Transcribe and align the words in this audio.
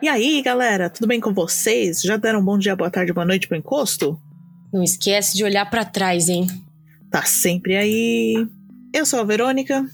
E 0.00 0.08
aí, 0.08 0.40
galera, 0.42 0.88
tudo 0.88 1.08
bem 1.08 1.20
com 1.20 1.34
vocês? 1.34 2.00
Já 2.02 2.16
deram 2.16 2.38
um 2.38 2.44
bom 2.44 2.56
dia, 2.56 2.76
boa 2.76 2.88
tarde, 2.88 3.12
boa 3.12 3.26
noite 3.26 3.48
pro 3.48 3.56
encosto? 3.56 4.16
Não 4.72 4.80
esquece 4.80 5.36
de 5.36 5.42
olhar 5.42 5.68
para 5.68 5.84
trás, 5.84 6.28
hein? 6.28 6.46
Tá 7.10 7.22
sempre 7.22 7.74
aí. 7.76 8.46
Eu 8.94 9.04
sou 9.04 9.18
a 9.18 9.24
Verônica. 9.24 9.84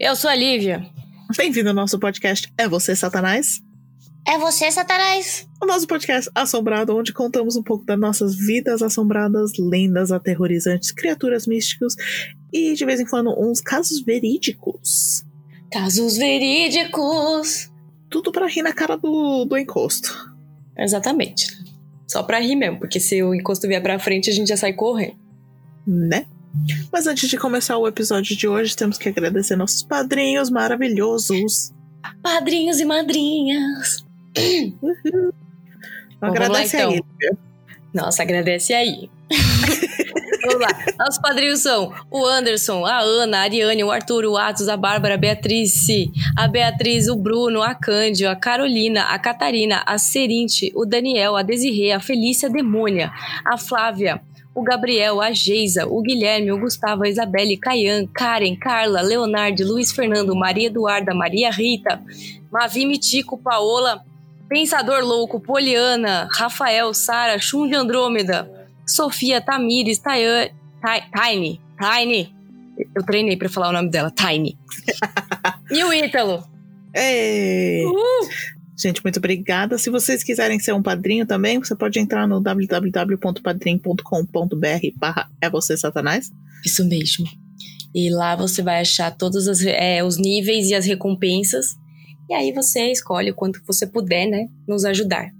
Eu 0.00 0.16
sou 0.16 0.28
a 0.28 0.34
Lívia. 0.34 0.84
Bem-vindo 1.36 1.68
ao 1.68 1.74
nosso 1.76 1.96
podcast 2.00 2.52
É 2.58 2.66
Você, 2.66 2.96
Satanás? 2.96 3.60
É 4.26 4.38
você, 4.38 4.70
Satanás? 4.70 5.48
O 5.60 5.66
nosso 5.66 5.86
podcast 5.86 6.30
assombrado, 6.34 6.96
onde 6.96 7.12
contamos 7.12 7.56
um 7.56 7.62
pouco 7.62 7.84
das 7.84 7.98
nossas 7.98 8.36
vidas 8.36 8.82
assombradas, 8.82 9.52
lendas 9.58 10.12
aterrorizantes, 10.12 10.92
criaturas 10.92 11.46
místicas 11.46 11.94
e, 12.52 12.74
de 12.74 12.84
vez 12.84 13.00
em 13.00 13.04
quando, 13.04 13.30
uns 13.36 13.60
casos 13.60 14.00
verídicos. 14.00 15.24
Casos 15.72 16.16
verídicos. 16.16 17.71
Tudo 18.12 18.30
pra 18.30 18.46
rir 18.46 18.60
na 18.62 18.72
cara 18.74 18.96
do, 18.96 19.46
do 19.46 19.56
encosto. 19.56 20.32
Exatamente. 20.76 21.46
Só 22.06 22.22
pra 22.22 22.38
rir 22.38 22.54
mesmo, 22.56 22.78
porque 22.78 23.00
se 23.00 23.22
o 23.22 23.34
encosto 23.34 23.66
vier 23.66 23.82
pra 23.82 23.98
frente, 23.98 24.28
a 24.28 24.32
gente 24.34 24.48
já 24.48 24.56
sai 24.56 24.74
correndo. 24.74 25.16
Né? 25.86 26.26
Mas 26.92 27.06
antes 27.06 27.28
de 27.28 27.38
começar 27.38 27.78
o 27.78 27.88
episódio 27.88 28.36
de 28.36 28.46
hoje, 28.46 28.76
temos 28.76 28.98
que 28.98 29.08
agradecer 29.08 29.56
nossos 29.56 29.82
padrinhos 29.82 30.50
maravilhosos. 30.50 31.72
Padrinhos 32.22 32.78
e 32.80 32.84
madrinhas. 32.84 34.04
Uhul. 34.82 35.32
Bom, 36.20 36.26
Agradece 36.26 36.76
lá, 36.76 36.82
aí. 36.82 36.96
então. 36.96 37.06
Lívia. 37.20 37.38
Nossa, 37.94 38.22
agradece 38.22 38.74
aí. 38.74 39.10
Vamos 40.44 40.60
lá. 40.60 40.68
Nossos 40.98 41.20
padrinhos 41.20 41.60
são 41.60 41.92
o 42.10 42.26
Anderson, 42.26 42.84
a 42.84 43.00
Ana, 43.00 43.38
a 43.38 43.40
Ariane, 43.42 43.84
o 43.84 43.90
Arthur, 43.90 44.24
o 44.24 44.36
Atos, 44.36 44.68
a 44.68 44.76
Bárbara, 44.76 45.14
a 45.14 45.18
Beatriz, 45.18 45.86
a 46.36 46.48
Beatriz, 46.48 47.08
o 47.08 47.16
Bruno, 47.16 47.62
a 47.62 47.74
Cândio, 47.74 48.28
a 48.28 48.34
Carolina, 48.34 49.04
a 49.04 49.18
Catarina, 49.18 49.82
a 49.86 49.98
Serinte, 49.98 50.72
o 50.74 50.84
Daniel, 50.84 51.36
a 51.36 51.42
Desirê, 51.42 51.92
a 51.92 52.00
Felícia 52.00 52.50
Demônia, 52.50 53.12
a 53.44 53.56
Flávia, 53.56 54.20
o 54.54 54.62
Gabriel, 54.62 55.20
a 55.20 55.30
Geisa, 55.32 55.86
o 55.86 56.02
Guilherme, 56.02 56.52
o 56.52 56.58
Gustavo, 56.58 57.04
a 57.04 57.08
Isabelle, 57.08 57.56
Caian, 57.56 58.06
Karen, 58.06 58.54
Carla, 58.56 59.00
Leonardo, 59.00 59.64
Luiz 59.66 59.92
Fernando, 59.92 60.34
Maria 60.34 60.66
Eduarda, 60.66 61.14
Maria 61.14 61.50
Rita, 61.50 62.02
Mavi 62.50 62.84
Mitico, 62.84 63.38
Paola, 63.38 64.04
Pensador 64.48 65.02
Louco, 65.02 65.40
Poliana, 65.40 66.28
Rafael, 66.30 66.92
Sara, 66.92 67.38
Chum 67.38 67.66
de 67.66 67.74
Andrômeda, 67.74 68.61
Sofia, 68.86 69.40
Tamires, 69.40 69.98
Tayan, 69.98 70.50
Tiny, 71.14 71.60
Tiny. 71.80 72.34
Eu 72.94 73.04
treinei 73.04 73.36
pra 73.36 73.48
falar 73.48 73.70
o 73.70 73.72
nome 73.72 73.90
dela, 73.90 74.10
Tiny. 74.10 74.58
e 75.70 75.84
o 75.84 75.92
Ítalo. 75.92 76.44
Ei! 76.94 77.84
Uh! 77.84 77.92
Gente, 78.76 79.02
muito 79.04 79.18
obrigada. 79.18 79.78
Se 79.78 79.90
vocês 79.90 80.24
quiserem 80.24 80.58
ser 80.58 80.72
um 80.72 80.82
padrinho 80.82 81.24
também, 81.24 81.58
você 81.58 81.76
pode 81.76 82.00
entrar 82.00 82.26
no 82.26 82.40
www.padrim.com.br 82.40 84.96
barra 84.96 85.30
é 85.40 85.48
você, 85.48 85.76
Satanás. 85.76 86.32
Isso 86.64 86.84
mesmo. 86.84 87.26
E 87.94 88.10
lá 88.10 88.34
você 88.34 88.62
vai 88.62 88.80
achar 88.80 89.16
todos 89.16 89.46
as, 89.46 89.64
é, 89.64 90.02
os 90.02 90.18
níveis 90.18 90.68
e 90.68 90.74
as 90.74 90.86
recompensas. 90.86 91.76
E 92.28 92.34
aí 92.34 92.52
você 92.52 92.90
escolhe 92.90 93.30
o 93.30 93.34
quanto 93.34 93.62
você 93.66 93.86
puder, 93.86 94.26
né? 94.26 94.48
Nos 94.66 94.84
ajudar. 94.84 95.30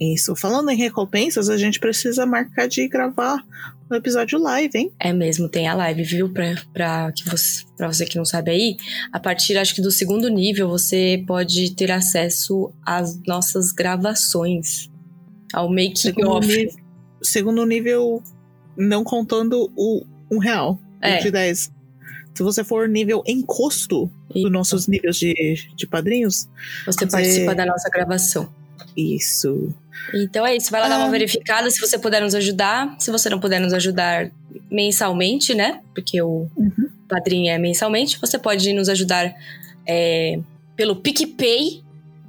Isso. 0.00 0.34
Falando 0.34 0.70
em 0.70 0.76
recompensas, 0.76 1.48
a 1.48 1.56
gente 1.56 1.78
precisa 1.78 2.26
marcar 2.26 2.66
de 2.68 2.86
gravar 2.88 3.42
um 3.90 3.94
episódio 3.94 4.38
live, 4.38 4.70
hein? 4.76 4.92
É 4.98 5.12
mesmo, 5.12 5.48
tem 5.48 5.68
a 5.68 5.74
live, 5.74 6.02
viu? 6.02 6.28
Pra, 6.28 6.54
pra, 6.72 7.12
que 7.12 7.28
você, 7.28 7.64
pra 7.76 7.86
você 7.92 8.04
que 8.04 8.16
não 8.16 8.24
sabe 8.24 8.50
aí, 8.50 8.76
a 9.12 9.20
partir 9.20 9.56
acho 9.56 9.74
que 9.74 9.80
do 9.82 9.90
segundo 9.90 10.28
nível 10.28 10.68
você 10.68 11.22
pode 11.26 11.74
ter 11.74 11.92
acesso 11.92 12.72
às 12.84 13.20
nossas 13.26 13.70
gravações, 13.72 14.90
ao 15.52 15.68
making 15.68 15.96
Segundo, 15.96 16.40
nível, 16.46 16.74
segundo 17.22 17.64
nível, 17.66 18.22
não 18.76 19.04
contando 19.04 19.70
o 19.76 20.04
um 20.30 20.38
real. 20.38 20.80
o 21.02 21.06
É. 21.06 21.18
de 21.18 21.30
10. 21.30 21.72
Se 22.34 22.42
você 22.42 22.64
for 22.64 22.88
nível 22.88 23.22
encosto 23.26 24.10
E 24.34 24.42
dos 24.42 24.50
nossos 24.50 24.88
níveis 24.88 25.16
de, 25.16 25.68
de 25.76 25.86
padrinhos, 25.86 26.48
você 26.84 26.98
você- 27.04 27.06
participa 27.06 27.54
da 27.54 27.64
nossa 27.64 27.88
gravação. 27.88 28.52
Isso. 28.96 29.72
Então 30.14 30.44
é 30.46 30.56
isso, 30.56 30.70
vai 30.70 30.80
lá 30.80 30.88
dar 30.88 30.98
uma 30.98 31.06
Ah. 31.06 31.10
verificada 31.10 31.70
se 31.70 31.80
você 31.80 31.98
puder 31.98 32.20
nos 32.20 32.34
ajudar. 32.34 32.94
Se 32.98 33.10
você 33.10 33.28
não 33.30 33.38
puder 33.40 33.60
nos 33.60 33.72
ajudar 33.72 34.30
mensalmente, 34.70 35.54
né? 35.54 35.80
Porque 35.94 36.20
o 36.20 36.48
Uhum. 36.56 36.88
padrinho 37.08 37.50
é 37.50 37.58
mensalmente, 37.58 38.18
você 38.20 38.38
pode 38.38 38.72
nos 38.72 38.88
ajudar 38.88 39.34
é, 39.86 40.38
pelo 40.76 40.96
PicPay. 40.96 41.82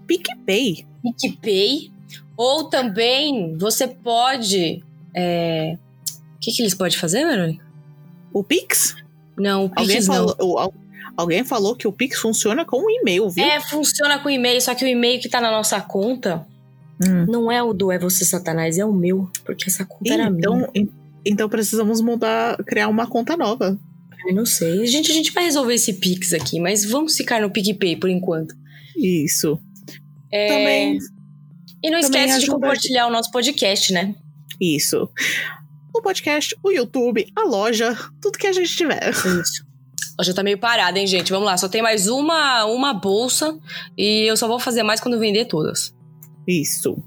PicPay. 0.06 0.86
PicPay. 1.20 1.92
Ou 2.38 2.66
também 2.66 3.58
você 3.58 3.88
pode. 3.88 4.84
é, 5.14 5.78
O 6.36 6.40
que, 6.42 6.52
que 6.52 6.62
eles 6.62 6.76
podem 6.76 6.98
fazer, 6.98 7.26
Verônica? 7.26 7.66
O 8.34 8.44
Pix? 8.44 8.96
Não, 9.38 9.66
o 9.66 9.72
Alguém 9.76 9.96
Pix 9.96 10.08
não. 10.08 10.14
falou, 10.16 10.36
o- 10.68 10.74
alguém 11.18 11.44
falou 11.44 11.76
que 11.76 11.88
o 11.88 11.92
Pix 11.92 12.20
funciona 12.20 12.66
com 12.66 12.78
um 12.86 12.90
e-mail, 12.90 13.30
viu? 13.30 13.44
É, 13.46 13.60
funciona 13.60 14.20
com 14.20 14.30
e-mail, 14.30 14.60
só 14.62 14.74
que 14.76 14.84
o 14.86 14.88
e-mail 14.88 15.20
que 15.20 15.30
tá 15.30 15.40
na 15.42 15.52
nossa 15.52 15.80
conta 15.82 16.46
Hum. 17.04 17.26
não 17.28 17.52
é 17.52 17.62
o 17.62 17.74
do 17.74 17.92
É 17.92 18.00
Você 18.00 18.24
Satanás, 18.24 18.78
é 18.78 18.86
o 18.86 18.94
meu, 18.94 19.30
porque 19.44 19.70
essa 19.70 19.84
conta 19.86 20.14
era 20.14 20.30
minha. 20.30 20.40
Então, 20.40 20.70
en- 20.74 20.88
então 21.26 21.50
precisamos 21.50 22.00
mudar, 22.00 22.56
criar 22.64 22.88
uma 22.88 23.06
conta 23.06 23.36
nova. 23.36 23.78
Eu 24.28 24.34
não 24.34 24.46
sei. 24.46 24.86
Gente, 24.88 25.12
a 25.12 25.14
gente 25.14 25.32
vai 25.34 25.44
resolver 25.44 25.74
esse 25.74 25.94
Pix 25.96 26.32
aqui, 26.34 26.60
mas 26.60 26.86
vamos 26.90 27.16
ficar 27.18 27.42
no 27.42 27.52
PicPay 27.52 27.98
por 27.98 28.10
enquanto. 28.10 28.56
Isso. 28.96 29.60
É, 30.32 30.48
Também. 30.48 30.98
E 31.84 31.92
não 31.92 32.00
também 32.00 32.22
esquece 32.26 32.40
de 32.46 32.48
compartilhar 32.48 33.08
o 33.08 33.12
nosso 33.12 33.30
podcast, 33.30 33.92
né? 33.94 34.16
Isso. 34.60 35.10
O 35.94 36.02
podcast, 36.02 36.56
o 36.64 36.72
YouTube, 36.72 37.28
a 37.36 37.44
loja, 37.44 37.96
tudo 38.22 38.38
que 38.38 38.48
a 38.48 38.54
gente 38.54 38.76
tiver. 38.76 39.10
Isso. 39.12 39.65
Hoje 40.20 40.34
tá 40.34 40.44
meio 40.44 40.58
parada, 40.58 40.98
hein, 40.98 41.06
gente? 41.06 41.32
Vamos 41.32 41.46
lá, 41.46 41.58
só 41.58 41.68
tem 41.68 41.82
mais 41.82 42.08
uma, 42.08 42.66
uma 42.66 42.94
bolsa 42.94 43.58
e 43.98 44.24
eu 44.30 44.38
só 44.38 44.48
vou 44.48 44.60
fazer 44.60 44.84
mais 44.84 45.00
quando 45.00 45.20
vender 45.20 45.46
todas. 45.46 45.94
Isso. 46.48 46.98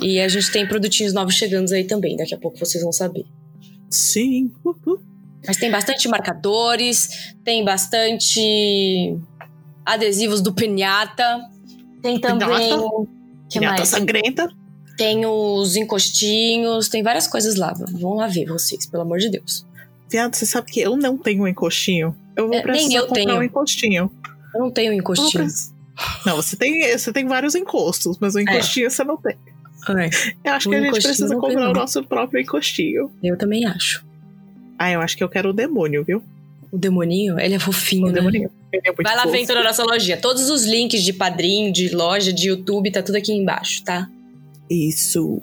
E 0.00 0.18
a 0.18 0.28
gente 0.28 0.50
tem 0.50 0.66
produtinhos 0.66 1.12
novos 1.12 1.34
chegando 1.34 1.70
aí 1.72 1.84
também, 1.84 2.16
daqui 2.16 2.34
a 2.34 2.38
pouco 2.38 2.58
vocês 2.58 2.82
vão 2.82 2.92
saber. 2.92 3.24
Sim. 3.90 4.50
Mas 5.46 5.58
tem 5.58 5.70
bastante 5.70 6.08
marcadores, 6.08 7.34
tem 7.44 7.64
bastante 7.64 9.16
adesivos 9.84 10.40
do 10.40 10.52
Pinhata, 10.54 11.40
tem 12.02 12.18
também. 12.18 12.48
Pinhata? 12.48 13.14
que 13.50 13.60
mais? 13.60 13.88
sangrenta. 13.88 14.48
Tem 14.96 15.26
os 15.26 15.76
encostinhos, 15.76 16.88
tem 16.88 17.02
várias 17.02 17.26
coisas 17.26 17.56
lá. 17.56 17.74
Vão 17.92 18.14
lá 18.14 18.28
ver 18.28 18.46
vocês, 18.46 18.86
pelo 18.86 19.02
amor 19.02 19.18
de 19.18 19.28
Deus. 19.28 19.66
Você 20.32 20.46
sabe 20.46 20.70
que 20.70 20.80
eu 20.80 20.96
não 20.96 21.16
tenho 21.18 21.42
um 21.44 21.48
encostinho. 21.48 22.14
Eu 22.36 22.46
vou 22.48 22.54
É, 22.56 22.58
nem 22.58 22.62
precisar 22.64 22.94
eu 22.96 23.06
comprar 23.06 23.24
tenho. 23.24 23.38
um 23.38 23.42
encostinho. 23.42 24.10
Eu 24.54 24.60
não 24.60 24.70
tenho 24.70 24.86
Eu 24.92 24.92
vou 24.92 25.00
encostinho. 25.00 25.46
Não, 26.26 26.36
você 26.36 26.56
tem, 26.56 26.96
você 26.96 27.12
tem 27.12 27.26
vários 27.26 27.54
encostos, 27.54 28.18
mas 28.20 28.34
o 28.34 28.40
encostinho 28.40 28.90
você 28.90 29.04
não 29.04 29.16
tem. 29.16 29.36
Eu 30.44 30.52
acho 30.54 30.68
O 30.68 30.72
que 30.72 30.76
a 30.76 30.80
gente 30.82 30.92
precisa 31.02 31.36
comprar 31.36 31.70
o 31.70 31.72
nosso 31.72 32.02
próprio 32.04 32.40
encostinho. 32.40 33.10
Eu 33.22 33.36
também 33.36 33.64
acho. 33.66 34.04
Ah, 34.78 34.90
eu 34.90 35.00
acho 35.00 35.16
que 35.16 35.22
eu 35.22 35.28
quero 35.28 35.50
o 35.50 35.52
demônio, 35.52 36.02
viu? 36.04 36.22
O 36.72 36.78
demoninho, 36.78 37.38
ele 37.38 37.54
é 37.54 37.58
fofinho, 37.58 38.06
O 38.06 38.08
né? 38.08 38.14
demoninho. 38.14 38.50
Ele 38.72 38.82
é 38.84 38.90
muito 38.90 39.04
Vai 39.04 39.14
lá 39.14 39.22
fofo. 39.22 39.32
ver 39.34 39.42
então 39.42 39.54
na 39.54 39.62
nossa 39.62 39.84
lojinha. 39.84 40.16
Todos 40.16 40.50
os 40.50 40.64
links 40.64 41.02
de 41.04 41.12
padrinho, 41.12 41.72
de 41.72 41.94
loja, 41.94 42.32
de 42.32 42.48
YouTube, 42.48 42.90
tá 42.90 43.02
tudo 43.02 43.14
aqui 43.16 43.32
embaixo, 43.32 43.84
tá? 43.84 44.08
Isso. 44.68 45.40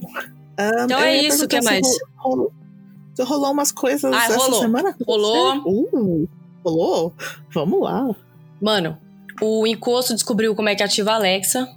Ah, 0.57 0.81
Então 0.83 0.99
é 0.99 1.17
isso, 1.17 1.47
perguntar 1.47 1.59
que 1.59 1.65
mais? 1.65 1.87
Rolou, 2.17 2.51
se 3.13 3.23
rolou 3.23 3.51
umas 3.51 3.71
coisas 3.71 4.11
Ah, 4.13 4.25
essa 4.25 4.37
rolou. 4.37 4.61
semana? 4.61 4.95
Rolou. 5.05 5.57
Uh, 5.65 6.29
rolou? 6.63 7.13
Vamos 7.53 7.81
lá. 7.81 8.07
Mano, 8.61 8.97
o 9.41 9.65
encosto 9.67 10.13
descobriu 10.13 10.55
como 10.55 10.69
é 10.69 10.75
que 10.75 10.83
ativa 10.83 11.11
a 11.11 11.15
Alexa. 11.15 11.67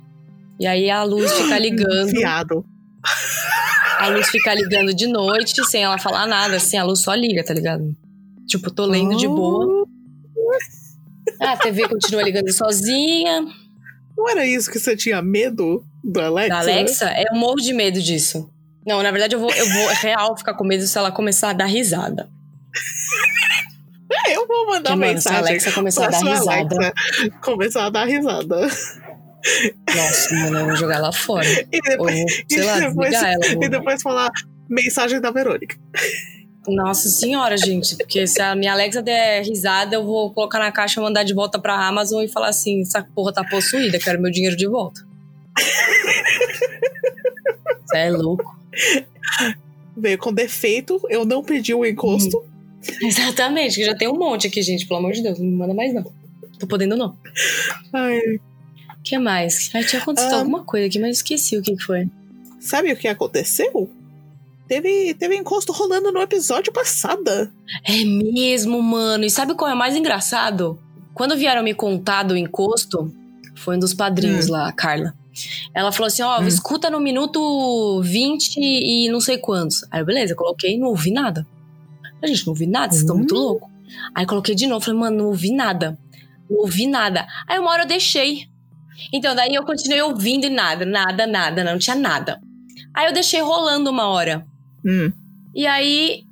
E 0.61 0.67
aí 0.67 0.91
a 0.91 1.03
luz 1.03 1.33
fica 1.35 1.59
ligando. 1.59 2.11
Fiado. 2.11 2.65
A 3.99 4.09
luz 4.09 4.29
fica 4.29 4.55
ligando 4.55 4.95
de 4.95 5.07
noite, 5.07 5.65
sem 5.67 5.83
ela 5.83 5.99
falar 5.99 6.27
nada, 6.27 6.57
assim, 6.57 6.77
a 6.77 6.85
luz 6.85 7.01
só 7.01 7.15
liga, 7.15 7.45
tá 7.45 7.55
ligado? 7.55 7.95
Tipo, 8.47 8.71
tô 8.71 8.85
lendo 8.87 9.17
de 9.17 9.27
boa. 9.27 9.87
Ah, 11.41 11.53
A 11.53 11.57
TV 11.57 11.89
continua 11.89 12.23
ligando 12.23 12.53
sozinha. 12.53 13.45
Não 14.17 14.29
era 14.29 14.47
isso 14.47 14.71
que 14.71 14.79
você 14.79 14.97
tinha 14.97 15.21
medo 15.23 15.85
do 16.03 16.21
Alexa? 16.21 16.49
Da 16.51 16.59
Alexa, 16.61 17.11
é, 17.11 17.25
eu 17.31 17.37
morro 17.39 17.57
de 17.57 17.73
medo 17.73 18.01
disso. 18.01 18.51
Não, 18.87 19.03
na 19.03 19.11
verdade 19.11 19.35
eu 19.35 19.41
vou, 19.41 19.51
eu 19.53 19.67
vou 19.69 19.89
real 19.95 20.37
ficar 20.37 20.55
com 20.55 20.65
medo 20.65 20.87
se 20.87 20.97
ela 20.99 21.11
começar 21.11 21.51
a 21.51 21.53
dar 21.53 21.67
risada. 21.67 22.29
É, 24.27 24.37
eu 24.37 24.47
vou 24.47 24.67
mandar 24.67 24.91
Porque, 24.91 25.07
mano, 25.07 25.21
se 25.21 25.29
a 25.29 25.33
mensagem 25.33 25.49
Alexa 25.53 25.73
começar 25.73 26.07
a 26.07 26.11
dar 26.11 26.19
sua 26.19 26.31
risada. 26.35 26.77
Alexa 26.77 26.93
começar 27.41 27.87
a 27.87 27.91
dar 27.91 28.05
risada. 28.07 28.61
Nossa, 29.95 30.35
mano, 30.35 30.59
eu 30.59 30.67
vou 30.67 30.77
jogar 30.77 30.99
lá 31.01 31.13
fora. 31.13 31.47
E 31.49 31.77
Ou, 31.77 31.81
depois, 31.83 32.15
vou, 32.21 32.29
sei 32.49 32.63
lá, 32.65 32.79
e 32.79 32.81
depois- 32.89 33.15
ela. 33.15 33.47
e 33.47 33.55
vou- 33.57 33.69
depois 33.69 34.03
falar 34.03 34.31
mensagem 34.69 35.21
da 35.21 35.31
Verônica. 35.31 35.77
Nossa 36.67 37.09
senhora, 37.11 37.57
gente. 37.59 37.97
Porque 37.97 38.27
se 38.27 38.41
a 38.41 38.55
minha 38.55 38.73
Alexa 38.73 39.03
der 39.03 39.43
risada, 39.43 39.97
eu 39.97 40.05
vou 40.05 40.33
colocar 40.33 40.59
na 40.59 40.73
caixa, 40.73 41.01
mandar 41.01 41.23
de 41.23 41.35
volta 41.35 41.59
pra 41.59 41.75
Amazon 41.75 42.23
e 42.25 42.29
falar 42.29 42.49
assim: 42.49 42.81
essa 42.83 43.03
porra 43.15 43.33
tá 43.35 43.45
possuída, 43.45 43.99
quero 43.99 44.21
meu 44.21 44.31
dinheiro 44.31 44.57
de 44.57 44.67
volta. 44.67 45.03
Você 47.87 47.99
é 47.99 48.11
louco. 48.11 48.59
Veio 49.97 50.19
com 50.19 50.33
defeito, 50.33 51.01
eu 51.09 51.25
não 51.25 51.43
pedi 51.43 51.73
o 51.75 51.85
encosto. 51.85 52.39
Uhum. 52.39 53.09
Exatamente, 53.09 53.77
que 53.77 53.85
já 53.85 53.95
tem 53.95 54.09
um 54.09 54.19
monte 54.19 54.47
aqui, 54.47 54.61
gente. 54.63 54.87
Pelo 54.87 54.99
amor 54.99 55.13
de 55.13 55.23
Deus, 55.23 55.39
não 55.39 55.47
me 55.47 55.57
manda 55.57 55.73
mais 55.73 55.95
não. 55.95 56.05
Tô 56.59 56.67
podendo 56.67 56.97
não. 56.97 57.17
Ai, 57.93 58.19
O 58.19 59.03
que 59.05 59.19
mais? 59.19 59.71
Ai, 59.75 59.85
tinha 59.85 60.01
acontecido 60.03 60.33
Ah. 60.35 60.39
alguma 60.39 60.65
coisa 60.65 60.87
aqui, 60.87 60.99
mas 60.99 61.17
esqueci 61.19 61.57
o 61.57 61.63
que 61.63 61.77
foi. 61.83 62.09
sabe 62.61 62.93
o 62.93 62.97
que 62.97 63.07
aconteceu? 63.09 63.91
Teve, 64.67 65.13
teve 65.15 65.37
encosto 65.37 65.73
rolando 65.73 66.11
no 66.11 66.21
episódio 66.23 66.73
passado. 66.73 67.51
É 67.85 68.05
mesmo, 68.05 68.83
mano. 68.83 69.25
E 69.25 69.31
sabe 69.31 69.55
qual 69.55 69.71
é 69.71 69.75
o 69.75 69.77
mais 69.77 69.95
engraçado? 69.95 70.79
Quando 71.13 71.37
vieram 71.37 71.63
me 71.63 71.75
contar 71.75 72.23
do 72.23 72.35
encosto, 72.37 73.15
foi 73.55 73.77
um 73.77 73.79
dos 73.79 73.93
padrinhos 73.95 74.47
lá, 74.49 74.67
a 74.69 74.73
Carla. 74.73 75.15
Ela 75.75 75.91
falou 75.93 76.07
assim: 76.07 76.23
ó, 76.23 76.41
Hum. 76.41 76.47
escuta 76.47 76.89
no 76.91 77.01
minuto 77.01 78.01
20 78.03 78.57
e 78.59 79.09
não 79.11 79.21
sei 79.21 79.39
quantos. 79.39 79.85
Aí, 79.91 80.01
eu, 80.01 80.07
beleza, 80.07 80.35
coloquei 80.35 80.79
não 80.79 80.89
ouvi 80.89 81.11
nada. 81.11 81.47
A 82.23 82.27
gente, 82.27 82.47
não 82.47 82.53
ouvi 82.53 82.67
nada, 82.67 82.93
vocês 82.93 83.03
estão 83.03 83.17
Hum. 83.17 83.19
muito 83.21 83.35
loucos. 83.35 83.69
Aí 84.15 84.25
coloquei 84.27 84.55
de 84.55 84.67
novo, 84.67 84.85
falei, 84.85 84.99
mano, 85.01 85.17
não 85.19 85.27
ouvi 85.27 85.53
nada. 85.53 85.99
Não 86.49 86.59
ouvi 86.61 86.87
nada. 86.87 87.27
Aí 87.47 87.59
uma 87.59 87.71
hora 87.71 87.83
eu 87.83 87.89
deixei. 87.89 88.47
Então, 89.13 89.35
daí 89.35 89.55
eu 89.55 89.65
continuei 89.65 90.01
ouvindo 90.03 90.47
e 90.47 90.51
nada, 90.51 90.85
nada, 90.87 91.27
nada, 91.27 91.65
não 91.65 91.79
tinha 91.79 91.97
nada. 91.97 92.41
Aí 92.95 93.07
eu 93.07 93.13
deixei 93.13 93.41
rolando 93.41 93.91
uma 93.91 94.07
hora. 94.09 94.47
Hum. 94.87 95.13
E 95.55 95.67
aí. 95.67 96.23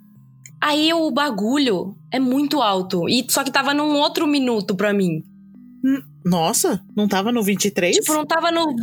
Aí 0.60 0.92
o 0.94 1.10
bagulho 1.10 1.96
é 2.10 2.20
muito 2.20 2.62
alto. 2.62 3.08
E 3.08 3.26
só 3.28 3.42
que 3.42 3.50
tava 3.50 3.74
num 3.74 3.96
outro 3.96 4.26
minuto 4.28 4.76
pra 4.76 4.92
mim. 4.92 5.22
Nossa, 6.24 6.80
não 6.96 7.08
tava 7.08 7.32
no 7.32 7.42
23? 7.42 7.96
Tipo, 7.96 8.14
não 8.14 8.26
tava 8.26 8.50
no. 8.50 8.74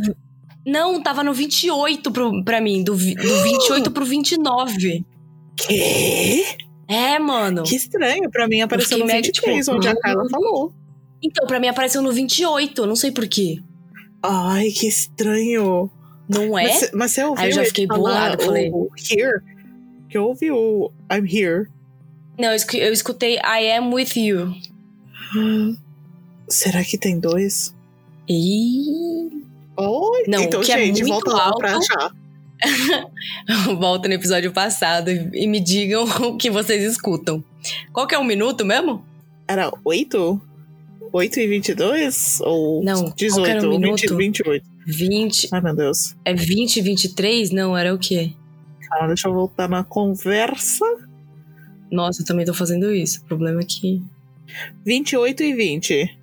Não, 0.66 1.02
tava 1.02 1.24
no 1.24 1.32
28 1.32 2.10
pro, 2.10 2.44
pra 2.44 2.60
mim. 2.60 2.84
Do, 2.84 2.92
do 2.92 3.42
28 3.42 3.90
pro 3.90 4.04
29. 4.04 5.04
Quê? 5.56 6.44
É, 6.86 7.18
mano. 7.18 7.62
Que 7.62 7.76
estranho. 7.76 8.30
Pra 8.30 8.46
mim 8.46 8.60
apareceu 8.60 8.98
no 8.98 9.06
meio, 9.06 9.22
23, 9.22 9.64
tipo, 9.64 9.76
onde 9.76 9.88
a 9.88 9.92
hum. 9.92 10.00
Carla 10.02 10.28
falou. 10.28 10.74
Então, 11.22 11.46
pra 11.46 11.60
mim 11.60 11.68
apareceu 11.68 12.02
no 12.02 12.12
28. 12.12 12.86
Não 12.86 12.96
sei 12.96 13.10
porquê. 13.10 13.62
Ai, 14.22 14.68
que 14.70 14.86
estranho. 14.86 15.90
Não 16.28 16.58
é? 16.58 16.64
Mas, 16.64 16.90
mas 16.92 17.10
você 17.12 17.24
ouviu 17.24 17.44
Aí 17.44 17.50
eu 17.50 17.54
já 17.54 17.64
fiquei 17.64 17.86
bolada, 17.86 18.42
falei- 18.42 18.70
o 18.70 18.88
here? 19.10 19.40
Que 20.08 20.16
eu 20.18 20.24
ouvi 20.26 20.50
o 20.50 20.92
I'm 21.10 21.26
here. 21.26 21.68
Não, 22.38 22.50
eu 22.50 22.92
escutei 22.92 23.36
I 23.36 23.72
am 23.76 23.92
with 23.92 24.16
you. 24.16 24.54
Será 26.50 26.84
que 26.84 26.98
tem 26.98 27.18
dois? 27.18 27.74
E. 28.28 29.30
Oi, 29.76 30.24
Não, 30.28 30.42
então, 30.42 30.60
que 30.60 30.72
é 30.72 30.84
gente, 30.86 31.02
muito 31.02 31.12
volta 31.14 31.32
lá 31.32 31.44
alto. 31.46 31.58
pra 31.58 31.76
achar. 31.76 32.12
Volta 33.78 34.06
no 34.06 34.12
episódio 34.14 34.52
passado 34.52 35.10
e 35.10 35.30
e 35.32 35.46
me 35.46 35.60
digam 35.60 36.04
o 36.28 36.36
que 36.36 36.50
vocês 36.50 36.84
escutam. 36.84 37.42
Qual 37.90 38.06
que 38.06 38.14
é 38.14 38.18
o 38.18 38.24
minuto 38.24 38.66
mesmo? 38.66 39.02
Era 39.48 39.72
8? 39.82 40.38
8 41.12 41.40
e 41.40 41.46
22? 41.46 42.40
Ou 42.42 42.84
Não, 42.84 43.02
qual 43.04 43.12
que 43.12 43.26
18? 43.26 43.48
era 43.48 43.62
o 43.62 43.72
ou 43.72 43.80
20, 43.80 43.82
minuto? 43.82 44.16
28? 44.16 44.66
20. 44.86 45.48
Ai, 45.52 45.60
meu 45.62 45.74
Deus. 45.74 46.14
É 46.24 46.34
20, 46.34 46.82
23? 46.82 47.50
Não, 47.50 47.76
era 47.76 47.94
o 47.94 47.98
quê? 47.98 48.32
Calma, 48.88 49.06
deixa 49.08 49.28
eu 49.28 49.32
voltar 49.32 49.66
na 49.68 49.82
conversa. 49.82 50.84
Nossa, 51.90 52.20
eu 52.22 52.26
também 52.26 52.44
tô 52.44 52.52
fazendo 52.52 52.92
isso. 52.94 53.20
O 53.22 53.24
problema 53.24 53.60
é 53.62 53.64
que. 53.64 54.02
28 54.84 55.42
e 55.42 55.54
20. 55.54 56.18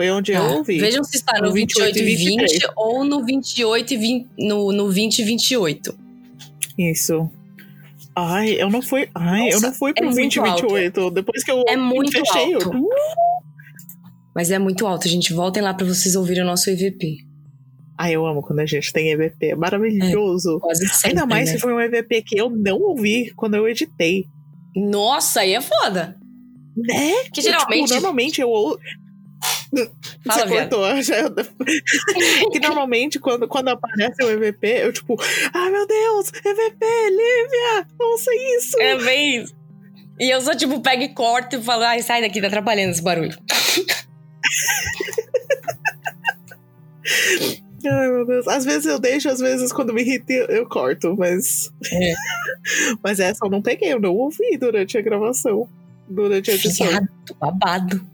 Foi 0.00 0.10
onde 0.10 0.32
eu 0.32 0.40
Tá. 0.40 0.54
ouvi. 0.56 0.78
Vejam 0.78 1.04
se 1.04 1.18
está 1.18 1.38
no 1.42 1.48
No 1.48 1.52
28 1.52 1.98
e 1.98 2.02
20 2.02 2.16
23. 2.38 2.60
ou 2.74 3.04
no 3.04 3.22
28 3.22 3.92
e 3.92 3.96
20, 3.98 4.28
no, 4.38 4.72
no 4.72 4.88
20 4.88 5.18
e 5.18 5.24
28. 5.24 5.94
Isso. 6.78 7.30
Ai, 8.16 8.54
eu 8.58 8.70
não 8.70 8.80
fui. 8.80 9.10
Ai, 9.14 9.48
eu 9.48 9.52
Nossa, 9.52 9.66
não 9.66 9.74
fui 9.74 9.90
é 9.90 9.94
pro 10.00 10.04
muito 10.06 10.16
20 10.16 10.36
e 10.36 10.40
28. 10.40 11.10
Depois 11.10 11.44
que 11.44 11.50
eu 11.50 11.62
É 11.68 11.76
muito 11.76 12.12
fechei. 12.12 12.54
alto. 12.54 12.72
Eu... 12.74 12.88
Mas 14.34 14.50
é 14.50 14.58
muito 14.58 14.86
alto, 14.86 15.06
gente. 15.06 15.34
Voltem 15.34 15.62
lá 15.62 15.74
pra 15.74 15.84
vocês 15.86 16.16
ouvirem 16.16 16.44
o 16.44 16.46
nosso 16.46 16.70
EVP. 16.70 17.18
Ai, 17.98 18.16
eu 18.16 18.24
amo 18.26 18.40
quando 18.40 18.60
a 18.60 18.66
gente 18.66 18.90
tem 18.94 19.10
EVP. 19.10 19.48
É 19.48 19.54
maravilhoso. 19.54 20.58
Quase 20.60 20.88
sempre. 20.88 21.10
Ainda 21.10 21.26
mais 21.26 21.50
né? 21.50 21.56
se 21.56 21.60
foi 21.60 21.74
um 21.74 21.80
EVP 21.80 22.22
que 22.22 22.40
eu 22.40 22.48
não 22.48 22.78
ouvi 22.80 23.30
quando 23.36 23.54
eu 23.56 23.68
editei. 23.68 24.24
Nossa, 24.74 25.40
aí 25.40 25.52
é 25.52 25.60
foda. 25.60 26.16
Né? 26.74 27.24
Que 27.34 27.42
geralmente. 27.42 27.82
Tipo, 27.88 27.94
normalmente 27.94 28.40
eu 28.40 28.48
ouço. 28.48 28.78
Fala, 30.26 30.40
Você 30.40 30.46
viado. 30.46 30.70
cortou. 30.70 31.02
Já... 31.02 31.30
que 32.50 32.58
normalmente 32.60 33.20
quando, 33.20 33.46
quando 33.46 33.68
aparece 33.68 34.22
o 34.22 34.30
EVP, 34.30 34.66
eu 34.82 34.92
tipo, 34.92 35.16
ai 35.54 35.70
meu 35.70 35.86
Deus, 35.86 36.32
EVP, 36.44 36.84
Lívia, 37.10 37.86
ouça 37.98 38.30
isso. 38.56 38.80
É 38.80 38.96
bem 38.96 39.42
isso. 39.42 39.54
E 40.18 40.28
eu 40.28 40.40
só, 40.42 40.54
tipo, 40.54 40.80
pego 40.80 41.02
e 41.02 41.14
corto 41.14 41.56
e 41.56 41.62
falo, 41.62 41.82
ai, 41.82 42.02
sai 42.02 42.20
daqui, 42.20 42.40
tá 42.40 42.48
atrapalhando 42.48 42.90
esse 42.90 43.02
barulho. 43.02 43.38
Ai 47.82 48.10
meu 48.10 48.26
Deus. 48.26 48.46
Às 48.46 48.64
vezes 48.64 48.84
eu 48.84 48.98
deixo, 48.98 49.28
às 49.28 49.40
vezes 49.40 49.72
quando 49.72 49.94
me 49.94 50.02
irrita 50.02 50.32
eu 50.32 50.68
corto, 50.68 51.16
mas. 51.16 51.72
É. 51.90 52.12
mas 53.02 53.18
essa 53.18 53.46
eu 53.46 53.50
não 53.50 53.62
peguei, 53.62 53.92
eu 53.92 54.00
não 54.00 54.14
ouvi 54.14 54.56
durante 54.58 54.98
a 54.98 55.00
gravação, 55.00 55.66
durante 56.06 56.50
a 56.50 56.54
edição. 56.54 56.86
Viado, 56.86 57.08
babado. 57.40 58.06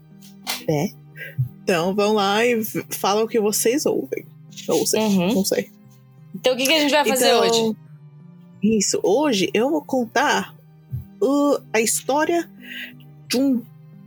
Então 1.67 1.93
vão 1.93 2.13
lá 2.13 2.45
e 2.45 2.63
falam 2.89 3.25
o 3.25 3.27
que 3.27 3.41
vocês 3.41 3.85
ouvem. 3.85 4.25
Ouçam, 4.69 5.01
Uhum. 5.01 5.33
não 5.33 5.43
sei. 5.43 5.69
Então 6.33 6.53
o 6.53 6.57
que, 6.57 6.65
que 6.65 6.71
a 6.73 6.79
gente 6.79 6.91
vai 6.91 7.03
fazer 7.05 7.27
Então, 7.27 7.41
hoje? 7.41 7.77
Isso, 8.63 8.99
hoje 9.03 9.49
eu 9.53 9.69
vou 9.69 9.81
contar 9.83 10.55
uh, 11.21 11.61
a 11.73 11.81
história 11.81 12.49
de 13.27 13.37
um 13.37 13.61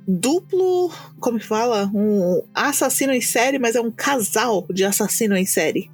duplo, 0.09 0.91
como 1.21 1.39
que 1.39 1.47
fala? 1.47 1.91
Um 1.95 2.43
assassino 2.55 3.13
em 3.13 3.21
série, 3.21 3.59
mas 3.59 3.77
é 3.77 3.81
um 3.83 3.91
casal 3.91 4.65
de 4.71 4.83
assassino 4.83 5.37
em 5.37 5.45
série. 5.45 5.91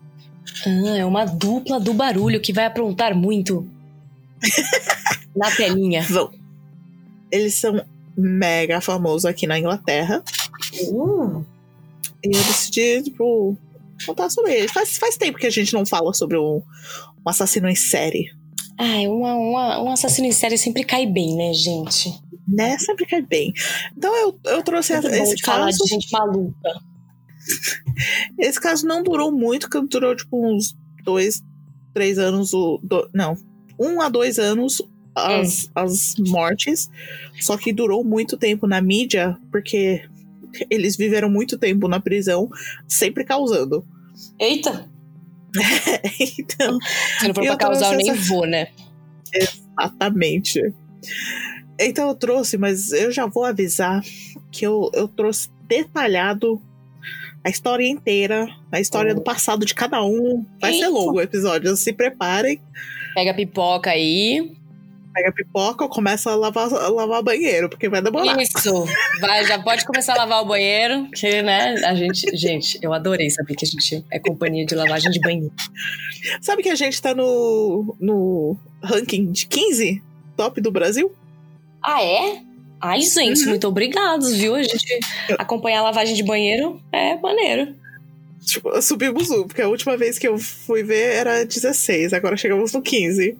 Ah, 0.64 0.96
é 0.98 1.04
uma 1.04 1.24
dupla 1.24 1.80
do 1.80 1.92
barulho 1.92 2.40
que 2.40 2.52
vai 2.52 2.66
aprontar 2.66 3.12
muito. 3.12 3.68
Na 5.34 5.50
telinha. 5.50 6.02
Vão. 6.02 6.30
Eles 7.30 7.54
são 7.54 7.84
mega 8.16 8.80
famosos 8.80 9.24
aqui 9.26 9.48
na 9.48 9.58
Inglaterra. 9.58 10.22
Uh, 10.84 11.44
E 12.32 12.36
eu 12.36 12.42
decidi, 12.44 13.02
tipo, 13.02 13.56
contar 14.04 14.28
sobre 14.30 14.54
eles. 14.54 14.72
Faz, 14.72 14.96
faz 14.98 15.16
tempo 15.16 15.38
que 15.38 15.46
a 15.46 15.50
gente 15.50 15.72
não 15.72 15.84
fala 15.86 16.12
sobre 16.14 16.36
um, 16.38 16.56
um 17.24 17.28
assassino 17.28 17.68
em 17.68 17.74
série. 17.76 18.26
ai, 18.78 19.06
uma, 19.06 19.34
uma- 19.34 19.82
um 19.82 19.90
assassino 19.90 20.26
em 20.26 20.32
série 20.32 20.58
sempre 20.58 20.84
cai 20.84 21.06
bem, 21.06 21.34
né, 21.36 21.52
gente? 21.54 22.12
Né? 22.46 22.78
Sempre 22.78 23.06
cai 23.06 23.22
bem. 23.22 23.52
Então 23.96 24.14
eu, 24.16 24.38
eu 24.44 24.62
trouxe 24.62 24.92
bom 25.00 25.08
esse 25.08 25.34
de 25.36 25.42
falar 25.44 25.66
caso. 25.66 25.78
de 25.84 25.90
gente 25.90 26.12
maluca. 26.12 26.80
Esse 28.38 28.60
caso 28.60 28.86
não 28.86 29.02
durou 29.02 29.30
muito, 29.32 29.68
que 29.70 29.80
durou 29.82 30.14
tipo 30.14 30.36
uns 30.46 30.76
dois, 31.04 31.42
três 31.94 32.18
anos. 32.18 32.52
O, 32.52 32.78
do- 32.82 33.08
não, 33.14 33.36
um 33.78 34.00
a 34.00 34.08
dois 34.08 34.38
anos 34.38 34.82
as, 35.14 35.70
as 35.74 36.14
mortes. 36.18 36.88
Só 37.40 37.56
que 37.56 37.72
durou 37.72 38.04
muito 38.04 38.36
tempo 38.36 38.66
na 38.66 38.80
mídia, 38.80 39.36
porque 39.50 40.02
eles 40.70 40.96
viveram 40.96 41.28
muito 41.30 41.58
tempo 41.58 41.88
na 41.88 42.00
prisão, 42.00 42.48
sempre 42.86 43.24
causando. 43.24 43.86
Eita! 44.38 44.88
então, 46.38 46.78
Se 47.18 47.28
não 47.28 47.34
for 47.34 47.44
pra 47.44 47.56
causar, 47.56 47.92
eu 47.92 47.98
nem 47.98 48.10
essa- 48.10 48.22
vou, 48.28 48.46
né? 48.46 48.68
exatamente. 49.34 50.60
Então 51.78 52.08
eu 52.08 52.14
trouxe, 52.14 52.56
mas 52.56 52.92
eu 52.92 53.10
já 53.10 53.26
vou 53.26 53.44
avisar 53.44 54.02
que 54.50 54.66
eu, 54.66 54.90
eu 54.94 55.06
trouxe 55.08 55.50
detalhado 55.68 56.60
a 57.44 57.50
história 57.50 57.86
inteira, 57.86 58.48
a 58.72 58.80
história 58.80 59.14
do 59.14 59.20
passado 59.22 59.64
de 59.64 59.74
cada 59.74 60.02
um. 60.02 60.44
Vai 60.60 60.72
ser 60.72 60.78
Eita. 60.84 60.88
longo 60.90 61.18
o 61.18 61.20
episódio, 61.20 61.76
se 61.76 61.92
preparem. 61.92 62.60
Pega 63.14 63.30
a 63.30 63.34
pipoca 63.34 63.90
aí. 63.90 64.52
Pega 65.16 65.32
pipoca, 65.32 65.88
começa 65.88 66.30
a 66.30 66.34
lavar, 66.36 66.70
a 66.70 66.88
lavar 66.90 67.22
banheiro, 67.22 67.70
porque 67.70 67.88
vai 67.88 68.02
demorar. 68.02 68.38
Isso. 68.38 68.84
Vai, 69.18 69.46
já 69.46 69.58
pode 69.58 69.86
começar 69.86 70.12
a 70.12 70.16
lavar 70.18 70.42
o 70.42 70.44
banheiro. 70.44 71.08
Que, 71.10 71.40
né? 71.40 71.74
A 71.86 71.94
gente. 71.94 72.36
Gente, 72.36 72.78
eu 72.82 72.92
adorei 72.92 73.30
saber 73.30 73.54
que 73.54 73.64
a 73.64 73.68
gente 73.68 74.04
é 74.12 74.18
companhia 74.18 74.66
de 74.66 74.74
lavagem 74.74 75.10
de 75.10 75.18
banheiro. 75.20 75.50
Sabe 76.42 76.62
que 76.62 76.68
a 76.68 76.74
gente 76.74 77.00
tá 77.00 77.14
no, 77.14 77.96
no 77.98 78.58
ranking 78.82 79.32
de 79.32 79.46
15 79.46 80.02
top 80.36 80.60
do 80.60 80.70
Brasil? 80.70 81.10
Ah, 81.82 82.04
é? 82.04 82.42
Ai, 82.78 83.00
gente, 83.00 83.44
Uhum. 83.44 83.48
muito 83.48 83.66
obrigados, 83.66 84.36
viu? 84.36 84.54
A 84.54 84.62
gente 84.62 85.00
acompanhar 85.38 85.78
a 85.78 85.84
lavagem 85.84 86.14
de 86.14 86.22
banheiro 86.22 86.78
é 86.92 87.16
maneiro. 87.16 87.74
Tipo, 88.44 88.82
subimos 88.82 89.30
um, 89.30 89.44
porque 89.46 89.62
a 89.62 89.68
última 89.68 89.96
vez 89.96 90.18
que 90.18 90.28
eu 90.28 90.38
fui 90.38 90.82
ver 90.82 91.14
era 91.14 91.42
16, 91.42 92.12
agora 92.12 92.36
chegamos 92.36 92.70
no 92.74 92.82
15. 92.82 93.34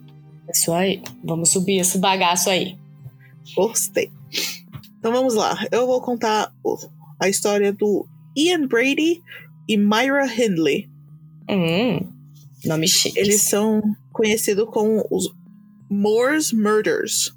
Isso 0.53 0.73
aí. 0.73 1.03
Vamos 1.25 1.51
subir 1.51 1.79
esse 1.81 1.99
bagaço 1.99 2.49
aí. 2.51 2.77
Gostei. 3.55 4.11
Então 4.99 5.13
vamos 5.13 5.35
lá. 5.35 5.57
Eu 5.71 5.87
vou 5.87 6.01
contar 6.01 6.53
a 7.21 7.29
história 7.29 7.73
do 7.73 8.07
Ian 8.37 8.67
Brady 8.67 9.23
e 9.69 9.77
Myra 9.77 10.27
Hindley. 10.27 10.89
Hum. 11.49 12.01
Nome 12.65 12.89
chique. 12.89 13.19
Eles 13.19 13.43
são 13.43 13.83
conhecido 14.13 14.67
como 14.67 15.07
os 15.11 15.29
Moore's 15.91 16.53
Murders. 16.53 17.33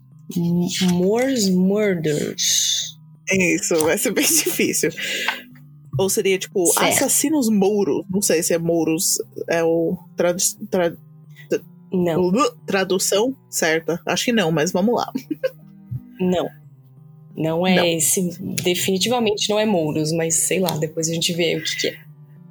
Moore's 0.93 1.49
Murders. 1.49 2.97
Isso, 3.31 3.75
vai 3.83 3.97
ser 3.97 4.11
bem 4.11 4.25
difícil. 4.25 4.89
Ou 5.97 6.09
seria 6.09 6.37
tipo 6.39 6.65
Certo. 6.67 6.87
assassinos 6.87 7.49
mouros. 7.49 8.05
Não 8.09 8.21
sei 8.21 8.41
se 8.41 8.53
é 8.53 8.57
mouros, 8.57 9.17
é 9.47 9.63
o 9.63 9.97
tradu 10.15 10.41
tra- 10.71 10.95
Não, 11.91 12.21
o- 12.21 12.51
tradução 12.65 13.35
certa. 13.49 13.99
Acho 14.05 14.25
que 14.25 14.31
não, 14.31 14.51
mas 14.51 14.71
vamos 14.71 14.95
lá. 14.95 15.11
não. 16.19 16.49
Não 17.35 17.65
é 17.65 17.75
Não. 17.75 17.85
esse. 17.85 18.29
Definitivamente 18.63 19.49
não 19.49 19.57
é 19.59 19.65
Mouros, 19.65 20.11
mas 20.11 20.35
sei 20.35 20.59
lá, 20.59 20.77
depois 20.77 21.09
a 21.09 21.13
gente 21.13 21.33
vê 21.33 21.55
o 21.55 21.63
que, 21.63 21.75
que 21.77 21.87
é. 21.87 21.97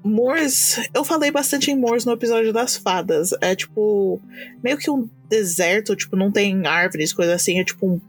Moors, 0.02 0.78
eu 0.94 1.04
falei 1.04 1.30
bastante 1.30 1.70
em 1.70 1.76
Moors 1.76 2.04
no 2.06 2.12
episódio 2.12 2.52
das 2.52 2.76
fadas. 2.76 3.30
É 3.42 3.54
tipo 3.54 4.20
meio 4.64 4.78
que 4.78 4.90
um 4.90 5.08
deserto, 5.28 5.94
tipo, 5.94 6.16
não 6.16 6.32
tem 6.32 6.66
árvores, 6.66 7.12
coisa 7.12 7.34
assim, 7.34 7.58
é 7.58 7.64
tipo 7.64 7.86
um, 7.86 8.00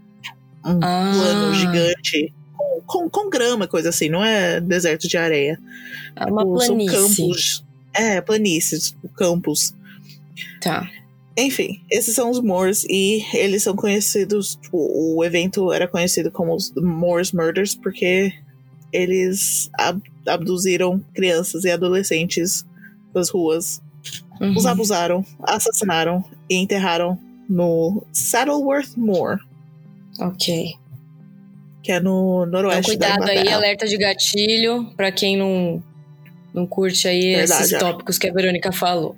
um 0.66 0.80
Ah. 0.82 1.12
plano 1.14 1.54
gigante. 1.56 2.34
Com, 2.56 2.82
com, 2.86 3.10
com 3.10 3.30
grama, 3.30 3.68
coisa 3.68 3.90
assim, 3.90 4.08
não 4.08 4.24
é 4.24 4.62
deserto 4.62 5.08
de 5.08 5.18
areia. 5.18 5.60
É 6.16 6.26
uma 6.26 6.44
Tipo, 6.44 6.60
São 6.62 6.76
planície. 6.78 6.96
campos. 7.18 7.66
É, 7.94 8.22
planícies, 8.22 8.90
tipo, 8.92 9.10
campos. 9.10 9.74
Tá. 10.62 10.90
Enfim, 11.40 11.82
esses 11.92 12.14
são 12.16 12.30
os 12.30 12.40
Moors 12.42 12.84
e 12.90 13.24
eles 13.34 13.64
são 13.64 13.76
conhecidos. 13.76 14.56
Tipo, 14.62 14.78
o 14.78 15.24
evento 15.24 15.72
era 15.72 15.88
conhecido 15.88 16.32
como 16.32 16.54
os 16.56 16.72
Moors 16.76 17.32
Murders 17.32 17.76
porque 17.76 18.34
eles 18.92 19.70
ab- 19.78 20.02
abduziram 20.28 21.00
crianças 21.14 21.64
e 21.64 21.70
adolescentes 21.72 22.66
das 23.14 23.30
ruas, 23.30 23.82
Uhum. 24.42 24.56
os 24.56 24.66
abusaram, 24.66 25.24
assassinaram 25.44 26.24
e 26.50 26.56
enterraram 26.56 27.20
no 27.50 28.06
Saddleworth 28.12 28.96
Moor, 28.98 29.38
Ok. 30.20 30.74
que 31.84 31.92
é 31.92 32.00
no 32.00 32.46
Então, 32.48 32.52
noroeste 32.62 32.96
da 32.98 33.18
cuidado 33.18 33.30
aí, 33.30 33.48
alerta 33.52 33.86
de 33.86 33.98
gatilho, 33.98 34.92
pra 34.96 35.12
quem 35.12 35.36
não, 35.38 35.84
não 36.54 36.66
curte 36.66 37.08
aí 37.08 37.36
Verdade, 37.36 37.62
esses 37.64 37.74
é. 37.74 37.80
tópicos 37.80 38.18
que 38.18 38.28
a 38.30 38.34
Verônica 38.34 38.72
falou. 38.72 39.16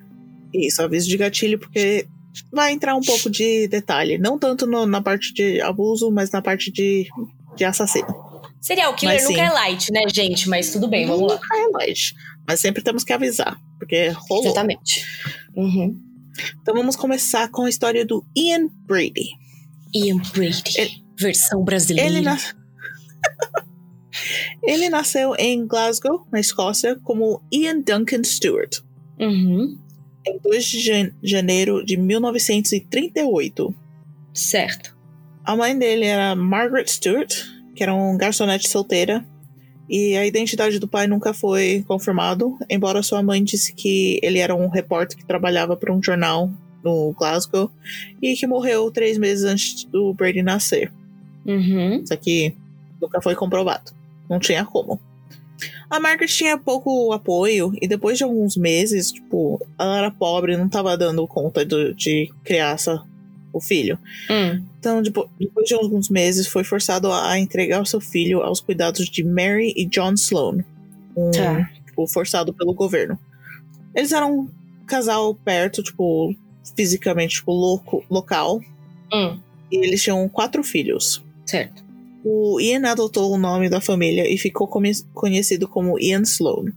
Isso, 0.53 0.81
aviso 0.81 1.07
de 1.07 1.17
gatilho, 1.17 1.57
porque 1.59 2.07
vai 2.51 2.71
entrar 2.71 2.95
um 2.95 3.01
pouco 3.01 3.29
de 3.29 3.67
detalhe. 3.67 4.17
Não 4.17 4.37
tanto 4.39 4.65
no- 4.67 4.85
na 4.85 5.01
parte 5.01 5.33
de 5.33 5.61
abuso, 5.61 6.11
mas 6.11 6.31
na 6.31 6.41
parte 6.41 6.71
de, 6.71 7.07
de 7.55 7.63
assassino. 7.65 8.07
Serial 8.59 8.93
killer 8.95 9.15
Mas 9.15 9.23
nunca 9.23 9.35
sim. 9.35 9.41
é 9.47 9.49
light, 9.51 9.91
né, 9.91 10.01
gente? 10.13 10.47
Mas 10.47 10.71
tudo 10.71 10.87
bem, 10.87 11.07
vamos 11.07 11.27
lá. 11.31 11.35
Nunca 11.35 11.57
é 11.57 11.67
light. 11.73 12.13
Mas 12.47 12.59
sempre 12.59 12.83
temos 12.83 13.03
que 13.03 13.11
avisar, 13.13 13.59
porque 13.79 14.09
rolou. 14.09 14.45
Exatamente. 14.45 15.03
Uhum. 15.55 15.99
Então 16.61 16.73
vamos 16.75 16.95
começar 16.95 17.49
com 17.49 17.63
a 17.65 17.69
história 17.69 18.05
do 18.05 18.23
Ian 18.37 18.67
Brady. 18.85 19.31
Ian 19.93 20.17
Brady, 20.33 20.63
Ele- 20.77 21.03
versão 21.19 21.63
brasileira. 21.63 22.09
Ele, 22.09 22.21
nas- 22.21 22.55
Ele 24.63 24.89
nasceu 24.89 25.33
em 25.37 25.65
Glasgow, 25.65 26.27
na 26.31 26.39
Escócia, 26.39 26.97
como 27.03 27.41
Ian 27.51 27.79
Duncan 27.81 28.23
Stewart, 28.23 28.77
Uhum. 29.19 29.77
Em 30.25 30.37
2 30.39 30.65
de 30.65 30.79
jan- 30.79 31.11
janeiro 31.23 31.83
de 31.85 31.97
1938. 31.97 33.73
Certo. 34.33 34.95
A 35.43 35.55
mãe 35.55 35.77
dele 35.77 36.05
era 36.05 36.35
Margaret 36.35 36.87
Stewart, 36.87 37.33
que 37.75 37.83
era 37.83 37.93
um 37.93 38.17
garçonete 38.17 38.69
solteira, 38.69 39.25
e 39.89 40.15
a 40.15 40.25
identidade 40.25 40.79
do 40.79 40.87
pai 40.87 41.07
nunca 41.07 41.33
foi 41.33 41.83
confirmado, 41.87 42.57
embora 42.69 43.03
sua 43.03 43.21
mãe 43.21 43.43
disse 43.43 43.73
que 43.73 44.19
ele 44.23 44.39
era 44.39 44.55
um 44.55 44.69
repórter 44.69 45.17
que 45.17 45.25
trabalhava 45.25 45.75
para 45.75 45.91
um 45.93 46.01
jornal 46.01 46.49
no 46.83 47.13
Glasgow 47.13 47.69
e 48.21 48.33
que 48.35 48.47
morreu 48.47 48.89
três 48.91 49.17
meses 49.17 49.43
antes 49.43 49.83
do 49.85 50.13
Brady 50.13 50.41
nascer. 50.41 50.91
Uhum. 51.45 52.01
Isso 52.03 52.13
aqui 52.13 52.55
nunca 53.01 53.21
foi 53.21 53.35
comprovado. 53.35 53.91
Não 54.29 54.39
tinha 54.39 54.63
como. 54.63 54.99
A 55.91 55.99
Margaret 55.99 56.27
tinha 56.29 56.57
pouco 56.57 57.11
apoio 57.11 57.73
e 57.81 57.87
depois 57.87 58.17
de 58.17 58.23
alguns 58.23 58.55
meses, 58.55 59.11
tipo, 59.11 59.59
ela 59.77 59.97
era 59.97 60.09
pobre, 60.09 60.55
não 60.55 60.69
tava 60.69 60.97
dando 60.97 61.27
conta 61.27 61.65
do- 61.65 61.93
de 61.93 62.31
criar 62.45 62.75
essa- 62.75 63.03
o 63.51 63.59
filho. 63.59 63.99
Hum. 64.29 64.63
Então, 64.79 65.01
depo- 65.01 65.29
depois 65.37 65.67
de 65.67 65.73
alguns 65.73 66.07
meses, 66.09 66.47
foi 66.47 66.63
forçado 66.63 67.11
a 67.11 67.37
entregar 67.37 67.81
o 67.81 67.85
seu 67.85 67.99
filho 67.99 68.41
aos 68.41 68.61
cuidados 68.61 69.07
de 69.09 69.21
Mary 69.23 69.73
e 69.75 69.85
John 69.85 70.13
Sloan, 70.13 70.63
um, 71.17 71.29
Tá. 71.31 71.69
tipo, 71.85 72.07
forçado 72.07 72.53
pelo 72.53 72.73
governo. 72.73 73.19
Eles 73.93 74.13
eram 74.13 74.39
um 74.39 74.49
casal 74.87 75.35
perto, 75.35 75.83
tipo, 75.83 76.33
fisicamente, 76.77 77.35
tipo, 77.35 77.51
louco, 77.51 78.05
local, 78.09 78.61
Hum. 79.13 79.37
e 79.69 79.75
eles 79.85 80.01
tinham 80.01 80.29
quatro 80.29 80.63
filhos. 80.63 81.21
Certo. 81.45 81.83
O 82.23 82.59
Ian 82.59 82.87
adotou 82.87 83.31
o 83.31 83.37
nome 83.37 83.69
da 83.69 83.81
família 83.81 84.31
e 84.31 84.37
ficou 84.37 84.67
conhecido 85.13 85.67
como 85.67 85.99
Ian 85.99 86.21
Sloan. 86.21 86.71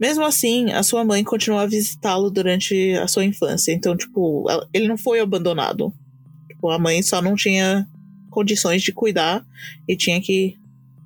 Mesmo 0.00 0.24
assim, 0.24 0.70
a 0.70 0.82
sua 0.82 1.04
mãe 1.04 1.24
continuou 1.24 1.60
a 1.60 1.66
visitá-lo 1.66 2.30
durante 2.30 2.92
a 2.94 3.08
sua 3.08 3.24
infância. 3.24 3.72
Então, 3.72 3.96
tipo, 3.96 4.46
ele 4.72 4.86
não 4.86 4.96
foi 4.96 5.18
abandonado. 5.18 5.92
Tipo, 6.48 6.70
a 6.70 6.78
mãe 6.78 7.02
só 7.02 7.20
não 7.20 7.34
tinha 7.34 7.86
condições 8.30 8.82
de 8.82 8.92
cuidar 8.92 9.44
e 9.88 9.96
tinha 9.96 10.20
que 10.20 10.56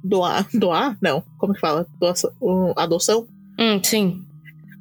doar. 0.05 0.47
Doar? 0.52 0.99
Não. 1.00 1.23
Como 1.38 1.55
que 1.55 1.61
fala? 1.61 1.87
Doação, 1.99 2.33
adoção? 2.76 3.26
Hum, 3.59 3.81
sim. 3.83 4.23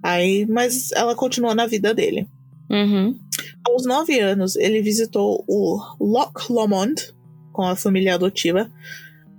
Aí, 0.03 0.45
mas 0.47 0.91
ela 0.91 1.15
continuou 1.15 1.55
na 1.55 1.65
vida 1.65 1.93
dele. 1.93 2.27
Uhum. 2.69 3.17
Aos 3.65 3.85
nove 3.85 4.19
anos, 4.19 4.55
ele 4.55 4.81
visitou 4.81 5.43
o 5.47 5.79
Loch 5.99 6.51
Lomond 6.51 7.13
com 7.51 7.63
a 7.63 7.75
família 7.75 8.15
adotiva, 8.15 8.71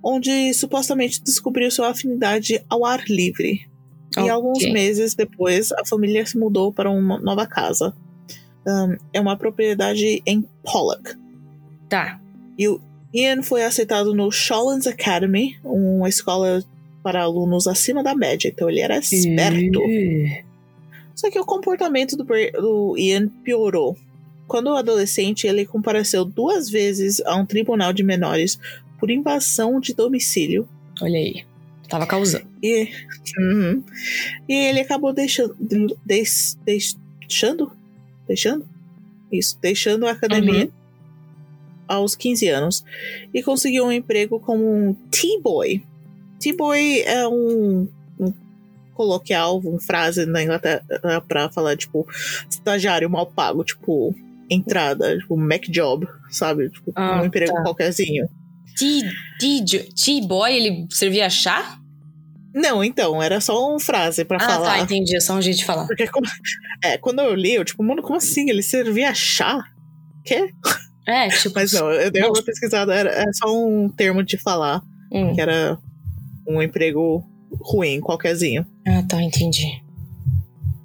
onde 0.02 0.52
supostamente 0.54 1.22
descobriu 1.22 1.70
sua 1.70 1.90
afinidade 1.90 2.62
ao 2.68 2.84
ar 2.84 3.04
livre. 3.08 3.66
Ok. 4.16 4.24
E 4.24 4.28
alguns 4.28 4.62
meses 4.70 5.14
depois, 5.14 5.72
a 5.72 5.84
família 5.84 6.24
se 6.26 6.36
mudou 6.36 6.72
para 6.72 6.90
uma 6.90 7.18
nova 7.18 7.46
casa. 7.46 7.94
Ahn, 8.66 8.96
é 9.12 9.20
uma 9.20 9.36
propriedade 9.36 10.22
em 10.26 10.46
Pollock. 10.62 11.14
Tá. 11.88 12.20
E 12.58 12.68
o 12.68 12.80
Ian 13.12 13.42
foi 13.42 13.64
aceitado 13.64 14.14
no 14.14 14.30
Shawlands 14.30 14.86
Academy, 14.86 15.56
uma 15.64 16.08
escola 16.08 16.62
para 17.02 17.22
alunos 17.22 17.66
acima 17.66 18.02
da 18.02 18.14
média, 18.14 18.48
então 18.48 18.70
ele 18.70 18.80
era 18.80 18.98
esperto. 18.98 19.80
Só 21.14 21.30
que 21.30 21.38
o 21.38 21.44
comportamento 21.44 22.16
do, 22.16 22.24
do 22.24 22.96
Ian 22.96 23.28
piorou. 23.28 23.96
Quando 24.52 24.68
adolescente, 24.76 25.46
ele 25.46 25.64
compareceu 25.64 26.26
duas 26.26 26.68
vezes 26.68 27.22
a 27.22 27.34
um 27.36 27.46
tribunal 27.46 27.90
de 27.90 28.02
menores 28.02 28.58
por 29.00 29.10
invasão 29.10 29.80
de 29.80 29.94
domicílio. 29.94 30.68
Olha 31.00 31.16
aí. 31.18 31.42
Tava 31.88 32.06
causando. 32.06 32.44
E, 32.62 32.86
Uhum. 33.38 33.82
e 34.46 34.52
ele 34.54 34.80
acabou 34.80 35.10
deixando, 35.14 35.56
deix- 36.04 36.58
deixando. 36.66 37.72
Deixando? 38.28 38.68
Isso, 39.32 39.58
deixando 39.58 40.06
a 40.06 40.10
academia 40.12 40.68
aos 41.88 42.14
15 42.14 42.46
anos. 42.48 42.84
E 43.32 43.42
conseguiu 43.42 43.86
um 43.86 43.92
emprego 43.92 44.38
como 44.38 44.62
um 44.64 44.92
T-boy. 45.10 45.82
T-boy 46.38 47.00
é 47.06 47.26
um, 47.26 47.88
um 48.20 48.32
coloquial, 48.92 49.60
uma 49.60 49.80
frase 49.80 50.26
na 50.26 50.42
Inglaterra 50.42 50.84
pra 51.26 51.48
falar, 51.50 51.74
tipo, 51.76 52.06
estagiário 52.50 53.08
mal 53.08 53.24
pago, 53.26 53.64
tipo, 53.64 54.14
entrada, 54.50 55.16
tipo, 55.18 55.36
Mac 55.36 55.62
job, 55.68 56.06
sabe? 56.30 56.70
Tipo, 56.70 56.92
Ah, 56.94 57.20
um 57.22 57.26
emprego 57.26 57.52
tá. 57.54 57.62
qualquerzinho. 57.62 58.26
T-boy, 60.04 60.52
ele 60.52 60.86
servia 60.90 61.28
chá? 61.30 61.78
Não, 62.54 62.84
então, 62.84 63.22
era 63.22 63.40
só 63.40 63.70
uma 63.70 63.80
frase 63.80 64.24
pra 64.24 64.36
Ah, 64.36 64.40
falar. 64.40 64.76
tá, 64.76 64.80
entendi. 64.80 65.16
É 65.16 65.20
só 65.20 65.34
um 65.34 65.40
jeito 65.42 65.58
de 65.58 65.64
falar. 65.64 65.86
Porque 65.86 66.06
como- 66.08 66.26
é, 66.84 66.98
quando 66.98 67.20
eu 67.20 67.34
li, 67.34 67.54
eu, 67.54 67.64
tipo, 67.64 67.82
mano, 67.82 68.02
como 68.02 68.16
assim? 68.16 68.50
Ele 68.50 68.62
servia 68.62 69.14
chá? 69.14 69.64
Quê? 70.24 70.50
É, 71.08 71.28
tipo. 71.28 71.54
Mas 71.54 71.72
não, 71.72 71.90
eu 71.90 72.10
dei 72.10 72.22
uma 72.22 72.42
pesquisada, 72.44 72.94
era, 72.94 73.10
era 73.10 73.32
só 73.32 73.46
um 73.56 73.88
termo 73.88 74.22
de 74.22 74.36
falar, 74.36 74.82
Hum. 75.10 75.34
que 75.34 75.40
era 75.40 75.78
um 76.46 76.60
emprego 76.62 77.24
ruim, 77.60 78.00
qualquerzinho. 78.00 78.66
Ah, 78.86 79.02
tá, 79.08 79.22
entendi. 79.22 79.82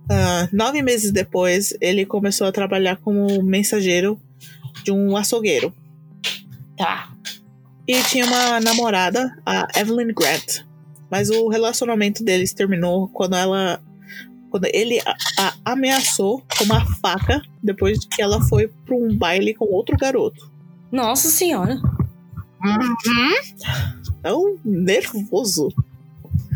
Ah, 0.09 0.47
nove 0.51 0.81
meses 0.81 1.11
depois, 1.11 1.73
ele 1.81 2.05
começou 2.05 2.47
a 2.47 2.51
trabalhar 2.51 2.97
como 2.97 3.43
mensageiro 3.43 4.19
de 4.83 4.91
um 4.91 5.17
açougueiro. 5.17 5.73
Tá. 6.77 7.09
E 7.87 8.01
tinha 8.03 8.25
uma 8.25 8.59
namorada, 8.59 9.37
a 9.45 9.67
Evelyn 9.75 10.13
Grant. 10.13 10.65
Mas 11.09 11.29
o 11.29 11.47
relacionamento 11.47 12.23
deles 12.23 12.53
terminou 12.53 13.07
quando 13.09 13.35
ela. 13.35 13.81
Quando 14.49 14.65
ele 14.73 14.99
a, 15.01 15.15
a 15.39 15.71
ameaçou 15.73 16.41
com 16.57 16.63
uma 16.63 16.85
faca 17.01 17.41
depois 17.61 17.99
que 18.05 18.21
ela 18.21 18.41
foi 18.41 18.69
pra 18.85 18.95
um 18.95 19.15
baile 19.17 19.53
com 19.53 19.65
outro 19.65 19.97
garoto. 19.97 20.51
Nossa 20.91 21.27
senhora. 21.29 21.77
Tão 24.21 24.57
nervoso. 24.63 25.69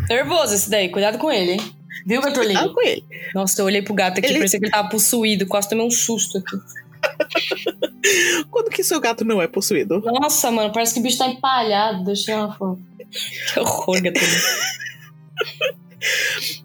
Nervoso 0.10 0.54
esse 0.54 0.70
daí, 0.70 0.90
cuidado 0.90 1.18
com 1.18 1.32
ele, 1.32 1.54
hein? 1.54 1.81
Viu, 2.06 2.22
Bertolini? 2.22 2.54
Tava 2.54 2.74
com 2.74 2.82
ele. 2.82 3.04
Nossa, 3.34 3.62
eu 3.62 3.66
olhei 3.66 3.82
pro 3.82 3.94
gato 3.94 4.20
aqui, 4.20 4.28
Ele- 4.28 4.38
parecia 4.40 4.60
que 4.60 4.66
ele 4.66 4.72
tava 4.72 4.90
possuído. 4.90 5.46
Quase 5.48 5.70
tomei 5.70 5.86
um 5.86 5.92
susto 5.92 6.38
aqui. 6.40 6.58
Quando 8.50 8.70
que 8.70 8.84
seu 8.84 9.00
gato 9.00 9.26
não 9.26 9.42
é 9.42 9.48
possuído? 9.48 10.00
Nossa, 10.02 10.52
mano, 10.52 10.72
parece 10.72 10.94
que 10.94 11.00
o 11.00 11.04
bicho 11.04 11.18
tá 11.18 11.28
empalhado. 11.28 12.04
Deixa 12.04 12.32
eu 12.32 12.52
foto. 12.54 12.80
Que 13.54 13.60
horror, 13.60 14.02
Bertolini. 14.02 14.32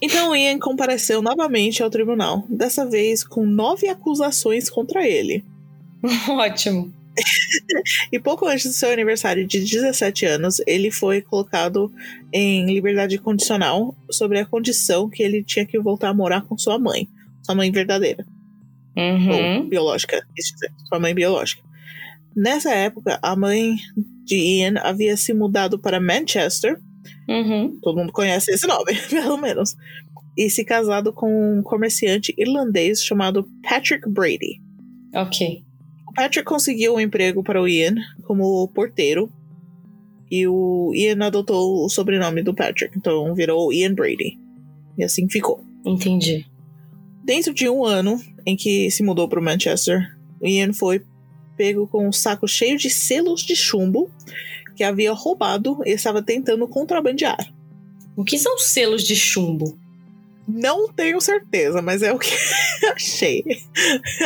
Então 0.00 0.36
Ian 0.36 0.58
compareceu 0.58 1.22
novamente 1.22 1.82
ao 1.82 1.88
tribunal, 1.88 2.44
dessa 2.48 2.84
vez 2.84 3.24
com 3.24 3.46
nove 3.46 3.88
acusações 3.88 4.68
contra 4.68 5.06
ele. 5.08 5.42
Ótimo. 6.28 6.92
E 8.12 8.18
pouco 8.18 8.46
antes 8.46 8.66
do 8.66 8.72
seu 8.72 8.90
aniversário 8.90 9.46
de 9.46 9.60
17 9.60 10.26
anos, 10.26 10.60
ele 10.66 10.90
foi 10.90 11.20
colocado 11.22 11.92
em 12.32 12.64
liberdade 12.66 13.18
condicional 13.18 13.94
sobre 14.10 14.38
a 14.38 14.46
condição 14.46 15.08
que 15.08 15.22
ele 15.22 15.42
tinha 15.44 15.64
que 15.66 15.78
voltar 15.78 16.08
a 16.08 16.14
morar 16.14 16.42
com 16.42 16.56
sua 16.58 16.78
mãe, 16.78 17.08
sua 17.42 17.54
mãe 17.54 17.70
verdadeira, 17.70 18.24
ou 18.96 19.02
Uhum. 19.04 19.68
biológica, 19.68 20.26
quis 20.34 20.46
dizer, 20.52 20.70
sua 20.88 20.98
mãe 20.98 21.14
biológica. 21.14 21.62
Nessa 22.36 22.72
época, 22.74 23.18
a 23.22 23.36
mãe 23.36 23.76
de 24.24 24.36
Ian 24.36 24.74
havia 24.82 25.16
se 25.16 25.32
mudado 25.32 25.78
para 25.78 26.00
Manchester, 26.00 26.78
Uhum. 27.28 27.78
todo 27.80 27.98
mundo 27.98 28.12
conhece 28.12 28.50
esse 28.52 28.66
nome, 28.66 28.92
pelo 29.08 29.36
menos, 29.36 29.76
e 30.36 30.50
se 30.50 30.64
casado 30.64 31.12
com 31.12 31.58
um 31.58 31.62
comerciante 31.62 32.34
irlandês 32.36 33.04
chamado 33.04 33.46
Patrick 33.62 34.08
Brady. 34.10 34.60
Ok. 35.14 35.62
Patrick 36.14 36.44
conseguiu 36.44 36.94
um 36.94 37.00
emprego 37.00 37.42
para 37.42 37.60
o 37.60 37.68
Ian 37.68 37.96
como 38.24 38.68
porteiro. 38.68 39.30
E 40.30 40.46
o 40.46 40.92
Ian 40.94 41.26
adotou 41.26 41.84
o 41.84 41.88
sobrenome 41.88 42.42
do 42.42 42.54
Patrick, 42.54 42.96
então 42.96 43.34
virou 43.34 43.72
Ian 43.72 43.94
Brady. 43.94 44.38
E 44.96 45.04
assim 45.04 45.28
ficou. 45.28 45.64
Entendi. 45.84 46.46
Dentro 47.22 47.52
de 47.52 47.68
um 47.68 47.84
ano 47.84 48.20
em 48.46 48.56
que 48.56 48.90
se 48.90 49.02
mudou 49.02 49.28
para 49.28 49.40
Manchester, 49.40 50.16
o 50.40 50.46
Ian 50.46 50.72
foi 50.72 51.02
pego 51.56 51.86
com 51.86 52.08
um 52.08 52.12
saco 52.12 52.48
cheio 52.48 52.76
de 52.76 52.90
selos 52.90 53.42
de 53.42 53.54
chumbo 53.54 54.10
que 54.74 54.82
havia 54.82 55.12
roubado 55.12 55.78
e 55.84 55.90
estava 55.90 56.22
tentando 56.22 56.66
contrabandear. 56.66 57.38
O 58.16 58.24
que 58.24 58.38
são 58.38 58.58
selos 58.58 59.02
de 59.02 59.14
chumbo? 59.14 59.78
Não 60.46 60.92
tenho 60.92 61.20
certeza, 61.20 61.80
mas 61.80 62.02
é 62.02 62.12
o 62.12 62.18
que 62.18 62.30
achei. 62.94 63.42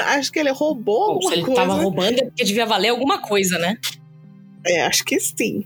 Acho 0.06 0.32
que 0.32 0.38
ele 0.38 0.50
roubou 0.50 0.98
Bom, 1.06 1.12
alguma 1.14 1.30
se 1.30 1.36
ele 1.36 1.44
coisa. 1.46 1.60
tava 1.60 1.74
roubando 1.74 2.18
é 2.18 2.24
porque 2.24 2.44
devia 2.44 2.66
valer 2.66 2.88
alguma 2.88 3.18
coisa, 3.22 3.56
né? 3.58 3.76
É, 4.66 4.82
acho 4.84 5.04
que 5.04 5.18
sim. 5.20 5.64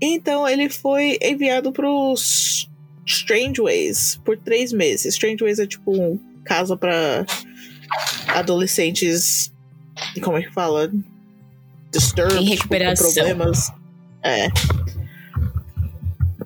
Então 0.00 0.46
ele 0.48 0.68
foi 0.68 1.18
enviado 1.22 1.72
pros 1.72 2.68
Strangeways 3.06 4.20
por 4.24 4.36
três 4.36 4.72
meses. 4.72 5.14
Strangeways 5.14 5.58
é 5.60 5.66
tipo 5.66 5.92
um 5.92 6.18
casa 6.44 6.76
pra 6.76 7.24
adolescentes. 8.28 9.52
Como 10.22 10.36
é 10.36 10.42
que 10.42 10.52
fala? 10.52 10.90
Disturbed, 11.92 12.36
Em 12.38 12.40
tipo, 12.44 12.50
recuperação. 12.56 13.06
com 13.06 13.14
problemas. 13.14 13.72
É. 14.22 14.48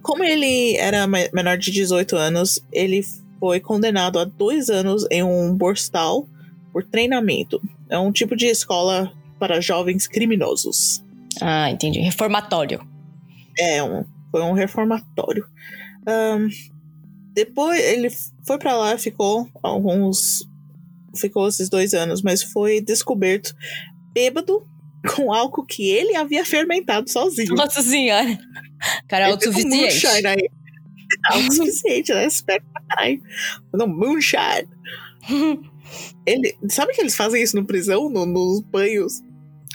Como 0.03 0.23
ele 0.25 0.77
era 0.77 1.07
me- 1.07 1.31
menor 1.33 1.59
de 1.59 1.71
18 1.71 2.17
anos, 2.17 2.63
ele 2.73 3.05
foi 3.41 3.59
condenado 3.59 4.19
a 4.19 4.25
dois 4.25 4.69
anos 4.69 5.07
em 5.11 5.23
um 5.25 5.57
borstal 5.57 6.29
por 6.73 6.85
treinamento. 6.85 7.61
É 7.89 7.99
um 7.99 8.13
tipo 8.13 8.37
de 8.37 8.47
escola 8.47 9.13
para 9.39 9.61
jovens 9.61 10.07
criminosos. 10.07 11.03
Ah, 11.41 11.71
entendi. 11.71 11.99
Reformatório. 12.01 12.87
É, 13.59 13.83
um, 13.83 14.05
foi 14.31 14.43
um 14.43 14.53
reformatório. 14.53 15.45
Ahn, 16.07 16.49
depois 17.33 17.81
ele 17.81 18.11
foi 18.47 18.59
pra 18.59 18.77
lá, 18.77 18.97
ficou 18.99 19.49
alguns. 19.63 20.47
Ficou 21.17 21.49
esses 21.49 21.69
dois 21.69 21.93
anos, 21.95 22.23
mas 22.23 22.43
foi 22.43 22.81
descoberto 22.81 23.53
bêbado 24.13 24.65
com 25.17 25.33
álcool 25.33 25.65
que 25.65 25.89
ele 25.89 26.15
havia 26.15 26.45
fermentado 26.45 27.11
sozinho. 27.11 27.55
Nossa 27.55 27.83
senhora. 27.83 28.39
Cara, 29.09 29.25
Ele 29.25 29.33
um 29.33 29.35
autossuficiente. 29.35 29.77
moonshine 29.77 30.27
aí. 30.27 30.51
Autossuficiente, 31.31 32.13
né? 32.13 32.27
Espero 32.27 32.63
pra 32.73 32.83
caralho. 32.89 33.23
Não, 33.75 33.87
moonshine. 33.87 34.69
Ele, 36.25 36.57
sabe 36.69 36.93
que 36.93 37.01
eles 37.01 37.17
fazem 37.17 37.43
isso 37.43 37.57
no 37.57 37.65
prisão, 37.65 38.09
no- 38.09 38.25
nos 38.27 38.61
banhos? 38.61 39.23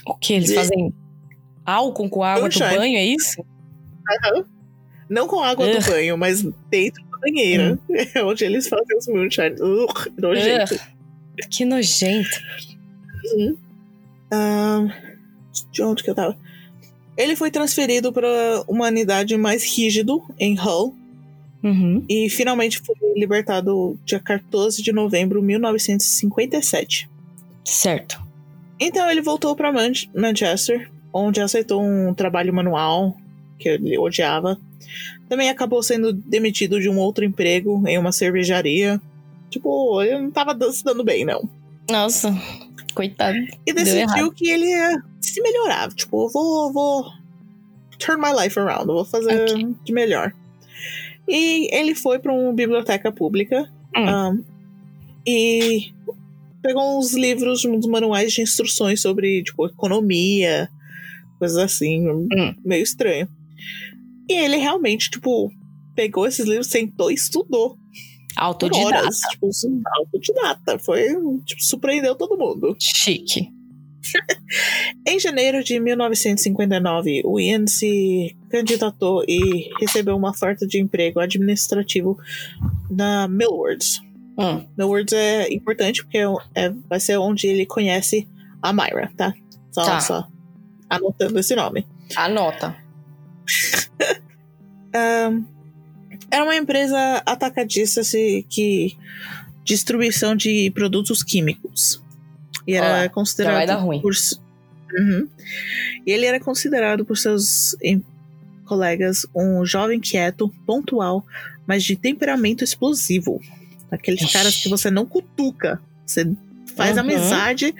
O 0.06 0.14
que? 0.16 0.32
Eles 0.34 0.48
De- 0.48 0.54
fazem 0.54 0.92
álcool 1.64 2.08
com 2.08 2.22
água 2.22 2.48
do 2.48 2.58
Moonshine. 2.58 2.78
banho, 2.78 2.96
é 2.96 3.04
isso? 3.04 3.44
Não 5.10 5.26
com 5.28 5.40
água 5.42 5.66
do 5.68 5.76
Ugh. 5.78 5.86
banho, 5.90 6.16
mas 6.16 6.42
dentro 6.70 7.04
da 7.10 7.18
banheira. 7.18 7.78
É 8.14 8.24
onde 8.24 8.44
eles 8.44 8.66
fazem 8.68 8.96
os 8.96 9.06
moonshine. 9.08 9.56
Ugh, 9.60 10.12
nojento. 10.18 10.74
Ugh, 10.74 10.80
que 11.50 11.64
nojento. 11.64 12.28
Ahn, 14.30 14.90
de 15.72 15.82
onde 15.82 16.02
que 16.02 16.10
eu 16.10 16.14
tava? 16.14 16.36
Ele 17.16 17.34
foi 17.36 17.50
transferido 17.50 18.12
para 18.12 18.28
uma 18.68 18.86
unidade 18.88 19.36
mais 19.36 19.64
rígido 19.64 20.22
em 20.38 20.58
Hull 20.58 20.94
Uhum. 21.66 22.04
e 22.08 22.30
finalmente 22.30 22.78
foi 22.78 22.94
libertado 23.16 23.98
dia 24.04 24.20
14 24.20 24.80
de 24.80 24.92
novembro 24.92 25.40
de 25.40 25.46
1957. 25.46 27.10
Certo. 27.64 28.22
Então 28.78 29.10
ele 29.10 29.20
voltou 29.20 29.56
para 29.56 29.72
Manchester, 30.14 30.88
onde 31.12 31.40
aceitou 31.40 31.82
um 31.82 32.14
trabalho 32.14 32.54
manual 32.54 33.16
que 33.58 33.68
ele 33.68 33.98
odiava. 33.98 34.56
Também 35.28 35.50
acabou 35.50 35.82
sendo 35.82 36.12
demitido 36.12 36.80
de 36.80 36.88
um 36.88 36.98
outro 36.98 37.24
emprego 37.24 37.82
em 37.88 37.98
uma 37.98 38.12
cervejaria. 38.12 39.00
Tipo, 39.50 40.00
ele 40.02 40.20
não 40.20 40.30
tava 40.30 40.56
se 40.70 40.84
dando 40.84 41.02
bem, 41.02 41.24
não. 41.24 41.48
Nossa, 41.90 42.32
coitado. 42.94 43.38
E 43.66 43.72
decidiu 43.72 44.30
que 44.30 44.48
ele 44.48 44.66
ia 44.66 45.02
se 45.20 45.40
melhorar. 45.40 45.92
Tipo, 45.92 46.26
eu 46.26 46.28
vou, 46.28 46.72
vou 46.72 47.04
turn 47.98 48.22
my 48.22 48.32
life 48.40 48.58
around, 48.58 48.86
vou 48.86 49.04
fazer 49.04 49.50
Ok. 49.50 49.74
de 49.84 49.92
melhor. 49.92 50.32
E 51.28 51.68
ele 51.74 51.94
foi 51.94 52.18
para 52.18 52.32
uma 52.32 52.52
biblioteca 52.52 53.10
pública 53.12 53.70
Hum. 53.96 54.08
um, 54.38 54.44
e 55.26 55.90
pegou 56.62 56.98
uns 56.98 57.14
livros, 57.14 57.64
uns 57.64 57.86
manuais 57.86 58.32
de 58.32 58.42
instruções 58.42 59.00
sobre, 59.00 59.42
tipo, 59.42 59.66
economia, 59.66 60.68
coisas 61.38 61.56
assim, 61.58 62.08
Hum. 62.08 62.54
meio 62.64 62.82
estranho. 62.82 63.28
E 64.28 64.32
ele 64.34 64.56
realmente, 64.56 65.10
tipo, 65.10 65.50
pegou 65.94 66.26
esses 66.26 66.46
livros, 66.46 66.66
sentou 66.68 67.10
e 67.10 67.14
estudou 67.14 67.76
Autodidata. 68.36 68.86
horas. 68.98 69.18
Tipo, 69.30 69.48
autodidata. 69.98 70.78
Foi, 70.78 71.06
tipo, 71.44 71.62
surpreendeu 71.62 72.14
todo 72.14 72.36
mundo. 72.36 72.76
Chique. 72.78 73.48
Em 75.06 75.18
janeiro 75.18 75.62
de 75.62 75.78
1959, 75.80 77.22
o 77.24 77.38
Ian 77.40 77.66
se 77.66 78.36
candidatou 78.50 79.24
e 79.26 79.68
recebeu 79.80 80.16
uma 80.16 80.30
oferta 80.30 80.66
de 80.66 80.78
emprego 80.80 81.20
administrativo 81.20 82.18
na 82.90 83.26
Millwards. 83.28 84.00
Hum. 84.38 84.66
Millwards 84.76 85.12
é 85.12 85.52
importante 85.52 86.02
porque 86.02 86.18
é- 86.54 86.70
vai 86.88 87.00
ser 87.00 87.16
onde 87.18 87.46
ele 87.46 87.64
conhece 87.66 88.28
a 88.62 88.72
Myra, 88.72 89.10
tá? 89.16 89.32
Só, 89.72 89.84
Tá. 89.84 90.00
só 90.00 90.28
anotando 90.88 91.38
esse 91.38 91.54
nome. 91.56 91.86
Anota. 92.16 92.76
Ahn, 94.94 95.44
era 96.30 96.44
uma 96.44 96.56
empresa 96.56 97.22
atacadista 97.26 98.02
se, 98.02 98.44
que 98.48 98.96
distribuição 99.64 100.34
de 100.36 100.70
produtos 100.72 101.22
químicos. 101.22 102.02
E 102.66 102.74
era 102.74 102.92
vai 102.98 103.08
considerado 103.08 103.86
por 104.00 104.14
Uhum. 104.98 105.28
E 106.06 106.10
ele 106.12 106.26
era 106.26 106.38
considerado 106.40 107.04
por 107.04 107.16
seus 107.18 107.76
colegas 108.64 109.26
um 109.34 109.64
jovem 109.66 110.00
quieto, 110.00 110.48
pontual, 110.64 111.24
mas 111.66 111.84
de 111.84 111.96
temperamento 111.96 112.62
explosivo. 112.64 113.40
Aqueles 113.90 114.22
Ixi. 114.22 114.32
caras 114.32 114.56
que 114.56 114.68
você 114.68 114.90
não 114.90 115.04
cutuca. 115.06 115.80
Você 116.04 116.28
faz 116.76 116.94
Uhum. 116.94 117.00
amizade, 117.00 117.74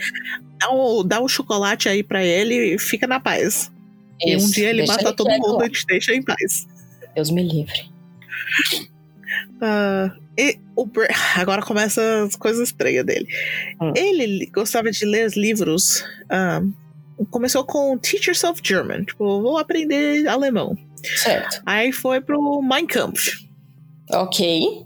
dá 0.59 0.70
o, 0.70 1.03
dá 1.03 1.20
o 1.20 1.29
chocolate 1.29 1.88
aí 1.88 2.03
pra 2.03 2.25
ele 2.25 2.75
e 2.75 2.79
fica 2.79 3.07
na 3.07 3.20
paz. 3.20 3.70
e 4.20 4.35
um 4.35 4.38
Isso, 4.38 4.53
dia 4.53 4.70
ele 4.70 4.79
deixa 4.79 4.92
mata 4.94 5.12
todo 5.12 5.27
quieto 5.29 5.40
mundo 5.42 5.64
e 5.64 5.70
te 5.70 5.87
deixa 5.87 6.14
em 6.14 6.22
paz. 6.22 6.66
Deus 7.14 7.31
me 7.31 7.42
livre. 7.42 7.90
Ah, 9.61 10.11
e 10.38 10.59
o 10.75 10.87
Bra- 10.87 11.09
agora 11.37 11.62
começa 11.62 12.25
as 12.25 12.37
coisas 12.37 12.68
estranhas 12.68 13.05
dele. 13.05 13.27
Hum. 13.81 13.92
Ele 13.96 14.46
gostava 14.55 14.90
de 14.90 15.05
ler 15.05 15.27
os 15.27 15.37
livros. 15.37 16.05
ah, 16.31 16.61
começou 17.31 17.64
com 17.64 17.96
Teachers 17.96 18.44
of 18.44 18.61
German, 18.62 19.05
tipo, 19.05 19.40
vou 19.40 19.57
aprender 19.59 20.27
alemão. 20.29 20.77
Certo. 21.16 21.62
Aí 21.64 21.90
foi 21.92 22.20
pro 22.20 22.61
Mein 22.62 22.87
Kampf. 22.87 23.46
Ok. 24.12 24.85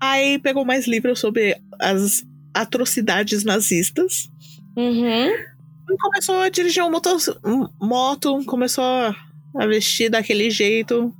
Aí 0.00 0.38
pegou 0.38 0.64
mais 0.64 0.86
livros 0.86 1.18
sobre 1.20 1.56
as 1.80 2.22
atrocidades 2.52 3.44
nazistas. 3.44 4.28
Uhum. 4.76 5.28
E 5.88 5.96
começou 5.98 6.40
a 6.40 6.48
dirigir 6.50 6.82
um 6.82 6.90
moto, 6.90 7.08
um 7.44 7.68
moto 7.80 8.44
começou 8.44 8.84
a 8.84 9.66
vestir 9.66 10.10
daquele 10.10 10.50
jeito. 10.50 11.14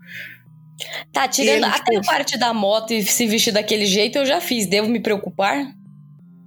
Tá, 1.12 1.27
tirando 1.27 1.57
ele, 1.57 1.65
até 1.65 1.93
tipo- 1.93 1.99
a 1.99 2.12
parte 2.12 2.39
da 2.39 2.53
moto 2.53 2.93
e 2.93 3.03
se 3.05 3.27
vestir 3.27 3.53
daquele 3.53 3.87
jeito, 3.87 4.19
eu 4.19 4.27
já 4.27 4.41
fiz. 4.41 4.67
Devo 4.67 4.89
me 4.89 5.01
preocupar? 5.01 5.75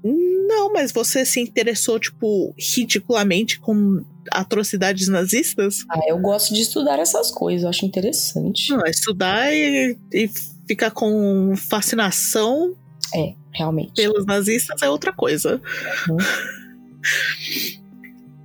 Não, 0.04 0.72
mas 0.74 0.92
você 0.92 1.26
se 1.26 1.39
interessou, 1.39 2.00
tipo, 2.00 2.54
ridiculamente 2.58 3.60
com 3.60 4.04
atrocidades 4.32 5.08
nazistas? 5.08 5.86
Ah, 5.89 6.00
eu 6.08 6.18
gosto 6.20 6.54
de 6.54 6.62
estudar 6.62 7.00
essas 7.00 7.30
coisas, 7.32 7.63
eu 7.63 7.70
acho 7.70 7.86
interessante. 7.86 8.72
Não, 8.72 8.86
é 8.86 8.89
estudar 8.89 9.54
e, 9.54 9.98
e 10.13 10.30
ficar 10.68 10.92
com 10.92 11.54
fascinação 11.56 12.76
É, 13.13 13.34
realmente. 13.52 13.94
pelos 13.94 14.26
nazistas 14.26 14.82
é 14.82 14.89
outra 14.89 15.12
coisa. 15.13 15.62
Uhum. 16.10 16.18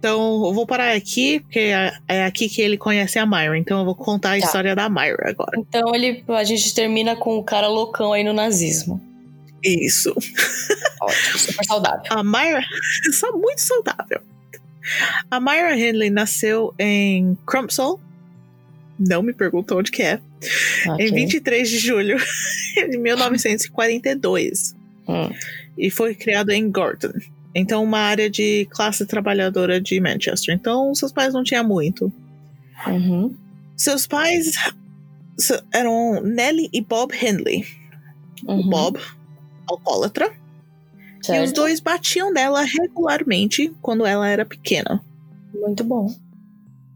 Então, 0.05 0.45
eu 0.45 0.53
vou 0.53 0.67
parar 0.67 0.95
aqui, 0.95 1.41
porque 1.41 1.61
é, 1.61 1.95
é 2.07 2.25
aqui 2.27 2.47
que 2.47 2.61
ele 2.61 2.77
conhece 2.77 3.19
a 3.19 3.25
Myra. 3.25 3.57
Então, 3.57 3.79
eu 3.79 3.87
vou 3.87 3.95
contar 3.95 4.37
a 4.37 4.39
Tá. 4.39 4.45
história 4.45 4.77
da 4.77 4.87
Myra 4.87 5.31
agora. 5.31 5.59
Então 5.59 5.95
ele, 5.95 6.23
a 6.29 6.45
gente 6.45 6.75
termina 6.75 7.17
com 7.17 7.39
o 7.39 7.43
cara 7.43 7.69
loucão 7.69 8.13
aí 8.13 8.23
no 8.23 8.35
nazismo. 8.35 9.01
Isso. 9.65 10.15
Ótimo, 11.01 11.39
super 11.39 11.65
saudável. 11.65 12.03
A 12.11 12.23
Myra, 12.23 12.63
só 13.19 13.33
muito 13.33 13.63
saudável. 13.63 14.21
A 15.31 15.41
Myra 15.41 15.75
Henley 15.75 16.11
nasceu 16.11 16.75
em 16.79 17.35
Crumpsall. 17.47 17.99
Não 18.99 19.23
me 19.23 19.33
pergunta 19.33 19.75
onde 19.75 19.91
que 19.91 20.03
é. 20.03 20.21
Ok. 20.87 21.07
Em 21.09 21.15
23 21.15 21.67
de 21.67 21.79
julho 21.79 22.19
de 22.77 22.99
1942. 22.99 24.75
Hum. 25.09 25.31
E 25.79 25.89
foi 25.89 26.15
criado 26.15 26.51
em 26.51 26.71
Gorton. 26.71 27.13
Então, 27.55 27.83
uma 27.85 27.99
área 27.99 28.29
de 28.29 28.67
classe 28.71 29.07
trabalhadora 29.07 29.81
de 29.81 30.01
Manchester. 30.01 30.55
Então, 30.55 30.95
seus 30.95 31.13
pais 31.13 31.33
não 31.33 31.45
tinham 31.45 31.65
muito. 31.67 32.13
Uhum. 32.87 33.35
Seus 33.77 34.07
pais 34.07 34.55
eram 35.73 36.21
Nellie 36.23 36.69
e 36.73 36.81
Bob 36.81 37.13
Henley. 37.15 37.65
O 38.47 38.53
Uhum. 38.55 38.69
Bob, 38.69 39.01
alcoólatra. 39.69 40.27
E 40.27 41.21
os 41.21 41.27
Certo. 41.27 41.55
dois 41.55 41.81
batiam 41.81 42.33
nela 42.33 42.63
regularmente 42.63 43.73
quando 43.81 44.05
ela 44.05 44.29
era 44.29 44.45
pequena. 44.45 45.03
Muito 45.55 45.83
bom. 45.85 46.13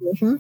Uhum. 0.01 0.39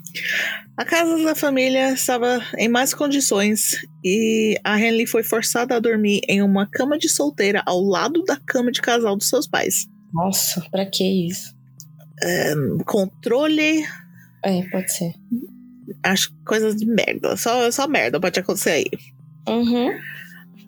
A 0.77 0.85
casa 0.85 1.25
da 1.25 1.35
família 1.35 1.93
estava 1.93 2.41
em 2.59 2.69
más 2.69 2.93
condições 2.95 3.77
e 4.05 4.57
a 4.63 4.79
Henley 4.79 5.07
foi 5.07 5.23
forçada 5.25 5.75
a 5.75 5.81
dormir 5.81 6.21
em 6.29 6.43
uma 6.43 6.67
cama 6.67 6.97
de 6.99 7.09
solteira 7.09 7.63
ao 7.67 7.81
lado 7.81 8.23
da 8.25 8.37
cama 8.37 8.71
de 8.71 8.81
casal 8.81 9.17
dos 9.17 9.29
seus 9.29 9.47
pais. 9.49 9.89
Nossa, 10.12 10.64
pra 10.71 10.87
que 10.87 11.05
isso? 11.29 11.55
Controle, 12.87 13.85
É, 14.44 14.62
pode 14.71 14.92
ser. 14.92 15.12
acho 16.03 16.31
que 16.31 16.44
coisas 16.44 16.77
de 16.77 16.87
merda. 16.87 17.37
Só, 17.37 17.71
só 17.71 17.87
merda 17.88 18.21
pode 18.21 18.38
acontecer 18.40 18.71
aí. 18.71 18.87
Uhum. 19.49 19.90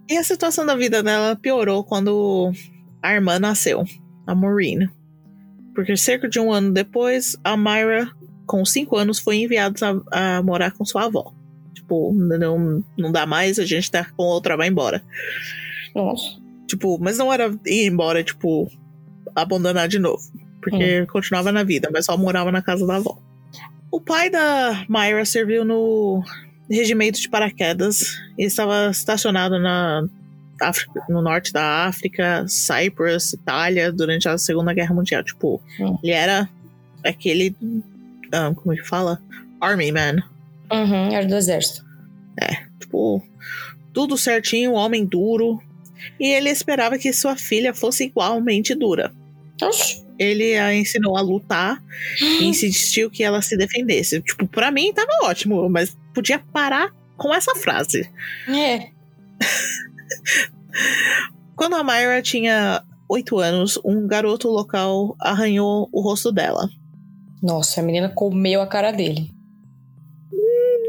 E 0.08 0.16
a 0.16 0.24
situação 0.24 0.64
da 0.66 0.74
vida 0.74 1.02
dela 1.02 1.36
piorou 1.36 1.84
quando 1.84 2.52
a 3.02 3.12
irmã 3.14 3.38
nasceu, 3.38 3.84
a 4.26 4.34
Maureen. 4.34 4.88
Porque 5.74 5.96
cerca 5.96 6.28
de 6.28 6.38
um 6.40 6.52
ano 6.52 6.72
depois, 6.72 7.36
a 7.44 7.56
Myra, 7.56 8.10
com 8.46 8.64
cinco 8.64 8.96
anos, 8.96 9.18
foi 9.18 9.36
enviada 9.36 9.76
a, 10.10 10.36
a 10.38 10.42
morar 10.42 10.72
com 10.72 10.84
sua 10.84 11.04
avó. 11.04 11.32
Tipo, 11.74 12.12
não, 12.12 12.84
não 12.98 13.12
dá 13.12 13.24
mais, 13.24 13.58
a 13.58 13.64
gente 13.64 13.90
tá 13.90 14.04
com 14.16 14.24
outra, 14.24 14.56
vai 14.56 14.68
embora. 14.68 15.02
Nossa. 15.94 16.40
Tipo, 16.66 16.98
mas 17.00 17.18
não 17.18 17.32
era 17.32 17.56
ir 17.66 17.86
embora, 17.86 18.22
tipo, 18.24 18.68
abandonar 19.34 19.88
de 19.88 19.98
novo. 19.98 20.22
Porque 20.62 21.06
continuava 21.06 21.50
na 21.50 21.62
vida, 21.62 21.88
mas 21.92 22.04
só 22.06 22.16
morava 22.16 22.52
na 22.52 22.60
casa 22.62 22.86
da 22.86 22.96
avó. 22.96 23.18
O 23.90 24.00
pai 24.00 24.28
da 24.30 24.84
Myra 24.88 25.24
serviu 25.24 25.64
no 25.64 26.22
regimento 26.70 27.20
de 27.20 27.28
paraquedas 27.28 28.18
e 28.38 28.44
estava 28.44 28.88
estacionado 28.90 29.58
na 29.58 30.06
África- 30.60 31.02
no 31.08 31.22
norte 31.22 31.52
da 31.52 31.86
África, 31.86 32.44
Cyprus, 32.46 33.32
Itália, 33.32 33.90
durante 33.90 34.28
a 34.28 34.36
Segunda 34.36 34.74
Guerra 34.74 34.94
Mundial. 34.94 35.24
Tipo, 35.24 35.60
Hum. 35.80 35.98
ele 36.02 36.12
era 36.12 36.48
aquele. 37.04 37.56
ah, 38.32 38.52
como 38.54 38.74
é 38.74 38.76
que 38.76 38.86
fala? 38.86 39.20
Army 39.60 39.90
man. 39.90 40.16
Uhum, 40.70 41.12
era 41.12 41.26
do 41.26 41.34
exército. 41.34 41.84
Tipo, 42.78 43.22
tudo 43.92 44.16
certinho, 44.18 44.72
homem 44.74 45.04
duro. 45.04 45.60
E 46.18 46.28
ele 46.28 46.50
esperava 46.50 46.98
que 46.98 47.12
sua 47.12 47.36
filha 47.36 47.74
fosse 47.74 48.04
igualmente 48.04 48.74
dura. 48.74 49.12
Oxi. 49.62 50.04
Ele 50.18 50.56
a 50.56 50.74
ensinou 50.74 51.16
a 51.16 51.20
lutar 51.20 51.82
e 52.20 52.44
insistiu 52.48 53.10
que 53.10 53.22
ela 53.22 53.40
se 53.42 53.56
defendesse. 53.56 54.20
Tipo, 54.20 54.46
pra 54.46 54.70
mim 54.70 54.92
tava 54.92 55.10
ótimo, 55.22 55.68
mas 55.68 55.96
podia 56.14 56.38
parar 56.38 56.94
com 57.16 57.34
essa 57.34 57.54
frase. 57.54 58.08
É. 58.48 58.88
Quando 61.56 61.76
a 61.76 61.84
Myra 61.84 62.22
tinha 62.22 62.82
oito 63.08 63.38
anos, 63.38 63.78
um 63.84 64.06
garoto 64.06 64.48
local 64.48 65.16
arranhou 65.20 65.88
o 65.92 66.00
rosto 66.00 66.30
dela. 66.30 66.68
Nossa, 67.42 67.80
a 67.80 67.84
menina 67.84 68.08
comeu 68.08 68.60
a 68.60 68.66
cara 68.66 68.92
dele. 68.92 69.30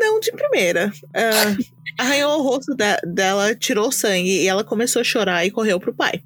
Não 0.02 0.20
de 0.20 0.32
primeira. 0.32 0.92
Ah, 1.14 1.56
arranhou 2.00 2.40
o 2.40 2.44
rosto 2.44 2.74
de- 2.76 3.02
dela, 3.14 3.54
tirou 3.56 3.92
sangue 3.92 4.42
e 4.42 4.48
ela 4.48 4.64
começou 4.64 5.00
a 5.02 5.06
chorar 5.06 5.46
e 5.46 5.52
correu 5.52 5.80
pro 5.80 5.94
pai. 5.94 6.24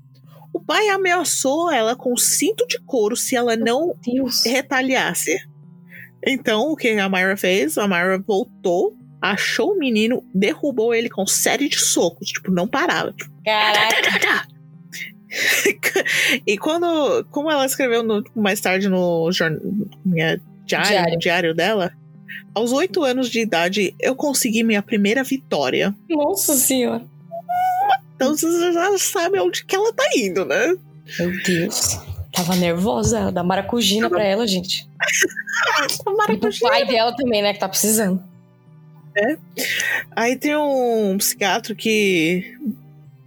O 0.54 0.60
pai 0.62 0.88
ameaçou 0.88 1.70
ela 1.72 1.96
com 1.96 2.16
cinto 2.16 2.66
de 2.68 2.80
couro 2.80 3.16
se 3.18 3.36
ela 3.36 3.56
não 3.58 3.94
retaliasse. 4.46 5.38
Então, 6.26 6.72
o 6.72 6.76
que 6.76 6.88
a 6.98 7.10
Myra 7.10 7.36
fez? 7.36 7.78
A 7.78 7.88
Myra 7.88 8.18
voltou, 8.26 8.96
achou 9.22 9.74
o 9.74 9.78
menino, 9.78 10.24
derrubou 10.34 10.94
ele 10.94 11.10
com 11.10 11.28
série 11.28 11.68
de 11.68 11.78
socos. 11.80 12.30
Tipo, 12.30 12.52
não 12.52 12.68
parava. 12.68 13.12
Tipo, 13.12 13.30
Caraca. 13.44 14.48
e 16.48 16.58
quando, 16.58 17.26
como 17.32 17.52
ela 17.52 17.66
escreveu 17.66 18.02
no- 18.02 18.24
mais 18.36 18.62
tarde 18.62 18.88
no 18.88 19.30
diário, 19.32 20.42
Diário. 20.66 21.20
diário 21.20 21.54
dela, 21.54 21.92
aos 22.54 22.72
oito 22.72 23.04
anos 23.04 23.30
de 23.30 23.40
idade 23.40 23.96
eu 24.00 24.16
consegui 24.16 24.64
minha 24.64 24.82
primeira 24.82 25.24
vitória. 25.24 25.96
Nossa 26.10 26.56
senhora. 26.56 27.04
Então 28.16 28.36
vocês 28.36 28.74
já 28.74 28.98
sabem 28.98 29.42
onde 29.42 29.66
que 29.66 29.76
ela 29.76 29.92
tá 29.94 30.04
indo, 30.16 30.46
né? 30.46 30.76
Meu 31.20 31.44
Deus. 31.44 32.00
Tava 32.32 32.56
nervosa. 32.56 33.32
Dá 33.32 33.44
maracujina 33.44 34.10
pra 34.10 34.24
ela, 34.24 34.48
gente. 34.48 34.88
E 36.30 36.38
pro 36.38 36.60
pai 36.60 36.86
dela 36.86 37.16
também, 37.16 37.42
né? 37.42 37.54
Que 37.54 37.60
tá 37.60 37.70
precisando. 37.70 38.22
Aí 40.14 40.36
tem 40.36 40.56
um 40.56 41.18
psiquiatra 41.18 41.74
que 41.74 42.58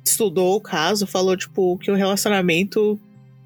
estudou 0.05 0.57
o 0.57 0.61
caso, 0.61 1.07
falou, 1.07 1.37
tipo, 1.37 1.79
que 1.79 1.91
o 1.91 1.95
relacionamento 1.95 3.01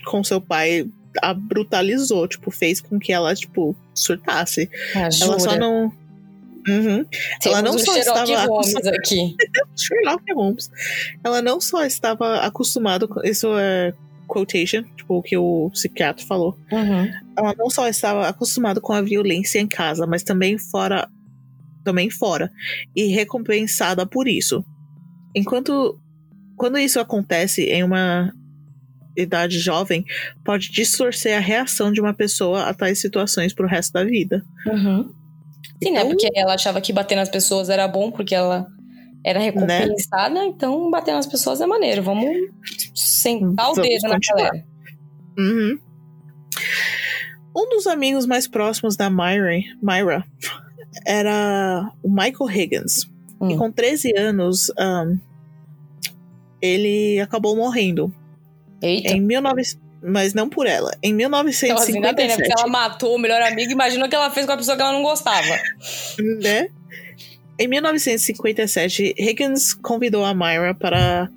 com 0.05 0.25
seu 0.25 0.41
pai 0.41 0.89
a 1.21 1.35
brutalizou, 1.35 2.27
tipo, 2.29 2.51
fez 2.51 2.81
com 2.81 2.99
que 2.99 3.13
ela, 3.13 3.35
tipo, 3.35 3.77
surtasse. 3.95 4.69
Ah, 4.95 5.09
Ela 5.21 5.39
só 5.39 5.57
não. 5.57 5.93
Uhum. 6.69 7.05
ela 7.45 7.61
não 7.61 7.75
um 7.75 7.79
só 7.79 7.97
estava- 7.97 8.47
Holmes 8.47 8.77
aqui. 8.87 9.35
Sherlock 9.77 10.33
Holmes. 10.33 10.71
Ela 11.25 11.43
não 11.43 11.61
só 11.61 11.85
estava 11.85 12.37
acostumada 12.39 13.09
com. 13.09 13.21
Isso 13.23 13.49
é 13.59 13.93
quotation, 14.29 14.85
tipo, 14.97 15.17
o 15.17 15.23
que 15.23 15.37
o 15.37 15.69
psiquiatra 15.73 16.25
falou. 16.25 16.57
Uhum. 16.71 17.11
Ela 17.37 17.55
não 17.59 17.69
só 17.69 17.89
estava 17.89 18.29
acostumada 18.29 18.81
com 18.81 18.93
a 18.93 19.03
violência 19.03 19.59
em 19.59 19.67
casa, 19.67 20.07
mas 20.07 20.23
também 20.23 20.57
fora. 20.57 21.09
Também 21.85 22.09
fora. 22.11 22.49
E 22.95 23.07
recompensada 23.07 24.07
por 24.07 24.29
isso. 24.29 24.65
Enquanto. 25.35 25.99
Quando 26.57 26.79
isso 26.79 27.01
acontece 27.01 27.63
em 27.65 27.83
uma 27.83 28.33
idade 29.17 29.59
jovem, 29.59 30.05
pode 30.45 30.71
distorcer 30.71 31.37
a 31.37 31.41
reação 31.41 31.93
de 31.93 32.01
uma 32.01 32.15
pessoa 32.15 32.65
a 32.65 32.75
tais 32.75 33.01
situações 33.01 33.53
pro 33.55 33.67
resto 33.69 33.93
da 33.93 34.05
vida. 34.05 34.45
Uhum. 34.67 35.13
Sim, 35.83 35.91
né? 35.93 36.01
Então- 36.01 36.09
Porque 36.11 36.29
ela 36.35 36.55
achava 36.55 36.81
que 36.81 36.93
bater 36.93 37.17
nas 37.17 37.29
pessoas 37.29 37.69
era 37.69 37.87
bom 37.89 38.11
porque 38.11 38.35
ela 38.35 38.67
era 39.25 39.39
Né? 39.39 39.45
recompensada, 39.47 40.45
então 40.45 40.91
bater 40.91 41.13
nas 41.15 41.27
pessoas 41.27 41.61
é 41.61 41.67
maneiro. 41.67 42.03
Vamos 42.03 42.27
sentar 42.95 43.71
o 43.71 43.75
Vamos 43.75 43.89
dedo 43.89 44.09
na 44.09 44.19
galera. 44.29 44.65
Uhum. 45.39 45.79
Um 47.55 47.69
dos 47.69 47.87
amigos 47.87 48.27
mais 48.27 48.49
próximos 48.49 48.97
da 48.97 49.11
Myra, 49.11 49.61
Myra 49.83 50.25
era 51.07 51.91
o 52.03 52.09
Michael 52.11 52.51
Higgins. 52.51 53.03
E 53.41 53.45
Hum. 53.55 53.57
com 53.59 53.73
13 53.73 54.13
anos, 54.17 54.71
um, 54.79 55.19
ele 56.61 57.21
acabou 57.21 57.57
morrendo. 57.57 58.13
Eita. 58.83 59.13
Em 59.13 59.27
19... 59.27 59.63
Mas 60.05 60.35
não 60.35 60.49
por 60.49 60.67
ela. 60.67 60.91
Em 61.01 61.13
Então, 61.15 61.39
assim, 61.39 61.93
né? 62.01 62.13
1957, 62.13 62.37
Porque 62.37 62.53
ela 62.61 62.67
matou 62.69 63.15
o 63.15 63.19
melhor 63.19 63.41
amigo, 63.43 63.71
imagina 63.71 64.05
o 64.05 64.09
que 64.09 64.17
ela 64.17 64.31
fez 64.31 64.45
com 64.47 64.53
a 64.53 64.57
pessoa 64.57 64.77
que 64.77 64.83
ela 64.83 64.93
não 64.93 65.03
gostava. 65.03 65.57
né? 66.41 66.69
Em 67.57 67.69
1957, 67.69 69.15
Higgins 69.17 69.75
convidou 69.75 70.25
a 70.25 70.35
Myra 70.35 70.75
para 70.75 71.29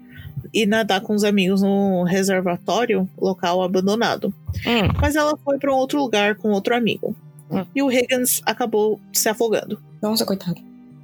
ir 0.52 0.66
nadar 0.66 1.02
com 1.02 1.14
os 1.14 1.24
amigos 1.24 1.62
no 1.62 2.04
reservatório 2.04 3.08
local 3.20 3.62
abandonado. 3.62 4.34
Hum. 4.66 4.92
Mas 5.00 5.16
ela 5.16 5.38
foi 5.44 5.60
para 5.60 5.72
um 5.72 5.76
outro 5.78 6.00
lugar 6.00 6.34
com 6.36 6.50
outro 6.50 6.76
amigo. 6.76 7.16
Hum. 7.52 7.66
E 7.76 7.84
o 7.84 7.92
Higgins 7.92 8.42
acabou 8.46 9.00
se 9.14 9.30
afogando. 9.30 9.80
Nossa, 10.02 10.26
coitado. 10.26 10.60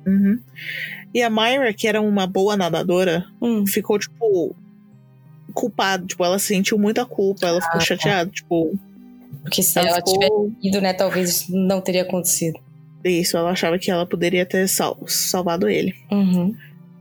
Uhum. 0.07 0.39
E 1.13 1.21
a 1.21 1.29
Myra, 1.29 1.73
que 1.73 1.87
era 1.87 2.01
uma 2.01 2.25
boa 2.25 2.57
nadadora, 2.57 3.25
Hum. 3.41 3.67
ficou, 3.67 3.99
tipo, 3.99 4.55
culpada. 5.51 6.05
Tipo, 6.05 6.23
ela 6.25 6.39
sentiu 6.39 6.77
muita 6.77 7.05
culpa, 7.05 7.47
ela 7.47 7.61
ficou 7.61 7.75
Ah, 7.75 7.79
tá. 7.79 7.85
chateada. 7.85 8.29
Tipo, 8.31 8.77
Porque 9.43 9.61
se 9.63 9.77
ela, 9.79 9.89
ela 9.89 10.01
tivesse 10.01 10.23
ficou. 10.23 10.51
ido, 10.61 10.81
né, 10.81 10.93
talvez 10.93 11.29
isso 11.29 11.55
não 11.55 11.81
teria 11.81 12.01
acontecido. 12.03 12.59
Isso, 13.03 13.35
ela 13.37 13.49
achava 13.51 13.79
que 13.79 13.89
ela 13.89 14.05
poderia 14.05 14.45
ter 14.45 14.67
sal- 14.67 14.99
salvado 15.07 15.67
ele. 15.67 15.93
Uhum. 16.11 16.53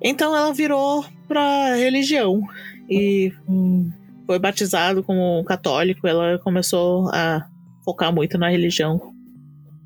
Então 0.02 0.34
ela 0.34 0.52
virou 0.52 1.04
pra 1.28 1.74
religião. 1.74 2.42
E 2.88 3.32
Hum. 3.48 3.90
foi 4.26 4.38
batizado 4.38 5.02
como 5.02 5.44
católico. 5.44 6.06
Ela 6.08 6.38
começou 6.38 7.08
a 7.12 7.46
focar 7.84 8.12
muito 8.12 8.38
na 8.38 8.48
religião 8.48 9.12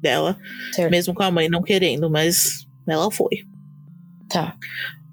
dela, 0.01 0.37
Certo. 0.73 0.91
mesmo 0.91 1.15
com 1.15 1.23
a 1.23 1.31
mãe 1.31 1.49
não 1.49 1.63
querendo, 1.63 2.09
mas 2.11 2.67
ela 2.89 3.11
foi. 3.11 3.45
Tá. 4.29 4.55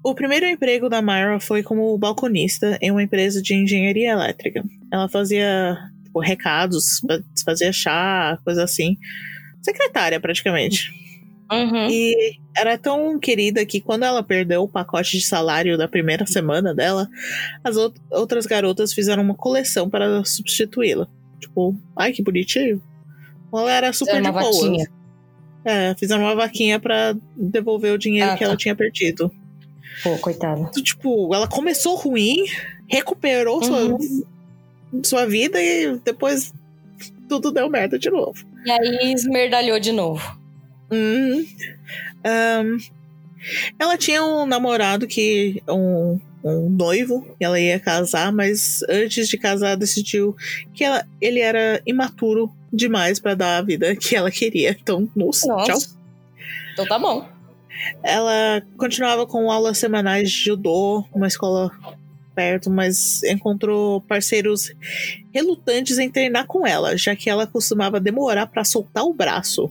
O 0.04 0.14
primeiro 0.14 0.46
emprego 0.46 0.88
da 0.88 1.00
Myra 1.00 1.38
foi 1.38 1.62
como 1.62 1.96
balconista 1.96 2.76
em 2.80 2.90
uma 2.90 3.02
empresa 3.02 3.40
de 3.40 3.54
engenharia 3.54 4.10
elétrica. 4.12 4.64
Ela 4.92 5.08
fazia 5.08 5.76
tipo, 6.04 6.18
recados, 6.20 7.00
fa- 7.06 7.22
fazia 7.44 7.72
chá, 7.72 8.38
coisa 8.44 8.64
assim. 8.64 8.96
Secretária, 9.62 10.18
praticamente. 10.18 10.90
Uhum. 11.52 11.86
E 11.88 12.36
era 12.56 12.76
tão 12.78 13.18
querida 13.20 13.64
que 13.64 13.80
quando 13.80 14.04
ela 14.04 14.22
perdeu 14.22 14.62
o 14.62 14.68
pacote 14.68 15.18
de 15.18 15.24
salário 15.24 15.76
da 15.78 15.86
primeira 15.86 16.26
semana 16.26 16.74
dela, 16.74 17.06
as 17.62 17.76
out- 17.76 18.00
outras 18.10 18.46
garotas 18.46 18.92
fizeram 18.92 19.22
uma 19.22 19.34
coleção 19.36 19.88
para 19.88 20.24
substituí-la. 20.24 21.06
Tipo, 21.38 21.76
ai 21.96 22.12
que 22.12 22.22
bonitinho. 22.22 22.82
Ela 23.54 23.70
era 23.72 23.92
super 23.92 24.16
Fizeram 24.16 24.32
de 24.32 24.38
boa. 24.40 24.52
vaquinha. 24.52 24.86
É, 25.64 25.94
fizeram 25.94 26.22
uma 26.22 26.34
vaquinha 26.34 26.80
pra 26.80 27.14
devolver 27.36 27.92
o 27.94 27.98
dinheiro 27.98 28.30
Ah, 28.32 28.36
que 28.36 28.42
ela 28.42 28.54
tá. 28.54 28.58
tinha 28.58 28.74
perdido. 28.74 29.30
Pô, 30.02 30.16
coitada. 30.18 30.60
Então, 30.60 30.82
Tipo, 30.82 31.34
ela 31.34 31.46
começou 31.48 31.96
ruim, 31.96 32.44
recuperou 32.88 33.62
sua, 33.62 33.84
Uhum. 33.84 34.22
sua 35.04 35.26
vida 35.26 35.60
e 35.62 35.96
depois 35.98 36.52
tudo 37.28 37.50
deu 37.50 37.68
merda 37.70 37.98
de 37.98 38.10
novo. 38.10 38.44
E 38.64 38.70
aí 38.70 39.12
esmerdalhou 39.12 39.78
de 39.80 39.92
novo. 39.92 40.38
Hum. 40.90 41.44
Ahn, 42.24 42.76
ela 43.78 43.96
tinha 43.96 44.22
um 44.24 44.46
namorado 44.46 45.06
que. 45.06 45.62
Um, 45.68 46.20
um 46.44 46.68
noivo, 46.68 47.22
que 47.38 47.44
ela 47.44 47.58
ia 47.60 47.78
casar, 47.78 48.32
mas 48.32 48.82
antes 48.88 49.28
de 49.28 49.38
casar 49.38 49.76
decidiu 49.76 50.34
que 50.74 50.82
ela- 50.82 51.06
ele 51.20 51.38
era 51.38 51.80
imaturo 51.86 52.52
demais 52.72 53.20
pra 53.20 53.34
dar 53.36 53.58
a 53.58 53.62
vida 53.62 53.94
que 53.94 54.16
ela 54.16 54.28
queria. 54.30 54.76
Então, 54.80 55.08
nossa, 55.14 55.46
Nossa. 55.46 55.72
tchau. 55.72 55.78
Então 56.72 56.84
tá 56.86 56.98
bom. 56.98 57.28
Ela 58.02 58.62
continuava 58.76 59.26
com 59.26 59.50
aulas 59.50 59.78
semanais 59.78 60.30
de 60.30 60.44
judô, 60.44 61.04
uma 61.12 61.26
escola 61.26 61.70
perto, 62.34 62.70
mas 62.70 63.22
encontrou 63.24 64.00
parceiros 64.00 64.72
relutantes 65.32 65.98
em 65.98 66.10
treinar 66.10 66.46
com 66.46 66.66
ela, 66.66 66.96
já 66.96 67.14
que 67.14 67.28
ela 67.28 67.46
costumava 67.46 68.00
demorar 68.00 68.46
pra 68.46 68.64
soltar 68.64 69.04
o 69.04 69.12
braço. 69.12 69.70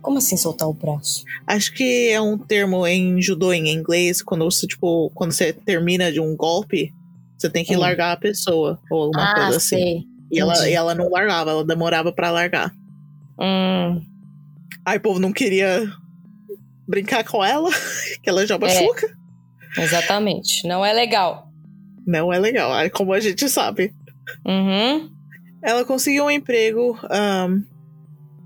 Como 0.00 0.18
assim 0.18 0.36
soltar 0.36 0.68
o 0.68 0.72
braço? 0.74 1.24
Acho 1.46 1.72
que 1.72 2.08
é 2.10 2.20
um 2.20 2.36
termo 2.38 2.86
em 2.86 3.20
judô 3.22 3.52
em 3.52 3.68
inglês, 3.70 4.22
quando 4.22 4.44
você, 4.44 4.66
tipo, 4.66 5.10
quando 5.14 5.32
você 5.32 5.52
termina 5.52 6.12
de 6.12 6.20
um 6.20 6.36
golpe, 6.36 6.92
você 7.38 7.48
tem 7.50 7.64
que 7.64 7.76
Hum. 7.76 7.80
largar 7.80 8.12
a 8.12 8.16
pessoa, 8.16 8.78
ou 8.90 9.04
alguma 9.04 9.30
ah, 9.30 9.34
coisa 9.34 9.56
assim. 9.56 9.76
sei. 9.76 10.04
E 10.30 10.40
ela, 10.40 10.68
e 10.68 10.72
ela 10.72 10.94
não 10.94 11.08
largava, 11.10 11.50
ela 11.50 11.64
demorava 11.64 12.12
pra 12.12 12.30
largar. 12.30 12.74
Hum, 13.38 14.00
Aí 14.84 14.98
o 14.98 15.00
povo 15.00 15.18
não 15.18 15.32
queria 15.32 15.90
brincar 16.86 17.24
com 17.24 17.44
ela, 17.44 17.70
que 18.22 18.28
ela 18.28 18.46
já 18.46 18.54
É. 18.56 18.58
machuca. 18.58 19.16
exatamente. 19.78 20.66
Não 20.66 20.84
é 20.84 20.92
legal. 20.92 21.48
Não 22.06 22.32
é 22.32 22.38
legal, 22.38 22.70
como 22.92 23.12
a 23.12 23.20
gente 23.20 23.48
sabe. 23.48 23.92
Uhum. 24.46 25.10
Ela 25.62 25.84
conseguiu 25.84 26.24
um 26.26 26.30
emprego 26.30 26.98
ahm, 27.10 27.62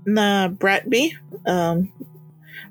na 0.05 0.47
Bradby, 0.47 1.11
ahm, 1.45 1.83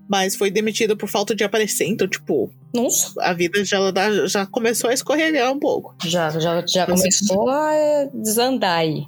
mas 0.09 0.35
foi 0.35 0.51
demitida 0.51 0.97
por 0.97 1.09
falta 1.09 1.35
de 1.35 1.45
aparecer. 1.45 1.85
Então, 1.87 2.09
tipo, 2.09 2.51
Nossa. 2.75 3.13
a 3.21 3.35
vida 3.35 3.63
já, 3.63 3.79
já 4.27 4.47
começou 4.47 4.89
a 4.89 4.95
escorregar 4.95 5.53
um 5.53 5.59
pouco. 5.59 5.95
Já, 6.05 6.31
já, 6.31 6.65
já 6.67 6.87
começou 6.87 7.51
a 7.51 8.09
desandar 8.15 8.79
aí. 8.79 9.07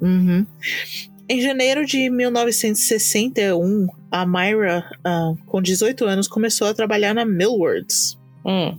Uhum. 0.00 0.46
Em 1.32 1.40
janeiro 1.40 1.86
de 1.86 2.10
1961, 2.10 3.88
a 4.10 4.26
Myra, 4.26 4.84
ah, 5.02 5.32
com 5.46 5.62
18 5.62 6.04
anos, 6.04 6.28
começou 6.28 6.66
a 6.68 6.74
trabalhar 6.74 7.14
na 7.14 7.24
Millwards. 7.24 8.18
Hum. 8.44 8.76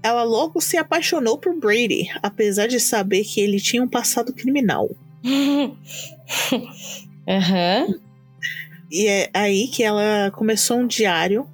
Ela 0.00 0.22
logo 0.22 0.60
se 0.60 0.76
apaixonou 0.76 1.36
por 1.36 1.52
Brady, 1.58 2.08
apesar 2.22 2.68
de 2.68 2.78
saber 2.78 3.24
que 3.24 3.40
ele 3.40 3.58
tinha 3.58 3.82
um 3.82 3.88
passado 3.88 4.32
criminal. 4.32 4.88
Aham. 7.28 7.88
E 8.88 9.08
é 9.08 9.28
aí 9.34 9.66
que 9.66 9.82
ela 9.82 10.30
começou 10.30 10.76
um 10.78 10.86
diário. 10.86 11.44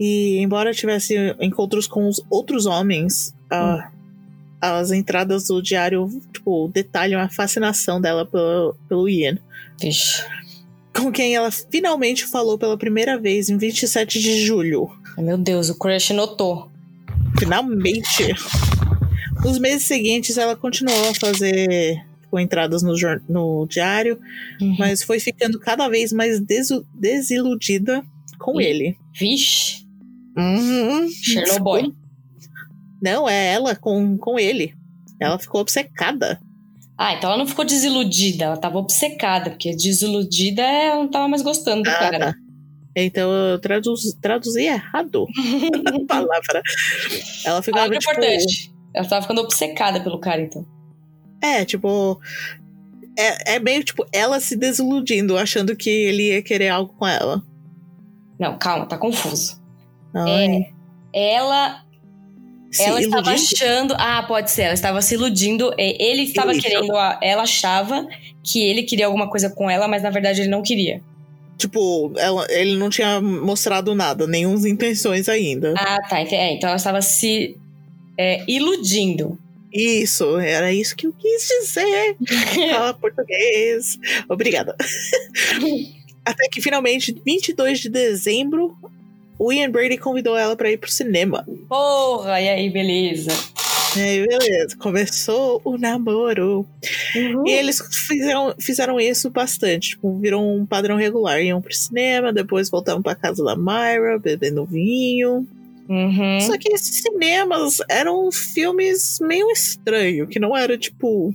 E 0.00 0.38
embora 0.38 0.74
tivesse 0.74 1.14
encontros 1.40 1.86
com 1.86 2.08
os 2.08 2.20
outros 2.28 2.66
homens, 2.66 3.32
a- 3.48 3.88
as 4.60 4.90
entradas 4.92 5.46
do 5.48 5.62
diário 5.62 6.08
tipo, 6.32 6.68
detalham 6.68 7.20
a 7.20 7.28
fascinação 7.28 8.00
dela 8.00 8.26
pelo, 8.26 8.74
pelo 8.88 9.08
Ian. 9.08 9.38
Vixe. 9.80 10.22
Com 10.94 11.10
quem 11.12 11.34
ela 11.34 11.50
finalmente 11.50 12.26
falou 12.26 12.58
pela 12.58 12.76
primeira 12.76 13.18
vez 13.18 13.48
em 13.48 13.56
27 13.56 14.18
de 14.20 14.44
julho. 14.44 14.90
Meu 15.16 15.38
Deus, 15.38 15.68
o 15.70 15.78
crush 15.78 16.10
notou. 16.12 16.70
Finalmente! 17.38 18.34
Nos 19.44 19.58
meses 19.58 19.86
seguintes, 19.86 20.36
ela 20.36 20.54
continuou 20.56 21.08
a 21.10 21.14
fazer 21.14 22.02
tipo, 22.22 22.38
entradas 22.38 22.82
no, 22.82 22.94
no 23.28 23.66
diário, 23.66 24.18
Uhum. 24.60 24.76
mas 24.78 25.02
foi 25.02 25.18
ficando 25.18 25.58
cada 25.58 25.88
vez 25.88 26.12
mais 26.12 26.38
desu- 26.40 26.84
desiludida 26.92 28.02
com 28.38 28.60
Ih. 28.60 28.64
ele. 28.66 28.96
Vixe. 29.18 29.86
Uhum. 30.36 31.08
Chernobyl. 31.10 31.94
Não, 33.02 33.28
é 33.28 33.52
ela 33.54 33.74
com, 33.76 34.16
com 34.18 34.38
ele. 34.38 34.74
Ela 35.20 35.38
ficou 35.38 35.60
obcecada. 35.60 36.40
Ah, 36.96 37.14
então 37.14 37.30
ela 37.30 37.38
não 37.38 37.46
ficou 37.46 37.64
desiludida, 37.64 38.44
ela 38.44 38.56
tava 38.58 38.78
obcecada, 38.78 39.50
porque 39.50 39.74
desiludida 39.74 40.62
é 40.62 40.86
ela 40.88 40.96
não 40.96 41.08
tava 41.10 41.28
mais 41.28 41.40
gostando 41.42 41.82
do 41.82 41.88
Ah, 41.90 41.94
cara. 41.94 42.18
tá. 42.18 42.34
Então 42.96 43.30
eu 43.30 43.58
traduz, 43.60 44.02
traduzi 44.20 44.64
errado 44.64 45.24
a 45.86 46.04
palavra. 46.06 46.62
Ela 47.46 47.62
Palavra 47.62 47.98
tipo. 47.98 48.10
importante. 48.12 48.74
Ela 48.92 49.08
tava 49.08 49.22
ficando 49.22 49.40
obcecada 49.42 50.00
pelo 50.02 50.18
cara, 50.18 50.42
então. 50.42 50.66
É, 51.42 51.64
tipo. 51.64 52.20
É, 53.18 53.54
é 53.54 53.58
meio 53.60 53.82
tipo 53.84 54.04
ela 54.12 54.40
se 54.40 54.56
desiludindo, 54.56 55.36
achando 55.38 55.74
que 55.76 55.88
ele 55.88 56.28
ia 56.34 56.42
querer 56.42 56.68
algo 56.68 56.92
com 56.94 57.06
ela. 57.06 57.42
Não, 58.38 58.58
calma, 58.58 58.86
tá 58.86 58.98
confuso. 58.98 59.60
Ai, 60.14 60.66
Ela, 61.14 61.82
se 62.70 62.82
ela 62.82 63.00
estava 63.00 63.30
iludindo? 63.30 63.54
achando. 63.54 63.94
Ah, 63.98 64.22
pode 64.22 64.50
ser, 64.50 64.62
ela 64.62 64.74
estava 64.74 65.02
se 65.02 65.14
iludindo. 65.14 65.72
Ele 65.76 66.22
estava 66.22 66.52
querendo. 66.54 66.94
a- 66.96 67.18
ela 67.22 67.42
achava 67.42 68.06
que 68.42 68.62
ele 68.62 68.82
queria 68.82 69.06
alguma 69.06 69.28
coisa 69.28 69.50
com 69.50 69.68
ela, 69.70 69.86
mas 69.88 70.02
na 70.02 70.10
verdade 70.10 70.40
ele 70.42 70.50
não 70.50 70.62
queria. 70.62 71.02
Tipo, 71.58 72.12
ela, 72.16 72.46
ele 72.48 72.76
não 72.76 72.88
tinha 72.88 73.20
mostrado 73.20 73.94
nada, 73.94 74.26
nenhuma 74.26 74.66
intenções 74.66 75.28
ainda. 75.28 75.74
Ah, 75.76 75.98
tá. 76.08 76.20
é, 76.20 76.54
então 76.54 76.68
ela 76.68 76.76
estava 76.78 77.02
se 77.02 77.56
é, 78.16 78.42
iludindo. 78.48 79.38
Isso, 79.72 80.38
era 80.38 80.72
isso 80.72 80.96
que 80.96 81.06
eu 81.06 81.12
quis 81.12 81.46
dizer. 81.46 82.16
Fala 82.72 82.94
português. 82.94 83.98
Obrigada. 84.28 84.74
Até 86.24 86.48
que 86.48 86.60
finalmente, 86.60 87.14
22 87.24 87.80
de 87.80 87.88
dezembro, 87.88 88.76
o 89.40 89.50
Ian 89.50 89.70
Brady 89.70 89.96
convidou 89.96 90.36
ela 90.36 90.54
pra 90.54 90.70
ir 90.70 90.76
pro 90.76 90.90
cinema. 90.90 91.46
Porra, 91.66 92.38
e 92.42 92.48
aí, 92.48 92.68
beleza. 92.68 93.30
E 93.96 94.00
aí, 94.00 94.26
beleza, 94.26 94.76
começou 94.76 95.62
o 95.64 95.78
namoro. 95.78 96.66
Uhum. 97.16 97.46
E 97.46 97.50
eles 97.50 97.80
fizeram, 98.06 98.54
fizeram 98.60 99.00
isso 99.00 99.30
bastante. 99.30 99.90
Tipo, 99.90 100.18
virou 100.18 100.44
um 100.44 100.66
padrão 100.66 100.94
regular. 100.98 101.42
Iam 101.42 101.62
pro 101.62 101.74
cinema, 101.74 102.34
depois 102.34 102.68
voltavam 102.68 103.00
pra 103.00 103.14
casa 103.14 103.42
da 103.42 103.56
Myra, 103.56 104.18
bebendo 104.18 104.66
vinho. 104.66 105.48
Uhum. 105.88 106.40
Só 106.42 106.58
que 106.58 106.70
esses 106.74 107.00
cinemas 107.02 107.78
eram 107.88 108.30
filmes 108.30 109.18
meio 109.22 109.50
estranhos, 109.50 110.28
que 110.28 110.38
não 110.38 110.54
era 110.54 110.76
tipo 110.76 111.34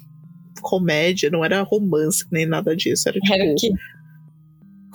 comédia, 0.62 1.32
não 1.32 1.44
era 1.44 1.64
romance, 1.64 2.24
nem 2.32 2.46
nada 2.46 2.76
disso. 2.76 3.10
Era 3.10 3.20
tipo 3.20 3.34
Era? 3.34 3.56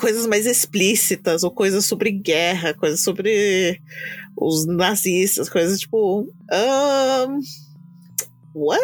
Coisas 0.00 0.26
mais 0.26 0.46
explícitas, 0.46 1.44
ou 1.44 1.50
coisas 1.50 1.84
sobre 1.84 2.10
guerra, 2.10 2.72
coisas 2.72 3.00
sobre 3.00 3.80
os 4.36 4.66
nazistas, 4.66 5.50
coisas 5.50 5.78
tipo. 5.78 6.26
ahn, 6.50 7.38
what? 8.54 8.82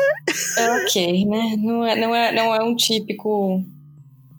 É 0.59 0.71
ok, 0.83 1.25
né? 1.25 1.57
Não 1.59 1.85
é, 1.85 1.97
não, 1.97 2.15
é, 2.15 2.33
não 2.33 2.55
é 2.55 2.63
um 2.63 2.77
típico 2.77 3.65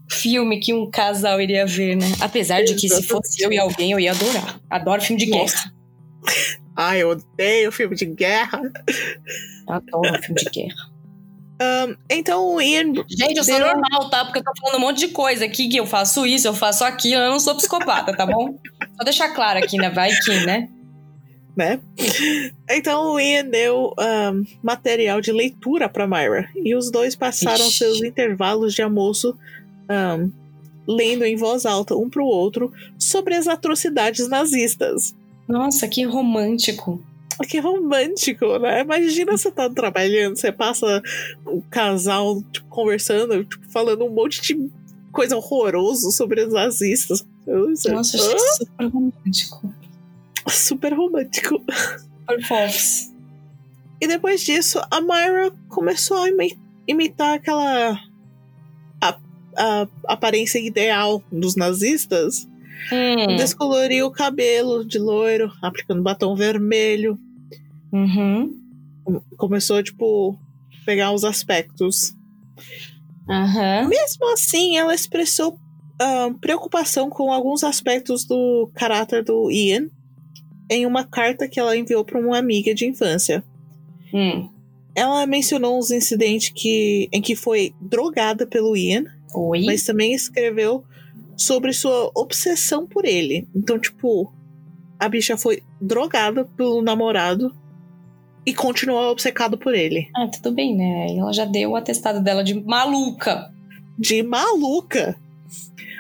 filme 0.10 0.60
que 0.60 0.74
um 0.74 0.90
casal 0.90 1.42
iria 1.42 1.66
ver, 1.66 1.96
né? 1.96 2.06
Apesar 2.22 2.64
de 2.64 2.76
que 2.76 2.88
se 2.88 3.02
fosse 3.02 3.44
eu 3.44 3.52
e 3.52 3.58
alguém, 3.58 3.92
eu 3.92 4.00
ia 4.00 4.12
adorar. 4.12 4.62
Adoro 4.70 5.02
filme 5.02 5.20
de 5.20 5.32
guerra. 5.32 5.74
Ai, 6.76 7.02
eu 7.02 7.10
odeio 7.10 7.72
filme 7.72 7.96
de 7.96 8.06
guerra. 8.06 8.62
Adoro 9.68 10.22
filme 10.22 10.40
de 10.44 10.50
guerra. 10.50 10.97
Um, 11.60 11.96
então 12.10 12.56
o 12.56 12.62
Ian. 12.62 12.94
Gente, 13.10 13.38
eu 13.38 13.44
sou 13.44 13.60
normal, 13.60 14.10
tá? 14.10 14.26
Porque 14.26 14.40
eu 14.40 14.44
tô 14.44 14.52
falando 14.62 14.78
um 14.78 14.86
monte 14.86 15.00
de 15.00 15.08
coisa 15.10 15.46
aqui, 15.46 15.68
que 15.68 15.78
eu 15.78 15.86
faço 15.86 16.26
isso, 16.26 16.48
eu 16.48 16.54
faço 16.54 16.84
aquilo, 16.84 17.22
eu 17.22 17.32
não 17.32 17.40
sou 17.40 17.56
psicopata, 17.56 18.16
tá 18.16 18.26
bom? 18.26 18.60
Só 18.96 19.04
deixar 19.04 19.30
claro 19.30 19.60
aqui, 19.60 19.78
né? 19.78 19.90
Vai 19.90 20.12
que, 20.12 20.46
né? 20.46 20.70
né? 21.58 21.80
Então 22.70 23.14
o 23.14 23.20
Ian 23.20 23.46
deu 23.46 23.94
um, 24.00 24.44
material 24.62 25.20
de 25.20 25.32
leitura 25.32 25.90
para 25.90 26.06
Myra 26.06 26.48
e 26.56 26.76
os 26.76 26.92
dois 26.92 27.16
passaram 27.16 27.66
Ixi. 27.66 27.78
seus 27.78 28.04
intervalos 28.04 28.76
de 28.76 28.84
almoço 28.84 29.36
um, 29.90 30.32
lendo 30.88 31.26
em 31.26 31.36
voz 31.36 31.66
alta 31.66 31.96
um 31.96 32.08
para 32.10 32.22
o 32.22 32.28
outro 32.28 32.72
sobre 33.00 33.34
as 33.34 33.48
atrocidades 33.48 34.30
nazistas. 34.30 35.16
Nossa, 35.48 35.88
que 35.88 36.04
romântico. 36.04 37.04
Que 37.48 37.60
romântico, 37.60 38.58
né? 38.60 38.82
Imagina 38.82 39.38
você 39.38 39.52
tá 39.52 39.70
trabalhando, 39.70 40.36
você 40.38 40.52
passa 40.52 41.02
o 41.46 41.62
casal 41.70 42.42
tipo, 42.52 42.68
conversando, 42.68 43.44
tipo, 43.44 43.70
falando 43.72 44.06
um 44.06 44.10
monte 44.10 44.42
de 44.42 44.70
coisa 45.12 45.36
horroroso 45.38 46.12
sobre 46.12 46.42
os 46.44 46.54
nazistas. 46.54 47.26
Nossa, 47.46 48.18
achei 48.20 48.40
super 48.40 48.86
romântico. 48.88 49.74
super 50.50 50.94
romântico. 50.94 51.64
Super 52.20 52.44
fofos. 52.46 53.12
E 54.02 54.08
depois 54.08 54.42
disso, 54.42 54.80
a 54.92 55.02
Myra 55.02 55.52
começou 55.70 56.18
a 56.18 56.30
imi- 56.30 56.58
imitar 56.88 57.36
aquela 57.36 58.00
a, 59.02 59.18
a 59.56 59.88
aparência 60.08 60.60
ideal 60.60 61.24
dos 61.32 61.56
nazistas. 61.56 62.48
Hum. 62.92 63.36
Descoloriu 63.38 64.06
o 64.06 64.12
cabelo 64.12 64.86
de 64.86 65.00
loiro, 65.00 65.52
aplicando 65.62 66.04
batom 66.04 66.36
vermelho. 66.36 67.18
Uhum. 67.98 69.22
Começou, 69.38 69.82
tipo, 69.82 70.38
pegar 70.86 71.12
os 71.12 71.24
aspectos. 71.24 72.14
Aham. 73.30 73.88
Mesmo 73.88 74.34
assim, 74.34 74.78
ela 74.78 74.94
expressou 74.94 75.58
ah, 76.00 76.30
preocupação 76.40 77.10
com 77.10 77.32
alguns 77.32 77.64
aspectos 77.64 78.26
do 78.26 78.70
caráter 78.76 79.24
do 79.24 79.50
Ian 79.50 79.90
em 80.70 80.86
uma 80.86 81.04
carta 81.04 81.48
que 81.48 81.60
ela 81.60 81.76
enviou 81.76 82.04
para 82.06 82.20
uma 82.20 82.38
amiga 82.38 82.74
de 82.74 82.86
infância. 82.86 83.44
Hum. 84.14 84.50
Ela 84.94 85.26
mencionou 85.26 85.78
os 85.78 85.92
incidentes 85.92 86.50
que, 86.50 87.08
em 87.12 87.22
que 87.22 87.36
foi 87.36 87.74
drogada 87.82 88.46
pelo 88.46 88.76
Ian, 88.76 89.06
Oi? 89.34 89.64
mas 89.66 89.84
também 89.84 90.14
escreveu 90.14 90.84
sobre 91.36 91.72
sua 91.72 92.12
obsessão 92.16 92.86
por 92.86 93.06
ele. 93.06 93.48
Então, 93.56 93.80
tipo, 93.80 94.34
a 95.00 95.08
bicha 95.08 95.38
foi 95.38 95.62
drogada 95.80 96.46
pelo 96.46 96.82
namorado 96.82 97.56
e 98.48 98.54
continuou 98.54 99.12
obcecada 99.12 99.58
por 99.58 99.76
ele. 99.76 100.08
Ah, 100.16 100.26
tudo 100.26 100.54
bem, 100.54 100.74
né? 100.74 101.08
Ela 101.18 101.34
já 101.34 101.44
deu 101.44 101.72
o 101.72 101.76
atestado 101.76 102.22
dela 102.24 102.46
de 102.46 102.54
maluca. 102.54 103.54
De 104.00 104.24
maluca. 104.24 105.18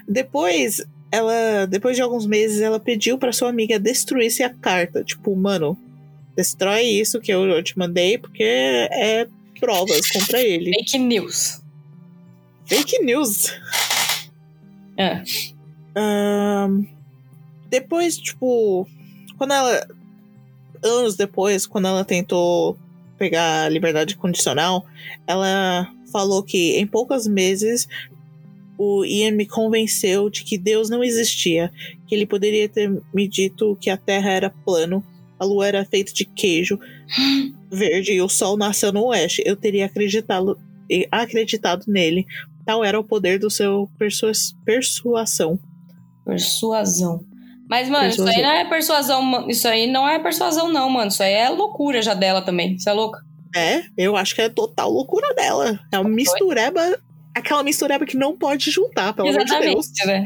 Depois, 0.08 0.82
ela, 1.12 1.66
depois 1.66 1.98
de 1.98 2.02
alguns 2.02 2.26
meses, 2.26 2.62
ela 2.62 2.80
pediu 2.80 3.18
para 3.18 3.34
sua 3.34 3.50
amiga 3.50 3.78
destruísse 3.78 4.44
a 4.44 4.50
carta. 4.50 5.04
Tipo, 5.04 5.36
mano, 5.36 5.78
destrói 6.38 6.84
isso 6.84 7.20
que 7.20 7.34
eu 7.34 7.62
te 7.62 7.78
mandei, 7.78 8.18
porque 8.18 8.44
é 8.44 9.28
provas 9.60 10.10
contra 10.10 10.42
ele. 10.42 10.72
Fake 10.72 11.00
news. 11.00 11.62
Fake 12.66 13.00
news. 13.04 13.54
Ah. 14.98 15.22
Ahn, 15.94 16.88
depois, 17.70 18.18
tipo, 18.18 18.88
quando 19.38 19.54
ela. 19.54 19.86
Anos 20.84 21.16
depois, 21.16 21.66
quando 21.66 21.88
ela 21.88 22.06
tentou 22.06 22.78
pegar 23.18 23.66
a 23.66 23.70
liberdade 23.70 24.16
condicional, 24.16 24.86
ela 25.26 25.92
falou 26.12 26.44
que 26.44 26.78
em 26.78 26.86
poucos 26.86 27.28
meses 27.28 27.88
o 28.78 29.04
Ian 29.04 29.32
me 29.32 29.46
convenceu 29.46 30.30
de 30.30 30.44
que 30.44 30.58
Deus 30.58 30.90
não 30.90 31.04
existia, 31.04 31.72
que 32.06 32.14
ele 32.14 32.28
poderia 32.28 32.70
ter 32.70 33.02
me 33.14 33.28
dito 33.28 33.78
que 33.82 33.90
a 33.90 33.98
Terra 33.98 34.32
era 34.32 34.50
plano, 34.50 35.04
a 35.40 35.46
Lua 35.46 35.68
era 35.68 35.86
feita 35.86 36.14
de 36.14 36.26
queijo 36.26 36.80
verde 37.72 38.14
e 38.14 38.22
o 38.22 38.30
Sol 38.30 38.58
nasceu 38.58 38.92
no 38.92 39.06
oeste. 39.06 39.44
Eu 39.46 39.56
teria 39.56 39.86
acreditado, 39.86 40.58
acreditado 41.12 41.86
nele. 41.88 42.26
Tal 42.66 42.84
era 42.84 43.00
o 43.00 43.04
poder 43.04 43.40
do 43.40 43.50
seu 43.50 43.90
persua- 43.98 44.32
persuasão. 44.66 45.60
Persuasão. 46.26 47.24
Mas, 47.70 47.90
mano, 47.90 48.08
isso 48.08 48.22
aí 48.22 48.28
Persuasão. 48.36 48.44
não 48.44 48.58
é 48.60 48.66
persuasão. 48.70 49.50
Isso 49.50 49.68
aí 49.68 49.88
não 49.88 50.08
é 50.08 50.20
persuasão, 50.20 50.72
não, 50.72 50.90
mano. 50.90 51.10
Isso 51.10 51.22
aí 51.22 51.34
é 51.34 51.50
loucura 51.50 52.02
já 52.02 52.14
dela 52.14 52.42
também. 52.42 52.78
Você 52.80 52.90
é 52.90 52.94
louca? 52.94 53.20
É, 53.56 53.84
eu 53.98 54.16
acho 54.16 54.34
que 54.36 54.42
é 54.42 54.50
total 54.50 54.90
loucura 54.92 55.34
dela. 55.34 55.80
É 55.92 56.00
uma 56.00 56.10
mistureba, 56.10 56.98
aquela 57.36 57.64
mistureba 57.64 58.06
que 58.06 58.16
não 58.18 58.38
pode 58.38 58.70
juntar, 58.72 59.14
pelo 59.14 59.30
amor 59.30 59.44
de 59.44 59.60
Deus. 59.60 59.86
Exatamente, 59.92 60.06
né? 60.08 60.24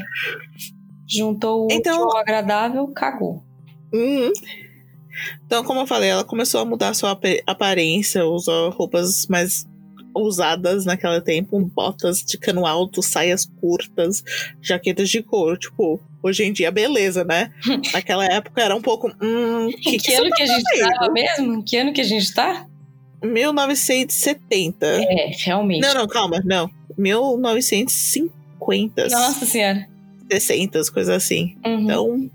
Juntou 1.08 1.64
o 1.66 1.68
Então- 1.72 2.06
útil 2.06 2.18
agradável, 2.18 2.86
cagou. 2.88 3.42
Uhum. 3.92 4.32
Então, 5.44 5.62
como 5.64 5.80
eu 5.80 5.86
falei, 5.86 6.10
ela 6.10 6.24
começou 6.24 6.60
a 6.60 6.64
mudar 6.64 6.94
sua 6.94 7.10
ap- 7.10 7.42
aparência, 7.46 8.24
usou 8.26 8.70
roupas 8.70 9.26
mais 9.26 9.66
ousadas 10.14 10.84
naquele 10.84 11.20
tempo, 11.20 11.58
botas 11.74 12.18
de 12.20 12.38
cano 12.38 12.66
alto, 12.66 13.02
saias 13.02 13.46
curtas, 13.60 14.22
jaquetas 14.60 15.08
de 15.10 15.22
couro. 15.22 15.56
Tipo, 15.58 16.00
hoje 16.22 16.44
em 16.44 16.52
dia, 16.52 16.70
beleza, 16.70 17.24
né? 17.24 17.52
Naquela 17.92 18.24
época 18.24 18.62
era 18.62 18.76
um 18.76 18.80
pouco. 18.82 19.08
Hum, 19.20 19.68
que, 19.70 19.92
que, 19.92 19.98
que 19.98 20.14
ano 20.14 20.28
você 20.28 20.34
que 20.36 20.42
a 20.42 20.46
gente 20.46 20.62
fazendo? 20.62 20.94
tava 20.94 21.12
mesmo? 21.12 21.64
Que 21.64 21.76
ano 21.76 21.92
que 21.92 22.00
a 22.00 22.04
gente 22.04 22.32
tá? 22.32 22.66
1970. 23.22 24.86
É, 24.86 25.30
realmente. 25.38 25.80
Não, 25.80 25.94
não, 25.94 26.06
calma, 26.06 26.40
não. 26.44 26.70
1950, 26.96 29.08
Nossa 29.08 29.44
senhora. 29.46 29.88
60, 30.30 30.80
coisas 30.92 31.14
assim. 31.14 31.56
Uhum. 31.64 31.80
Então, 31.80 32.30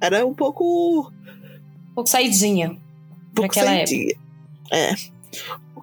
era 0.00 0.24
um 0.26 0.34
pouco. 0.34 1.12
Um 1.90 1.94
pouco 1.94 2.10
saidinha. 2.10 2.70
um 2.70 2.78
pouco 3.34 3.54
Naquela 3.54 3.78
sadia. 3.78 4.16
É. 4.72 4.94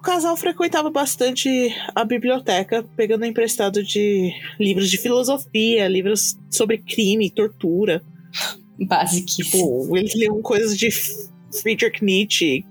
O 0.02 0.04
casal 0.04 0.36
frequentava 0.36 0.90
bastante 0.90 1.48
a 1.94 2.04
biblioteca, 2.04 2.84
pegando 2.96 3.24
emprestado 3.24 3.84
de 3.84 4.34
livros 4.58 4.90
de 4.90 4.98
filosofia, 4.98 5.86
livros 5.86 6.36
sobre 6.50 6.78
crime, 6.78 7.30
tortura. 7.30 8.02
Basiquíssimo. 8.80 9.82
Tipo, 9.82 9.96
eles 9.96 10.16
liam 10.16 10.42
coisas 10.42 10.76
de 10.76 10.90
Friedrich 11.62 12.04
Nietzsche, 12.04 12.64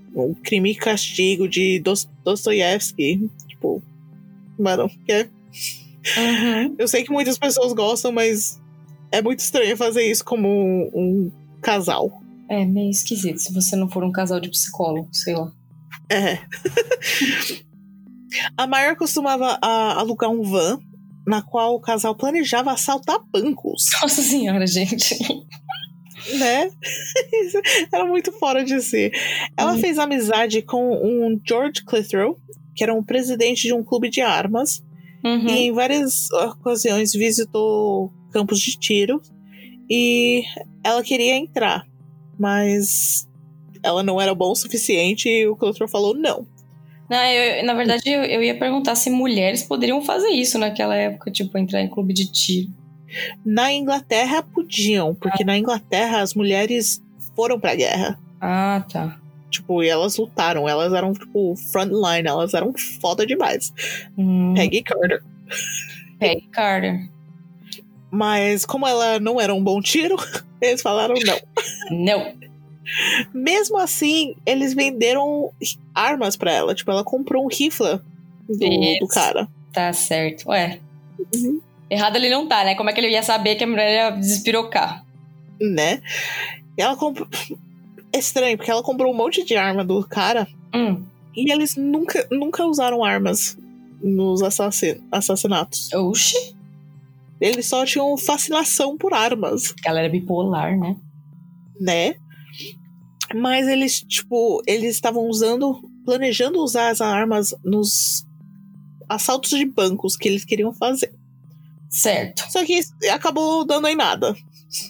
crime 0.43 0.71
e 0.71 0.75
castigo 0.75 1.47
de 1.47 1.79
Dos- 1.79 2.09
Dostoiévski. 2.21 3.29
Tipo, 3.47 3.81
mano, 4.59 4.91
que 5.05 5.13
é 5.13 5.29
Uhum. 6.17 6.75
Eu 6.77 6.87
sei 6.89 7.03
que 7.05 7.13
muitas 7.13 7.37
pessoas 7.37 7.71
gostam, 7.71 8.11
mas 8.11 8.59
é 9.09 9.21
muito 9.21 9.39
estranho 9.39 9.77
fazer 9.77 10.03
isso 10.03 10.25
como 10.25 10.49
um, 10.49 10.89
um 10.93 11.31
casal. 11.61 12.21
É 12.49 12.65
meio 12.65 12.89
esquisito 12.89 13.37
se 13.37 13.53
você 13.53 13.77
não 13.77 13.87
for 13.87 14.03
um 14.03 14.11
casal 14.11 14.41
de 14.41 14.49
psicólogo, 14.49 15.07
sei 15.13 15.33
lá. 15.33 15.49
É. 16.11 16.39
a 18.57 18.67
Mayra 18.67 18.95
costumava 18.95 19.57
a- 19.61 19.99
alugar 19.99 20.29
um 20.29 20.41
van 20.43 20.79
na 21.25 21.41
qual 21.41 21.75
o 21.75 21.79
casal 21.79 22.15
planejava 22.15 22.71
assaltar 22.71 23.19
bancos, 23.31 23.85
Nossa 24.01 24.21
senhora, 24.23 24.65
gente. 24.65 25.15
né? 26.39 26.69
era 27.93 28.05
muito 28.05 28.31
fora 28.33 28.63
de 28.63 28.81
si. 28.81 29.11
Ela 29.55 29.73
Hum. 29.73 29.77
fez 29.79 29.99
amizade 29.99 30.61
com 30.63 30.93
um 30.95 31.39
George 31.47 31.83
Clitheroe, 31.85 32.35
que 32.75 32.83
era 32.83 32.93
um 32.93 33.03
presidente 33.03 33.63
de 33.67 33.73
um 33.73 33.83
clube 33.83 34.09
de 34.09 34.21
armas, 34.21 34.83
Uhum. 35.23 35.47
e 35.47 35.67
em 35.67 35.71
várias 35.71 36.31
ocasiões 36.31 37.13
visitou 37.13 38.11
campos 38.31 38.59
de 38.59 38.75
tiro 38.79 39.21
e 39.87 40.41
ela 40.83 41.03
queria 41.03 41.35
entrar, 41.35 41.85
mas 42.39 43.27
ela 43.83 44.03
não 44.03 44.19
era 44.21 44.33
bom 44.35 44.51
o 44.51 44.55
suficiente 44.55 45.27
e 45.29 45.47
o 45.47 45.55
Clitheroe 45.55 45.89
falou 45.89 46.13
não. 46.15 46.45
Não, 47.09 47.21
eu- 47.23 47.65
na 47.65 47.73
verdade, 47.73 48.03
eu, 48.09 48.23
eu 48.23 48.41
ia 48.43 48.57
perguntar 48.57 48.95
se 48.95 49.09
mulheres 49.09 49.63
poderiam 49.63 50.01
fazer 50.01 50.29
isso 50.29 50.57
naquela 50.57 50.95
época, 50.95 51.29
tipo, 51.29 51.57
entrar 51.57 51.81
em 51.81 51.89
clube 51.89 52.13
de 52.13 52.31
tiro. 52.31 52.69
Na 53.45 53.73
Inglaterra 53.73 54.41
podiam, 54.41 55.13
porque 55.13 55.43
na 55.43 55.57
Inglaterra 55.57 56.21
as 56.21 56.33
mulheres 56.33 57.01
foram 57.35 57.59
pra 57.59 57.75
guerra. 57.75 58.17
Ah, 58.39 58.85
tá. 58.91 59.19
Tipo, 59.49 59.83
e 59.83 59.89
elas 59.89 60.15
lutaram, 60.15 60.69
elas 60.69 60.93
eram, 60.93 61.11
tipo, 61.11 61.53
frontline, 61.73 62.25
elas 62.25 62.53
eram 62.53 62.73
foda 63.01 63.25
demais. 63.25 63.73
Hum, 64.17 64.53
Peggy 64.55 64.81
Carter. 64.81 65.21
Peggy 66.17 66.47
Carter. 66.49 67.09
Mas 68.09 68.65
como 68.65 68.87
ela 68.87 69.19
não 69.19 69.39
era 69.39 69.53
um 69.53 69.61
bom 69.63 69.81
tiro, 69.81 70.15
eles 70.61 70.81
falaram 70.81 71.15
não. 71.25 71.37
Não. 71.91 72.33
Mesmo 73.33 73.77
assim, 73.77 74.35
eles 74.45 74.73
venderam 74.73 75.51
armas 75.93 76.35
pra 76.35 76.51
ela. 76.51 76.73
Tipo, 76.75 76.91
ela 76.91 77.03
comprou 77.03 77.43
um 77.45 77.47
rifle 77.47 77.99
do, 78.49 78.99
do 78.99 79.07
cara. 79.07 79.47
Tá 79.73 79.91
certo. 79.93 80.49
Ué, 80.49 80.79
Uhum. 81.35 81.61
errado 81.89 82.15
ele 82.15 82.29
não 82.29 82.47
tá, 82.47 82.63
né? 82.63 82.73
Como 82.75 82.89
é 82.89 82.93
que 82.93 82.99
ele 82.99 83.09
ia 83.11 83.21
saber 83.23 83.55
que 83.55 83.63
a 83.63 83.67
mulher 83.67 83.93
ia 83.93 84.09
despirocar? 84.09 85.05
Né? 85.61 86.01
Ela 86.75 86.95
comprou. 86.95 87.27
é 88.11 88.17
estranho, 88.17 88.57
porque 88.57 88.71
ela 88.71 88.81
comprou 88.83 89.13
um 89.13 89.15
monte 89.15 89.43
de 89.45 89.55
arma 89.55 89.85
do 89.85 90.03
cara 90.07 90.47
Hum. 90.73 91.03
e 91.35 91.51
eles 91.51 91.75
nunca, 91.75 92.27
nunca 92.31 92.65
usaram 92.65 93.03
armas 93.03 93.57
nos 94.01 94.41
assassin 94.41 94.95
assassinatos. 95.11 95.93
Oxi. 95.93 96.55
Eles 97.39 97.67
só 97.67 97.85
tinham 97.85 98.15
fascinação 98.17 98.97
por 98.97 99.13
armas, 99.13 99.71
Galera 99.83 100.09
bipolar, 100.09 100.77
né? 100.77 100.95
né? 101.79 102.15
Mas 103.35 103.67
eles, 103.67 104.01
tipo, 104.01 104.61
eles 104.67 104.95
estavam 104.95 105.27
usando, 105.27 105.81
planejando 106.05 106.59
usar 106.63 106.89
as 106.89 107.01
armas 107.01 107.53
nos 107.63 108.25
assaltos 109.09 109.51
de 109.51 109.65
bancos 109.65 110.15
que 110.15 110.27
eles 110.27 110.45
queriam 110.45 110.73
fazer. 110.73 111.13
Certo. 111.89 112.45
Só 112.49 112.63
que 112.65 112.79
acabou 113.11 113.65
dando 113.65 113.87
em 113.87 113.95
nada. 113.95 114.35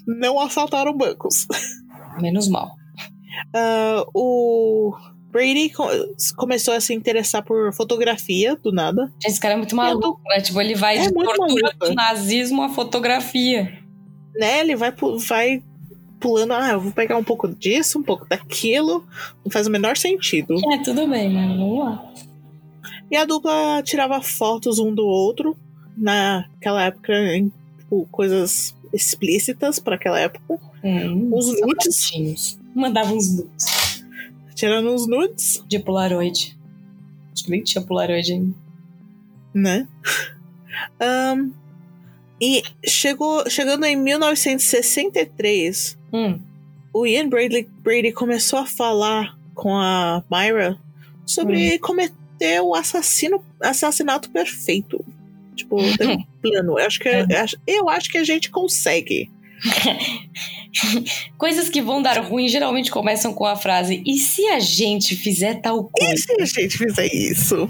Não 0.05 0.39
assaltaram 0.39 0.95
bancos. 0.95 1.47
Menos 2.21 2.47
mal. 2.47 2.75
Ah, 3.53 4.05
o 4.13 4.93
Brady 5.31 5.69
co- 5.69 5.87
começou 6.35 6.73
a 6.73 6.81
se 6.81 6.93
interessar 6.93 7.43
por 7.43 7.73
fotografia 7.73 8.55
do 8.55 8.71
nada. 8.71 9.11
Esse 9.25 9.39
cara 9.39 9.55
é 9.55 9.57
muito 9.57 9.75
maluco, 9.75 10.21
né? 10.27 10.41
Tipo, 10.41 10.61
ele 10.61 10.75
vai 10.75 10.97
É 10.97 11.01
de 11.07 11.13
tortura 11.13 11.37
maluco. 11.47 11.77
do 11.79 11.93
nazismo 11.95 12.61
à 12.61 12.69
fotografia. 12.69 13.79
Né? 14.35 14.59
Ele 14.59 14.75
vai, 14.75 14.93
vai 15.27 15.63
pulando, 16.21 16.53
ah, 16.53 16.69
eu 16.71 16.79
vou 16.79 16.91
pegar 16.91 17.17
um 17.17 17.23
pouco 17.23 17.47
disso, 17.47 17.99
um 17.99 18.03
pouco 18.03 18.25
daquilo. 18.29 19.05
Não 19.43 19.51
faz 19.51 19.67
o 19.67 19.71
menor 19.71 19.97
sentido. 19.97 20.55
É, 20.71 20.77
tudo 20.77 21.07
bem, 21.07 21.33
né? 21.33 21.47
Vamos 21.57 21.79
lá. 21.79 22.13
E 23.09 23.17
a 23.17 23.25
dupla 23.25 23.81
tirava 23.83 24.21
fotos 24.21 24.79
um 24.79 24.93
do 24.93 25.05
outro. 25.05 25.57
Naquela 25.97 26.83
época, 26.83 27.13
em 27.35 27.51
tipo, 27.79 28.07
coisas 28.11 28.73
explícitas 28.93 29.79
para 29.79 29.95
aquela 29.95 30.19
época. 30.19 30.59
Hum, 30.83 31.29
Os 31.33 31.59
nudes. 31.59 32.57
Mandava 32.73 33.13
uns 33.13 33.35
nudes 33.35 33.81
Tirando 34.55 34.93
os 34.93 35.07
nudes, 35.07 35.63
de 35.67 35.79
Polaroid. 35.79 36.55
Acho 37.33 37.43
que 37.45 37.49
nem 37.51 37.63
tinha 37.63 37.83
Polaroid 37.83 38.31
ainda. 38.31 38.55
né? 39.53 39.87
Ahn, 40.99 41.49
e 42.41 42.61
chegou, 42.85 43.49
chegando 43.49 43.85
em 43.85 43.95
1963, 43.95 45.97
Hum. 46.11 46.39
o 46.93 47.05
Ian 47.05 47.29
Brady, 47.29 47.67
Brady 47.83 48.11
começou 48.11 48.59
a 48.59 48.65
falar 48.65 49.37
com 49.53 49.73
a 49.77 50.21
Myra 50.29 50.77
sobre 51.25 51.77
cometer 51.79 52.59
o 52.61 52.73
assassino, 52.75 53.41
assassinato 53.61 54.29
perfeito. 54.31 55.03
Tipo, 55.55 55.77
tem 55.97 56.09
um 56.09 56.23
plano. 56.41 56.79
Eu 56.79 56.85
acho, 56.87 56.99
que, 56.99 57.07
eu 57.07 57.39
acho- 57.43 57.57
eu 57.67 57.87
acho 57.89 58.09
que 58.09 58.17
a 58.17 58.23
gente 58.23 58.49
consegue. 58.49 59.29
Coisas 61.37 61.69
que 61.69 61.81
vão 61.81 62.01
dar 62.01 62.19
ruim 62.21 62.47
geralmente 62.47 62.89
começam 62.89 63.33
com 63.33 63.45
a 63.45 63.55
frase: 63.55 64.01
e 64.05 64.17
se 64.17 64.45
a 64.47 64.59
gente 64.59 65.15
fizer 65.15 65.55
tal 65.61 65.89
E 65.95 65.99
coisa? 66.07 66.23
se 66.23 66.41
a 66.41 66.45
gente 66.45 66.77
fizer 66.77 67.07
isso? 67.13 67.69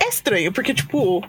É 0.00 0.08
estranho, 0.08 0.52
porque, 0.52 0.74
tipo, 0.74 1.22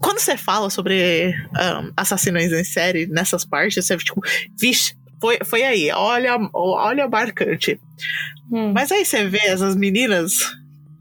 quando 0.00 0.18
você 0.18 0.36
fala 0.36 0.70
sobre 0.70 1.34
ahn, 1.56 1.90
assassinos 1.96 2.44
em 2.52 2.64
série 2.64 3.06
nessas 3.06 3.44
partes, 3.44 3.84
você, 3.84 3.96
tipo, 3.96 4.20
vixe, 4.58 4.94
foi, 5.20 5.38
foi 5.44 5.62
aí, 5.62 5.90
olha, 5.92 6.36
olha 6.52 7.08
marcante. 7.08 7.80
Hum. 8.50 8.72
Mas 8.72 8.92
aí 8.92 9.04
você 9.04 9.24
vê 9.26 9.38
essas 9.46 9.74
meninas, 9.74 10.32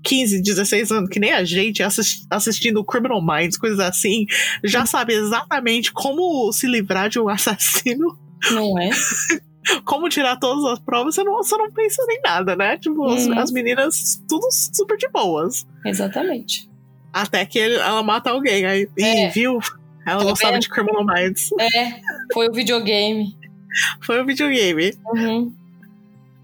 15, 0.04 0.42
16 0.42 0.92
anos, 0.92 1.10
que 1.10 1.20
nem 1.20 1.32
a 1.34 1.44
gente, 1.44 1.84
assis- 1.84 2.26
assistindo 2.30 2.84
Criminal 2.84 3.22
Minds, 3.22 3.58
coisas 3.58 3.80
assim, 3.80 4.26
já 4.64 4.86
sabe 4.86 5.14
exatamente 5.14 5.92
como 5.92 6.52
se 6.54 6.68
livrar 6.68 7.10
de 7.10 7.20
um 7.20 7.28
assassino, 7.30 8.18
Não 8.52 8.80
é? 8.80 8.90
como 9.86 10.10
tirar 10.10 10.38
todas 10.38 10.66
as 10.74 10.80
provas, 10.80 11.16
você 11.16 11.24
não, 11.24 11.36
você 11.38 11.56
não 11.58 11.72
pensa 11.72 12.02
em 12.10 12.22
nada, 12.22 12.56
né? 12.56 12.78
Tipo, 12.78 13.06
as, 13.10 13.26
Uhum. 13.26 13.40
as 13.40 13.52
meninas, 13.52 14.22
tudo 14.28 14.46
super 14.52 14.98
de 14.98 15.08
boas. 15.10 15.66
Exatamente. 15.86 16.70
Até 17.14 17.45
que 17.45 17.59
ele- 17.59 17.76
ela 17.76 18.01
mata 18.03 18.32
alguém. 18.32 18.66
Aí, 18.66 18.89
É. 18.99 19.30
viu? 19.30 19.59
Ela 20.05 20.20
Tá 20.20 20.30
gostava 20.30 20.53
vendo? 20.53 20.61
de 20.64 20.70
Criminal 20.70 21.05
Minds. 21.05 21.49
É, 21.59 22.01
foi 22.34 22.49
o 22.49 22.51
videogame. 22.53 23.38
Foi 24.01 24.22
o 24.22 24.26
videogame. 24.26 24.93
Uhum. 25.16 25.51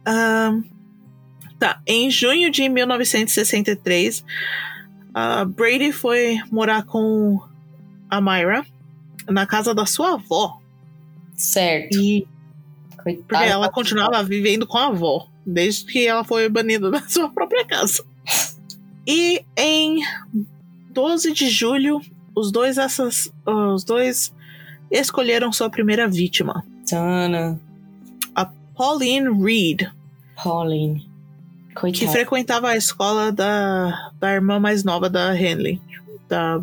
Ahn, 0.05 0.63
tá, 1.59 1.79
em 1.85 2.09
junho 2.09 2.49
de 2.49 2.67
1963, 2.67 4.23
a 5.13 5.45
Brady 5.45 5.91
foi 5.91 6.39
morar 6.51 6.83
com 6.83 7.39
a 8.09 8.19
Myra 8.19 8.65
na 9.27 9.45
casa 9.45 9.75
da 9.75 9.85
sua 9.85 10.13
avó. 10.13 10.59
Certo. 11.35 11.95
E 11.99 12.27
Coitada. 13.03 13.23
porque 13.27 13.43
ela 13.51 13.69
continuava 13.69 14.23
vivendo 14.23 14.65
com 14.65 14.77
a 14.79 14.87
avó, 14.87 15.27
desde 15.45 15.85
que 15.85 16.07
ela 16.07 16.23
foi 16.23 16.49
banida 16.49 16.89
da 16.89 17.01
sua 17.07 17.29
própria 17.29 17.63
casa. 17.63 18.03
E 19.05 19.45
em 19.55 19.99
12 20.89 21.33
de 21.33 21.49
julho, 21.49 22.01
os 22.35 22.51
dois, 22.51 22.77
assass- 22.77 23.31
os 23.45 23.83
dois 23.83 24.33
escolheram 24.91 25.51
sua 25.51 25.69
primeira 25.69 26.07
vítima, 26.07 26.63
Tana. 26.89 27.59
Pauline 28.75 29.27
Reed, 29.43 29.89
Pauline. 30.41 31.01
que 31.69 31.75
Coitada. 31.75 32.11
frequentava 32.13 32.69
a 32.69 32.77
escola 32.77 33.29
da, 33.29 34.11
da 34.17 34.31
irmã 34.33 34.57
mais 34.57 34.85
nova 34.85 35.09
da 35.09 35.35
Henley, 35.37 35.81
da, 36.29 36.61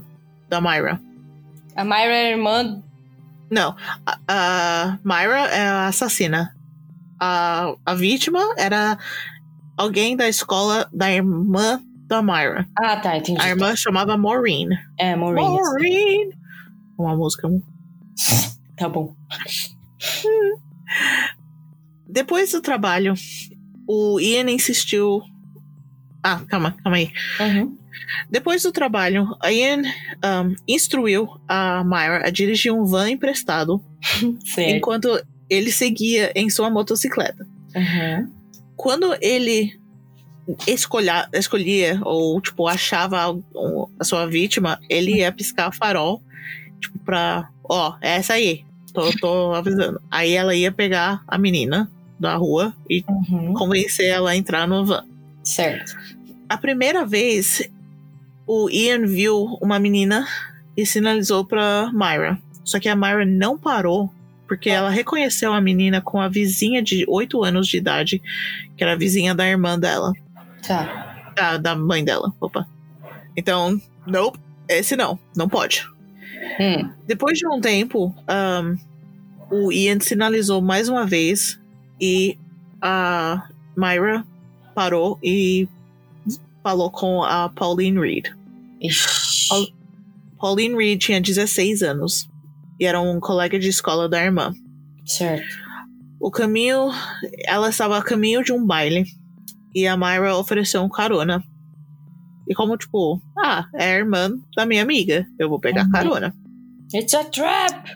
da 0.49 0.59
Myra. 0.59 0.99
A 1.77 1.85
Myra 1.85 2.14
é 2.14 2.31
irmã. 2.33 2.83
Não, 3.51 3.77
a, 4.07 4.18
a 4.27 4.99
Myra 5.05 5.47
é 5.51 5.68
a 5.68 5.87
assassina. 5.89 6.57
A, 7.20 7.74
a 7.85 7.95
vítima 7.95 8.41
era 8.57 8.99
alguém 9.77 10.16
da 10.16 10.27
escola 10.27 10.89
da 10.91 11.12
irmã 11.12 11.83
da 12.07 12.22
Myra. 12.22 12.66
Ah, 12.78 12.96
tá, 12.96 13.16
entendi. 13.16 13.40
A 13.40 13.48
irmã 13.48 13.74
chamava 13.76 14.16
Maureen. 14.16 14.68
É, 14.98 15.14
Maureen. 15.16 15.44
Maureen! 15.44 16.30
Uma 16.98 17.16
música. 17.16 17.48
Tá 18.76 18.90
bom. 18.90 19.16
Depois 22.07 22.52
do 22.52 22.61
trabalho, 22.61 23.14
o 23.88 24.20
Ian 24.20 24.50
insistiu. 24.50 25.22
Ah, 26.22 26.42
calma, 26.46 26.76
calma 26.82 26.98
aí. 26.98 27.11
Uhum. 27.40 27.78
Depois 28.30 28.62
do 28.62 28.72
trabalho, 28.72 29.34
a 29.40 29.50
Ian 29.50 29.80
um, 29.82 30.54
instruiu 30.68 31.26
a 31.48 31.82
Myra 31.84 32.26
a 32.26 32.30
dirigir 32.30 32.72
um 32.72 32.84
van 32.84 33.09
emprestado 33.09 33.82
enquanto 34.59 35.18
ele 35.48 35.72
seguia 35.72 36.32
em 36.34 36.50
sua 36.50 36.68
motocicleta. 36.68 37.46
Uhum. 37.74 38.32
Quando 38.76 39.16
ele 39.22 39.80
escolha, 40.66 41.28
escolhia 41.32 42.01
ou 42.05 42.40
tipo 42.40 42.66
achava 42.68 43.36
a 43.99 44.05
sua 44.05 44.26
vítima, 44.26 44.78
ele 44.88 45.16
ia 45.16 45.32
piscar 45.32 45.72
farol, 45.72 46.22
tipo 46.80 46.99
pra, 47.01 47.49
ó, 47.64 47.94
é 48.01 48.16
essa 48.16 48.34
aí. 48.34 48.64
Tô, 48.92 49.11
tô 49.20 49.53
avisando. 49.55 50.01
Aí 50.11 50.32
ela 50.32 50.55
ia 50.55 50.72
pegar 50.72 51.22
a 51.28 51.36
menina 51.36 51.90
da 52.18 52.34
rua 52.36 52.74
e 52.88 53.05
Uhum. 53.09 53.53
convencer 53.55 54.07
ela 54.07 54.30
a 54.30 54.36
entrar 54.36 54.66
no 54.66 54.86
van. 54.86 55.05
Certo. 55.42 55.92
A 56.49 56.57
primeira 56.57 57.05
vez, 57.05 57.68
o 58.47 58.70
Ian 58.70 59.05
viu 59.07 59.59
uma 59.61 59.78
menina 59.78 60.26
e 60.76 60.86
sinalizou 60.86 61.44
pra 61.44 61.90
Myra. 61.92 62.38
Só 62.64 62.80
que 62.80 62.88
a 62.88 62.97
Myra 62.97 63.26
não 63.26 63.59
parou 63.59 64.11
porque 64.49 64.70
ela 64.70 64.88
reconheceu 64.90 65.53
a 65.53 65.61
menina 65.61 66.01
com 66.01 66.20
a 66.20 66.28
vizinha 66.28 66.80
de 66.82 67.05
8 67.09 67.42
anos 67.44 67.66
de 67.66 67.76
idade, 67.76 68.22
que 68.76 68.82
era 68.84 68.92
a 68.92 68.97
vizinha 68.97 69.34
da 69.34 69.47
irmã 69.47 69.76
dela, 69.78 70.12
Tá. 70.62 71.32
da, 71.34 71.57
da 71.57 71.76
mãe 71.76 72.04
dela. 72.04 72.32
Opa. 72.40 72.66
Então, 73.36 73.80
nope, 74.07 74.38
esse 74.68 74.96
não, 74.96 75.18
não 75.36 75.48
pode. 75.48 75.86
Hum. 76.61 76.90
Depois 77.07 77.38
de 77.38 77.46
um 77.46 77.61
tempo, 77.61 78.14
ahn, 78.26 78.76
o 79.50 79.70
Ian 79.72 80.00
sinalizou 80.00 80.61
mais 80.61 80.88
uma 80.88 81.07
vez 81.07 81.61
e 82.00 82.38
a 82.80 83.48
Myra 83.76 84.24
parou 84.74 85.18
e 85.22 85.68
falou 86.62 86.90
com 86.90 87.22
a 87.22 87.48
Pauline 87.48 87.98
Reed. 87.98 88.26
Pauline 90.38 90.76
Reed 90.76 91.00
tinha 91.00 91.20
16 91.20 91.82
anos 91.82 92.28
e 92.78 92.84
era 92.84 93.00
um 93.00 93.20
colega 93.20 93.59
de 93.59 93.68
escola 93.68 94.09
da 94.09 94.22
irmã. 94.22 94.52
Certo. 95.04 95.66
O 96.18 96.30
caminho, 96.30 96.90
ela 97.44 97.68
estava 97.68 97.96
a 97.98 98.02
caminho 98.02 98.42
de 98.42 98.52
um 98.52 98.64
baile 98.64 99.07
e 99.77 99.87
a 99.87 99.95
Myra 99.97 100.35
ofereceu 100.37 100.83
um 100.83 100.89
carona. 100.89 101.45
E 102.49 102.55
como 102.55 102.77
tipo, 102.79 103.20
ah, 103.39 103.66
é 103.74 103.93
a 103.93 103.99
irmã 103.99 104.31
da 104.57 104.64
minha 104.64 104.83
amiga, 104.83 105.27
eu 105.39 105.49
vou 105.51 105.61
pegar 105.61 105.85
Uhum. 105.85 105.91
carona. 105.93 106.35
It's 106.95 107.12
a 107.12 107.24
trap! 107.24 107.91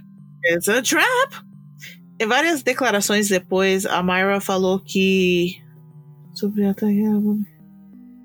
It's 0.45 0.69
a 0.69 0.83
trap! 0.83 1.35
Em 2.21 2.27
várias 2.27 2.63
declarações 2.63 3.29
depois, 3.29 3.87
a 3.87 4.03
Myra 4.03 4.41
falou 4.43 4.79
que. 4.79 5.57
Sobre 6.35 6.67
a 6.67 6.75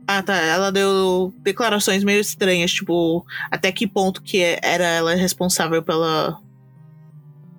Ah, 0.07 0.21
tá. 0.21 0.35
Ela 0.35 0.71
deu 0.71 1.33
declarações 1.43 2.03
meio 2.03 2.19
estranhas, 2.19 2.71
tipo, 2.73 3.25
até 3.49 3.71
que 3.71 3.87
ponto 3.87 4.21
que 4.21 4.41
era 4.61 4.83
ela 4.85 5.15
responsável 5.15 5.81
pela. 5.81 6.41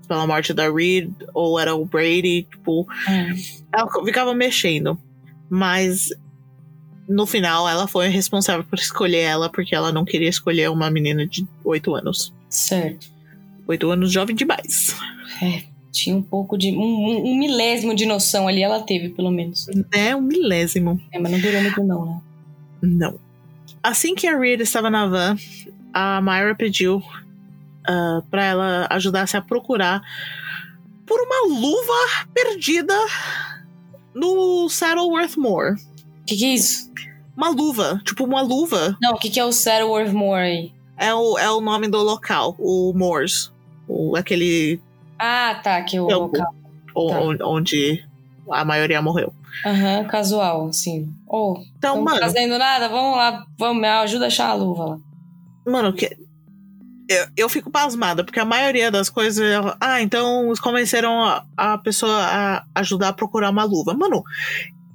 pela 0.06 0.26
morte 0.26 0.52
da 0.52 0.70
Reed, 0.70 1.10
ou 1.32 1.58
era 1.58 1.74
o 1.74 1.84
Brady, 1.86 2.46
tipo, 2.50 2.82
Hum. 3.08 3.34
ela 3.72 4.04
ficava 4.04 4.34
mexendo. 4.34 5.00
Mas 5.48 6.08
no 7.08 7.24
final 7.26 7.68
ela 7.68 7.86
foi 7.86 8.08
responsável 8.08 8.64
por 8.64 8.78
escolher 8.78 9.20
ela, 9.20 9.48
porque 9.50 9.74
ela 9.74 9.92
não 9.92 10.04
queria 10.04 10.28
escolher 10.28 10.70
uma 10.70 10.90
menina 10.90 11.26
de 11.26 11.46
8 11.64 11.94
anos. 11.94 12.32
Certo. 12.48 13.06
8 13.66 13.90
anos 13.90 14.12
jovem 14.12 14.34
demais. 14.34 14.96
É, 15.42 15.62
tinha 15.92 16.14
um 16.16 16.22
pouco 16.22 16.56
de. 16.58 16.70
Um, 16.72 16.80
um- 16.82 17.30
um 17.32 17.38
milésimo 17.38 17.94
de 17.94 18.06
noção 18.06 18.46
ali, 18.48 18.62
ela 18.62 18.80
teve, 18.82 19.10
pelo 19.10 19.30
menos. 19.30 19.66
É 19.92 20.14
um 20.16 20.20
milésimo. 20.20 21.00
É, 21.12 21.18
mas 21.18 21.30
não 21.32 21.38
durou 21.40 21.60
muito, 21.62 21.82
não, 21.84 22.06
né? 22.06 22.20
Não. 22.82 23.18
Assim 23.82 24.14
que 24.14 24.26
a 24.26 24.36
Reed 24.38 24.60
estava 24.60 24.90
na 24.90 25.06
van, 25.06 25.36
a 25.92 26.20
Myra 26.20 26.54
pediu 26.56 27.02
ah, 27.86 28.20
pra 28.30 28.44
ela 28.44 28.86
ajudasse 28.90 29.36
a 29.36 29.40
procurar 29.42 30.02
por 31.06 31.20
uma 31.20 31.46
luva 31.60 32.26
perdida 32.34 32.94
no 34.16 34.68
Saddleworth 34.68 35.36
Moor. 35.36 35.74
O 36.22 36.24
que, 36.26 36.36
que 36.36 36.44
é 36.44 36.54
isso? 36.54 36.90
Uma 37.36 37.50
luva, 37.50 38.00
tipo 38.04 38.24
uma 38.24 38.40
luva. 38.42 38.96
Não, 39.00 39.12
o 39.12 39.18
que, 39.18 39.28
que 39.30 39.38
é 39.38 39.44
o 39.44 39.52
Saddleworth 39.52 40.12
Moor 40.12 40.38
aí? 40.38 40.72
É 40.96 41.14
o, 41.14 41.38
é 41.38 41.50
o 41.50 41.60
nome 41.60 41.86
do 41.88 41.98
local, 41.98 42.56
o 42.58 42.92
Moors. 42.94 43.52
O, 43.86 44.16
aquele 44.16 44.80
Ah, 45.18 45.60
tá, 45.62 45.82
que 45.82 45.96
é 45.96 46.02
o 46.02 46.10
É 46.10 46.16
local. 46.16 46.54
o- 46.94 47.08
Tá. 47.08 47.20
on- 47.20 47.36
onde 47.42 48.02
a 48.50 48.64
maioria 48.64 49.02
morreu. 49.02 49.32
Aham, 49.66 50.04
casual, 50.06 50.68
assim. 50.68 51.08
Ô, 51.26 51.58
Então, 51.78 51.96
não 51.96 52.04
mano, 52.04 52.18
fazendo 52.20 52.56
nada, 52.58 52.88
vamos 52.88 53.16
lá, 53.16 53.44
vamos, 53.58 53.80
me 53.82 53.86
ajuda 53.88 54.24
a 54.24 54.28
achar 54.28 54.48
a 54.48 54.54
luva 54.54 54.84
lá. 54.86 54.98
mano, 55.66 55.92
que. 55.92 56.16
Eu, 57.08 57.26
eu 57.36 57.48
fico 57.48 57.70
pasmada, 57.70 58.24
porque 58.24 58.40
a 58.40 58.44
maioria 58.44 58.90
das 58.90 59.08
coisas. 59.08 59.44
Ah, 59.80 60.02
então 60.02 60.46
eles 60.46 60.60
convenceram 60.60 61.22
a, 61.22 61.44
a 61.56 61.78
pessoa 61.78 62.12
a 62.12 62.64
ajudar 62.74 63.08
a 63.08 63.12
procurar 63.12 63.50
uma 63.50 63.64
luva. 63.64 63.94
Mano, 63.94 64.24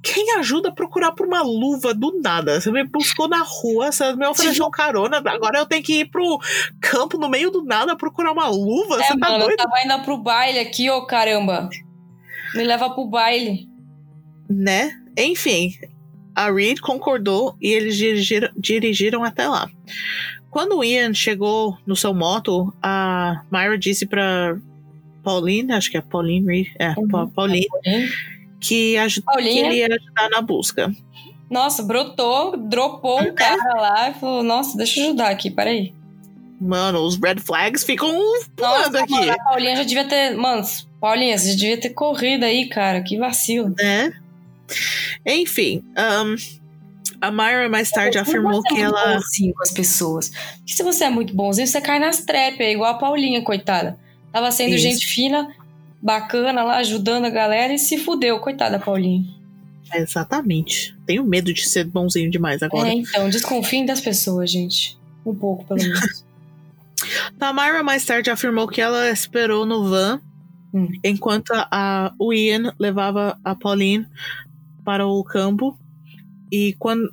quem 0.02 0.32
ajuda 0.36 0.70
a 0.70 0.72
procurar 0.72 1.12
por 1.12 1.26
uma 1.26 1.42
luva 1.42 1.94
do 1.94 2.20
nada? 2.20 2.60
Você 2.60 2.70
me 2.72 2.82
buscou 2.84 3.28
na 3.28 3.42
rua, 3.42 3.92
você 3.92 4.14
me 4.14 4.26
ofereceu 4.26 4.68
carona, 4.68 5.18
agora 5.18 5.60
eu 5.60 5.66
tenho 5.66 5.82
que 5.82 6.00
ir 6.00 6.10
pro 6.10 6.40
campo 6.80 7.16
no 7.16 7.28
meio 7.28 7.50
do 7.50 7.64
nada 7.64 7.96
procurar 7.96 8.32
uma 8.32 8.48
luva? 8.48 9.00
É, 9.00 9.04
você 9.04 9.18
tá 9.18 9.30
mano, 9.30 9.44
eu 9.44 9.46
doido? 9.46 9.56
tava 9.56 9.80
indo 9.84 10.04
pro 10.04 10.18
baile 10.18 10.58
aqui, 10.58 10.90
ô 10.90 11.06
caramba. 11.06 11.68
Me 12.54 12.64
leva 12.64 12.90
pro 12.90 13.06
baile. 13.06 13.68
Né? 14.50 14.92
Enfim, 15.16 15.72
a 16.34 16.50
Reed 16.50 16.80
concordou 16.80 17.56
e 17.60 17.68
eles 17.68 17.96
dirigiram, 17.96 18.50
dirigiram 18.56 19.24
até 19.24 19.46
lá. 19.46 19.70
Quando 20.52 20.76
o 20.78 20.84
Ian 20.84 21.12
chegou 21.14 21.76
no 21.86 21.96
seu 21.96 22.12
moto, 22.14 22.72
a 22.82 23.42
Myra 23.50 23.76
disse 23.78 24.06
pra 24.06 24.56
Pauline, 25.24 25.72
acho 25.72 25.90
que 25.90 25.96
é 25.96 26.00
Pauline 26.02 26.46
Reed, 26.46 26.66
é, 26.78 26.90
Uhum. 26.96 27.08
Pa- 27.08 27.26
Pauline, 27.26 27.66
que, 28.60 28.96
aju- 28.98 29.20
que 29.22 29.24
Paulinha? 29.26 29.66
ele 29.66 29.76
ia 29.76 29.86
ajudar 29.86 30.28
na 30.30 30.42
busca. 30.42 30.92
Nossa, 31.50 31.82
brotou, 31.82 32.56
dropou 32.56 33.20
um 33.22 33.34
cara 33.34 33.74
lá 33.80 34.10
e 34.10 34.14
falou: 34.14 34.42
Nossa, 34.42 34.76
deixa 34.76 35.00
eu 35.00 35.06
ajudar 35.08 35.30
aqui, 35.30 35.50
peraí. 35.50 35.94
Mano, 36.60 37.00
os 37.00 37.16
red 37.16 37.40
flags 37.40 37.82
ficam 37.82 38.12
Nossa, 38.12 38.50
pulando 38.54 38.96
aqui, 38.96 39.10
mano, 39.12 39.32
a 39.32 39.44
Paulinha 39.44 39.76
já 39.76 39.82
devia 39.82 40.04
ter. 40.04 40.36
Mano, 40.36 40.62
Paulinha, 41.00 41.36
você 41.36 41.50
já 41.52 41.56
devia 41.56 41.80
ter 41.80 41.90
corrido 41.90 42.44
aí, 42.44 42.68
cara. 42.68 43.02
Que 43.02 43.16
vacilo. 43.18 43.74
né? 43.78 44.12
Enfim, 45.26 45.82
ahn, 45.96 46.36
a 47.22 47.30
Myra 47.30 47.68
mais 47.68 47.90
tarde 47.90 48.18
afirmou 48.18 48.60
é 48.66 48.68
que 48.68 48.80
ela. 48.80 49.14
bonzinho 49.14 49.54
com 49.54 49.62
as 49.62 49.70
pessoas. 49.70 50.28
Porque 50.58 50.72
se 50.72 50.82
você 50.82 51.04
é 51.04 51.10
muito 51.10 51.34
bonzinho, 51.34 51.66
você 51.66 51.80
cai 51.80 51.98
nas 51.98 52.24
trepes, 52.24 52.60
é 52.60 52.72
igual 52.72 52.92
a 52.92 52.98
Paulinha, 52.98 53.42
coitada. 53.42 53.98
Tava 54.32 54.50
sendo 54.50 54.74
Isso. 54.74 54.82
gente 54.82 55.06
fina, 55.06 55.54
bacana 56.02 56.64
lá, 56.64 56.78
ajudando 56.78 57.26
a 57.26 57.30
galera 57.30 57.72
e 57.72 57.78
se 57.78 57.96
fudeu, 57.98 58.40
coitada 58.40 58.78
da 58.78 58.84
Paulinha. 58.84 59.24
Exatamente. 59.94 60.96
Tenho 61.06 61.24
medo 61.24 61.52
de 61.52 61.68
ser 61.68 61.84
bonzinho 61.84 62.30
demais 62.30 62.62
agora. 62.62 62.88
É, 62.88 62.94
então, 62.94 63.28
desconfiem 63.30 63.86
das 63.86 64.00
pessoas, 64.00 64.50
gente. 64.50 64.98
Um 65.24 65.34
pouco, 65.34 65.64
pelo 65.64 65.80
menos. 65.80 66.24
Tamara 67.38 67.82
mais 67.82 68.04
tarde 68.04 68.30
afirmou 68.30 68.66
que 68.66 68.80
ela 68.80 69.10
esperou 69.10 69.64
no 69.64 69.88
van 69.88 70.20
Hum. 70.74 70.88
enquanto 71.04 71.52
a, 71.52 72.14
o 72.18 72.32
Ian 72.32 72.72
levava 72.78 73.38
a 73.44 73.54
Pauline 73.54 74.06
para 74.82 75.06
o 75.06 75.22
campo 75.22 75.78
e 76.52 76.74
quando 76.78 77.10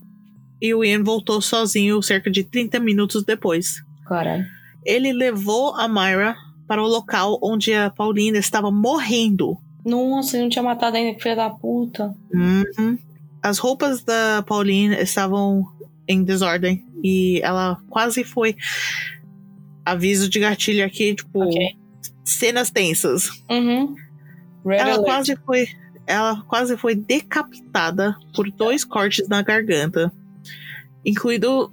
e 0.61 0.73
o 0.73 0.83
Ian 0.83 1.03
voltou 1.03 1.41
sozinho 1.41 2.03
cerca 2.03 2.29
de 2.29 2.43
30 2.43 2.79
minutos 2.81 3.23
depois. 3.23 3.77
Caralho. 4.05 4.45
Ele 4.85 5.13
levou 5.13 5.73
a 5.75 5.87
Myra 5.87 6.35
para 6.67 6.83
o 6.83 6.87
local 6.87 7.39
onde 7.41 7.73
a 7.73 7.89
Pauline 7.89 8.37
estava 8.37 8.69
morrendo. 8.69 9.57
Nossa, 9.85 10.35
ele 10.35 10.43
não 10.43 10.49
tinha 10.49 10.61
matado 10.63 10.97
ainda, 10.97 11.15
que 11.15 11.23
filha 11.23 11.37
da 11.37 11.49
puta. 11.49 12.13
Uhum. 12.33 12.97
As 13.41 13.57
roupas 13.57 14.03
da 14.03 14.43
Pauline 14.45 14.95
estavam 14.95 15.63
em 16.05 16.23
desordem 16.23 16.85
e 17.01 17.39
ela 17.41 17.77
quase 17.89 18.25
foi. 18.25 18.57
Aviso 19.85 20.29
de 20.29 20.39
gatilho 20.39 20.85
aqui, 20.85 21.15
tipo, 21.15 21.41
Ok. 21.41 21.57
cenas 22.25 22.69
tensas. 22.69 23.29
Uhum. 23.49 23.95
Red 24.65 24.75
Ela 24.77 24.91
alert. 24.95 25.05
quase 25.05 25.35
foi. 25.45 25.67
Ela 26.09 26.43
quase 26.47 26.75
foi 26.75 26.95
decapitada 26.95 28.17
por 28.35 28.49
dois 28.49 28.83
cortes 28.83 29.27
na 29.27 29.43
garganta, 29.43 30.11
incluindo 31.05 31.71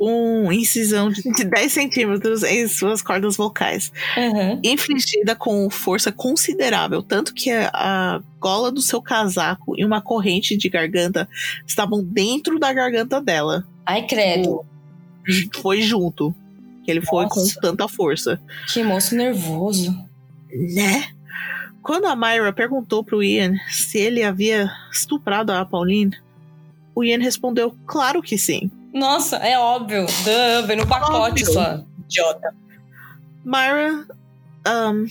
uma 0.00 0.52
incisão 0.54 1.10
de 1.10 1.22
10 1.44 1.72
centímetros 1.72 2.42
em 2.42 2.66
suas 2.66 3.00
cordas 3.02 3.36
vocais, 3.36 3.92
Uhum. 4.16 4.60
infligida 4.64 5.34
com 5.36 5.70
força 5.70 6.10
considerável, 6.12 7.02
tanto 7.02 7.32
que 7.32 7.50
a, 7.50 8.20
gola 8.40 8.70
do 8.72 8.80
seu 8.80 9.00
casaco 9.00 9.74
e 9.76 9.84
uma 9.84 10.00
corrente 10.00 10.56
de 10.56 10.68
garganta 10.68 11.28
estavam 11.66 12.02
dentro 12.02 12.58
da 12.58 12.72
garganta 12.72 13.20
dela. 13.20 13.64
Ai, 13.86 14.06
credo. 14.06 14.64
Foi 15.60 15.80
junto. 15.82 16.34
Ele 16.86 17.00
foi 17.00 17.28
com 17.28 17.40
Nossa. 17.40 17.60
tanta 17.60 17.86
força. 17.86 18.40
Que 18.72 18.82
moço 18.82 19.14
nervoso. 19.14 19.92
Né? 20.50 21.08
Quando 21.88 22.04
a 22.04 22.14
Myra 22.14 22.52
perguntou 22.52 23.02
pro 23.02 23.22
Ian 23.22 23.54
se 23.70 23.96
ele 23.96 24.22
havia 24.22 24.70
estuprado 24.92 25.52
a 25.52 25.64
Pauline, 25.64 26.14
o 26.94 27.02
Ian 27.02 27.18
respondeu: 27.18 27.74
Claro 27.86 28.20
que 28.20 28.36
sim. 28.36 28.70
Nossa, 28.92 29.36
é 29.36 29.58
óbvio. 29.58 30.04
Duh, 30.04 30.66
vem 30.66 30.76
no 30.76 30.86
pacote 30.86 31.44
Óbvio. 31.44 31.46
só. 31.46 31.82
Idiota. 32.04 32.54
Myra 33.42 34.06
ahn, 34.66 35.06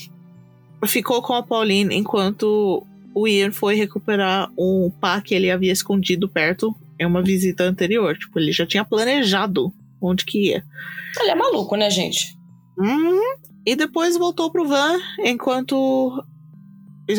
ficou 0.86 1.20
com 1.24 1.34
a 1.34 1.42
Pauline 1.42 1.96
enquanto 1.96 2.86
o 3.12 3.28
Ian 3.28 3.52
foi 3.52 3.74
recuperar 3.74 4.48
um 4.56 4.92
pá 5.02 5.20
que 5.20 5.34
ele 5.34 5.50
havia 5.50 5.74
escondido 5.74 6.30
perto 6.30 6.76
em 7.00 7.08
uma 7.08 7.24
visita 7.24 7.64
anterior. 7.64 8.16
Tipo, 8.16 8.38
ele 8.38 8.52
já 8.52 8.68
tinha 8.68 8.86
planejado 8.86 9.74
onde 10.00 10.24
que 10.24 10.50
ia. 10.52 10.64
Ele 11.20 11.32
é 11.32 11.36
maluco, 11.36 11.76
né, 11.76 11.90
gente? 11.90 12.38
Uhum. 12.78 13.20
E 13.66 13.76
depois 13.76 14.16
voltou 14.16 14.52
pro 14.52 14.68
van 14.68 15.00
enquanto. 15.26 16.24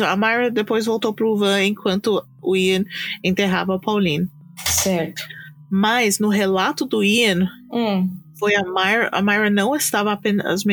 A 0.05 0.15
Myra 0.15 0.51
depois 0.51 0.85
voltou 0.85 1.13
pro 1.13 1.35
van 1.35 1.63
enquanto 1.63 2.23
o 2.41 2.55
Ian 2.55 2.85
enterrava 3.23 3.75
a 3.75 3.79
Pauline. 3.79 4.27
Certo. 4.65 5.21
Mas 5.69 6.19
no 6.19 6.29
relato 6.29 6.85
do 6.85 7.03
Ian, 7.03 7.47
Hum. 7.71 8.09
foi 8.37 8.55
a 8.55 8.63
Myra. 8.63 9.09
A 9.11 9.21
Myra 9.21 9.49
não 9.49 9.75
estava 9.75 10.11
apenas, 10.11 10.63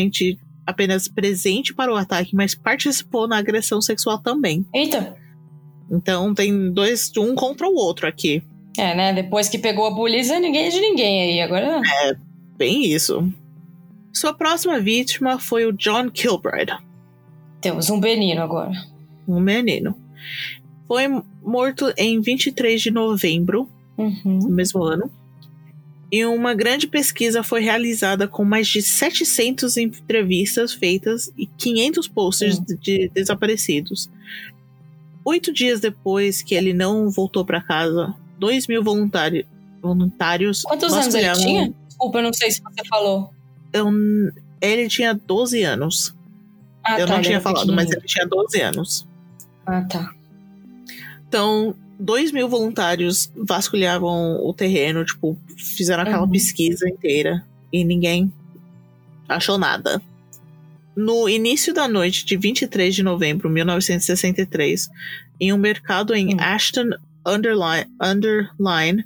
apenas 0.66 1.08
presente 1.08 1.74
para 1.74 1.92
o 1.92 1.96
ataque, 1.96 2.34
mas 2.34 2.54
participou 2.54 3.26
na 3.28 3.38
agressão 3.38 3.80
sexual 3.80 4.18
também. 4.18 4.66
Eita. 4.74 5.16
Então 5.90 6.34
tem 6.34 6.72
dois, 6.72 7.12
um 7.16 7.34
contra 7.34 7.66
o 7.68 7.74
outro 7.74 8.06
aqui. 8.06 8.42
É, 8.76 8.94
né? 8.94 9.12
Depois 9.12 9.48
que 9.48 9.58
pegou 9.58 9.86
a 9.86 9.94
polícia, 9.94 10.38
ninguém 10.38 10.66
é 10.66 10.68
de 10.70 10.80
ninguém 10.80 11.22
aí. 11.22 11.40
Agora. 11.40 11.80
Bem 12.56 12.84
isso. 12.86 13.32
Sua 14.12 14.32
próxima 14.34 14.80
vítima 14.80 15.38
foi 15.38 15.64
o 15.66 15.72
John 15.72 16.10
Kilbride. 16.10 16.76
Temos 17.60 17.90
um 17.90 18.00
Benino 18.00 18.42
agora. 18.42 18.72
Um 19.26 19.40
menino. 19.40 19.96
Foi 20.86 21.04
morto 21.42 21.92
em 21.96 22.20
23 22.20 22.80
de 22.80 22.90
novembro 22.90 23.68
Uhum. 23.98 24.38
do 24.40 24.48
mesmo 24.50 24.82
ano. 24.82 25.10
E 26.12 26.24
uma 26.24 26.54
grande 26.54 26.86
pesquisa 26.86 27.42
foi 27.42 27.60
realizada 27.62 28.28
com 28.28 28.44
mais 28.44 28.68
de 28.68 28.80
700 28.80 29.76
entrevistas 29.76 30.72
feitas 30.72 31.32
e 31.36 31.46
500 31.46 32.06
posters 32.06 32.58
Hum. 32.58 32.64
de 32.80 33.10
desaparecidos. 33.12 34.08
Oito 35.24 35.52
dias 35.52 35.80
depois 35.80 36.42
que 36.42 36.54
ele 36.54 36.72
não 36.72 37.10
voltou 37.10 37.44
para 37.44 37.60
casa, 37.60 38.14
2 38.38 38.68
mil 38.68 38.84
voluntários, 38.84 39.44
voluntários 39.82 40.62
Quantos 40.62 40.92
anos 40.92 41.14
ele 41.14 41.32
tinha? 41.32 41.74
Desculpa, 41.88 42.18
eu 42.18 42.22
não 42.22 42.32
sei 42.32 42.50
se 42.52 42.62
você 42.62 42.86
falou. 42.88 43.30
Eu- 43.72 43.90
ele 44.60 44.88
tinha 44.88 45.12
12 45.12 45.62
anos. 45.64 46.14
Ah, 46.84 47.00
eu 47.00 47.06
tá, 47.08 47.14
não 47.16 47.22
tinha 47.22 47.40
falado, 47.40 47.72
mas 47.72 47.90
ele 47.90 48.02
tinha 48.06 48.24
12 48.26 48.60
anos. 48.60 49.06
Ah, 49.66 49.82
tá. 49.82 50.14
Então, 51.28 51.74
dois 51.98 52.30
mil 52.32 52.48
voluntários 52.48 53.30
vasculhavam 53.36 54.36
o 54.46 54.54
terreno, 54.54 55.04
tipo, 55.04 55.36
fizeram 55.56 56.02
aquela 56.02 56.22
Uhum. 56.22 56.30
pesquisa 56.30 56.88
inteira 56.88 57.44
e 57.72 57.84
ninguém 57.84 58.32
achou 59.28 59.58
nada. 59.58 60.00
No 60.96 61.28
início 61.28 61.74
da 61.74 61.86
noite 61.86 62.24
de 62.24 62.36
23 62.36 62.94
de 62.94 63.02
novembro 63.02 63.48
de 63.48 63.54
1963, 63.54 64.88
em 65.40 65.52
um 65.52 65.58
mercado 65.58 66.14
em 66.14 66.34
Hum. 66.34 66.38
Ashton 66.40 66.90
Underline, 67.26 67.90
Underline 68.00 69.04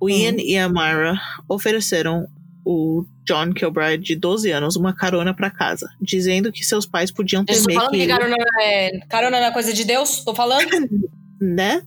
o 0.00 0.08
Ian 0.08 0.32
Hum. 0.32 0.38
e 0.38 0.56
a 0.56 0.68
Myra 0.68 1.20
ofereceram 1.48 2.26
o 2.64 3.04
John 3.30 3.52
Kilbride, 3.52 4.02
de 4.02 4.16
12 4.16 4.50
anos, 4.50 4.74
uma 4.74 4.92
carona 4.92 5.32
para 5.32 5.50
casa, 5.50 5.88
dizendo 6.00 6.50
que 6.50 6.64
seus 6.64 6.84
pais 6.84 7.12
podiam 7.12 7.44
temer 7.44 7.62
falando 7.62 7.92
que 7.92 8.06
carona 8.08 8.36
é, 8.60 8.98
carona 9.08 9.38
não 9.38 9.46
é 9.46 9.52
coisa 9.52 9.72
de 9.72 9.84
Deus? 9.84 10.24
Tô 10.24 10.34
falando? 10.34 10.68
né? 11.40 11.80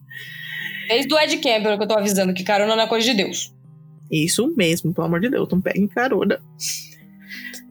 Desde 0.87 1.13
o 1.13 1.19
Ed 1.19 1.37
Campbell 1.37 1.77
que 1.77 1.83
eu 1.83 1.87
tô 1.87 1.97
avisando 1.97 2.33
que 2.33 2.43
carona 2.43 2.75
não 2.75 2.83
é 2.83 2.87
coisa 2.87 3.05
de 3.05 3.13
Deus. 3.13 3.53
Isso 4.09 4.53
mesmo, 4.55 4.93
pelo 4.93 5.07
amor 5.07 5.19
de 5.19 5.29
Deus, 5.29 5.49
não 5.51 5.59
peguem 5.59 5.87
carona. 5.87 6.39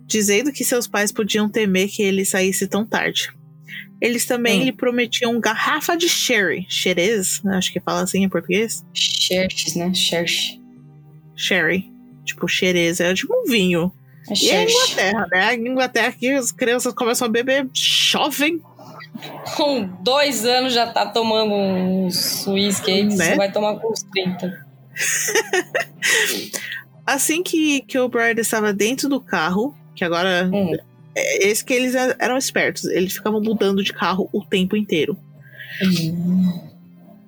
Dizendo 0.06 0.52
que 0.52 0.64
seus 0.64 0.86
pais 0.86 1.10
podiam 1.10 1.48
temer 1.48 1.88
que 1.88 2.02
ele 2.02 2.24
saísse 2.24 2.66
tão 2.66 2.84
tarde. 2.84 3.32
Eles 4.00 4.26
também 4.26 4.60
Hum. 4.60 4.64
lhe 4.64 4.72
prometiam 4.72 5.40
garrafa 5.40 5.96
de 5.96 6.08
sherry. 6.08 6.66
Xerez, 6.68 7.40
acho 7.46 7.72
que 7.72 7.80
fala 7.80 8.02
assim 8.02 8.22
em 8.24 8.28
português. 8.28 8.84
Xerxes, 8.92 9.76
né? 9.76 9.94
Xerxes. 9.94 10.60
Sherry. 11.36 11.91
Tipo, 12.24 12.46
xerez, 12.48 13.00
é 13.00 13.12
tipo 13.14 13.34
um 13.34 13.44
vinho. 13.50 13.92
É 14.28 14.32
E 14.32 14.32
a 14.32 14.36
Xerxes. 14.36 14.76
Inglaterra, 14.92 15.26
né? 15.32 15.44
A 15.44 15.54
Inglaterra 15.54 16.08
aqui 16.08 16.30
as 16.32 16.52
crianças 16.52 16.94
começam 16.94 17.26
a 17.26 17.30
beber 17.30 17.68
jovem. 17.74 18.60
Com 19.56 19.84
dois 20.00 20.44
anos 20.46 20.72
já 20.72 20.86
tá 20.90 21.06
tomando 21.06 21.52
uns 21.54 22.46
whisky 22.46 22.90
aí, 22.90 23.08
que 23.08 23.14
Né? 23.16 23.24
você 23.26 23.34
vai 23.36 23.52
tomar 23.52 23.76
com 23.78 23.92
uns 23.92 24.02
30. 24.04 24.66
Assim 27.06 27.42
que, 27.42 27.80
que 27.82 27.98
o 27.98 28.08
Brad 28.08 28.38
estava 28.38 28.72
dentro 28.72 29.08
do 29.08 29.20
carro, 29.20 29.74
que 29.94 30.04
agora. 30.04 30.48
Hum. 30.52 30.72
É, 31.14 31.46
esse 31.48 31.64
que 31.64 31.74
eles 31.74 31.94
eram 31.94 32.38
espertos, 32.38 32.84
eles 32.84 33.12
ficavam 33.12 33.40
mudando 33.42 33.82
de 33.82 33.92
carro 33.92 34.30
o 34.32 34.42
tempo 34.44 34.76
inteiro. 34.76 35.16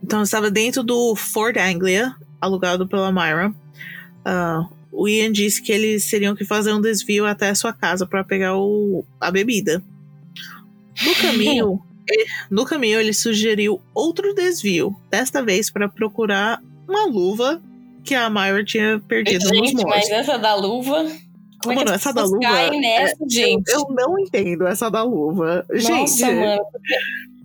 Então 0.03 0.21
eu 0.21 0.25
estava 0.25 0.51
dentro 0.51 0.83
do 0.83 1.15
Ford 1.17 1.57
Anglia, 1.59 2.15
alugado 2.41 2.87
pela 2.87 3.13
Myra. 3.13 3.53
Ah, 4.25 4.67
o 4.95 5.09
Ian 5.09 5.33
disse 5.33 5.61
que 5.61 5.73
eles 5.73 6.09
teriam 6.09 6.37
que 6.37 6.45
fazer 6.45 6.73
um 6.73 6.81
desvio 6.81 7.27
até 7.27 7.51
a 7.51 7.55
sua 7.55 7.73
casa 7.73 8.07
para 8.07 8.23
pegar 8.23 8.57
o, 8.57 9.05
a 9.21 9.31
bebida. 9.31 9.83
No 11.05 11.15
caminho, 11.21 11.83
eh, 12.09 12.25
no 12.49 12.65
caminho 12.65 13.01
ele 13.01 13.13
sugeriu 13.13 13.83
outro 13.93 14.33
desvio, 14.35 14.95
desta 15.11 15.43
vez 15.43 15.71
para 15.71 15.89
procurar 15.89 16.63
uma 16.89 17.07
luva 17.07 17.61
que 18.05 18.15
a 18.15 18.31
Myra 18.31 18.65
tinha 18.65 19.01
perdido 19.09 19.49
nos 19.49 19.71
Gente, 19.71 19.85
mas 19.85 20.09
essa 20.11 20.39
da 20.39 20.55
luva. 20.55 21.11
Como 21.63 21.73
é 21.73 21.77
que 21.77 21.85
Mano, 21.85 21.91
as 21.91 22.03
essa 22.03 22.13
da 22.13 22.25
luva 22.25 22.41
caem 22.41 22.81
nessa, 22.81 23.17
gente? 23.29 23.69
Eu 23.71 23.87
não 23.91 24.19
entendo 24.19 24.67
essa 24.67 24.91
da 24.91 25.03
luva. 25.03 25.67
Nossa, 25.71 25.81
Gente, 25.81 26.25
mano. 26.25 26.63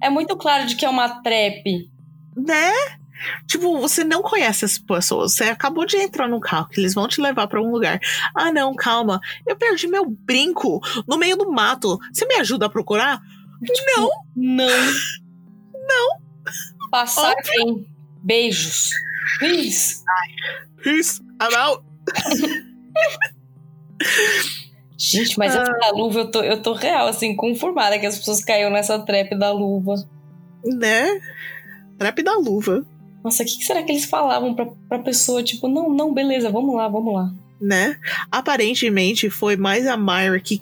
É 0.04 0.10
muito 0.10 0.36
claro 0.36 0.68
de 0.68 0.76
que 0.76 0.86
é 0.86 0.90
uma 0.90 1.22
trap. 1.22 1.90
né? 2.36 2.99
Tipo, 3.48 3.80
você 3.80 4.04
não 4.04 4.22
conhece 4.22 4.66
as 4.66 4.78
pessoas. 4.78 5.34
Você 5.34 5.46
acabou 5.46 5.86
de 5.86 5.98
entrar 5.98 6.28
no 6.28 6.40
carro, 6.40 6.70
que 6.70 6.80
eles 6.80 6.94
vão 6.94 7.08
te 7.08 7.22
levar 7.22 7.48
pra 7.48 7.62
um 7.62 7.72
lugar. 7.72 8.00
Ah, 8.36 8.52
não, 8.52 8.74
calma. 8.76 9.20
Eu 9.48 9.56
perdi 9.56 9.88
meu 9.88 10.06
brinco 10.06 10.80
no 11.08 11.18
meio 11.18 11.36
do 11.36 11.52
mato. 11.52 11.98
Você 12.12 12.26
me 12.26 12.36
ajuda 12.36 12.68
a 12.68 12.70
procurar? 12.70 13.22
Não. 13.96 14.10
Não. 14.36 14.94
Não. 15.88 16.90
Passar 16.90 17.34
em 17.60 17.86
beijos. 18.24 18.92
Please. 19.40 20.04
Peace. 20.84 21.22
I'm 21.42 21.56
out. 21.56 21.84
Gente, 24.98 25.38
mas 25.38 25.56
essa 25.56 25.72
da 25.72 25.92
luva, 25.92 26.20
eu 26.20 26.32
tô, 26.32 26.42
eu 26.42 26.62
tô 26.62 26.74
real, 26.74 27.08
assim, 27.08 27.36
conformada 27.36 27.98
que 27.98 28.06
as 28.06 28.18
pessoas 28.18 28.44
caíram 28.44 28.70
nessa 28.70 29.00
trap 29.00 29.34
da 29.38 29.52
luva. 29.52 29.96
Né? 30.64 31.22
Trap 31.98 32.22
da 32.22 32.36
luva, 32.36 32.86
Nossa, 33.24 33.44
o 33.44 33.46
que, 33.46 33.64
será 33.66 33.84
que 33.84 33.92
eles 33.92 34.06
falavam 34.06 34.54
pra, 34.54 34.66
pra 34.88 35.00
pessoa? 35.00 35.44
Tipo, 35.44 35.68
não, 35.68 35.90
não, 35.94 36.14
beleza, 36.14 36.50
vamos 36.50 36.76
lá, 36.76 36.88
vamos 36.88 37.14
lá. 37.14 37.32
né? 37.60 37.98
Aparentemente 38.32 39.30
foi 39.30 39.56
mais 39.58 39.86
a 39.86 39.98
Myra 39.98 40.40
que 40.40 40.62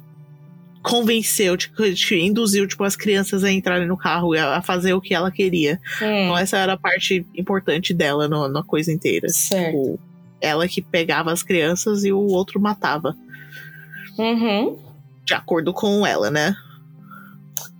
convenceu, 0.82 1.58
tipo, 1.58 1.76
que 1.76 2.16
induziu 2.20 2.68
tipo, 2.68 2.84
as 2.84 2.96
crianças 2.96 3.44
a 3.44 3.52
entrarem 3.52 3.88
no 3.88 3.98
carro 3.98 4.34
e 4.34 4.38
a 4.40 4.58
a 4.58 4.62
fazer 4.62 4.94
o 4.94 5.02
que 5.02 5.14
ela 5.14 5.30
queria. 5.30 5.80
Hum, 6.02 6.06
Então 6.06 6.38
essa 6.38 6.58
era 6.58 6.74
a 6.74 6.78
parte 6.78 7.26
importante 7.36 7.94
dela 7.94 8.28
no- 8.28 8.48
na 8.48 8.64
coisa 8.64 8.92
inteira. 8.92 9.28
certo. 9.30 9.76
Tipo, 9.78 10.00
ela 10.42 10.68
que 10.68 10.82
pegava 10.82 11.32
as 11.32 11.44
crianças 11.44 12.04
e 12.06 12.12
o 12.14 12.20
outro 12.20 12.60
matava. 12.62 13.16
Uhum. 14.18 14.78
De 15.26 15.34
acordo 15.34 15.74
com 15.74 16.06
ela, 16.06 16.32
né? 16.32 16.56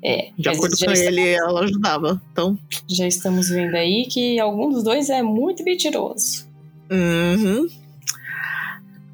É, 0.04 0.32
De 0.38 0.48
acordo 0.48 0.78
com 0.78 0.92
ele, 0.92 1.30
ela 1.30 1.64
ajudava. 1.64 2.22
Então, 2.32 2.58
já 2.88 3.08
estamos 3.08 3.50
vendo 3.50 3.76
aí 3.76 4.06
que 4.06 4.40
algum 4.40 4.70
dos 4.70 4.84
dois 4.84 5.10
é 5.10 5.22
muito 5.22 5.64
mentiroso. 5.64 6.48
uhum. 6.92 7.68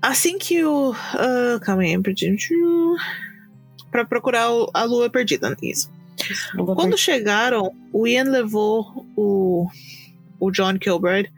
Assim 0.02 0.38
que 0.38 0.64
o. 0.66 0.94
ah, 1.14 1.60
calma 1.62 1.84
aí, 1.84 1.98
perdi. 2.02 2.36
Pra 3.90 4.04
procurar 4.04 4.50
a 4.74 4.84
lua 4.84 5.10
perdida. 5.10 5.56
Isso. 5.62 5.90
Luva 6.54 6.76
Quando 6.76 6.98
chegaram, 6.98 7.72
o 7.92 8.06
Ian 8.08 8.26
levou 8.26 9.06
o, 9.16 9.66
o 10.40 10.52
John 10.52 10.78
Kilbride 10.78 11.32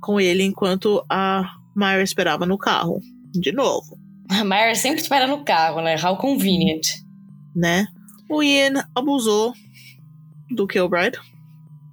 com 0.00 0.20
ele 0.20 0.42
enquanto 0.42 1.04
a 1.10 1.44
Myra 1.74 2.02
esperava 2.02 2.46
no 2.46 2.56
carro. 2.56 3.00
De 3.32 3.52
novo, 3.52 3.98
A 4.30 4.44
Myra 4.44 4.74
sempre 4.74 5.02
espera 5.02 5.26
no 5.26 5.44
carro, 5.44 5.82
né? 5.82 5.96
How 6.02 6.16
convenient. 6.16 6.86
né? 7.54 7.86
O 8.28 8.42
Ian 8.42 8.84
abusou 8.94 9.52
do 10.50 10.66
Kilbride 10.66 11.18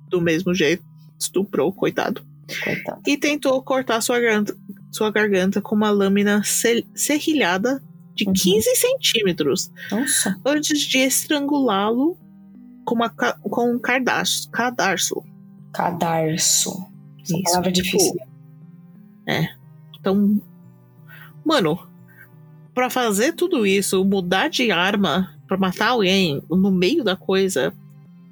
do 0.10 0.22
mesmo 0.22 0.54
jeito, 0.54 0.84
estuprou, 1.20 1.72
coitado, 1.74 2.24
Coitado. 2.64 3.02
e 3.08 3.18
tentou 3.18 3.62
cortar 3.64 4.00
sua 4.02 4.20
garganta, 4.20 4.56
sua 4.92 5.10
garganta 5.12 5.62
com 5.62 5.76
uma 5.76 5.90
lâmina 5.90 6.44
se- 6.44 6.86
serrilhada 6.96 7.82
de 8.14 8.26
Uhum. 8.28 8.34
15 8.34 8.76
centímetros 8.76 9.72
Nossa. 9.92 10.40
antes 10.46 10.82
de 10.82 11.00
estrangulá-lo 11.00 12.16
com, 12.86 12.94
uma, 12.96 13.10
ca- 13.10 13.38
com 13.42 13.74
um 13.74 13.80
cadarço. 13.80 14.50
cadarço. 14.52 15.24
Cadarço. 15.74 16.70
Essa 17.22 17.34
Isso, 17.36 17.44
palavra 17.46 17.70
é 17.70 17.72
tipo, 17.74 17.86
difícil. 17.86 18.16
Então, 20.00 20.42
mano, 21.46 21.80
pra 22.74 22.90
fazer 22.90 23.34
tudo 23.34 23.66
isso, 23.66 24.04
mudar 24.06 24.50
de 24.50 24.70
arma 24.70 25.33
pra 25.54 25.68
matar 25.68 25.90
alguém 25.90 26.42
no 26.50 26.72
meio 26.72 27.04
da 27.04 27.16
coisa, 27.16 27.72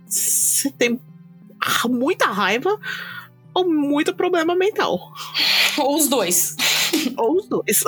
você 0.07 0.71
tem 0.71 0.99
muita 1.87 2.25
raiva 2.27 2.79
ou 3.53 3.69
muito 3.69 4.13
problema 4.15 4.55
mental. 4.55 5.13
Ou 5.77 5.95
os 5.97 6.07
dois. 6.07 6.55
ou 7.17 7.37
os 7.37 7.47
dois. 7.47 7.83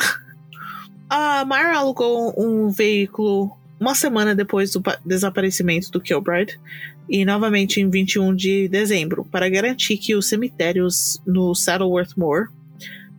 A 1.10 1.44
Myra 1.46 1.78
alugou 1.78 2.34
um 2.38 2.70
veículo 2.70 3.52
uma 3.80 3.96
semana 3.96 4.34
depois 4.34 4.72
do 4.72 4.82
pa- 4.82 4.98
desaparecimento 5.06 5.92
do 5.92 6.00
Kilbride 6.00 6.60
e 7.10 7.26
novamente 7.26 7.82
em 7.82 7.90
21 7.90 8.34
de 8.36 8.68
dezembro 8.70 9.26
para 9.26 9.50
garantir 9.50 9.98
que 9.98 10.16
os 10.16 10.30
cemitérios 10.30 11.22
no 11.28 11.54
Saddleworth 11.54 12.16
Moor 12.16 12.48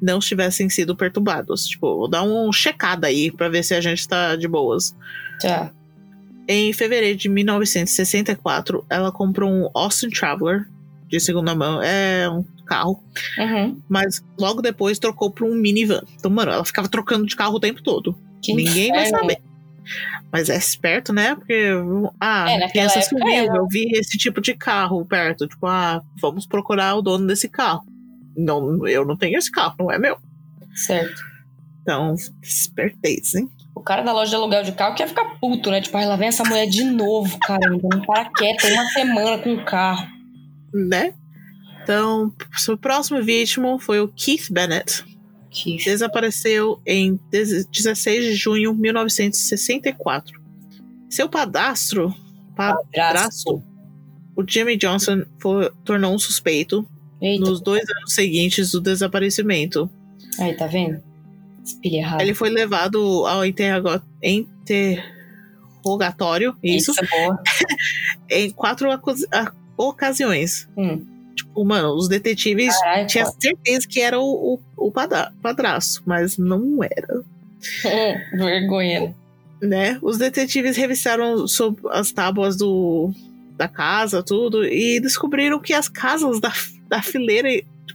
não 0.01 0.19
tivessem 0.21 0.71
sido 0.71 0.97
perturbados. 0.97 1.67
Tipo, 1.67 1.97
vou 1.99 2.09
dar 2.09 2.23
uma 2.23 2.51
checada 2.53 3.07
aí 3.09 3.31
pra 3.31 3.49
ver 3.51 3.63
se 3.63 3.75
a 3.75 3.81
gente 3.81 4.07
tá 4.09 4.37
de 4.37 4.49
boas. 4.49 4.95
Já. 5.43 5.71
Em 6.49 6.73
fevereiro 6.73 7.17
de 7.19 7.29
1964, 7.29 8.85
ela 8.91 9.11
comprou 9.11 9.51
um 9.51 9.69
Austin 9.75 10.11
Traveler 10.11 10.67
de 11.09 11.19
segunda 11.21 11.55
mão. 11.55 11.81
É 11.83 12.29
um 12.29 12.45
carro 12.67 13.03
Uhum. 13.39 13.81
mas 13.89 14.25
logo 14.39 14.63
depois 14.63 14.99
trocou 14.99 15.31
pra 15.31 15.45
um 15.45 15.55
minivan. 15.55 16.03
Então, 16.19 16.31
mano, 16.31 16.51
ela 16.51 16.65
ficava 16.65 16.89
trocando 16.89 17.27
de 17.27 17.37
carro 17.37 17.57
o 17.57 17.61
tempo 17.61 17.83
todo. 17.83 18.17
Que 18.43 18.55
Ninguém 18.55 18.91
vai 18.91 19.07
inferno. 19.07 19.19
saber. 19.21 19.39
Mas 20.33 20.49
é 20.49 20.57
esperto, 20.57 21.13
né? 21.13 21.35
Porque, 21.35 21.71
ah, 22.19 22.51
É, 22.51 22.69
criança 22.71 23.01
sumiu, 23.03 23.55
eu 23.55 23.67
vi 23.69 23.87
esse 23.93 24.17
tipo 24.19 24.41
de 24.41 24.55
carro 24.55 25.05
perto. 25.05 25.47
Tipo, 25.47 25.67
ah, 25.67 26.03
vamos 26.21 26.47
procurar 26.47 26.95
o 26.97 27.03
dono 27.03 27.27
desse 27.27 27.49
carro. 27.49 27.85
Não, 28.37 28.87
eu 28.89 29.05
não 29.05 29.17
tenho 29.17 29.39
esse 29.39 29.51
carro, 29.51 29.75
não 29.79 29.91
é 29.93 29.99
meu. 29.99 30.17
Certo. 30.75 31.23
Então, 31.83 32.15
espertez, 32.43 33.35
hein? 33.35 33.49
O 33.85 33.87
cara 33.87 34.01
da 34.01 34.15
loja 34.15 34.31
de 34.31 34.37
aluguel 34.37 34.63
de 34.63 34.73
carro 34.73 34.95
quer 34.95 35.07
ficar 35.07 35.39
puto, 35.39 35.71
né? 35.71 35.79
Tipo, 35.79 35.99
ai, 35.99 36.07
lá 36.07 36.17
vem 36.17 36.29
essa 36.29 36.43
mulher 36.43 36.67
de 36.67 36.85
novo, 36.85 37.39
caramba. 37.41 37.87
Não 37.93 38.01
para 38.01 38.31
quieto, 38.31 38.63
tem 38.63 38.73
uma 38.73 38.87
semana 38.87 39.37
com 39.43 39.53
o 39.53 39.63
carro. 39.63 40.09
Né? 40.73 41.13
Então, 41.83 42.33
seu 42.57 42.79
próximo 42.79 43.23
vítima 43.23 43.79
foi 43.79 44.01
o 44.01 44.09
Keith 44.09 44.51
Bennett. 44.51 45.05
Que 45.51 45.77
Desapareceu 45.77 46.81
em 46.87 47.21
16 47.31 48.25
de 48.25 48.35
junho 48.35 48.73
de 48.73 48.81
1964. 48.81 50.41
Seu 51.11 51.29
padastro, 51.29 52.15
padrasto, 52.57 53.63
o 54.35 54.43
Jimmy 54.49 54.79
Johnson 54.79 55.25
foi, 55.39 55.71
tornou 55.85 56.15
um 56.15 56.19
suspeito 56.19 56.89
Eita. 57.21 57.45
nos 57.45 57.61
dois 57.61 57.87
anos 57.87 58.15
seguintes 58.15 58.73
do 58.73 58.81
desaparecimento. 58.81 59.91
Aí, 60.41 60.57
tá 60.57 60.67
vendo? 60.67 61.03
Espelha 61.65 61.97
errado. 61.97 62.21
Ele 62.21 62.35
foi 62.35 62.51
levado 62.51 63.27
ao 63.27 63.45
interroga- 63.45 64.03
interrogatório, 64.23 66.55
isso, 66.63 66.93
Isso, 66.93 67.01
boa. 67.11 67.43
em 68.31 68.51
quatro 68.51 68.89
ocasiões. 69.77 70.69
Hum. 70.77 71.05
Tipo, 71.35 71.65
mano, 71.65 71.95
os 71.97 72.07
detetives 72.09 72.75
tinham 73.09 73.27
certeza 73.41 73.89
que 73.89 74.01
era 74.01 74.21
o, 74.21 74.61
o, 74.77 74.89
o 74.89 74.93
padra- 74.93 75.33
padrasto, 75.43 76.03
mas 76.07 76.39
não 76.39 76.79
era. 76.83 77.23
Hum, 77.85 78.15
vergonha. 78.39 79.01
né? 79.01 79.15
né? 79.63 79.99
Os 80.03 80.19
detetives 80.19 80.77
revistaram 80.77 81.49
sob 81.49 81.81
as 81.91 82.13
tábuas 82.13 82.57
do, 82.57 83.11
da 83.57 83.67
casa, 83.67 84.23
tudo, 84.23 84.65
e 84.65 85.01
descobriram 85.01 85.59
que 85.59 85.73
as 85.73 85.89
casas 85.89 86.39
da, 86.41 86.53
da 86.89 87.03
fileira, 87.03 87.49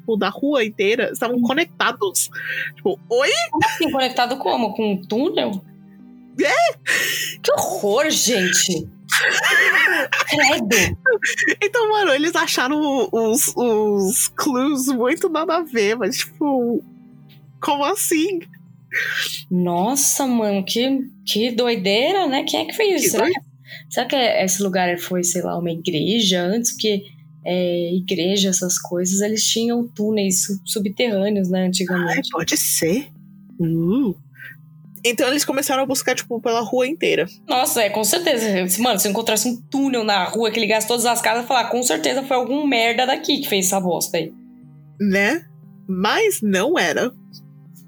tipo, 0.10 0.18
da 0.18 0.30
rua 0.30 0.64
inteira, 0.64 1.12
estavam 1.12 1.40
conectados. 1.42 2.30
Tipo, 2.76 3.00
oi? 3.10 3.30
Assim, 3.66 3.92
conectado 3.92 4.38
como? 4.38 4.74
Com 4.74 4.94
um 4.94 5.02
túnel? 5.02 5.64
É? 6.40 6.78
Que 7.44 7.52
horror, 7.52 8.10
gente! 8.10 8.88
Credo! 10.30 10.98
Então, 11.62 11.90
mano, 11.90 12.12
eles 12.14 12.36
acharam 12.36 13.10
os, 13.12 13.54
os 13.56 14.28
clues 14.30 14.88
muito 14.88 15.30
nada 15.30 15.58
a 15.58 15.64
ver, 15.64 15.98
mas, 15.98 16.18
tipo, 16.18 16.84
como 17.62 17.84
assim? 17.84 18.40
Nossa, 19.52 20.26
mano, 20.26 20.64
que, 20.64 21.02
que 21.26 21.52
doideira, 21.52 22.26
né? 22.28 22.44
Quem 22.44 22.62
é 22.62 22.66
que 22.66 22.74
fez 22.74 23.04
isso? 23.04 23.12
Será 23.12 23.28
que, 23.28 23.40
será 23.90 24.06
que 24.06 24.16
esse 24.16 24.64
lugar 24.64 24.98
foi, 24.98 25.24
sei 25.24 25.42
lá, 25.42 25.58
uma 25.58 25.72
igreja? 25.72 26.42
Antes 26.42 26.72
que 26.72 27.04
é, 27.46 27.94
igreja, 27.96 28.50
essas 28.50 28.78
coisas, 28.80 29.22
eles 29.22 29.44
tinham 29.44 29.88
túneis 29.88 30.44
sub- 30.46 30.62
subterrâneos, 30.66 31.50
né, 31.50 31.62
Ai, 31.62 31.68
antigamente. 31.68 32.30
pode 32.32 32.58
ser. 32.58 33.08
Uh. 33.60 34.16
Então 35.06 35.28
eles 35.30 35.46
começaram 35.46 35.84
a 35.84 35.86
buscar, 35.86 36.14
tipo, 36.14 36.42
pela 36.42 36.60
rua 36.60 36.86
inteira. 36.86 37.26
Nossa, 37.48 37.82
é, 37.82 37.90
com 37.90 38.04
certeza. 38.04 38.46
Mano, 38.82 39.00
se 39.00 39.08
eu 39.08 39.12
encontrasse 39.12 39.48
um 39.48 39.56
túnel 39.56 40.04
na 40.04 40.26
rua 40.26 40.52
que 40.52 40.60
ligasse 40.60 40.88
todas 40.88 41.06
as 41.06 41.22
casas, 41.22 41.46
falar, 41.48 41.70
com 41.70 41.82
certeza 41.82 42.22
foi 42.24 42.36
algum 42.36 42.68
merda 42.68 43.06
daqui 43.06 43.40
que 43.40 43.48
fez 43.48 43.68
essa 43.68 43.80
bosta 43.80 44.18
aí. 44.18 44.34
né? 45.00 45.46
Mas 45.88 46.42
não 46.42 46.78
era. 46.78 47.12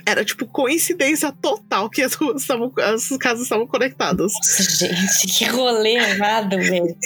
Era 0.05 0.23
tipo 0.25 0.47
coincidência 0.47 1.31
total 1.31 1.89
que 1.89 2.01
as 2.01 2.13
ruas 2.13 2.41
estavam, 2.41 2.71
as 2.77 3.07
casas 3.17 3.43
estavam 3.43 3.67
conectadas. 3.67 4.33
Nossa, 4.33 4.63
gente, 4.63 5.27
que 5.27 5.45
rolê 5.45 5.95
errado, 5.95 6.57
velho. 6.57 6.97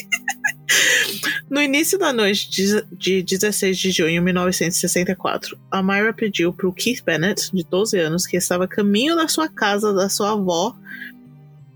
No 1.50 1.62
início 1.62 1.98
da 2.00 2.12
noite 2.12 2.50
de, 2.50 3.22
de 3.22 3.24
16 3.24 3.78
de 3.78 3.92
junho 3.92 4.14
de 4.14 4.20
1964, 4.20 5.58
a 5.70 5.84
Myra 5.84 6.14
pediu 6.14 6.52
para 6.52 6.68
o 6.68 6.74
Keith 6.74 7.04
Bennett, 7.04 7.52
de 7.54 7.64
12 7.64 8.00
anos, 8.00 8.26
que 8.26 8.36
estava 8.36 8.66
a 8.66 8.68
caminho 8.68 9.16
da 9.16 9.28
sua 9.28 9.48
casa, 9.48 9.94
da 9.94 10.10
sua 10.10 10.32
avó, 10.32 10.76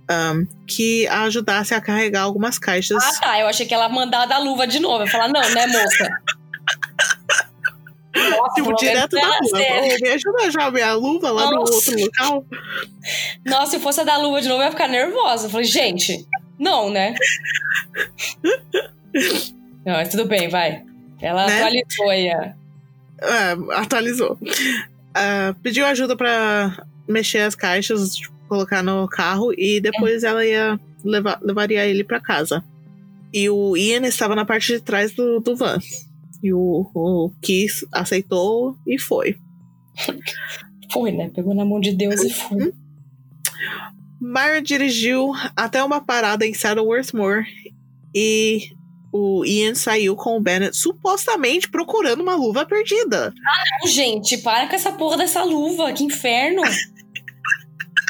um, 0.10 0.48
que 0.66 1.08
a 1.08 1.24
ajudasse 1.24 1.74
a 1.74 1.82
carregar 1.82 2.24
algumas 2.24 2.58
caixas. 2.58 3.04
Ah, 3.04 3.20
tá. 3.22 3.40
Eu 3.40 3.48
achei 3.48 3.66
que 3.66 3.74
ela 3.74 3.88
mandava 3.88 4.26
dar 4.26 4.40
luva 4.40 4.66
de 4.66 4.80
novo. 4.80 5.04
Eu 5.04 5.08
falar, 5.08 5.28
não, 5.28 5.50
né, 5.52 5.68
moça? 5.68 6.10
Nossa, 8.30 8.54
Tipo, 8.56 8.76
direto 8.76 9.12
da 9.16 9.22
Ô, 9.22 10.02
me 10.02 10.10
ajuda 10.10 10.44
a 10.44 10.48
achar 10.48 10.72
minha 10.72 10.94
luva 10.94 11.32
lá 11.32 11.46
no 11.50 11.58
Nossa. 11.58 11.74
outro 11.74 12.00
local. 12.00 12.46
Nossa, 13.46 13.72
se 13.72 13.80
fosse 13.80 14.02
a 14.02 14.04
dar 14.04 14.18
luva 14.18 14.42
de 14.42 14.48
novo, 14.48 14.62
eu 14.62 14.66
ia 14.66 14.72
ficar 14.72 14.88
nervosa. 14.88 15.48
Eu 15.48 15.50
falei, 15.52 15.66
gente, 15.66 16.26
não, 16.58 16.90
né? 16.90 17.16
Não, 19.86 19.94
mas 19.94 20.10
tudo 20.10 20.26
bem, 20.26 20.50
vai. 20.50 20.84
Ela 21.22 21.48
Né? 21.48 21.58
atualizou 21.58 22.10
aí 22.10 22.30
a. 22.32 22.54
É, 23.22 23.76
atualizou. 23.76 24.38
Ah, 25.14 25.54
pediu 25.62 25.86
ajuda 25.86 26.16
pra 26.16 26.86
mexer 27.08 27.40
as 27.40 27.56
caixas, 27.56 28.16
tipo, 28.16 28.34
colocar 28.48 28.82
no 28.84 29.08
carro 29.08 29.54
e 29.58 29.80
depois 29.82 30.24
ela 30.24 30.46
ia 30.46 30.80
levar, 31.04 31.40
levaria 31.42 31.86
ele 31.86 32.04
pra 32.04 32.20
casa. 32.20 32.64
E 33.34 33.50
o 33.50 33.76
Ian 33.78 34.08
estava 34.08 34.36
na 34.36 34.46
parte 34.46 34.74
de 34.74 34.80
trás 34.80 35.12
do, 35.14 35.40
do 35.40 35.56
van. 35.56 35.78
E 36.42 36.54
o, 36.54 36.90
o 36.94 37.32
Keith 37.42 37.88
aceitou 37.92 38.78
e 38.88 38.98
foi. 38.98 39.36
Foi, 40.92 41.12
né? 41.12 41.30
Pegou 41.30 41.54
na 41.54 41.66
mão 41.66 41.80
de 41.80 41.92
Deus 41.92 42.22
e 42.22 42.30
foi. 42.30 42.74
Myra 44.22 44.62
dirigiu 44.62 45.34
até 45.56 45.84
uma 45.84 46.02
parada 46.02 46.46
em 46.46 46.54
Saddleworth 46.54 47.14
Moor 47.14 47.46
e 48.14 48.70
o 49.12 49.44
Ian 49.46 49.76
saiu 49.76 50.16
com 50.16 50.38
o 50.38 50.42
Bennett 50.42 50.78
supostamente 50.78 51.70
procurando 51.70 52.22
uma 52.22 52.36
luva 52.36 52.66
perdida. 52.66 53.34
Não, 53.82 53.90
gente, 53.90 54.38
para 54.38 54.68
com 54.68 54.76
essa 54.76 54.92
porra 54.92 55.18
dessa 55.18 55.44
luva. 55.44 55.92
Que 55.94 56.04
inferno. 56.04 56.62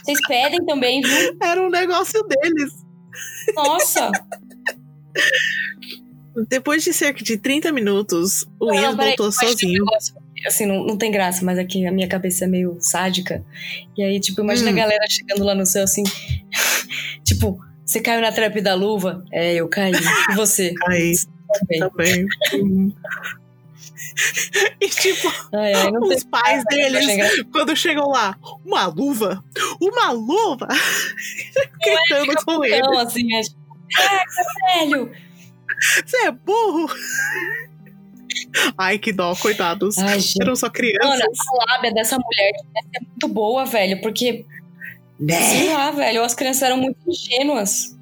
Vocês 0.04 0.20
pedem 0.28 0.66
também, 0.66 1.02
viu? 1.02 1.38
Era 1.42 1.62
um 1.62 1.70
negócio 1.70 2.22
deles. 2.24 2.74
Nossa. 3.56 4.12
Depois 6.48 6.84
de 6.84 6.94
cerca 6.94 7.24
de 7.24 7.38
30 7.38 7.72
minutos, 7.72 8.46
o 8.60 8.74
Ian 8.74 8.92
Não, 8.92 8.98
peraí, 8.98 9.16
voltou 9.18 9.30
que 9.30 9.46
sozinho. 9.48 9.84
Assim, 10.46 10.66
não, 10.66 10.86
não 10.86 10.98
tem 10.98 11.12
graça, 11.12 11.44
mas 11.44 11.58
aqui 11.60 11.86
a 11.86 11.92
minha 11.92 12.08
cabeça 12.08 12.46
é 12.46 12.48
meio 12.48 12.78
sádica. 12.80 13.44
E 13.98 14.04
aí, 14.04 14.20
tipo, 14.20 14.42
imagina 14.42 14.70
Hum. 14.70 14.74
a 14.74 14.78
galera 14.78 15.06
chegando 15.10 15.44
lá 15.44 15.54
no 15.54 15.66
céu 15.66 15.84
assim. 15.84 16.04
tipo, 17.26 17.60
você 17.86 18.00
caiu 18.00 18.22
na 18.22 18.32
trap 18.32 18.62
da 18.62 18.74
luva? 18.74 19.24
É, 19.32 19.56
eu 19.56 19.68
caí. 19.68 19.92
E 20.32 20.36
você? 20.36 20.74
Aí 20.88 21.14
Também. 21.60 21.80
também. 21.80 22.28
Hum. 22.54 22.92
e 24.80 24.88
tipo, 24.90 25.28
Ai, 25.54 25.74
ai, 25.74 25.92
os 25.92 26.24
pais 26.24 26.64
achei 26.72 26.90
deles, 26.92 27.44
quando 27.52 27.76
chegam 27.76 28.08
lá, 28.10 28.38
uma 28.66 28.86
luva? 28.88 29.44
Uma 29.82 30.12
luva? 30.12 30.68
Gritando 31.84 32.46
com 32.46 32.64
ele. 32.64 32.76
Então, 32.78 33.00
assim, 33.00 33.34
é. 33.36 33.42
Caraca, 33.96 34.26
velho! 34.78 35.12
Você 36.06 36.18
é 36.26 36.32
burro? 36.32 36.90
Ai, 38.78 38.98
que 38.98 39.12
dó, 39.12 39.36
coitados. 39.36 39.98
Ai. 39.98 40.20
Eram 40.42 40.56
só 40.56 40.70
crianças. 40.70 41.08
Mano, 41.10 41.22
a 41.22 41.74
lábia 41.76 41.94
dessa 41.94 42.18
mulher 42.18 42.52
ser 42.92 43.06
muito 43.06 43.28
boa, 43.28 43.66
velho. 43.66 44.02
Porque, 44.02 44.46
né? 45.20 45.42
sei 45.42 45.74
lá, 45.74 45.92
velho, 45.92 46.24
as 46.24 46.34
crianças 46.34 46.64
eram 46.64 46.78
muito 46.78 46.98
ingênuas. 47.08 47.98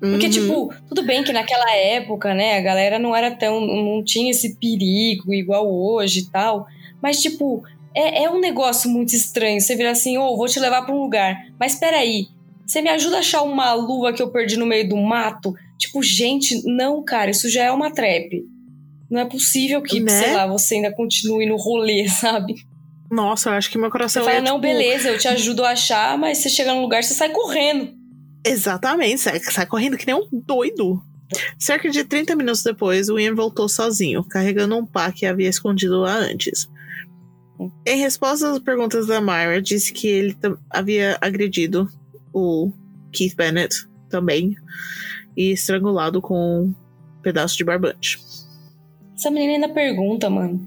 Porque, 0.00 0.26
Uhum. 0.26 0.32
tipo, 0.32 0.74
tudo 0.88 1.04
bem 1.04 1.22
que 1.22 1.32
naquela 1.32 1.70
época, 1.76 2.34
né, 2.34 2.58
a 2.58 2.60
galera 2.60 2.98
não 2.98 3.14
era 3.14 3.30
tão. 3.30 3.60
não 3.60 4.02
tinha 4.02 4.30
esse 4.32 4.56
perigo 4.56 5.32
igual 5.32 5.68
hoje 5.72 6.20
e 6.20 6.30
tal. 6.30 6.66
Mas, 7.00 7.20
tipo, 7.22 7.62
é, 7.94 8.24
é 8.24 8.30
um 8.30 8.40
negócio 8.40 8.90
muito 8.90 9.14
estranho. 9.14 9.60
Você 9.60 9.76
vira 9.76 9.90
assim, 9.92 10.18
ô, 10.18 10.36
vou 10.36 10.46
te 10.48 10.58
levar 10.58 10.82
pra 10.82 10.94
um 10.94 11.00
lugar. 11.02 11.36
Mas 11.58 11.76
peraí, 11.76 12.26
você 12.66 12.80
me 12.82 12.90
ajuda 12.90 13.16
a 13.16 13.20
achar 13.20 13.42
uma 13.42 13.72
luva 13.74 14.12
que 14.12 14.22
eu 14.22 14.30
perdi 14.30 14.56
no 14.56 14.66
meio 14.66 14.88
do 14.88 14.96
mato? 14.96 15.54
Tipo, 15.82 16.00
gente, 16.00 16.62
não, 16.64 17.02
cara, 17.02 17.32
isso 17.32 17.50
já 17.50 17.64
é 17.64 17.70
uma 17.72 17.92
trap. 17.92 18.44
Não 19.10 19.20
é 19.20 19.24
possível 19.24 19.82
que, 19.82 19.98
Né? 19.98 20.12
sei 20.12 20.32
lá, 20.32 20.46
você 20.46 20.76
ainda 20.76 20.92
continue 20.94 21.44
no 21.44 21.56
rolê, 21.56 22.06
sabe? 22.20 22.54
Nossa, 23.10 23.50
eu 23.50 23.54
acho 23.54 23.68
que 23.68 23.76
meu 23.76 23.88
Você 23.88 23.92
coração 23.92 24.24
fala, 24.24 24.36
ia, 24.36 24.40
não, 24.42 24.60
tipo, 24.60 24.62
beleza, 24.62 25.08
eu 25.08 25.18
te 25.18 25.26
ajudo 25.26 25.64
a 25.64 25.70
achar, 25.70 26.16
mas 26.16 26.38
você 26.38 26.48
chega 26.48 26.72
num 26.72 26.82
lugar, 26.82 27.02
você 27.02 27.14
sai 27.14 27.30
correndo. 27.30 27.92
Exatamente, 28.46 29.20
sai, 29.20 29.40
sai 29.40 29.66
correndo 29.66 29.96
que 29.96 30.06
nem 30.06 30.14
um 30.14 30.28
doido. 30.46 31.02
Cerca 31.58 31.90
de 31.90 32.04
30 32.04 32.36
minutos 32.36 32.62
depois, 32.62 33.08
o 33.08 33.18
Ian 33.18 33.34
voltou 33.34 33.68
sozinho, 33.68 34.22
carregando 34.22 34.76
um 34.76 34.86
pá 34.86 35.10
que 35.10 35.26
havia 35.26 35.48
escondido 35.48 35.98
lá 35.98 36.14
antes. 36.14 36.68
Em 37.84 37.98
resposta 37.98 38.52
às 38.52 38.58
perguntas 38.60 39.08
da 39.08 39.20
Myra, 39.20 39.60
disse 39.60 39.92
que 39.92 40.06
ele 40.06 40.36
havia 40.70 41.18
agredido 41.20 41.88
o 42.32 42.72
Keith 43.12 43.34
Bennett 43.34 43.86
também 44.08 44.54
e 45.36 45.52
estrangulado 45.52 46.20
com 46.20 46.64
um 46.64 46.74
pedaço 47.22 47.56
de 47.56 47.64
barbante. 47.64 48.20
Essa 49.16 49.30
menina 49.30 49.54
ainda 49.54 49.68
pergunta, 49.68 50.28
mano. 50.28 50.66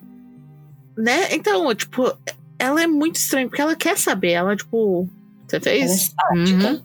Né? 0.98 1.34
Então, 1.34 1.74
tipo, 1.76 2.18
ela 2.58 2.82
é 2.82 2.88
muito 2.88 3.16
estranha, 3.18 3.48
porque 3.48 3.62
ela 3.62 3.76
quer 3.76 3.98
saber. 3.98 4.32
Ela, 4.32 4.56
tipo, 4.56 5.10
você 5.48 5.58
Ela 5.58 5.66
é 5.66 5.88
fez? 5.88 6.14
sádica. 6.14 6.84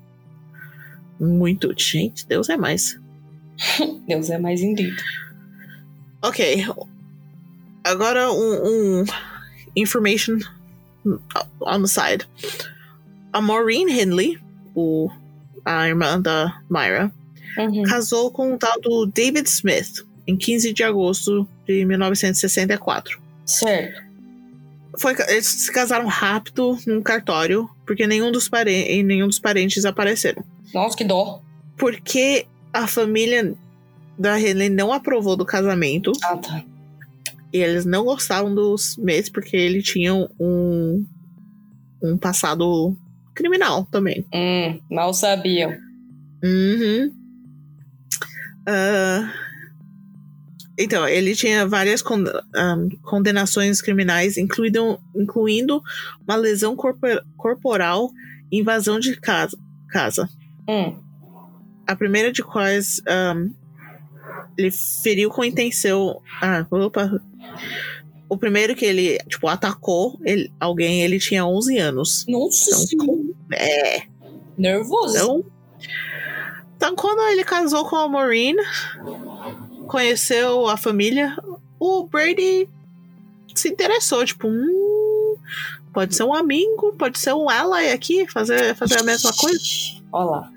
Uhum. 1.20 1.38
Muito. 1.38 1.72
Gente, 1.78 2.26
Deus 2.26 2.48
é 2.48 2.56
mais. 2.56 2.98
Deus 4.08 4.30
é 4.30 4.38
mais 4.38 4.60
indito. 4.62 5.02
Ok. 6.22 6.66
Agora 7.84 8.30
um, 8.30 9.00
um 9.00 9.04
information 9.76 10.38
on 11.60 11.82
the 11.82 11.88
side. 11.88 12.26
A 13.32 13.40
Maureen 13.40 13.88
Henley, 13.88 14.38
o, 14.74 15.08
a 15.64 15.88
irmã 15.88 16.20
da 16.20 16.60
Myra, 16.68 17.12
Uhum. 17.58 17.82
casou 17.82 18.30
com 18.30 18.54
o 18.54 18.58
tal 18.58 18.80
do 18.80 19.06
David 19.06 19.48
Smith 19.48 20.04
em 20.26 20.36
15 20.36 20.72
de 20.72 20.82
agosto 20.82 21.48
de 21.66 21.84
1964. 21.84 23.20
Certo. 23.44 24.02
Foi, 24.98 25.14
eles 25.28 25.46
se 25.46 25.72
casaram 25.72 26.06
rápido 26.06 26.76
num 26.86 27.02
cartório, 27.02 27.68
porque 27.86 28.06
nenhum 28.06 28.30
dos, 28.30 28.48
pare, 28.48 29.02
nenhum 29.02 29.26
dos 29.26 29.38
parentes 29.38 29.84
apareceram. 29.84 30.44
Nossa, 30.74 30.96
que 30.96 31.04
dó. 31.04 31.42
Porque 31.76 32.46
a 32.72 32.86
família 32.86 33.54
da 34.18 34.38
Henley 34.38 34.68
não 34.68 34.92
aprovou 34.92 35.36
do 35.36 35.46
casamento. 35.46 36.12
Ah, 36.22 36.36
tá. 36.36 36.64
E 37.52 37.58
eles 37.58 37.84
não 37.84 38.04
gostavam 38.04 38.54
do 38.54 38.74
Smith 38.74 39.32
porque 39.32 39.56
ele 39.56 39.82
tinha 39.82 40.14
um, 40.38 41.04
um 42.02 42.16
passado 42.16 42.96
criminal 43.34 43.86
também. 43.90 44.24
Hum, 44.32 44.80
mal 44.90 45.12
sabiam. 45.12 45.72
Uhum. 46.42 47.12
Ah, 48.72 49.32
então, 50.78 51.06
ele 51.06 51.34
tinha 51.34 51.66
várias 51.66 52.02
ahn, 52.54 52.88
condenações 53.02 53.82
criminais, 53.82 54.38
incluindo, 54.38 54.98
incluindo 55.14 55.82
uma 56.26 56.36
lesão 56.36 56.74
corpor- 56.76 57.22
corporal 57.36 58.10
e 58.50 58.58
invasão 58.60 58.98
de 59.00 59.16
casa. 59.20 59.58
casa. 59.88 60.28
Hum. 60.68 60.96
A 61.86 61.96
primeira 61.96 62.30
de 62.32 62.42
quais 62.44 63.02
ahn, 63.06 63.50
ele 64.56 64.70
feriu 64.70 65.28
com 65.30 65.44
intenção. 65.44 66.22
Ah, 66.40 66.64
opa. 66.70 67.20
O 68.28 68.38
primeiro 68.38 68.76
que 68.76 68.84
ele, 68.86 69.18
tipo, 69.28 69.48
atacou 69.48 70.16
ele- 70.24 70.50
alguém, 70.60 71.02
ele 71.02 71.18
tinha 71.18 71.44
11 71.44 71.76
anos. 71.78 72.24
Nossa 72.28 72.70
Então, 72.94 73.06
senhora. 73.06 73.34
É. 73.52 74.02
Nervoso. 74.56 75.16
Então, 75.16 75.44
então, 76.80 76.96
quando 76.96 77.20
ele 77.30 77.44
casou 77.44 77.84
com 77.84 77.94
a 77.96 78.08
Maureen, 78.08 78.56
conheceu 79.86 80.66
a 80.66 80.76
família, 80.76 81.36
o 81.78 82.04
Brady 82.06 82.68
se 83.54 83.68
interessou, 83.68 84.24
tipo, 84.24 84.48
hum, 84.48 85.36
pode 85.92 86.14
ser 86.14 86.24
um 86.24 86.32
amigo, 86.34 86.94
pode 86.98 87.18
ser 87.18 87.34
um 87.34 87.50
ally 87.50 87.90
aqui, 87.90 88.26
fazer, 88.28 88.74
fazer 88.76 88.98
a 89.00 89.02
mesma 89.02 89.30
coisa. 89.32 89.58
Olha 90.12 90.24
lá. 90.30 90.52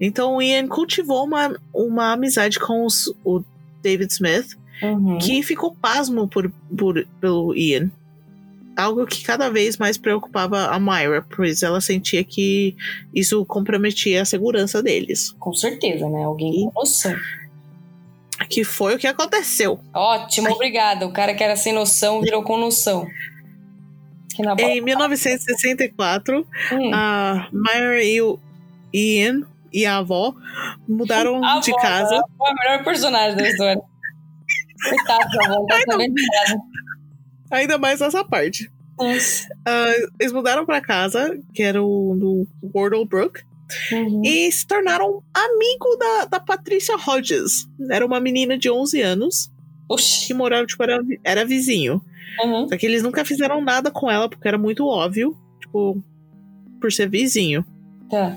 Então 0.00 0.36
o 0.36 0.42
Ian 0.42 0.66
cultivou 0.66 1.24
uma, 1.24 1.56
uma 1.72 2.12
amizade 2.12 2.58
com 2.58 2.84
os- 2.84 3.12
o 3.24 3.42
David 3.82 4.12
Smith, 4.12 4.56
Uhum. 4.82 5.16
que 5.18 5.42
ficou 5.44 5.74
pasmo 5.74 6.26
por, 6.26 6.52
por, 6.76 7.06
pelo 7.20 7.54
Ian. 7.54 7.88
Algo 8.76 9.06
que 9.06 9.22
cada 9.22 9.50
vez 9.50 9.76
mais 9.76 9.98
preocupava 9.98 10.66
a 10.68 10.80
Myra, 10.80 11.24
pois 11.34 11.62
ela 11.62 11.80
sentia 11.80 12.24
que 12.24 12.74
isso 13.14 13.44
comprometia 13.44 14.22
a 14.22 14.24
segurança 14.24 14.82
deles. 14.82 15.32
Com 15.38 15.52
certeza, 15.52 16.08
né? 16.08 16.24
Alguém 16.24 16.70
com 16.72 16.80
noção. 16.80 17.14
Que 18.48 18.64
foi 18.64 18.94
o 18.94 18.98
que 18.98 19.06
aconteceu. 19.06 19.78
Ótimo, 19.94 20.48
obrigada. 20.50 21.06
O 21.06 21.12
cara 21.12 21.34
que 21.34 21.44
era 21.44 21.54
sem 21.54 21.72
noção 21.72 22.20
virou 22.22 22.42
com 22.42 22.56
noção. 22.56 23.06
Em 24.58 24.80
1964, 24.80 26.46
Hum. 26.72 26.90
a 26.94 27.48
Myra 27.52 28.02
e 28.02 28.20
o 28.22 28.38
Ian 28.92 29.42
e 29.72 29.84
a 29.84 29.98
avó 29.98 30.34
mudaram 30.88 31.44
A 31.44 31.60
de 31.60 31.70
avó, 31.72 31.80
casa. 31.82 32.14
A 32.14 32.18
avó 32.18 32.46
é 32.46 32.50
a 32.50 32.54
melhor 32.54 32.84
personagem 32.84 33.36
da 33.36 33.48
história. 33.48 33.82
Coitado 34.88 35.28
da 35.36 35.44
avó, 35.44 35.54
não 35.60 35.66
tá 35.66 35.78
sabendo 35.86 36.14
de 36.14 36.26
nada. 36.26 36.60
Ainda 37.52 37.78
mais 37.78 38.00
essa 38.00 38.24
parte. 38.24 38.68
Nossa. 38.98 39.46
Ah, 39.66 39.92
eles 40.18 40.32
mudaram 40.32 40.64
pra 40.66 40.80
casa, 40.80 41.38
que 41.54 41.62
era 41.62 41.82
o 41.82 42.16
do 42.18 42.46
Wardle 42.74 43.04
Brook, 43.06 43.40
Uhum. 43.90 44.20
e 44.24 44.52
se 44.52 44.66
tornaram 44.66 45.22
amigo 45.32 45.96
da, 45.98 46.24
da 46.26 46.40
Patrícia 46.40 46.94
Hodges. 46.96 47.66
Era 47.90 48.04
uma 48.04 48.20
menina 48.20 48.58
de 48.58 48.70
11 48.70 49.00
anos 49.00 49.50
Oxi. 49.88 50.26
que 50.26 50.34
morava, 50.34 50.66
tipo, 50.66 50.82
era, 50.82 51.00
era 51.24 51.44
vizinho. 51.44 52.02
Uhum. 52.44 52.68
Só 52.68 52.76
que 52.76 52.84
eles 52.86 53.02
nunca 53.02 53.24
fizeram 53.24 53.62
nada 53.62 53.90
com 53.90 54.10
ela, 54.10 54.28
porque 54.28 54.46
era 54.48 54.58
muito 54.58 54.86
óbvio, 54.86 55.34
tipo, 55.60 56.02
por 56.80 56.92
ser 56.92 57.08
vizinho. 57.08 57.64
Tá. 58.10 58.36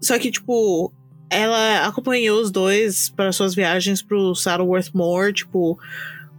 Só 0.00 0.16
que, 0.18 0.30
tipo, 0.30 0.92
ela 1.28 1.84
acompanhou 1.86 2.40
os 2.40 2.50
dois 2.52 3.08
para 3.10 3.32
suas 3.32 3.52
viagens 3.54 4.00
pro 4.00 4.34
Saddleworth 4.34 4.90
Moor, 4.94 5.32
tipo, 5.32 5.76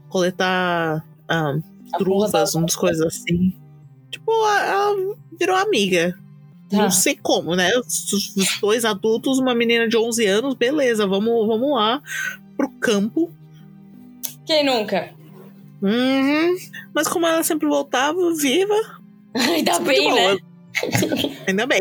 coletar 0.07 1.05
ahn, 1.29 1.61
A 1.93 1.97
porra 2.03 2.27
umas 2.55 2.75
coisas 2.75 3.05
assim. 3.05 3.53
Tipo, 4.11 4.31
a- 4.45 4.65
ela 4.65 5.15
virou 5.39 5.55
amiga. 5.55 6.17
Tá. 6.69 6.77
Não 6.77 6.91
sei 6.91 7.15
como, 7.15 7.55
né? 7.55 7.69
Os, 7.77 8.11
os 8.35 8.59
dois 8.59 8.83
adultos, 8.83 9.39
uma 9.39 9.55
menina 9.55 9.87
de 9.87 9.97
11 9.97 10.25
anos, 10.25 10.53
beleza, 10.53 11.07
vamos, 11.07 11.47
vamos 11.47 11.71
lá 11.71 12.01
pro 12.57 12.69
campo. 12.79 13.31
Quem 14.45 14.65
nunca? 14.65 15.11
Uhum. 15.81 16.55
Mas 16.93 17.07
como 17.07 17.25
ela 17.25 17.43
sempre 17.43 17.67
voltava 17.67 18.17
viva, 18.35 18.75
Ainda 19.33 19.79
bem, 19.79 20.13
né? 20.13 20.37
Ainda 21.47 21.65
bem. 21.65 21.79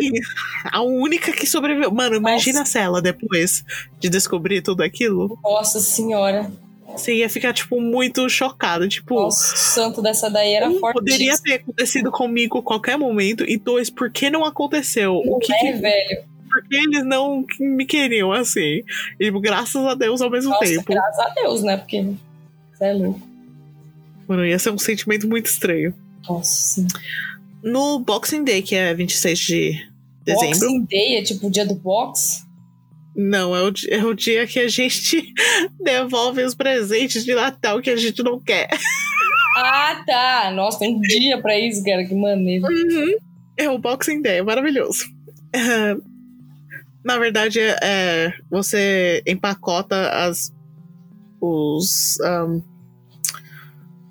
A 0.70 0.82
única 0.82 1.32
que 1.32 1.46
sobreviveu. 1.46 1.90
Mano, 1.90 2.16
imagina 2.16 2.64
se 2.64 2.78
ela 2.78 3.00
depois 3.02 3.64
de 3.98 4.08
descobrir 4.08 4.62
tudo 4.62 4.82
aquilo. 4.82 5.38
Nossa 5.42 5.80
senhora. 5.80 6.50
Você 6.96 7.14
ia 7.14 7.28
ficar, 7.28 7.52
tipo, 7.52 7.80
muito 7.80 8.28
chocado. 8.28 8.88
Tipo, 8.88 9.14
Nossa, 9.14 9.54
o 9.54 9.58
santo 9.58 10.02
dessa 10.02 10.28
daí 10.30 10.52
era 10.54 10.68
um, 10.68 10.78
forte. 10.78 10.94
poderia 10.94 11.36
ter 11.38 11.54
acontecido 11.54 12.10
comigo 12.10 12.58
a 12.58 12.62
qualquer 12.62 12.96
momento. 12.96 13.44
E 13.48 13.56
dois, 13.56 13.90
por 13.90 14.10
que 14.10 14.30
não 14.30 14.44
aconteceu? 14.44 15.14
O 15.16 15.38
que, 15.38 15.52
É, 15.52 15.58
que 15.58 15.72
velho. 15.74 16.24
por 16.50 16.62
que 16.68 16.76
eles 16.76 17.04
não 17.04 17.44
me 17.60 17.84
queriam 17.84 18.32
assim? 18.32 18.82
E 19.20 19.30
graças 19.40 19.84
a 19.84 19.94
Deus 19.94 20.20
ao 20.20 20.30
mesmo 20.30 20.50
Nossa, 20.50 20.64
tempo. 20.64 20.84
graças 20.86 21.18
a 21.18 21.28
Deus, 21.34 21.62
né? 21.62 21.76
Porque. 21.76 22.02
Você 22.72 22.84
é 22.84 22.92
louco. 22.92 23.20
Mano, 24.28 24.44
ia 24.44 24.58
ser 24.58 24.70
um 24.70 24.78
sentimento 24.78 25.28
muito 25.28 25.46
estranho. 25.46 25.94
Nossa. 26.28 26.84
No 27.62 27.98
Boxing 28.00 28.44
Day, 28.44 28.62
que 28.62 28.74
é 28.74 28.92
26 28.94 29.38
de 29.38 29.86
dezembro. 30.24 30.48
Boxing 30.58 30.84
Day 30.84 31.16
é 31.16 31.22
tipo 31.22 31.46
o 31.46 31.50
dia 31.50 31.64
do 31.66 31.74
box? 31.74 32.45
Não, 33.16 33.56
é 33.56 33.62
o, 33.62 33.72
é 33.88 34.04
o 34.04 34.12
dia 34.14 34.46
que 34.46 34.60
a 34.60 34.68
gente 34.68 35.32
devolve 35.82 36.42
os 36.42 36.54
presentes 36.54 37.24
de 37.24 37.34
Natal 37.34 37.80
que 37.80 37.90
a 37.90 37.96
gente 37.96 38.22
não 38.22 38.38
quer. 38.38 38.68
Ah, 39.58 40.04
tá. 40.06 40.50
Nossa, 40.54 40.80
tem 40.80 40.94
um 40.94 41.00
dia 41.00 41.40
pra 41.40 41.58
isso, 41.58 41.82
cara. 41.82 42.04
Que 42.04 42.14
maneiro. 42.14 42.66
Uhum. 42.66 43.16
É 43.56 43.70
o 43.70 43.78
Boxing 43.78 44.20
Day, 44.20 44.36
é 44.36 44.42
maravilhoso. 44.42 45.06
É, 45.50 45.96
na 47.02 47.18
verdade, 47.18 47.58
é, 47.58 47.76
é, 47.82 48.34
você 48.50 49.22
empacota 49.26 50.10
as, 50.10 50.52
os, 51.40 52.20
ahn, 52.20 52.60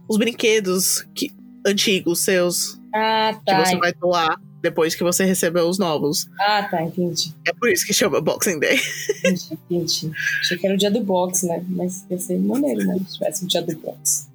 os 0.10 0.18
brinquedos 0.18 1.08
que, 1.14 1.30
antigos 1.68 2.22
seus 2.22 2.82
Ah, 2.92 3.34
que 3.38 3.46
tá. 3.46 3.64
você 3.64 3.78
vai 3.78 3.94
doar 3.94 4.40
depois 4.66 4.96
que 4.96 5.04
você 5.04 5.24
recebeu 5.24 5.68
os 5.68 5.78
novos. 5.78 6.28
Ah, 6.40 6.68
tá. 6.70 6.82
Entendi. 6.82 7.34
É 7.48 7.54
por 7.54 7.70
isso 7.70 7.86
que 7.86 7.94
chama 7.94 8.20
Boxing 8.20 8.60
Day. 8.60 8.80
Entendi, 9.20 9.60
entendi. 9.70 10.12
Achei 10.42 10.58
que 10.58 10.66
era 10.66 10.76
o 10.76 10.78
dia 10.78 10.90
do 10.92 11.02
box, 11.02 11.46
né? 11.46 11.64
Mas 11.70 12.04
ia 12.10 12.18
ser 12.18 12.40
maneiro, 12.40 12.86
né? 12.86 12.98
Se 13.08 13.14
tivesse 13.14 13.46
o 13.46 13.48
dia 13.48 13.62
do 13.62 13.76
box. 13.78 14.28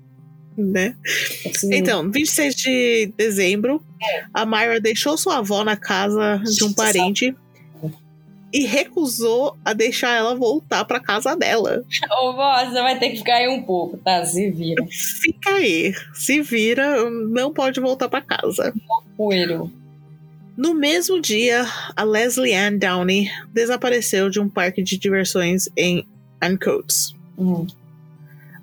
Né? 0.56 0.94
Assim, 1.46 1.74
Então, 1.74 2.10
26 2.10 2.54
de 2.54 3.12
dezembro, 3.16 3.82
a 4.32 4.44
Myra 4.46 4.80
deixou 4.80 5.16
sua 5.16 5.38
avó 5.38 5.64
na 5.64 5.76
casa 5.76 6.40
de 6.44 6.64
um 6.64 6.72
parente 6.72 7.34
e 8.52 8.66
recusou 8.66 9.56
a 9.64 9.72
deixar 9.72 10.12
ela 10.16 10.34
voltar 10.34 10.84
pra 10.84 11.00
casa 11.00 11.36
dela. 11.36 11.82
Ô, 12.20 12.32
vó, 12.32 12.64
você 12.64 12.82
vai 12.82 12.98
ter 12.98 13.10
que 13.10 13.18
ficar 13.18 13.36
aí 13.36 13.48
um 13.48 13.62
pouco, 13.62 13.96
tá? 13.98 14.24
Se 14.24 14.50
vira. 14.50 14.84
Fica 14.90 15.50
aí, 15.50 15.94
se 16.14 16.42
vira, 16.42 17.08
não 17.08 17.52
pode 17.52 17.80
voltar 17.80 18.08
pra 18.08 18.20
casa. 18.20 18.74
Poeiro. 19.16 19.72
No 20.60 20.74
mesmo 20.74 21.18
dia, 21.18 21.64
a 21.96 22.04
Leslie 22.04 22.54
Ann 22.54 22.76
Downey 22.76 23.30
desapareceu 23.50 24.28
de 24.28 24.38
um 24.38 24.46
parque 24.46 24.82
de 24.82 24.98
diversões 24.98 25.70
em 25.74 26.06
Ancoats. 26.38 27.14
Hum. 27.38 27.66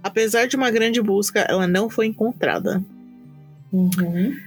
Apesar 0.03 0.45
de 0.45 0.55
uma 0.55 0.69
grande 0.69 1.01
busca, 1.01 1.39
ela 1.39 1.65
não 1.65 1.89
foi 1.89 2.05
encontrada. 2.05 2.83
Uhum. 3.73 4.37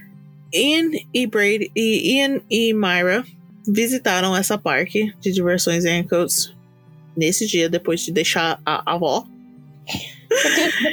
Ian 0.53 0.91
e 1.13 1.27
Brady 1.27 1.69
e 1.75 2.15
Ian 2.15 2.39
e 2.49 2.73
Myra 2.73 3.25
visitaram 3.67 4.33
essa 4.33 4.57
parque 4.57 5.13
de 5.19 5.33
diversões 5.33 5.83
em 5.83 5.99
Ancoats 5.99 6.55
nesse 7.17 7.45
dia 7.45 7.67
depois 7.67 7.99
de 7.99 8.13
deixar 8.13 8.61
a 8.65 8.93
avó. 8.93 9.27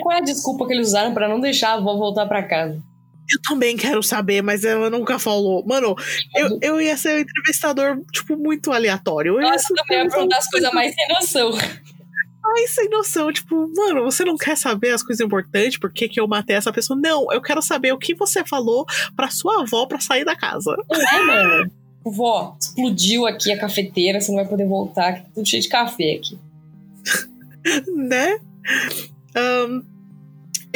Qual 0.02 0.12
é 0.12 0.18
a 0.18 0.24
desculpa 0.24 0.66
que 0.66 0.72
eles 0.72 0.88
usaram 0.88 1.14
pra 1.14 1.28
não 1.28 1.38
deixar 1.38 1.68
a 1.68 1.74
avó 1.74 1.96
voltar 1.96 2.26
pra 2.26 2.42
casa. 2.42 2.82
Eu 3.30 3.40
também 3.42 3.76
quero 3.76 4.02
saber, 4.02 4.42
mas 4.42 4.64
ela 4.64 4.88
nunca 4.88 5.18
falou. 5.18 5.64
Mano, 5.66 5.94
eu, 6.34 6.58
eu 6.62 6.80
ia 6.80 6.96
ser 6.96 7.16
um 7.16 7.20
entrevistador, 7.20 8.00
tipo, 8.10 8.36
muito 8.36 8.72
aleatório. 8.72 9.34
Eu 9.34 9.42
ia 9.42 9.50
Nossa, 9.50 9.66
eu 9.70 9.76
também 9.76 10.02
ia 10.02 10.08
perguntar 10.08 10.38
as 10.38 10.48
coisas 10.48 10.72
mais 10.72 10.94
sem 10.94 11.08
noção. 11.08 11.50
mais 12.42 12.70
sem 12.70 12.88
noção. 12.88 13.32
Tipo, 13.32 13.70
mano, 13.76 14.04
você 14.04 14.24
não 14.24 14.36
quer 14.36 14.56
saber 14.56 14.92
as 14.92 15.02
coisas 15.02 15.24
importantes? 15.24 15.78
Por 15.78 15.92
que, 15.92 16.08
que 16.08 16.18
eu 16.18 16.26
matei 16.26 16.56
essa 16.56 16.72
pessoa? 16.72 16.98
Não, 16.98 17.30
eu 17.32 17.42
quero 17.42 17.60
saber 17.60 17.92
o 17.92 17.98
que 17.98 18.14
você 18.14 18.44
falou 18.44 18.86
pra 19.14 19.30
sua 19.30 19.62
avó 19.62 19.84
pra 19.86 20.00
sair 20.00 20.24
da 20.24 20.34
casa. 20.34 20.74
É, 20.90 21.22
mano? 21.22 21.70
Vó, 22.04 22.56
explodiu 22.58 23.26
aqui 23.26 23.52
a 23.52 23.58
cafeteira, 23.58 24.20
você 24.20 24.30
não 24.30 24.36
vai 24.36 24.48
poder 24.48 24.66
voltar, 24.66 25.14
que 25.14 25.20
tá 25.20 25.28
tudo 25.34 25.48
cheio 25.48 25.62
de 25.62 25.68
café 25.68 26.14
aqui. 26.14 26.38
né? 27.94 28.38
Ahn, 29.34 29.82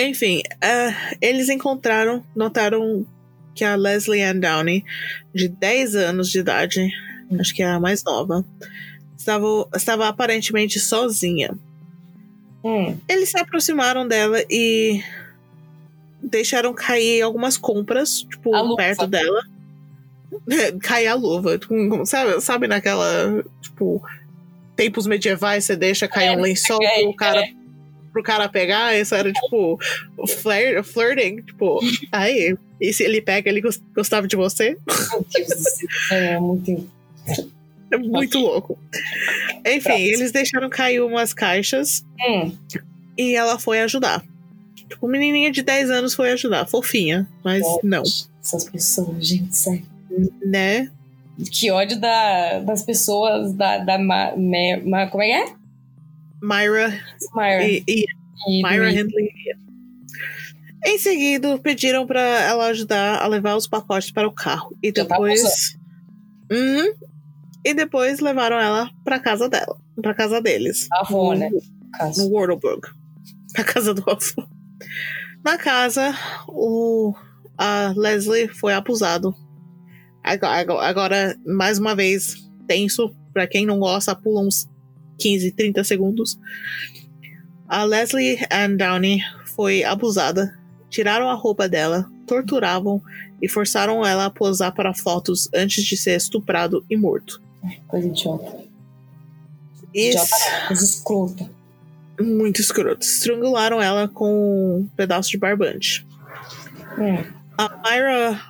enfim, 0.03 0.43
ah, 0.61 1.15
eles 1.21 1.49
encontraram, 1.49 2.25
notaram 2.35 3.07
que 3.55 3.65
a 3.65 3.75
Leslie 3.75 4.23
Ann 4.23 4.41
Downey, 4.41 4.85
de 5.35 5.49
10 5.49 5.95
anos 5.95 6.31
de 6.31 6.39
idade, 6.39 6.91
acho 7.39 7.55
que 7.55 7.63
é 7.63 7.67
a 7.67 7.81
mais 7.81 8.03
nova, 8.05 8.45
estava, 9.17 9.69
estava 9.75 10.09
aparentemente 10.09 10.81
sozinha. 10.81 11.57
Hum, 12.65 12.97
Eles 13.09 13.31
se 13.31 13.39
aproximaram 13.39 14.07
dela 14.07 14.43
e 14.49 15.03
deixaram 16.23 16.73
cair 16.73 17.23
algumas 17.23 17.59
compras, 17.59 18.23
tipo, 18.23 18.51
luva. 18.51 18.77
perto 18.77 19.07
dela. 19.07 19.43
cair 20.83 21.09
a 21.09 21.15
luva. 21.15 21.59
tipo, 21.59 21.75
Sabe, 22.07 22.41
sabe 22.41 22.67
naquela, 22.69 23.45
tipo, 23.61 24.03
tempos 24.77 25.07
medievais 25.07 25.65
você 25.65 25.77
deixa 25.77 26.09
cair 26.09 26.29
É, 26.29 26.37
um 26.37 26.41
lençol 26.41 26.79
é, 26.83 27.03
pro 27.03 27.15
cara, 27.17 27.41
é. 27.45 27.62
Pro 28.13 28.23
cara 28.23 28.49
pegar, 28.49 28.95
isso 28.99 29.15
era 29.15 29.33
tipo 29.33 29.79
flirt, 30.29 30.85
flirting, 30.85 31.37
tipo, 31.43 31.81
aí, 32.13 32.57
e 32.81 32.93
se 32.93 33.03
ele 33.03 33.21
pega, 33.23 33.49
ele 33.49 33.61
gos- 33.61 33.81
gostava 33.95 34.27
de 34.29 34.37
você? 34.37 34.77
Meu 35.11 35.27
Deus 35.35 35.49
do 35.49 35.59
céu. 35.59 35.89
É 36.11 36.39
muito. 36.39 36.91
É 37.91 37.97
muito 37.99 38.39
louco. 38.39 38.79
Enfim, 39.67 40.01
eles 40.01 40.33
deixaram 40.33 40.69
cair 40.71 41.01
umas 41.03 41.35
caixas 41.35 42.05
Hum, 42.27 42.57
e 43.19 43.35
ela 43.35 43.59
foi 43.59 43.81
ajudar. 43.81 44.25
Tipo, 44.89 45.07
menininha 45.09 45.51
de 45.51 45.63
10 45.63 45.91
anos 45.91 46.15
foi 46.15 46.33
ajudar, 46.33 46.67
fofinha, 46.67 47.27
mas 47.45 47.63
não, 47.83 48.03
essas 48.43 48.65
pessoas, 48.69 49.27
gente, 49.27 49.57
sério. 49.57 49.85
né? 50.45 50.91
Que 51.51 51.71
ódio 51.71 51.99
da, 51.99 52.61
das 52.61 52.83
pessoas 52.83 53.53
da. 53.55 53.79
da 53.79 53.99
Ma, 53.99 54.33
Me- 54.37 54.77
Ma- 54.85 55.07
como 55.07 55.23
é 55.23 55.27
que 55.27 55.33
é? 55.51 55.55
Myra 56.43 56.89
Myra. 57.35 57.65
e, 57.65 57.85
e 57.89 58.05
E 58.49 58.63
Myra. 58.63 58.91
Em 60.85 60.99
seguida, 60.99 61.57
pediram 61.59 62.07
pra 62.07 62.21
ela 62.21 62.67
ajudar 62.67 63.23
a 63.23 63.27
levar 63.29 63.55
os 63.57 63.69
pacotes 63.69 64.11
para 64.11 64.27
o 64.27 64.33
carro. 64.33 64.77
E 64.83 64.91
tá 64.93 65.03
depois. 65.05 65.77
Uhum. 66.51 66.93
E 67.65 67.73
depois 67.73 68.19
levaram 68.19 68.59
ela 68.59 68.91
pra 69.05 69.21
casa 69.21 69.49
dela. 69.49 69.79
Pra 70.01 70.13
casa 70.13 70.41
deles. 70.43 70.89
A 70.93 71.01
avó, 71.03 71.35
né? 71.35 71.49
No, 71.51 71.61
no 72.09 72.17
no 72.31 72.35
Wordlebug. 72.37 72.89
Na 73.57 73.63
casa 73.63 73.95
do 73.95 74.03
avô. 74.11 74.49
Na 75.45 75.57
casa, 75.59 76.13
o, 76.49 77.15
a 77.57 77.93
Leslie 77.97 78.49
foi 78.49 78.73
abusado. 78.75 79.33
Agora, 80.25 80.59
agora- 80.61 80.87
agora, 80.89 81.37
mais 81.47 81.79
uma 81.79 81.95
vez, 81.95 82.37
tenso. 82.67 83.15
Pra 83.33 83.47
quem 83.47 83.65
não 83.65 83.79
gosta, 83.79 84.15
pula 84.17 84.41
uns 84.43 84.69
15, 85.23 85.53
30 85.53 85.85
segundos. 85.85 86.39
A 87.69 87.85
Leslie 87.85 88.39
Ann 88.53 88.77
Downey 88.77 89.21
foi 89.55 89.85
abusada. 89.85 90.59
Tiraram 90.91 91.31
a 91.31 91.35
roupa 91.35 91.69
dela, 91.69 92.11
torturavam 92.27 93.01
e 93.41 93.49
forçaram 93.49 94.05
ela 94.05 94.27
a 94.27 94.31
posar 94.31 94.73
para 94.75 94.93
fotos 94.95 95.49
antes 95.55 95.85
de 95.85 95.97
ser 95.97 96.17
estuprado 96.17 96.85
e 96.91 96.97
morto. 96.97 97.41
Coisa 97.89 98.07
idiota. 98.09 98.63
Isso. 99.95 100.19
Idiota 100.19 100.67
coisa 100.69 100.85
escrota. 100.85 101.51
muito 102.21 102.61
escroto. 102.61 103.05
Estrangularam 103.07 103.81
ela 103.81 104.07
com 104.09 104.81
um 104.81 104.87
pedaço 104.97 105.31
de 105.31 105.39
barbante. 105.39 106.07
Hum. 106.99 107.25
A 107.57 107.69
Myra 107.91 108.41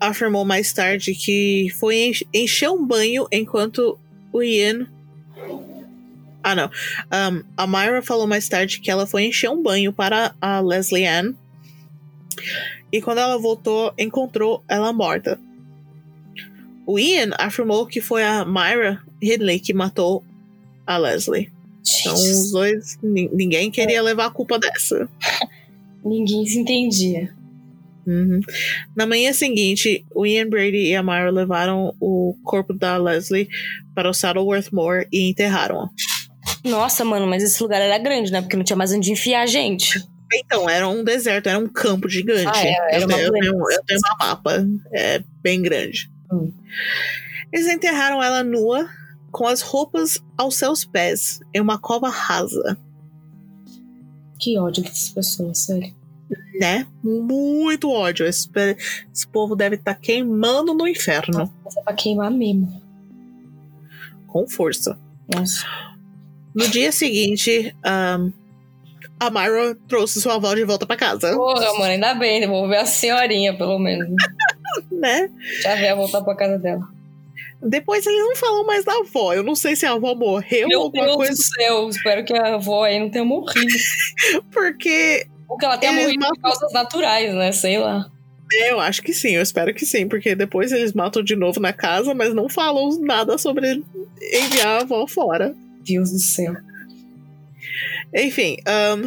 afirmou 0.00 0.44
mais 0.44 0.72
tarde 0.72 1.14
que 1.14 1.68
foi 1.78 2.04
enche- 2.06 2.26
encher 2.32 2.70
um 2.70 2.86
banho 2.86 3.26
enquanto 3.32 3.98
o 4.32 4.42
Ian. 4.42 4.86
Ah, 6.48 6.54
não. 6.54 6.70
Um, 7.12 7.42
a 7.56 7.66
Myra 7.66 8.00
falou 8.02 8.24
mais 8.24 8.48
tarde 8.48 8.78
que 8.78 8.88
ela 8.88 9.04
foi 9.04 9.24
encher 9.24 9.50
um 9.50 9.60
banho 9.60 9.92
para 9.92 10.32
a 10.40 10.60
Leslie 10.60 11.04
Ann. 11.04 11.34
E 12.92 13.00
quando 13.02 13.18
ela 13.18 13.36
voltou, 13.36 13.92
encontrou 13.98 14.62
ela 14.68 14.92
morta. 14.92 15.40
O 16.86 17.00
Ian 17.00 17.30
afirmou 17.36 17.84
que 17.84 18.00
foi 18.00 18.22
a 18.22 18.44
Myra 18.44 19.02
Ridley 19.20 19.58
que 19.58 19.74
matou 19.74 20.22
a 20.86 20.96
Leslie. 20.96 21.50
Então, 22.00 22.14
os 22.14 22.52
dois, 22.52 22.96
nin- 23.02 23.28
ninguém 23.32 23.68
queria 23.68 24.00
levar 24.00 24.26
a 24.26 24.30
culpa 24.30 24.56
dessa. 24.58 25.08
Ninguém 26.04 26.46
se 26.46 26.60
entendia. 26.60 27.34
Uhum. 28.06 28.38
Na 28.94 29.04
manhã 29.04 29.32
seguinte, 29.32 30.04
o 30.14 30.24
Ian 30.24 30.48
Brady 30.48 30.76
e 30.90 30.94
a 30.94 31.02
Myra 31.02 31.30
levaram 31.32 31.92
o 31.98 32.36
corpo 32.44 32.72
da 32.72 32.96
Leslie 32.96 33.48
para 33.92 34.08
o 34.08 34.14
Saddleworth 34.14 34.70
Moor 34.72 35.04
e 35.12 35.28
enterraram-a. 35.28 35.88
Nossa, 36.66 37.04
mano, 37.04 37.26
mas 37.26 37.42
esse 37.42 37.62
lugar 37.62 37.80
era 37.80 37.98
grande, 37.98 38.30
né? 38.32 38.40
Porque 38.42 38.56
não 38.56 38.64
tinha 38.64 38.76
mais 38.76 38.92
onde 38.92 39.10
enfiar 39.12 39.42
a 39.42 39.46
gente. 39.46 40.04
Então, 40.34 40.68
era 40.68 40.88
um 40.88 41.04
deserto, 41.04 41.48
era 41.48 41.58
um 41.58 41.68
campo 41.68 42.08
gigante. 42.08 42.46
Ah, 42.46 42.66
era 42.90 43.00
eu, 43.02 43.06
uma 43.06 43.16
tenho, 43.16 43.26
eu, 43.26 43.32
grande- 43.32 43.46
tenho, 43.50 43.70
eu 43.70 43.84
tenho 43.84 44.00
uma 44.00 44.26
mapa, 44.26 44.66
é 44.92 45.22
bem 45.42 45.62
grande. 45.62 46.10
Hum. 46.32 46.52
Eles 47.52 47.68
enterraram 47.68 48.20
ela 48.22 48.42
nua, 48.42 48.88
com 49.30 49.46
as 49.46 49.60
roupas 49.60 50.20
aos 50.36 50.56
seus 50.56 50.84
pés, 50.84 51.38
em 51.54 51.60
uma 51.60 51.78
cova 51.78 52.08
rasa, 52.08 52.76
Que 54.38 54.58
ódio 54.58 54.82
dessas 54.82 55.10
pessoas, 55.10 55.58
sério. 55.58 55.94
né? 56.60 56.86
Muito 57.04 57.88
ódio. 57.90 58.26
Esse, 58.26 58.48
esse 59.14 59.28
povo 59.28 59.54
deve 59.54 59.76
estar 59.76 59.94
queimando 59.94 60.74
no 60.74 60.88
inferno, 60.88 61.50
Mas 61.64 61.76
é 61.76 61.82
pra 61.82 61.94
queimar 61.94 62.30
mesmo. 62.32 62.82
com 64.26 64.46
força. 64.48 64.98
Nossa. 65.32 65.64
No 66.56 66.66
dia 66.68 66.90
seguinte, 66.90 67.74
ahn, 67.84 68.32
a 69.20 69.30
Myra 69.30 69.76
trouxe 69.88 70.20
sua 70.20 70.34
avó 70.36 70.54
de 70.54 70.64
volta 70.64 70.86
pra 70.86 70.96
casa, 70.96 71.34
Porra, 71.34 71.72
mano, 71.74 71.84
ainda 71.84 72.14
bem, 72.14 72.40
devolver 72.40 72.78
a 72.80 72.86
senhorinha, 72.86 73.54
pelo 73.56 73.78
menos. 73.78 74.08
né? 74.90 75.30
Já 75.62 75.74
veio 75.74 75.96
voltar 75.96 76.22
pra 76.22 76.34
casa 76.34 76.58
dela. 76.58 76.88
Depois 77.62 78.06
eles 78.06 78.18
não 78.20 78.36
falam 78.36 78.66
mais 78.66 78.84
da 78.84 78.92
avó. 78.92 79.32
Eu 79.34 79.42
não 79.42 79.54
sei 79.54 79.74
se 79.76 79.86
a 79.86 79.92
avó 79.92 80.14
morreu 80.14 80.62
ou 80.64 80.68
Meu 80.68 80.80
alguma 80.82 81.04
Deus 81.04 81.16
coisa, 81.16 81.32
do 81.32 81.42
céu, 81.42 81.88
espero 81.88 82.24
que 82.24 82.34
a 82.34 82.54
avó 82.54 82.84
aí 82.84 82.98
não 82.98 83.08
tenha 83.10 83.24
morrido. 83.24 83.72
porque 84.52 85.26
Ou 85.48 85.56
que 85.56 85.64
ela 85.64 85.78
tenha 85.78 85.92
morrido 85.92 86.20
matam- 86.20 86.34
por 86.36 86.42
causas 86.42 86.72
naturais, 86.72 87.34
né? 87.34 87.52
Sei 87.52 87.78
lá. 87.78 88.10
eu 88.68 88.78
acho 88.80 89.02
que 89.02 89.12
sim, 89.12 89.30
eu 89.36 89.42
espero 89.42 89.72
que 89.74 89.84
sim, 89.86 90.06
porque 90.06 90.34
depois 90.34 90.70
eles 90.72 90.92
matam 90.92 91.22
de 91.22 91.34
novo 91.34 91.58
na 91.60 91.72
casa, 91.72 92.14
mas 92.14 92.34
não 92.34 92.48
falam 92.48 92.90
nada 93.00 93.36
sobre 93.38 93.82
enviar 94.32 94.78
a 94.78 94.80
avó 94.82 95.06
fora. 95.06 95.54
Deus 95.86 96.10
do 96.10 96.18
céu. 96.18 96.54
Enfim, 98.14 98.56
ahn, 98.66 99.04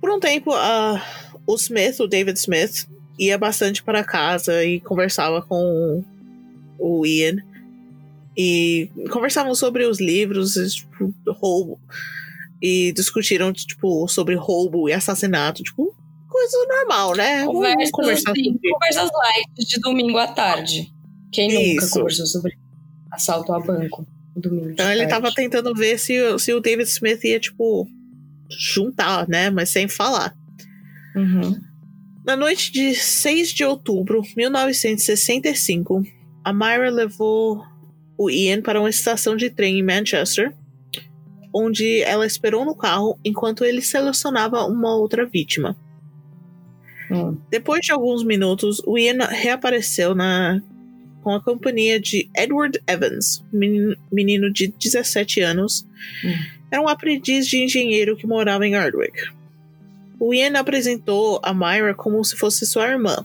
por 0.00 0.10
um 0.10 0.20
tempo, 0.20 0.52
a- 0.52 1.02
o 1.46 1.54
Smith, 1.56 2.00
o 2.00 2.06
David 2.06 2.38
Smith, 2.38 2.86
ia 3.18 3.38
bastante 3.38 3.82
para 3.82 4.04
casa 4.04 4.64
e 4.64 4.80
conversava 4.80 5.42
com 5.42 6.04
o 6.78 7.06
Ian. 7.06 7.36
E 8.36 8.90
conversavam 9.10 9.54
sobre 9.54 9.84
os 9.84 10.00
livros, 10.00 10.54
tipo, 10.54 11.14
roubo. 11.28 11.78
E 12.60 12.92
discutiram, 12.92 13.52
tipo, 13.52 14.06
sobre 14.08 14.34
roubo 14.34 14.88
e 14.88 14.92
assassinato. 14.92 15.62
Tipo, 15.62 15.94
coisa 16.28 16.56
normal, 16.66 17.14
né? 17.14 17.44
Conversas, 17.44 17.90
conversar 17.90 18.34
sobre- 18.34 18.58
conversas 18.70 19.10
light 19.12 19.68
de 19.68 19.80
domingo 19.80 20.16
à 20.16 20.26
tarde. 20.28 20.92
Quem 21.30 21.48
nunca 21.52 21.84
Isso. 21.86 21.90
conversou 21.94 22.26
sobre 22.26 22.56
assalto 23.10 23.52
a 23.52 23.60
banco 23.60 24.06
domingo 24.40 24.70
Então 24.70 24.90
ele 24.90 25.06
tarde? 25.06 25.10
tava 25.22 25.34
tentando 25.34 25.74
ver 25.74 25.98
se, 25.98 26.20
o- 26.22 26.38
se 26.38 26.52
o 26.54 26.60
David 26.60 26.88
Smith 26.88 27.22
ia, 27.24 27.38
tipo, 27.40 27.86
juntar, 28.50 29.28
né? 29.28 29.50
Mas 29.50 29.70
sem 29.70 29.88
falar. 29.88 30.34
Uhum. 31.14 31.60
Na 32.24 32.36
noite 32.36 32.70
de 32.72 32.94
6 32.94 33.50
de 33.52 33.64
outubro 33.64 34.22
de 34.22 34.34
1965, 34.36 36.02
a 36.44 36.52
Myra 36.52 36.90
levou 36.90 37.64
o 38.16 38.30
Ian 38.30 38.62
para 38.62 38.78
uma 38.80 38.88
estação 38.90 39.36
de 39.36 39.50
trem 39.50 39.78
em 39.78 39.82
Manchester, 39.82 40.54
onde 41.52 42.00
ela 42.02 42.24
esperou 42.26 42.64
no 42.64 42.74
carro 42.74 43.18
enquanto 43.24 43.64
ele 43.64 43.82
selecionava 43.82 44.64
uma 44.66 44.94
outra 44.96 45.26
vítima. 45.26 45.76
Hum. 47.10 47.36
Depois 47.50 47.84
de 47.84 47.92
alguns 47.92 48.24
minutos, 48.24 48.80
o 48.86 48.96
Ian 48.96 49.18
reapareceu 49.26 50.14
na, 50.14 50.62
com 51.22 51.34
a 51.34 51.40
companhia 51.40 51.98
de 52.00 52.28
Edward 52.36 52.80
Evans, 52.86 53.42
menino, 53.52 53.96
menino 54.10 54.52
de 54.52 54.68
17 54.68 55.40
anos. 55.40 55.86
Hum. 56.24 56.34
Era 56.70 56.82
um 56.82 56.88
aprendiz 56.88 57.46
de 57.46 57.62
engenheiro 57.62 58.16
que 58.16 58.26
morava 58.26 58.66
em 58.66 58.74
Ardwick. 58.74 59.30
O 60.18 60.32
Ian 60.32 60.58
apresentou 60.58 61.40
a 61.42 61.52
Myra 61.52 61.94
como 61.94 62.22
se 62.24 62.36
fosse 62.36 62.66
sua 62.66 62.88
irmã. 62.88 63.24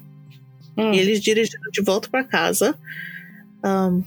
Hum. 0.77 0.93
E 0.93 0.99
eles 0.99 1.19
dirigiram 1.21 1.71
de 1.71 1.81
volta 1.81 2.09
para 2.09 2.23
casa. 2.23 2.77
um, 3.63 4.03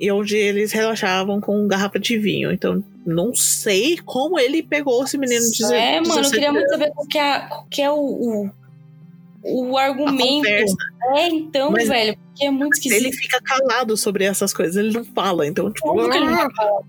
e 0.00 0.10
onde 0.10 0.36
eles 0.36 0.72
relaxavam 0.72 1.40
com 1.40 1.66
garrafa 1.68 1.98
de 1.98 2.18
vinho. 2.18 2.50
Então, 2.52 2.82
não 3.06 3.34
sei 3.34 3.96
como 3.98 4.38
ele 4.38 4.62
pegou 4.62 5.04
esse 5.04 5.16
menino 5.16 5.50
de 5.50 5.64
É, 5.64 6.00
mano, 6.00 6.20
eu 6.20 6.22
17 6.22 6.32
queria 6.32 6.52
muito 6.52 6.68
saber 6.68 6.90
qual 6.92 7.06
que 7.06 7.18
é, 7.18 7.40
qual 7.40 7.66
que 7.70 7.82
é 7.82 7.90
o, 7.90 7.96
o, 7.96 8.50
o 9.44 9.76
argumento. 9.76 10.46
É, 11.14 11.28
então, 11.28 11.70
Mas 11.70 11.88
velho, 11.88 12.16
porque 12.16 12.46
é 12.46 12.50
muito 12.50 12.74
esquisito. 12.74 12.98
Ele 12.98 13.12
fica 13.12 13.40
calado 13.40 13.96
sobre 13.96 14.24
essas 14.24 14.52
coisas, 14.52 14.76
ele 14.76 14.92
não 14.92 15.04
fala. 15.04 15.46
Então, 15.46 15.70
tipo. 15.70 15.86
Como 15.86 16.10
que 16.10 16.16
ele 16.16 16.26
não 16.26 16.36
vai 16.36 16.54
falar? 16.54 16.82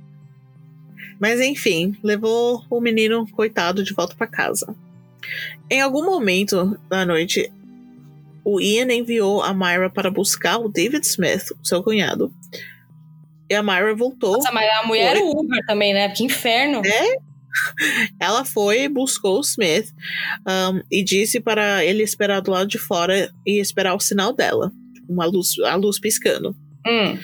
Mas 1.20 1.40
enfim, 1.40 1.96
levou 2.04 2.64
o 2.70 2.80
menino 2.82 3.28
coitado 3.32 3.84
de 3.84 3.94
volta 3.94 4.16
para 4.16 4.28
casa. 4.28 4.76
Em 5.70 5.82
algum 5.82 6.06
momento 6.06 6.78
da 6.90 7.06
noite, 7.06 7.52
o 8.44 8.62
Ian 8.62 8.92
enviou 8.94 9.42
a 9.42 9.54
Myra 9.54 9.90
para 9.90 10.12
buscar 10.12 10.58
o 10.58 10.70
David 10.70 11.06
Smith, 11.06 11.52
seu 11.64 11.82
cunhado. 11.82 12.32
E 13.50 13.54
a 13.54 13.64
Myra 13.64 13.96
voltou. 13.96 14.34
Nossa, 14.34 14.52
mas 14.52 14.70
a 14.80 14.88
mulher 14.88 15.16
era 15.16 15.26
o 15.26 15.40
Uber 15.40 15.60
também, 15.66 15.94
né? 15.94 16.10
Que 16.10 16.24
inferno. 16.24 16.82
É? 16.86 17.16
Ela 18.20 18.46
foi, 18.46 18.88
buscou 18.88 19.38
o 19.38 19.42
Smith 19.42 19.92
um, 20.48 20.82
e 20.92 21.04
disse 21.04 21.40
para 21.40 21.84
ele 21.84 22.04
esperar 22.04 22.42
do 22.42 22.52
lado 22.52 22.68
de 22.68 22.78
fora 22.78 23.32
e 23.46 23.60
esperar 23.60 23.96
o 23.96 24.00
sinal 24.00 24.34
dela. 24.34 24.72
Uma 25.08 25.26
luz, 25.26 25.58
a 25.60 25.76
luz 25.76 26.00
piscando. 26.00 26.56
Hum. 26.86 27.18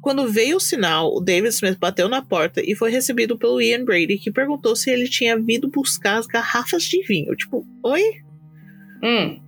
Quando 0.00 0.28
veio 0.28 0.56
o 0.56 0.60
sinal, 0.60 1.14
o 1.14 1.20
David 1.20 1.52
Smith 1.52 1.78
bateu 1.78 2.08
na 2.08 2.22
porta 2.22 2.62
e 2.64 2.74
foi 2.74 2.90
recebido 2.90 3.36
pelo 3.36 3.60
Ian 3.60 3.84
Brady, 3.84 4.18
que 4.18 4.30
perguntou 4.30 4.76
se 4.76 4.90
ele 4.90 5.08
tinha 5.08 5.38
vindo 5.38 5.68
buscar 5.68 6.18
as 6.18 6.26
garrafas 6.26 6.84
de 6.84 7.02
vinho. 7.02 7.34
Tipo, 7.34 7.66
oi? 7.84 8.02
Hum. 9.02 9.40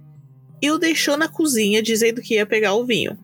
E 0.61 0.71
o 0.71 0.79
deixou 0.79 1.17
na 1.17 1.29
cozinha, 1.29 1.83
dizendo 1.83 2.21
que 2.21 2.35
ia 2.35 2.45
pegar 2.45 2.75
o 2.75 2.85
vinho. 2.85 3.17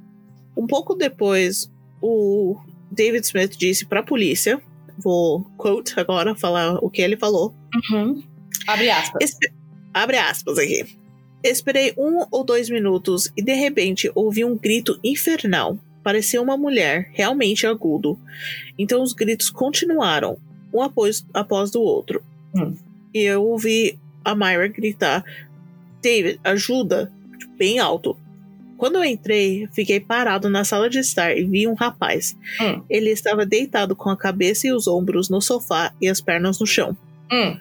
Um 0.56 0.66
pouco 0.66 0.94
depois, 0.94 1.70
o 2.00 2.56
David 2.90 3.26
Smith 3.26 3.56
disse 3.56 3.84
para 3.84 4.00
a 4.00 4.04
polícia, 4.04 4.60
vou 4.98 5.42
quote 5.56 5.98
agora, 5.98 6.34
falar 6.34 6.78
o 6.82 6.90
que 6.90 7.02
ele 7.02 7.16
falou. 7.16 7.54
Uhum. 7.92 8.22
Abre 8.66 8.90
aspas. 8.90 9.22
Espe- 9.30 9.52
Abre 9.92 10.16
aspas 10.18 10.58
aqui. 10.58 10.84
Esperei 11.42 11.94
um 11.96 12.24
ou 12.30 12.42
dois 12.44 12.68
minutos 12.68 13.30
e 13.36 13.42
de 13.42 13.54
repente 13.54 14.10
ouvi 14.14 14.44
um 14.44 14.56
grito 14.56 14.98
infernal. 15.04 15.78
Parecia 16.02 16.40
uma 16.42 16.56
mulher, 16.56 17.10
realmente 17.12 17.66
agudo. 17.66 18.18
Então 18.78 19.02
os 19.02 19.12
gritos 19.12 19.50
continuaram, 19.50 20.38
um 20.72 20.82
após, 20.82 21.24
após 21.32 21.70
do 21.70 21.80
outro. 21.80 22.22
Hum. 22.54 22.74
E 23.14 23.20
eu 23.22 23.44
ouvi 23.44 23.98
a 24.24 24.34
Myra 24.34 24.68
gritar: 24.68 25.24
David, 26.02 26.40
ajuda! 26.44 27.12
Tipo, 27.38 27.56
Bem 27.56 27.78
alto. 27.78 28.16
Quando 28.76 28.96
eu 28.96 29.04
entrei, 29.04 29.68
fiquei 29.72 29.98
parado 30.00 30.48
na 30.50 30.64
sala 30.64 30.88
de 30.90 30.98
estar 30.98 31.36
e 31.36 31.44
vi 31.44 31.66
um 31.66 31.74
rapaz. 31.74 32.36
Hum. 32.60 32.82
Ele 32.90 33.10
estava 33.10 33.46
deitado 33.46 33.96
com 33.96 34.10
a 34.10 34.16
cabeça 34.16 34.66
e 34.66 34.72
os 34.72 34.86
ombros 34.86 35.28
no 35.30 35.40
sofá 35.40 35.92
e 36.00 36.08
as 36.08 36.20
pernas 36.20 36.58
no 36.60 36.66
chão. 36.66 36.96
Hum. 37.32 37.56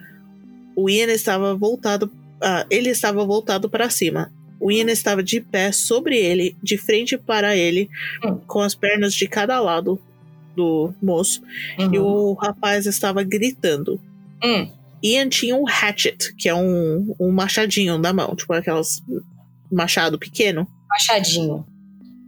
O 0.76 0.90
Ian 0.90 1.06
estava 1.12 1.54
voltado. 1.54 2.10
ah, 2.42 2.66
ele 2.70 2.90
estava 2.90 3.24
voltado 3.24 3.68
para 3.68 3.88
cima. 3.88 4.30
O 4.60 4.70
Ian 4.70 4.90
estava 4.90 5.22
de 5.22 5.40
pé 5.40 5.72
sobre 5.72 6.18
ele, 6.18 6.54
de 6.62 6.76
frente 6.76 7.16
para 7.16 7.56
ele, 7.56 7.88
Hum. 8.24 8.38
com 8.46 8.60
as 8.60 8.74
pernas 8.74 9.14
de 9.14 9.26
cada 9.26 9.58
lado 9.60 9.98
do 10.54 10.92
moço. 11.02 11.42
E 11.78 11.98
Uhum. 11.98 12.04
o 12.04 12.32
rapaz 12.34 12.84
estava 12.86 13.22
gritando. 13.22 13.98
Hum. 14.44 14.70
Ian 15.02 15.28
tinha 15.28 15.54
um 15.56 15.64
hatchet, 15.68 16.34
que 16.36 16.48
é 16.48 16.54
um, 16.54 17.14
um 17.20 17.30
machadinho 17.30 17.96
na 17.98 18.12
mão, 18.12 18.34
tipo 18.34 18.52
aquelas 18.52 19.02
machado 19.70 20.18
pequeno, 20.18 20.66
Machadinho. 20.88 21.66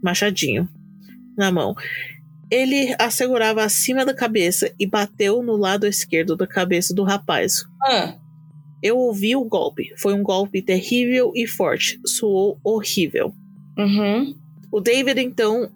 machadinho 0.03 0.67
na 1.37 1.51
mão. 1.51 1.75
Ele 2.51 2.95
a 2.99 3.09
segurava 3.09 3.63
acima 3.63 4.05
da 4.05 4.13
cabeça 4.13 4.73
e 4.79 4.85
bateu 4.87 5.41
no 5.43 5.55
lado 5.55 5.85
esquerdo 5.85 6.35
da 6.35 6.47
cabeça 6.47 6.93
do 6.93 7.03
rapaz, 7.03 7.63
Ah. 7.83 8.15
Eu 8.81 8.97
ouvi 8.97 9.35
o 9.35 9.43
golpe. 9.43 9.91
Foi 9.97 10.13
um 10.13 10.23
golpe 10.23 10.61
terrível 10.61 11.33
e 11.35 11.45
forte. 11.45 11.99
Soou 12.05 12.57
horrível. 12.63 13.33
Uhum. 13.77 14.33
O 14.71 14.79
David 14.79 15.19
então 15.19 15.69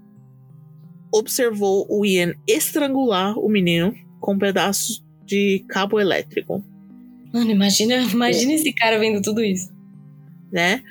observou 1.14 1.86
o 1.90 2.06
Ian 2.06 2.34
estrangular 2.48 3.38
o 3.38 3.50
menino 3.50 3.94
com 4.22 4.38
pedaços 4.38 5.04
de 5.26 5.66
cabo 5.70 6.00
elétrico, 6.00 6.64
Mano, 7.34 7.50
imagina, 7.50 7.96
imagina 7.96 8.54
esse 8.54 8.72
cara 8.74 9.00
vendo 9.00 9.22
tudo 9.22 9.44
isso. 9.44 9.70
né? 10.52 10.84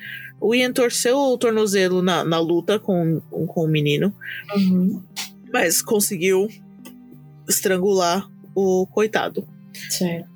O 0.43 0.53
Ian 0.53 0.73
torceu 0.73 1.17
o 1.17 1.37
tornozelo 1.37 2.01
na, 2.01 2.23
na 2.25 2.37
luta 2.37 2.77
com, 2.77 3.21
com 3.47 3.63
o 3.63 3.67
menino, 3.67 4.13
Uhum. 4.53 5.01
mas 5.53 5.81
conseguiu 5.81 6.49
estrangular 7.47 8.29
o 8.53 8.85
coitado. 8.87 9.47
Certo. 9.89 10.27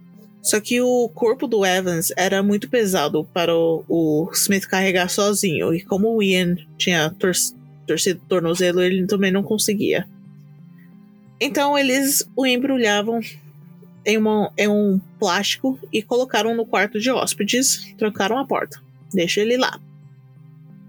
Só 0.41 0.61
que 0.61 0.79
o 0.79 1.09
corpo 1.09 1.45
do 1.45 1.65
Evans 1.65 2.13
era 2.15 2.41
muito 2.41 2.69
pesado 2.69 3.27
para 3.33 3.53
o, 3.53 3.83
o 3.89 4.29
Smith 4.33 4.65
carregar 4.65 5.09
sozinho. 5.09 5.73
E 5.73 5.81
como 5.83 6.15
o 6.15 6.23
Ian 6.23 6.55
tinha 6.77 7.09
tor 7.09 7.33
torcido 7.85 8.21
o 8.23 8.27
tornozelo, 8.29 8.81
ele 8.81 9.05
também 9.05 9.31
não 9.31 9.43
conseguia. 9.43 10.07
Então 11.39 11.77
eles 11.77 12.27
o 12.33 12.45
embrulhavam 12.45 13.19
em, 14.05 14.17
uma, 14.17 14.51
em 14.57 14.69
um 14.69 14.99
plástico 15.19 15.77
e 15.91 16.01
colocaram 16.01 16.55
no 16.55 16.65
quarto 16.65 16.97
de 16.97 17.11
hóspedes, 17.11 17.93
trancaram 17.97 18.37
a 18.37 18.45
porta. 18.47 18.81
Deixa 19.13 19.41
ele 19.41 19.57
lá. 19.57 19.79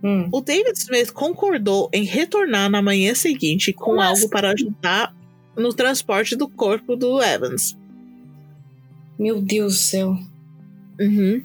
Hum. 0.02 0.28
O 0.32 0.40
David 0.40 0.76
Smith 0.78 1.12
concordou 1.12 1.88
em 1.92 2.04
retornar 2.04 2.70
na 2.70 2.80
manhã 2.80 3.14
seguinte 3.14 3.72
com 3.72 3.84
Como 3.86 4.00
algo 4.00 4.18
assim? 4.18 4.28
para 4.28 4.50
ajudar 4.52 5.14
no 5.56 5.72
transporte 5.74 6.36
do 6.36 6.48
corpo 6.48 6.94
do 6.94 7.20
Evans. 7.22 7.76
Meu 9.18 9.40
Deus 9.42 9.74
do 9.74 9.78
céu. 9.80 10.18
Uhum. 11.00 11.42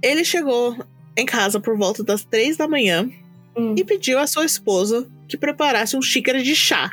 Ele 0.00 0.24
chegou 0.24 0.76
em 1.16 1.26
casa 1.26 1.58
por 1.58 1.76
volta 1.76 2.04
das 2.04 2.24
três 2.24 2.56
da 2.56 2.68
manhã 2.68 3.10
Hum. 3.56 3.74
e 3.78 3.84
pediu 3.84 4.18
à 4.18 4.26
sua 4.26 4.44
esposa 4.44 5.08
que 5.28 5.36
preparasse 5.36 5.96
um 5.96 6.02
xícara 6.02 6.42
de 6.42 6.54
chá. 6.54 6.90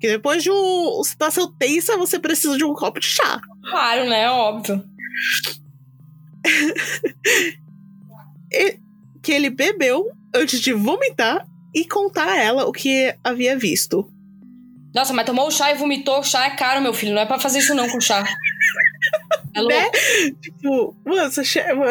Que 0.00 0.08
depois 0.08 0.42
de 0.42 0.50
um, 0.50 1.02
da 1.18 1.30
seu 1.30 1.46
tensa, 1.48 1.96
você 1.96 2.18
precisa 2.18 2.56
de 2.56 2.64
um 2.64 2.72
copo 2.74 3.00
de 3.00 3.06
chá. 3.06 3.40
Claro, 3.62 4.08
né? 4.08 4.30
Óbvio. 4.30 4.82
E- 8.50 8.78
que 9.22 9.32
ele 9.32 9.50
bebeu 9.50 10.10
antes 10.34 10.60
de 10.60 10.72
vomitar 10.72 11.46
e 11.74 11.84
contar 11.84 12.28
a 12.28 12.42
ela 12.42 12.66
o 12.66 12.72
que 12.72 13.14
havia 13.22 13.56
visto. 13.58 14.10
Nossa, 14.94 15.12
mas 15.12 15.26
tomou 15.26 15.46
o 15.46 15.50
chá 15.50 15.70
e 15.70 15.74
vomitou. 15.74 16.22
Chá 16.22 16.46
é 16.46 16.50
caro, 16.50 16.80
meu 16.80 16.94
filho. 16.94 17.14
Não 17.14 17.22
é 17.22 17.26
pra 17.26 17.38
fazer 17.38 17.58
isso 17.58 17.74
não 17.74 17.88
com 17.88 18.00
chá. 18.00 18.24
É 19.54 19.60
louco. 19.60 19.76
Né? 19.76 19.90
Tipo, 20.42 20.94
mano, 21.04 21.30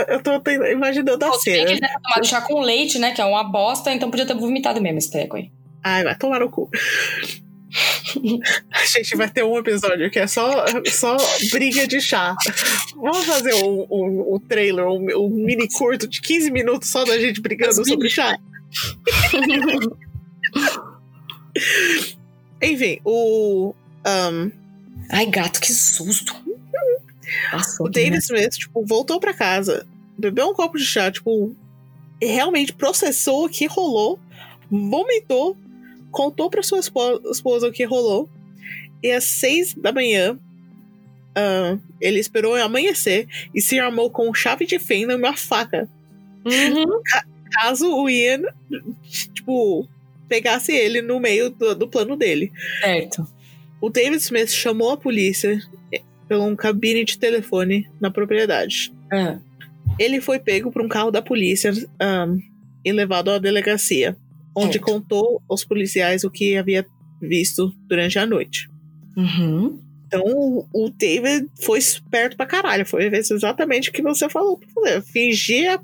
eu 0.07 0.21
tô 0.21 0.31
imaginando 0.71 1.25
a 1.25 1.29
bem 1.29 1.31
que 1.31 1.39
cena. 1.39 1.71
ele 1.71 1.79
deve 1.81 1.93
tomado 2.01 2.27
chá 2.27 2.41
com 2.41 2.61
leite, 2.61 2.99
né? 2.99 3.11
Que 3.11 3.19
é 3.19 3.25
uma 3.25 3.43
bosta, 3.43 3.91
então 3.91 4.11
podia 4.11 4.25
ter 4.25 4.35
vomitado 4.35 4.79
mesmo 4.79 4.99
esse 4.99 5.11
treco 5.11 5.35
aí. 5.35 5.51
Ai, 5.83 6.03
vai 6.03 6.15
tomar 6.15 6.39
no 6.39 6.49
cu. 6.49 6.69
A 8.71 8.85
gente 8.85 9.15
vai 9.15 9.29
ter 9.29 9.43
um 9.43 9.57
episódio 9.57 10.09
que 10.09 10.19
é 10.19 10.27
só, 10.27 10.65
só 10.87 11.17
briga 11.51 11.87
de 11.87 12.01
chá. 12.01 12.35
Vamos 12.95 13.25
fazer 13.25 13.53
um, 13.55 13.85
um, 13.89 14.35
um 14.35 14.39
trailer, 14.39 14.87
um, 14.87 15.05
um 15.17 15.29
mini 15.29 15.67
curto 15.69 16.07
de 16.07 16.21
15 16.21 16.51
minutos 16.51 16.89
só 16.89 17.03
da 17.03 17.19
gente 17.19 17.41
brigando 17.41 17.81
As 17.81 17.87
sobre 17.87 18.09
chá. 18.09 18.37
Enfim, 22.61 22.99
o. 23.05 23.73
Ai, 25.11 25.25
gato, 25.27 25.59
que 25.59 25.71
susto. 25.71 26.35
Passou 27.51 27.85
o 27.85 27.89
aqui, 27.89 27.95
David 27.95 28.13
né? 28.13 28.19
Smith, 28.19 28.53
tipo, 28.57 28.85
voltou 28.85 29.19
pra 29.19 29.33
casa, 29.33 29.85
bebeu 30.17 30.47
um 30.49 30.53
copo 30.53 30.77
de 30.77 30.85
chá, 30.85 31.11
tipo, 31.11 31.55
e 32.21 32.25
realmente 32.25 32.73
processou 32.73 33.45
o 33.45 33.49
que 33.49 33.65
rolou, 33.67 34.19
vomitou, 34.69 35.57
contou 36.11 36.49
pra 36.49 36.63
sua 36.63 36.79
espo- 36.79 37.21
esposa 37.31 37.67
o 37.67 37.71
que 37.71 37.83
rolou, 37.83 38.29
e 39.03 39.11
às 39.11 39.23
seis 39.25 39.73
da 39.73 39.91
manhã, 39.91 40.37
ah, 41.35 41.77
ele 42.01 42.19
esperou 42.19 42.55
amanhecer 42.55 43.27
e 43.53 43.61
se 43.61 43.79
armou 43.79 44.09
com 44.09 44.33
chave 44.33 44.65
de 44.65 44.79
fenda 44.79 45.13
e 45.13 45.15
uma 45.15 45.35
faca, 45.37 45.87
Uhum. 46.45 47.01
caso 47.51 47.93
o 47.93 48.09
Ian, 48.09 48.41
tipo, 49.33 49.87
pegasse 50.29 50.71
ele 50.73 51.01
no 51.01 51.19
meio 51.19 51.49
do, 51.49 51.75
do 51.75 51.87
plano 51.87 52.15
dele. 52.15 52.51
Certo. 52.81 53.27
O 53.81 53.89
David 53.89 54.17
Smith 54.21 54.49
chamou 54.49 54.91
a 54.91 54.97
polícia 54.97 55.59
eh, 55.93 56.01
pelo 56.27 56.45
um 56.45 56.55
cabine 56.55 57.03
de 57.05 57.17
telefone 57.17 57.87
na 57.99 58.09
propriedade. 58.09 58.91
Ah. 59.11 59.39
Ele 59.99 60.19
foi 60.21 60.39
pego 60.39 60.71
por 60.71 60.81
um 60.81 60.87
carro 60.87 61.11
da 61.11 61.21
polícia 61.21 61.71
ahn, 61.99 62.39
e 62.83 62.91
levado 62.91 63.29
à 63.29 63.37
delegacia, 63.37 64.15
onde 64.63 64.79
contou 64.79 65.41
aos 65.49 65.63
policiais 65.63 66.23
o 66.23 66.31
que 66.31 66.57
havia 66.57 66.85
visto 67.21 67.71
durante 67.87 68.17
a 68.19 68.25
noite. 68.25 68.69
Uhum. 69.15 69.79
Então 70.07 70.23
o, 70.73 70.89
David 70.89 71.49
foi 71.61 71.79
esperto 71.79 72.37
pra 72.37 72.45
caralho, 72.45 72.85
foi 72.85 73.05
exatamente 73.07 73.89
o 73.89 73.93
que 73.93 74.01
você 74.01 74.29
falou 74.29 74.57
pra 74.57 74.69
fazer. 74.69 75.01
Fingia 75.03 75.79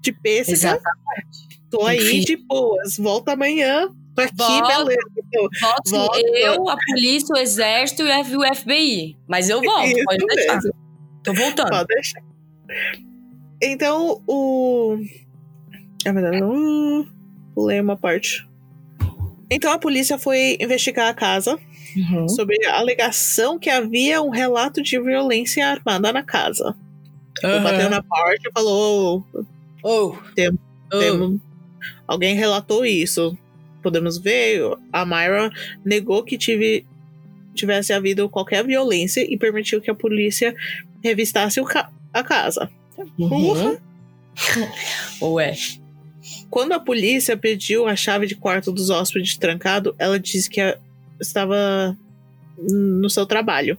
de 0.00 0.12
pêssega, 0.12 0.52
Exatamente. 0.56 1.48
tô 1.70 1.78
que 1.78 1.86
aí 1.86 2.00
fingir. 2.00 2.24
de 2.24 2.36
boas, 2.36 2.96
volta 2.96 3.32
amanhã, 3.32 3.88
tô 4.14 4.22
aqui, 4.22 4.34
Volta. 4.36 4.84
beleza. 4.84 5.00
Então, 5.18 6.08
eu, 6.34 6.68
a 6.68 6.76
polícia, 6.86 7.34
o 7.34 7.38
exército 7.38 8.02
e 8.02 8.36
o 8.36 8.54
FBI. 8.54 9.16
Mas 9.28 9.48
eu 9.48 9.60
volto, 9.60 9.86
Isso 9.86 10.04
pode 10.04 10.26
deixar. 10.26 10.54
mesmo. 10.54 10.74
Tô 11.22 11.34
voltando. 11.34 11.68
Pode 11.70 11.86
deixar. 11.88 12.22
Então, 13.62 14.22
o. 14.26 14.96
Na 16.04 16.12
verdade, 16.12 16.40
não. 16.40 17.06
Pulei 17.56 17.80
uma 17.80 17.96
parte. 17.96 18.46
Então, 19.50 19.72
a 19.72 19.78
polícia 19.78 20.18
foi 20.18 20.56
investigar 20.60 21.08
a 21.08 21.14
casa 21.14 21.58
Uhum. 21.96 22.28
sobre 22.28 22.62
a 22.66 22.76
alegação 22.78 23.58
que 23.58 23.70
havia 23.70 24.20
um 24.20 24.28
relato 24.30 24.82
de 24.82 25.00
violência 25.00 25.66
armada 25.66 26.12
na 26.12 26.22
casa. 26.22 26.76
Tipo, 27.36 27.60
Bateu 27.62 27.88
na 27.90 28.02
porta 28.02 28.42
e 28.48 28.52
falou: 28.52 29.24
Oh. 29.82 30.14
Tem- 30.34 30.50
Oh. 30.92 30.98
"Temo- 30.98 31.40
Alguém 32.06 32.34
relatou 32.36 32.84
isso. 32.84 33.36
Podemos 33.82 34.18
ver. 34.18 34.60
A 34.92 35.04
Myra 35.06 35.50
negou 35.84 36.22
que 36.22 36.36
tive, 36.38 36.84
tivesse 37.54 37.92
havido 37.92 38.28
qualquer 38.28 38.64
violência 38.64 39.20
e 39.20 39.36
permitiu 39.38 39.80
que 39.80 39.90
a 39.90 39.94
polícia 39.94 40.54
revistasse 41.02 41.62
ca- 41.64 41.90
a 42.12 42.22
casa. 42.22 42.70
Uhum. 43.18 43.76
Ué. 45.22 45.54
Quando 46.50 46.72
a 46.72 46.80
polícia 46.80 47.36
pediu 47.36 47.86
a 47.86 47.96
chave 47.96 48.26
de 48.26 48.34
quarto 48.34 48.72
dos 48.72 48.90
hóspedes 48.90 49.36
trancado, 49.36 49.94
ela 49.98 50.18
disse 50.18 50.48
que 50.48 50.60
estava 51.20 51.96
no 52.58 53.10
seu 53.10 53.26
trabalho. 53.26 53.78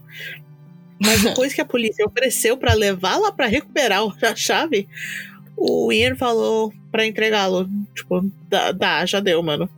Mas 1.00 1.22
depois 1.24 1.54
que 1.54 1.60
a 1.60 1.64
polícia 1.64 2.04
ofereceu 2.06 2.56
para 2.56 2.74
levá-la 2.74 3.32
para 3.32 3.46
recuperar 3.46 4.02
a 4.22 4.36
chave, 4.36 4.88
o 5.56 5.92
Ian 5.92 6.16
falou 6.16 6.72
para 6.90 7.06
entregá-lo. 7.06 7.68
Tipo, 7.94 8.30
dá, 8.48 8.72
dá, 8.72 9.06
já 9.06 9.20
deu, 9.20 9.42
mano. 9.42 9.68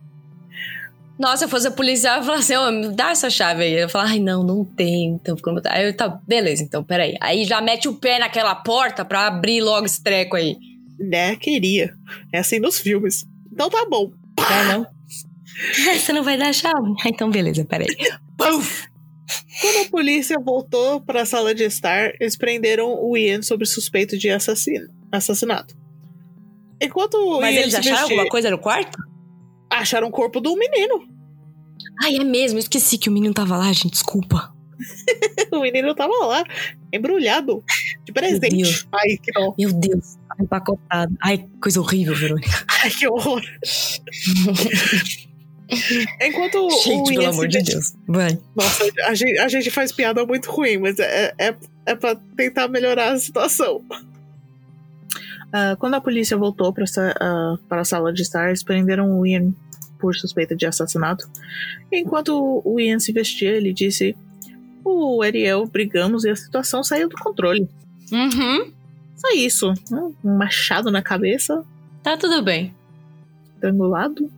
Nossa, 1.18 1.38
se 1.38 1.44
eu 1.44 1.48
fosse 1.50 1.68
a 1.68 1.70
policial, 1.70 2.14
eu 2.14 2.20
ia 2.20 2.24
falar 2.24 2.38
assim, 2.38 2.56
ô, 2.56 2.72
me 2.72 2.88
dá 2.94 3.10
essa 3.10 3.28
chave 3.28 3.62
aí. 3.62 3.74
Eu 3.74 3.90
falar, 3.90 4.08
ai, 4.08 4.18
não, 4.18 4.42
não 4.42 4.64
tem. 4.64 5.08
Então, 5.08 5.36
como? 5.36 5.60
Aí 5.66 5.86
eu, 5.86 5.94
tá, 5.94 6.08
beleza, 6.26 6.62
então, 6.62 6.82
peraí. 6.82 7.14
Aí 7.20 7.44
já 7.44 7.60
mete 7.60 7.88
o 7.88 7.94
pé 7.94 8.18
naquela 8.18 8.54
porta 8.54 9.04
pra 9.04 9.26
abrir 9.26 9.60
logo 9.60 9.84
esse 9.84 10.02
treco 10.02 10.34
aí. 10.34 10.56
Né, 11.00 11.34
queria. 11.36 11.94
É 12.32 12.38
assim 12.40 12.58
nos 12.58 12.78
filmes. 12.78 13.24
Então 13.52 13.70
tá 13.70 13.86
bom. 13.88 14.12
É, 14.38 14.72
não? 14.72 14.86
Você 15.98 16.12
não 16.12 16.22
vai 16.22 16.38
dar 16.38 16.48
a 16.48 16.52
chave? 16.52 16.92
Ah, 17.04 17.08
Então, 17.08 17.30
beleza, 17.30 17.64
peraí. 17.64 17.88
Puf! 18.36 18.88
Quando 19.60 19.86
a 19.86 19.90
polícia 19.90 20.36
voltou 20.38 21.00
para 21.00 21.22
a 21.22 21.26
sala 21.26 21.54
de 21.54 21.62
estar, 21.64 22.12
eles 22.20 22.36
prenderam 22.36 22.94
o 23.00 23.16
Ian 23.16 23.42
sob 23.42 23.64
suspeito 23.66 24.16
de 24.18 24.28
assassino, 24.30 24.88
assassinato. 25.12 25.74
Enquanto 26.82 27.14
o 27.14 27.40
Mas 27.40 27.54
Ian 27.54 27.60
eles 27.62 27.74
acharam 27.74 27.96
vestia- 27.96 28.02
alguma 28.14 28.28
coisa 28.28 28.50
no 28.50 28.58
quarto? 28.58 28.98
acharam 29.70 30.08
o 30.08 30.10
corpo 30.10 30.40
do 30.40 30.56
menino. 30.56 31.06
Ai, 32.02 32.16
é 32.16 32.24
mesmo, 32.24 32.58
eu 32.58 32.60
esqueci 32.60 32.96
que 32.98 33.08
o 33.08 33.12
menino 33.12 33.32
tava 33.34 33.56
lá, 33.56 33.72
gente, 33.72 33.90
desculpa. 33.92 34.52
O 35.52 35.60
menino 35.60 35.94
tava 35.94 36.12
lá, 36.26 36.44
embrulhado, 36.92 37.62
de 38.04 38.12
presente. 38.12 38.56
Deus. 38.56 38.86
Ai, 38.92 39.16
que. 39.22 39.32
Meu 39.58 39.72
Deus, 39.72 40.16
empacotado. 40.42 41.14
Ai, 41.22 41.46
coisa 41.62 41.80
horrível, 41.80 42.14
Verônica. 42.14 42.48
Ai, 42.82 42.90
que 42.90 43.06
horror. 43.08 43.42
Enquanto 46.20 46.66
o 46.66 46.70
Gente, 46.82 47.12
Ian 47.12 47.20
pelo 47.20 47.20
se 47.22 47.26
amor 47.28 47.48
de 47.48 47.58
vestia- 47.58 47.74
Deus. 47.74 47.94
Vai. 48.08 48.38
Nossa, 48.56 48.84
a 49.06 49.14
gente, 49.14 49.38
a 49.38 49.48
gente 49.48 49.70
faz 49.70 49.92
piada 49.92 50.24
muito 50.26 50.50
ruim, 50.50 50.78
mas 50.78 50.98
é, 50.98 51.32
é, 51.38 51.54
é 51.86 51.94
pra 51.94 52.16
tentar 52.36 52.66
melhorar 52.68 53.12
a 53.12 53.18
situação. 53.18 53.80
Ah, 55.52 55.76
quando 55.78 55.94
a 55.94 56.00
polícia 56.00 56.36
voltou 56.36 56.72
para 56.72 56.84
a 57.80 57.84
sala 57.84 58.12
de 58.12 58.22
estar, 58.22 58.48
eles 58.48 58.64
prenderam 58.64 59.16
o 59.18 59.24
Ian 59.26 59.52
por 60.00 60.14
suspeita 60.16 60.56
de 60.56 60.66
assassinato. 60.66 61.28
Enquanto 61.92 62.62
o 62.64 62.80
Ian 62.80 62.98
se 62.98 63.12
vestia, 63.12 63.50
ele 63.50 63.72
disse: 63.72 64.16
O 64.84 65.22
Ariel 65.22 65.66
brigamos 65.66 66.24
e 66.24 66.30
a 66.30 66.36
situação 66.36 66.82
saiu 66.82 67.08
do 67.08 67.16
controle. 67.16 67.68
Uhum. 68.10 68.72
Só 69.20 69.28
isso. 69.34 69.68
né? 69.90 70.12
Um 70.24 70.36
machado 70.36 70.90
na 70.90 71.02
cabeça, 71.02 71.62
Tá 72.02 72.16
tudo 72.16 72.42
bem. 72.42 72.74
estrangulado. 73.54 74.30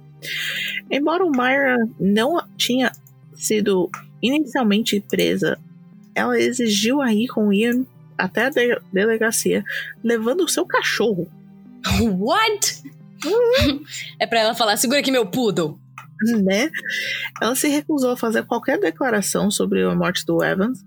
Embora 0.90 1.24
o 1.24 1.30
Myra 1.30 1.76
não 1.98 2.42
tinha 2.56 2.90
sido 3.34 3.88
inicialmente 4.20 5.00
presa, 5.00 5.58
ela 6.14 6.38
exigiu 6.38 7.00
a 7.00 7.12
ir 7.12 7.28
com 7.28 7.52
Ian 7.52 7.84
até 8.18 8.46
a 8.46 8.50
de- 8.50 8.80
delegacia, 8.92 9.64
levando 10.02 10.42
o 10.44 10.48
seu 10.48 10.66
cachorro. 10.66 11.28
What? 12.18 12.82
é 14.18 14.26
pra 14.26 14.40
ela 14.40 14.54
falar, 14.54 14.76
segura 14.76 14.98
aqui 15.00 15.10
meu 15.10 15.26
poodle. 15.26 15.78
Né? 16.44 16.70
Ela 17.40 17.54
se 17.56 17.66
recusou 17.68 18.10
a 18.10 18.16
fazer 18.16 18.44
qualquer 18.44 18.78
declaração 18.78 19.50
sobre 19.50 19.82
a 19.82 19.94
morte 19.94 20.24
do 20.26 20.42
Evans, 20.42 20.84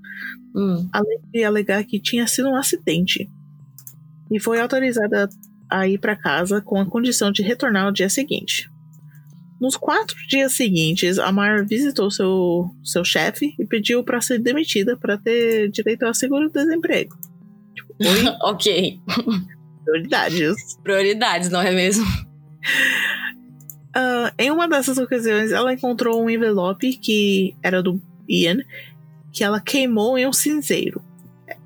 Hum. 0.55 0.87
além 0.93 1.19
de 1.33 1.43
alegar 1.43 1.83
que 1.83 1.99
tinha 1.99 2.25
sido 2.27 2.47
um 2.49 2.55
acidente. 2.55 3.29
E 4.31 4.39
foi 4.39 4.59
autorizada 4.59 5.29
a 5.69 5.87
ir 5.87 5.99
para 5.99 6.15
casa 6.15 6.61
com 6.61 6.79
a 6.79 6.85
condição 6.85 7.31
de 7.31 7.41
retornar 7.41 7.85
no 7.85 7.93
dia 7.93 8.09
seguinte. 8.09 8.69
Nos 9.59 9.77
quatro 9.77 10.15
dias 10.27 10.53
seguintes, 10.53 11.17
a 11.17 11.31
Mara 11.31 11.63
visitou 11.63 12.11
seu, 12.11 12.69
seu 12.83 13.05
chefe 13.05 13.55
e 13.57 13.65
pediu 13.65 14.03
para 14.03 14.19
ser 14.21 14.39
demitida 14.39 14.97
para 14.97 15.17
ter 15.17 15.69
direito 15.71 16.03
ao 16.03 16.13
seguro-desemprego. 16.13 17.15
Tipo, 17.73 17.93
ok. 18.43 18.99
prioridades. 19.83 20.55
Prioridades, 20.83 21.49
não 21.49 21.61
é 21.61 21.71
mesmo? 21.71 22.05
Ah, 23.95 24.33
em 24.37 24.51
uma 24.51 24.67
dessas 24.67 24.97
ocasiões, 24.97 25.53
ela 25.53 25.73
encontrou 25.73 26.21
um 26.21 26.29
envelope 26.29 26.97
que 26.97 27.55
era 27.63 27.81
do 27.81 28.01
Ian, 28.27 28.57
que 29.31 29.41
ela 29.41 29.61
queimou 29.61 30.17
em 30.17 30.27
um 30.27 30.33
cinzeiro. 30.33 31.01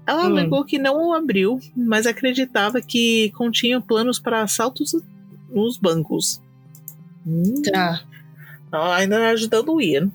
Ela 0.10 0.24
Hum. 0.24 0.32
alegou 0.32 0.66
que 0.66 0.80
não 0.80 1.10
o 1.10 1.14
abriu, 1.14 1.60
mas 1.78 2.08
acreditava 2.08 2.82
que 2.82 3.30
continha 3.36 3.80
planos 3.80 4.18
para 4.20 4.42
assaltos 4.42 4.96
nos 5.52 5.78
bancos. 5.78 6.42
Hum, 7.28 7.62
Tá. 7.72 8.02
ela 8.72 8.96
ainda 8.96 9.30
ajudando 9.30 9.72
o 9.74 9.80
Ian. 9.80 10.10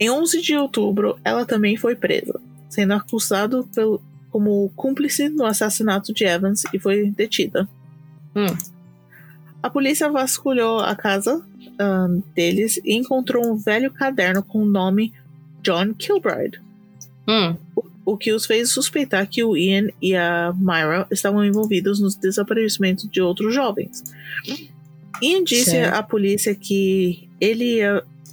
Em 0.00 0.10
11 0.10 0.42
de 0.42 0.56
outubro, 0.56 1.16
ela 1.22 1.44
também 1.46 1.76
foi 1.76 1.94
presa, 1.94 2.40
sendo 2.68 2.92
acusada 2.94 3.62
pelo, 3.72 4.02
como 4.32 4.68
cúmplice 4.74 5.28
no 5.28 5.44
assassinato 5.46 6.12
de 6.12 6.24
Evans 6.24 6.64
e 6.72 6.78
foi 6.80 7.08
detida. 7.12 7.68
Hum. 8.34 8.46
A 9.62 9.70
polícia 9.70 10.10
vasculhou 10.10 10.80
a 10.80 10.96
casa 10.96 11.40
ahn, 11.78 12.20
deles 12.34 12.78
e 12.84 12.96
encontrou 12.96 13.46
um 13.46 13.54
velho 13.56 13.92
caderno 13.92 14.42
com 14.42 14.60
o 14.62 14.66
nome 14.66 15.12
John 15.62 15.94
Kilbride, 15.94 16.60
Hum. 17.28 17.56
o 17.76 17.84
que 18.18 18.32
os 18.32 18.44
fez 18.44 18.70
suspeitar 18.70 19.26
que 19.28 19.42
o 19.42 19.56
Ian 19.56 19.88
e 20.00 20.14
a 20.14 20.52
Myra 20.56 21.06
estavam 21.10 21.44
envolvidos 21.44 22.00
nos 22.00 22.14
desaparecimentos 22.16 23.08
de 23.10 23.20
outros 23.22 23.54
jovens. 23.54 24.02
Ian 25.22 25.42
disse 25.44 25.70
Certo. 25.70 25.94
à 25.94 26.02
polícia 26.02 26.54
que 26.54 27.28
ele 27.40 27.78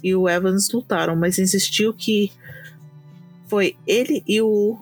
e, 0.02 0.14
o 0.14 0.28
Evans 0.28 0.70
lutaram, 0.72 1.16
mas 1.16 1.38
insistiu 1.38 1.94
que 1.94 2.30
foi 3.48 3.76
ele 3.86 4.22
e 4.26 4.40
o, 4.42 4.78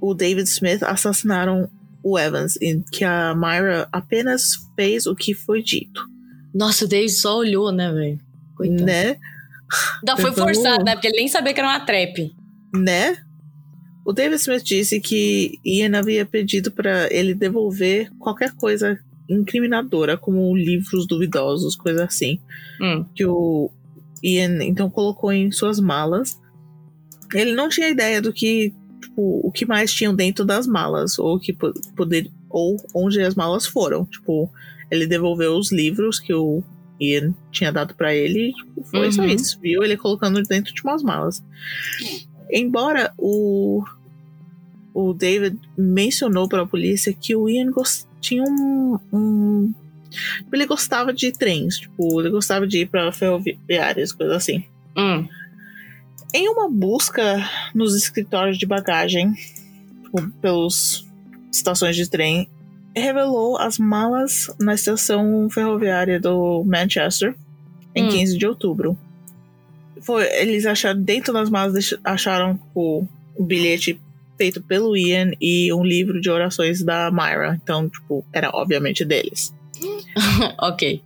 o 0.00 0.14
David 0.14 0.48
Smith 0.48 0.82
assassinaram 0.82 1.68
o 2.02 2.18
Evans 2.18 2.56
e 2.56 2.82
que 2.90 3.04
a 3.04 3.34
Myra 3.34 3.86
apenas 3.92 4.52
fez 4.74 5.06
o 5.06 5.14
que 5.14 5.34
foi 5.34 5.62
dito, 5.62 6.00
Nossa, 6.54 6.86
o 6.86 6.88
David 6.88 7.12
só 7.12 7.36
olhou, 7.38 7.70
né, 7.70 7.92
velho? 7.92 8.18
Né? 8.82 9.16
Não, 10.04 10.16
foi 10.16 10.30
Tentando- 10.30 10.44
forçado, 10.54 10.84
né? 10.84 10.94
Porque 10.94 11.06
ele 11.08 11.18
nem 11.18 11.28
sabia 11.28 11.52
que 11.54 11.60
era 11.60 11.68
uma 11.68 11.80
trap. 11.86 12.34
né? 12.74 13.18
O 14.04 14.12
David 14.12 14.40
Smith 14.40 14.62
disse 14.64 14.98
que 15.00 15.58
Ian 15.64 15.96
havia 15.98 16.24
pedido 16.24 16.70
para 16.70 17.12
ele 17.12 17.34
devolver 17.34 18.10
qualquer 18.18 18.52
coisa 18.54 18.98
incriminadora, 19.28 20.16
como 20.16 20.56
livros 20.56 21.06
duvidosos, 21.06 21.76
coisa 21.76 22.04
assim, 22.04 22.40
Hum. 22.80 23.04
que 23.14 23.24
o 23.24 23.70
Ian 24.22 24.64
então 24.64 24.90
colocou 24.90 25.30
em 25.32 25.52
suas 25.52 25.78
malas. 25.78 26.40
Ele 27.32 27.52
não 27.54 27.68
tinha 27.68 27.88
ideia 27.88 28.20
do 28.20 28.32
que, 28.32 28.74
tipo, 29.00 29.40
o 29.46 29.52
que 29.52 29.64
mais 29.66 29.92
tinham 29.92 30.14
dentro 30.14 30.44
das 30.44 30.66
malas, 30.66 31.18
ou 31.18 31.38
que 31.38 31.52
po- 31.52 31.72
poder, 31.94 32.28
ou 32.48 32.76
onde 32.94 33.20
as 33.20 33.34
malas 33.36 33.66
foram. 33.66 34.04
Tipo, 34.06 34.50
ele 34.90 35.06
devolveu 35.06 35.56
os 35.56 35.70
livros 35.70 36.18
que 36.18 36.34
o 36.34 36.62
Ian 37.00 37.32
tinha 37.52 37.70
dado 37.70 37.94
para 37.94 38.12
ele, 38.14 38.48
e, 38.50 38.52
tipo, 38.52 38.82
foi 38.84 39.12
só 39.12 39.22
Uhum. 39.22 39.28
isso. 39.28 39.60
Viu 39.60 39.84
ele 39.84 39.96
colocando 39.96 40.42
dentro 40.42 40.74
de 40.74 40.82
umas 40.82 41.02
malas. 41.04 41.40
Embora 42.52 43.12
o, 43.18 43.82
o 44.94 45.12
David 45.14 45.58
mencionou 45.76 46.48
para 46.48 46.62
a 46.62 46.66
polícia 46.66 47.12
que 47.12 47.34
o 47.36 47.48
Ian 47.48 47.70
gos- 47.70 48.06
tinha 48.20 48.42
um, 48.42 48.98
um- 49.12 49.74
Ele 50.52 50.66
gostava 50.66 51.12
de 51.12 51.30
trens, 51.32 51.78
tipo, 51.78 52.20
ele 52.20 52.30
gostava 52.30 52.66
de 52.66 52.78
ir 52.80 52.86
para 52.88 53.12
ferroviárias, 53.12 54.12
coisas 54.12 54.36
assim. 54.36 54.64
Hum. 54.96 55.26
Em 56.34 56.48
uma 56.48 56.68
busca 56.70 57.38
nos 57.74 57.94
escritórios 57.96 58.58
de 58.58 58.66
bagagem, 58.66 59.32
tipo, 60.02 60.28
pelos 60.40 61.06
estações 61.52 61.94
de 61.96 62.08
trem, 62.08 62.48
revelou 62.94 63.56
as 63.56 63.78
malas 63.78 64.48
na 64.60 64.74
estação 64.74 65.48
ferroviária 65.50 66.18
do 66.20 66.64
Manchester 66.64 67.36
em 67.94 68.06
Hum. 68.06 68.08
15 68.10 68.36
de 68.38 68.46
outubro. 68.46 68.98
Foi, 70.00 70.24
eles 70.40 70.66
acharam 70.66 71.02
dentro 71.02 71.32
das 71.32 71.50
malas 71.50 71.94
acharam 72.04 72.58
o, 72.74 73.06
o 73.36 73.44
bilhete 73.44 74.00
feito 74.40 74.62
pelo 74.62 74.96
Ian 74.96 75.32
e 75.38 75.70
um 75.70 75.84
livro 75.84 76.18
de 76.18 76.30
orações 76.30 76.82
da 76.82 77.10
Myra. 77.10 77.60
Então, 77.62 77.90
tipo, 77.90 78.24
era 78.32 78.50
obviamente 78.54 79.04
deles. 79.04 79.54
ok. 80.58 81.02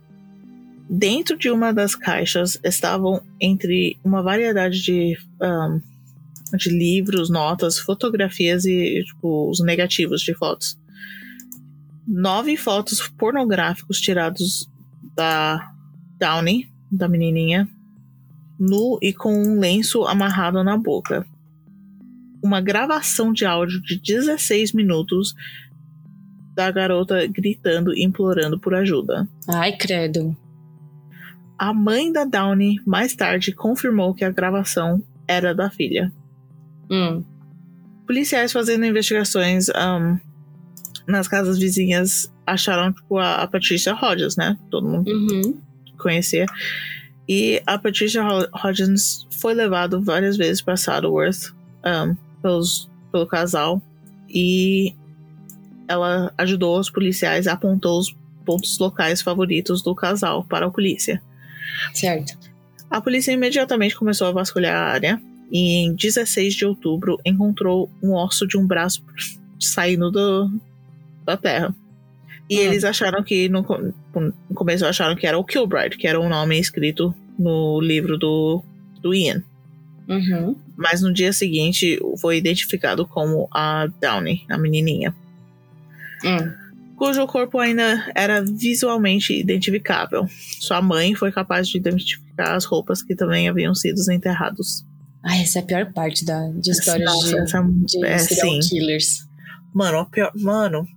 Dentro 0.89 1.37
de 1.37 1.49
uma 1.49 1.73
das 1.73 1.95
caixas 1.95 2.57
estavam 2.63 3.21
entre 3.41 3.97
uma 4.03 4.23
variedade 4.23 4.81
de, 4.81 5.17
ahn, 5.41 5.81
de 6.57 6.69
livros, 6.69 7.29
notas, 7.29 7.77
fotografias 7.77 8.65
e 8.65 9.03
tipo, 9.03 9.49
os 9.49 9.59
negativos 9.59 10.21
de 10.21 10.33
fotos. 10.33 10.79
Nove 12.07 12.55
fotos 12.55 13.05
pornográficos 13.17 13.99
tirados 13.99 14.69
da 15.15 15.73
Downey, 16.17 16.69
da 16.89 17.09
menininha, 17.09 17.67
nu 18.59 18.97
e 19.01 19.13
com 19.13 19.33
um 19.33 19.59
lenço 19.59 20.03
amarrado 20.05 20.63
na 20.63 20.77
boca. 20.77 21.25
Uma 22.43 22.61
gravação 22.61 23.33
de 23.33 23.45
áudio 23.45 23.81
de 23.81 23.99
16 23.99 24.73
minutos 24.73 25.33
da 26.53 26.71
garota 26.71 27.25
gritando 27.27 27.93
e 27.93 28.03
implorando 28.03 28.59
por 28.59 28.73
ajuda. 28.73 29.27
Ai, 29.47 29.75
credo. 29.75 30.35
A 31.57 31.73
mãe 31.73 32.11
da 32.11 32.23
Downey 32.23 32.77
mais 32.85 33.15
tarde 33.15 33.51
confirmou 33.53 34.13
que 34.13 34.23
a 34.23 34.29
gravação 34.31 35.01
era 35.27 35.53
da 35.55 35.69
filha. 35.69 36.11
Hum. 36.89 37.23
Policiais 38.05 38.51
fazendo 38.51 38.85
investigações 38.85 39.67
um, 39.69 40.17
nas 41.07 41.27
casas 41.27 41.57
vizinhas 41.57 42.31
acharam 42.45 42.93
tipo, 42.93 43.17
a, 43.17 43.41
a 43.41 43.47
Patricia 43.47 43.95
Hodges, 43.95 44.35
né? 44.37 44.57
Todo 44.69 44.87
mundo 44.87 45.09
Uhum. 45.09 45.59
conhecia. 45.97 46.45
E 47.27 47.61
a 47.65 47.77
Patricia 47.77 48.23
Ho- 48.23 48.47
Hodgins 48.53 49.25
foi 49.31 49.53
levado 49.53 50.01
várias 50.01 50.37
vezes 50.37 50.61
para 50.61 50.77
Saddleworth 50.77 51.53
um, 51.83 52.15
pelos, 52.41 52.89
pelo 53.11 53.25
casal 53.25 53.81
e 54.29 54.93
ela 55.87 56.31
ajudou 56.37 56.79
os 56.79 56.89
policiais, 56.89 57.47
apontou 57.47 57.99
os 57.99 58.15
pontos 58.45 58.77
locais 58.77 59.21
favoritos 59.21 59.81
do 59.81 59.95
casal 59.95 60.43
para 60.43 60.67
a 60.67 60.71
polícia. 60.71 61.21
Certo. 61.93 62.37
A 62.89 63.01
polícia 63.01 63.31
imediatamente 63.31 63.95
começou 63.95 64.27
a 64.27 64.31
vasculhar 64.31 64.75
a 64.75 64.85
área 64.91 65.21
e 65.51 65.85
em 65.85 65.95
16 65.95 66.53
de 66.53 66.65
outubro 66.65 67.19
encontrou 67.25 67.89
um 68.01 68.13
osso 68.13 68.47
de 68.47 68.57
um 68.57 68.65
braço 68.65 69.03
saindo 69.59 70.11
do, 70.11 70.51
da 71.25 71.35
terra. 71.37 71.75
E 72.49 72.57
Hum. 72.59 72.61
eles 72.61 72.83
acharam 72.83 73.23
que 73.23 73.49
no, 73.49 73.63
co- 73.63 73.77
no 74.13 74.33
começo 74.55 74.85
acharam 74.85 75.15
que 75.15 75.25
era 75.25 75.37
o 75.37 75.43
Kilbride, 75.43 75.97
que 75.97 76.07
era 76.07 76.19
o 76.19 76.29
nome 76.29 76.59
escrito 76.59 77.13
no 77.39 77.79
livro 77.81 78.17
do, 78.17 78.63
do 79.01 79.13
Ian. 79.13 79.43
Uhum. 80.07 80.55
Mas 80.77 81.01
no 81.01 81.11
dia 81.11 81.33
seguinte 81.33 81.99
foi 82.21 82.37
identificado 82.37 83.07
como 83.07 83.47
a 83.51 83.87
Downey, 83.99 84.43
a 84.49 84.57
menininha, 84.57 85.15
Hum. 86.23 86.51
cujo 86.95 87.25
corpo 87.27 87.59
ainda 87.59 88.11
era 88.15 88.43
visualmente 88.43 89.33
identificável. 89.33 90.27
Sua 90.59 90.81
mãe 90.81 91.13
foi 91.15 91.31
capaz 91.31 91.67
de 91.67 91.77
identificar 91.77 92.55
as 92.55 92.65
roupas 92.65 93.01
que 93.01 93.15
também 93.15 93.49
haviam 93.49 93.73
sido 93.75 93.99
enterrados. 94.11 94.85
Ai, 95.23 95.41
essa 95.41 95.59
é 95.59 95.61
a 95.61 95.65
pior 95.65 95.91
parte 95.93 96.23
da, 96.23 96.49
de 96.51 96.69
histórias 96.71 97.11
Nossa, 97.11 97.29
de, 97.35 97.41
essa- 97.41 97.63
de 97.63 98.05
é, 98.05 98.17
serial 98.19 98.61
sim. 98.61 98.69
killers. 98.69 99.27
Mano, 99.73 99.99
a 99.99 100.05
pior, 100.05 100.31
mano, 100.35 100.87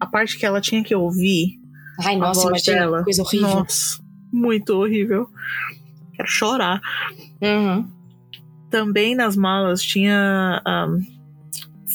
a 0.00 0.06
parte 0.06 0.38
que 0.38 0.46
ela 0.46 0.60
tinha 0.60 0.82
que 0.82 0.94
ouvir 0.94 1.58
Ai, 2.04 2.16
nossa, 2.16 2.48
imagina, 2.48 2.76
dela. 2.78 3.04
coisa 3.04 3.22
horrível. 3.22 3.48
Nossa, 3.48 3.98
muito 4.32 4.70
horrível. 4.70 5.28
Quero 6.14 6.28
chorar. 6.28 6.80
Uhum. 7.40 7.90
Também 8.70 9.14
nas 9.14 9.36
malas 9.36 9.82
tinha 9.82 10.62
ahm, 10.64 11.00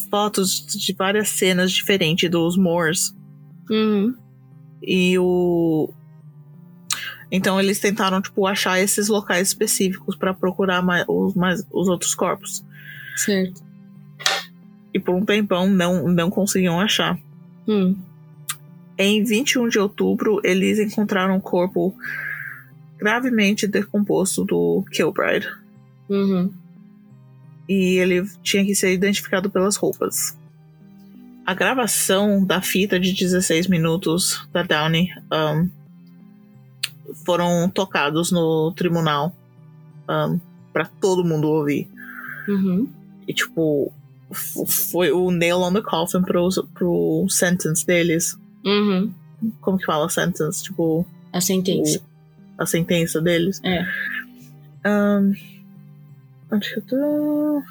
fotos 0.09 0.65
de 0.65 0.93
várias 0.93 1.29
cenas 1.29 1.71
diferentes 1.71 2.29
dos 2.29 2.57
Moors. 2.57 3.15
Uhum. 3.69 4.15
E 4.81 5.17
o. 5.17 5.89
Então 7.31 7.59
eles 7.59 7.79
tentaram, 7.79 8.21
tipo, 8.21 8.45
achar 8.45 8.79
esses 8.79 9.07
locais 9.07 9.47
específicos 9.47 10.15
para 10.15 10.33
procurar 10.33 10.83
mais, 10.83 11.05
os, 11.07 11.33
mais, 11.33 11.65
os 11.71 11.87
outros 11.87 12.13
corpos. 12.13 12.63
Certo. 13.15 13.62
E 14.93 14.99
por 14.99 15.15
um 15.15 15.25
tempão 15.25 15.67
não, 15.69 16.07
não 16.07 16.29
conseguiam 16.29 16.79
achar. 16.79 17.17
Hum. 17.67 17.95
Em 18.97 19.23
21 19.23 19.69
de 19.69 19.79
outubro, 19.79 20.39
eles 20.43 20.77
encontraram 20.79 21.35
o 21.35 21.41
corpo 21.41 21.95
gravemente 22.97 23.67
decomposto 23.67 24.45
do 24.45 24.85
Kilbride. 24.91 25.47
Uhum. 26.09 26.53
E 27.67 27.97
ele 27.97 28.25
tinha 28.43 28.63
que 28.63 28.75
ser 28.75 28.93
identificado 28.93 29.49
pelas 29.49 29.75
roupas. 29.75 30.37
A 31.45 31.53
gravação 31.53 32.45
da 32.45 32.61
fita 32.61 32.99
de 32.99 33.13
16 33.13 33.67
minutos 33.67 34.47
da 34.53 34.63
Downey 34.63 35.09
um, 35.31 35.69
foram 37.25 37.69
tocados 37.69 38.31
no 38.31 38.71
tribunal 38.73 39.35
um, 40.09 40.39
para 40.71 40.85
todo 40.85 41.25
mundo 41.25 41.49
ouvir. 41.49 41.89
Uhum. 42.47 42.87
E, 43.27 43.33
tipo, 43.33 43.91
foi 44.33 45.11
o 45.11 45.29
nail 45.31 45.57
on 45.61 45.73
the 45.73 45.81
coffin 45.81 46.21
pro, 46.23 46.49
pro 46.73 47.25
sentence 47.29 47.85
deles. 47.85 48.37
Uhum. 48.65 49.13
Como 49.61 49.77
que 49.77 49.85
fala 49.85 50.09
sentence? 50.09 50.63
Tipo, 50.63 51.05
A 51.31 51.41
sentença. 51.41 52.01
a 52.57 52.65
sentença 52.65 53.21
deles. 53.21 53.59
É. 53.63 53.85
Ahn, 54.85 55.33
onde 56.51 56.73
que 56.73 56.79
eu 56.79 56.85
tô? 56.85 57.61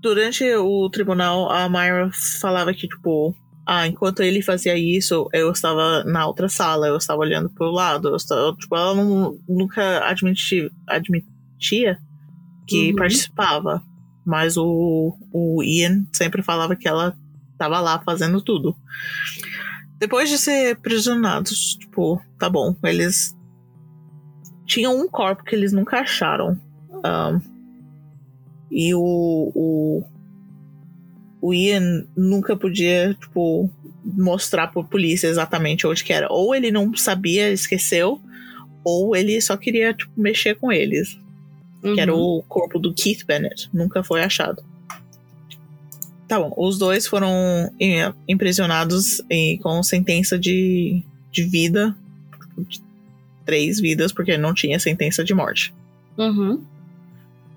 Durante 0.00 0.44
o 0.54 0.88
tribunal, 0.90 1.50
a 1.50 1.68
Myra 1.68 2.10
falava 2.40 2.72
que, 2.72 2.86
tipo, 2.86 3.34
ah, 3.66 3.86
enquanto 3.88 4.22
ele 4.22 4.40
fazia 4.40 4.78
isso, 4.78 5.28
eu 5.32 5.50
estava 5.50 6.04
na 6.04 6.24
outra 6.26 6.48
sala, 6.48 6.86
eu 6.86 6.96
estava 6.96 7.20
olhando 7.20 7.50
pro 7.50 7.70
lado. 7.72 8.08
Eu 8.08 8.16
estava, 8.16 8.54
tipo, 8.56 8.76
ela 8.76 8.94
não- 8.94 9.36
nunca 9.48 10.08
admiti, 10.08 10.70
admitia 10.86 11.98
que 12.68 12.90
Uhum. 12.90 12.96
participava. 12.96 13.82
Mas 14.26 14.56
o, 14.56 15.16
o 15.32 15.62
Ian 15.62 16.04
sempre 16.12 16.42
falava 16.42 16.74
que 16.74 16.88
ela 16.88 17.16
estava 17.52 17.78
lá 17.80 18.02
fazendo 18.04 18.42
tudo. 18.42 18.76
Depois 19.98 20.28
de 20.28 20.36
ser 20.36 20.76
prisionados, 20.80 21.76
tipo, 21.78 22.20
tá 22.38 22.50
bom, 22.50 22.74
eles 22.82 23.34
tinham 24.66 25.00
um 25.00 25.08
corpo 25.08 25.44
que 25.44 25.54
eles 25.54 25.72
nunca 25.72 26.00
acharam. 26.00 26.60
Ahn, 27.04 27.40
e 28.70 28.94
o, 28.94 29.52
o, 29.54 30.04
o 31.40 31.54
Ian 31.54 32.04
nunca 32.16 32.56
podia, 32.56 33.14
tipo, 33.14 33.70
mostrar 34.04 34.66
pra 34.68 34.82
polícia 34.82 35.28
exatamente 35.28 35.86
onde 35.86 36.04
que 36.04 36.12
era. 36.12 36.26
Ou 36.30 36.54
ele 36.54 36.70
não 36.70 36.94
sabia, 36.94 37.50
esqueceu, 37.50 38.20
ou 38.84 39.16
ele 39.16 39.40
só 39.40 39.56
queria, 39.56 39.94
tipo, 39.94 40.12
mexer 40.20 40.56
com 40.56 40.70
eles. 40.70 41.18
Que 41.94 42.00
era 42.00 42.14
Uhum. 42.14 42.38
o 42.38 42.42
corpo 42.42 42.78
do 42.78 42.92
Keith 42.92 43.24
Bennett. 43.26 43.68
Nunca 43.72 44.02
foi 44.02 44.22
achado. 44.22 44.62
Tá 46.28 46.40
bom, 46.40 46.52
os 46.56 46.76
dois 46.78 47.06
foram 47.06 47.30
eh, 47.80 48.12
imprisionados 48.26 49.22
e 49.30 49.58
com 49.62 49.82
sentença 49.82 50.38
de, 50.38 51.02
de 51.30 51.44
vida. 51.44 51.96
De 52.58 52.80
três 53.44 53.78
vidas, 53.80 54.12
porque 54.12 54.36
não 54.36 54.52
tinha 54.52 54.78
sentença 54.80 55.22
de 55.22 55.32
morte. 55.32 55.72
Uhum. 56.18 56.60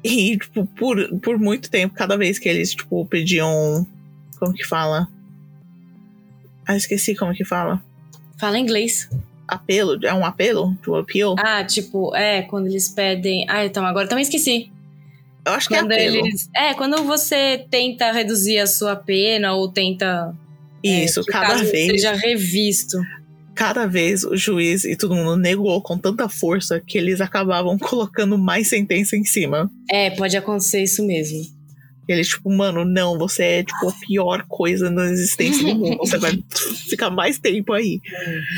E, 0.03 0.37
tipo, 0.37 0.65
por, 0.65 1.19
por 1.19 1.39
muito 1.39 1.69
tempo, 1.69 1.95
cada 1.95 2.15
vez 2.15 2.37
que 2.37 2.47
eles, 2.47 2.75
tipo, 2.75 3.05
pediam. 3.07 3.85
Como 4.37 4.53
que 4.53 4.63
fala? 4.65 5.07
Ah, 6.65 6.77
esqueci 6.77 7.15
como 7.15 7.33
que 7.33 7.43
fala. 7.43 7.83
Fala 8.37 8.59
inglês. 8.59 9.09
Apelo? 9.49 9.99
É 10.05 10.13
um 10.13 10.25
apelo? 10.25 10.73
Tipo, 10.75 10.95
appeal? 10.95 11.35
Ah, 11.39 11.63
tipo, 11.63 12.15
é, 12.15 12.41
quando 12.43 12.67
eles 12.67 12.89
pedem. 12.89 13.45
Ah, 13.49 13.65
então 13.65 13.85
agora 13.85 14.07
também 14.07 14.21
esqueci. 14.23 14.71
Eu 15.45 15.53
acho 15.53 15.67
que 15.67 15.75
é 15.75 15.79
Quando 15.79 15.91
apelo. 15.93 16.15
eles. 16.17 16.49
É, 16.55 16.73
quando 16.73 17.03
você 17.03 17.65
tenta 17.71 18.11
reduzir 18.11 18.59
a 18.59 18.67
sua 18.67 18.95
pena 18.95 19.53
ou 19.53 19.67
tenta. 19.69 20.35
é, 20.85 21.03
Isso, 21.05 21.21
o 21.21 21.25
cada 21.25 21.55
vez. 21.63 21.87
Seja 21.87 22.13
revisto. 22.13 22.97
cada 23.55 23.85
vez 23.87 24.23
o 24.23 24.37
juiz 24.37 24.83
e 24.85 24.95
todo 24.95 25.15
mundo 25.15 25.35
negou 25.35 25.81
com 25.81 25.97
tanta 25.97 26.29
força 26.29 26.79
que 26.79 26.97
eles 26.97 27.19
acabavam 27.19 27.77
colocando 27.79 28.37
mais 28.37 28.69
sentença 28.69 29.17
em 29.17 29.23
cima. 29.23 29.69
É, 29.91 30.11
pode 30.11 30.37
acontecer 30.37 30.83
isso 30.83 31.05
mesmo. 31.05 31.39
Eles, 32.11 32.27
tipo, 32.27 32.49
mano, 32.51 32.83
não, 32.83 33.19
você 33.19 33.43
é, 33.43 33.63
tipo, 33.63 33.87
a 33.87 33.93
pior 33.93 34.43
coisa 34.47 34.89
na 34.89 35.05
existência 35.11 35.63
do 35.63 35.75
mundo. 35.75 35.97
Você 35.99 36.17
vai 36.17 36.31
ficar 36.89 37.11
mais 37.11 37.37
tempo 37.37 37.71
aí, 37.71 38.01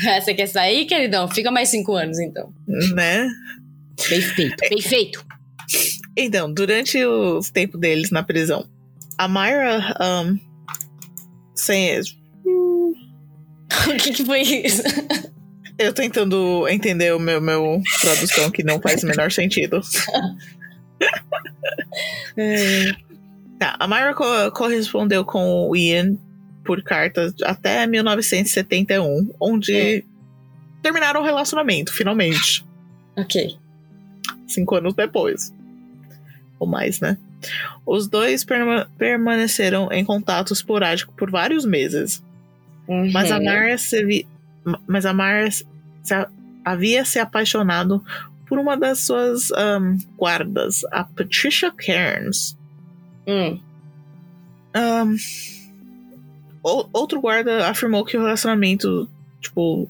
Ah, 0.08 0.18
Você 0.18 0.32
quer 0.32 0.46
sair, 0.46 0.86
queridão? 0.86 1.28
Fica 1.28 1.50
mais 1.50 1.68
cinco 1.68 1.92
anos, 1.94 2.18
então. 2.18 2.50
né? 2.94 3.28
Bem 4.08 4.22
feito, 4.22 4.56
bem 4.70 4.80
feito. 4.80 5.22
Então, 6.16 6.50
durante 6.52 7.04
o 7.04 7.40
tempo 7.52 7.76
deles 7.76 8.10
na 8.10 8.22
prisão, 8.22 8.66
a 9.18 9.28
Myra, 9.28 9.94
um, 10.00 10.38
sem, 11.54 12.00
o 12.44 12.94
que, 14.02 14.12
que 14.14 14.24
foi 14.24 14.40
isso? 14.40 14.82
eu 15.78 15.92
tentando 15.92 16.66
entender 16.68 17.14
o 17.14 17.18
meu, 17.18 17.38
meu 17.40 17.82
tradução 18.00 18.50
que 18.50 18.62
não 18.62 18.80
faz 18.80 19.02
o 19.02 19.06
menor 19.06 19.30
sentido. 19.30 19.82
Tá, 23.62 23.76
a 23.78 23.86
Myra 23.86 24.12
co- 24.12 24.50
correspondeu 24.50 25.24
com 25.24 25.68
o 25.68 25.76
Ian 25.76 26.16
por 26.64 26.82
carta 26.82 27.32
até 27.44 27.86
1971, 27.86 29.32
onde 29.40 29.72
É. 29.72 30.02
terminaram 30.82 31.20
o 31.20 31.24
relacionamento, 31.24 31.92
finalmente. 31.92 32.64
ok. 33.16 33.56
Cinco 34.48 34.74
anos 34.74 34.94
depois. 34.94 35.54
Ou 36.58 36.66
mais, 36.66 36.98
né? 36.98 37.16
Os 37.86 38.08
dois 38.08 38.42
perma- 38.44 38.88
permaneceram 38.98 39.88
em 39.92 40.04
contato 40.04 40.52
esporádico 40.52 41.12
por 41.16 41.30
vários 41.30 41.64
meses. 41.64 42.20
Mas 43.12 43.30
a 43.30 43.36
Uhum. 43.38 43.42
Myra 43.44 43.78
se 43.78 44.26
mas 44.88 45.06
a 45.06 45.12
Myra 45.14 45.50
se 45.52 45.64
havia 46.64 47.04
se 47.04 47.18
apaixonado 47.20 48.04
por 48.48 48.58
uma 48.58 48.76
das 48.76 49.00
suas 49.00 49.50
ahn, 49.52 49.98
guardas, 50.16 50.82
a 50.90 51.04
Patricia 51.04 51.70
Cairns. 51.70 52.56
Hum. 53.26 53.58
O- 56.62 56.86
outro 56.92 57.20
guarda 57.20 57.66
afirmou 57.68 58.04
que 58.04 58.16
o 58.16 58.20
relacionamento, 58.22 59.08
tipo, 59.40 59.88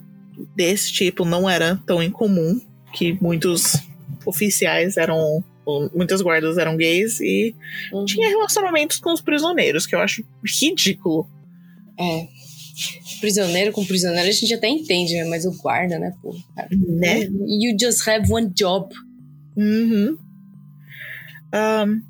desse 0.55 0.91
tipo 0.91 1.23
não 1.23 1.47
era 1.49 1.79
tão 1.85 2.01
incomum, 2.01 2.59
que 2.93 3.13
muitos 3.21 3.73
oficiais 4.25 4.97
eram. 4.97 5.43
Muitas 5.95 6.21
guardas 6.21 6.57
eram 6.57 6.75
gays 6.75 7.21
e 7.21 7.55
Uhum. 7.93 8.03
tinha 8.03 8.27
relacionamentos 8.27 8.99
com 8.99 9.13
os 9.13 9.21
prisioneiros, 9.21 9.85
que 9.87 9.95
eu 9.95 9.99
acho 10.01 10.21
ridículo. 10.45 11.25
É. 11.97 12.27
Prisioneiro 13.21 13.71
com 13.71 13.85
prisioneiro 13.85 14.27
a 14.27 14.31
gente 14.31 14.53
até 14.53 14.67
entende, 14.67 15.13
né? 15.13 15.23
Mas 15.23 15.45
o 15.45 15.51
guarda, 15.61 15.97
né, 15.97 16.11
pô? 16.21 16.35
cara. 16.53 16.67
Né? 16.71 17.21
You 17.47 17.77
just 17.79 18.05
have 18.05 18.29
one 18.29 18.49
job. 18.49 18.93
Uhum. 19.55 20.17
Um, 21.53 22.01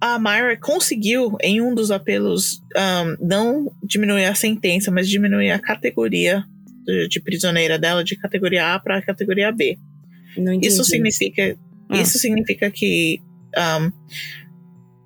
a 0.00 0.18
Myra 0.18 0.56
conseguiu, 0.56 1.36
em 1.42 1.60
um 1.60 1.74
dos 1.74 1.90
apelos, 1.90 2.62
um, 2.76 3.26
não 3.26 3.72
diminuir 3.82 4.26
a 4.26 4.34
sentença, 4.34 4.90
mas 4.90 5.08
diminuir 5.08 5.50
a 5.50 5.58
categoria 5.58 6.44
de, 6.84 7.08
de 7.08 7.20
prisioneira 7.20 7.78
dela 7.78 8.04
de 8.04 8.16
categoria 8.16 8.74
A 8.74 8.78
para 8.78 9.02
categoria 9.02 9.50
B. 9.52 9.78
Isso 10.60 10.84
significa, 10.84 11.56
Ah. 11.88 12.00
isso 12.00 12.18
significa 12.18 12.70
que 12.70 13.20
um, 13.56 13.90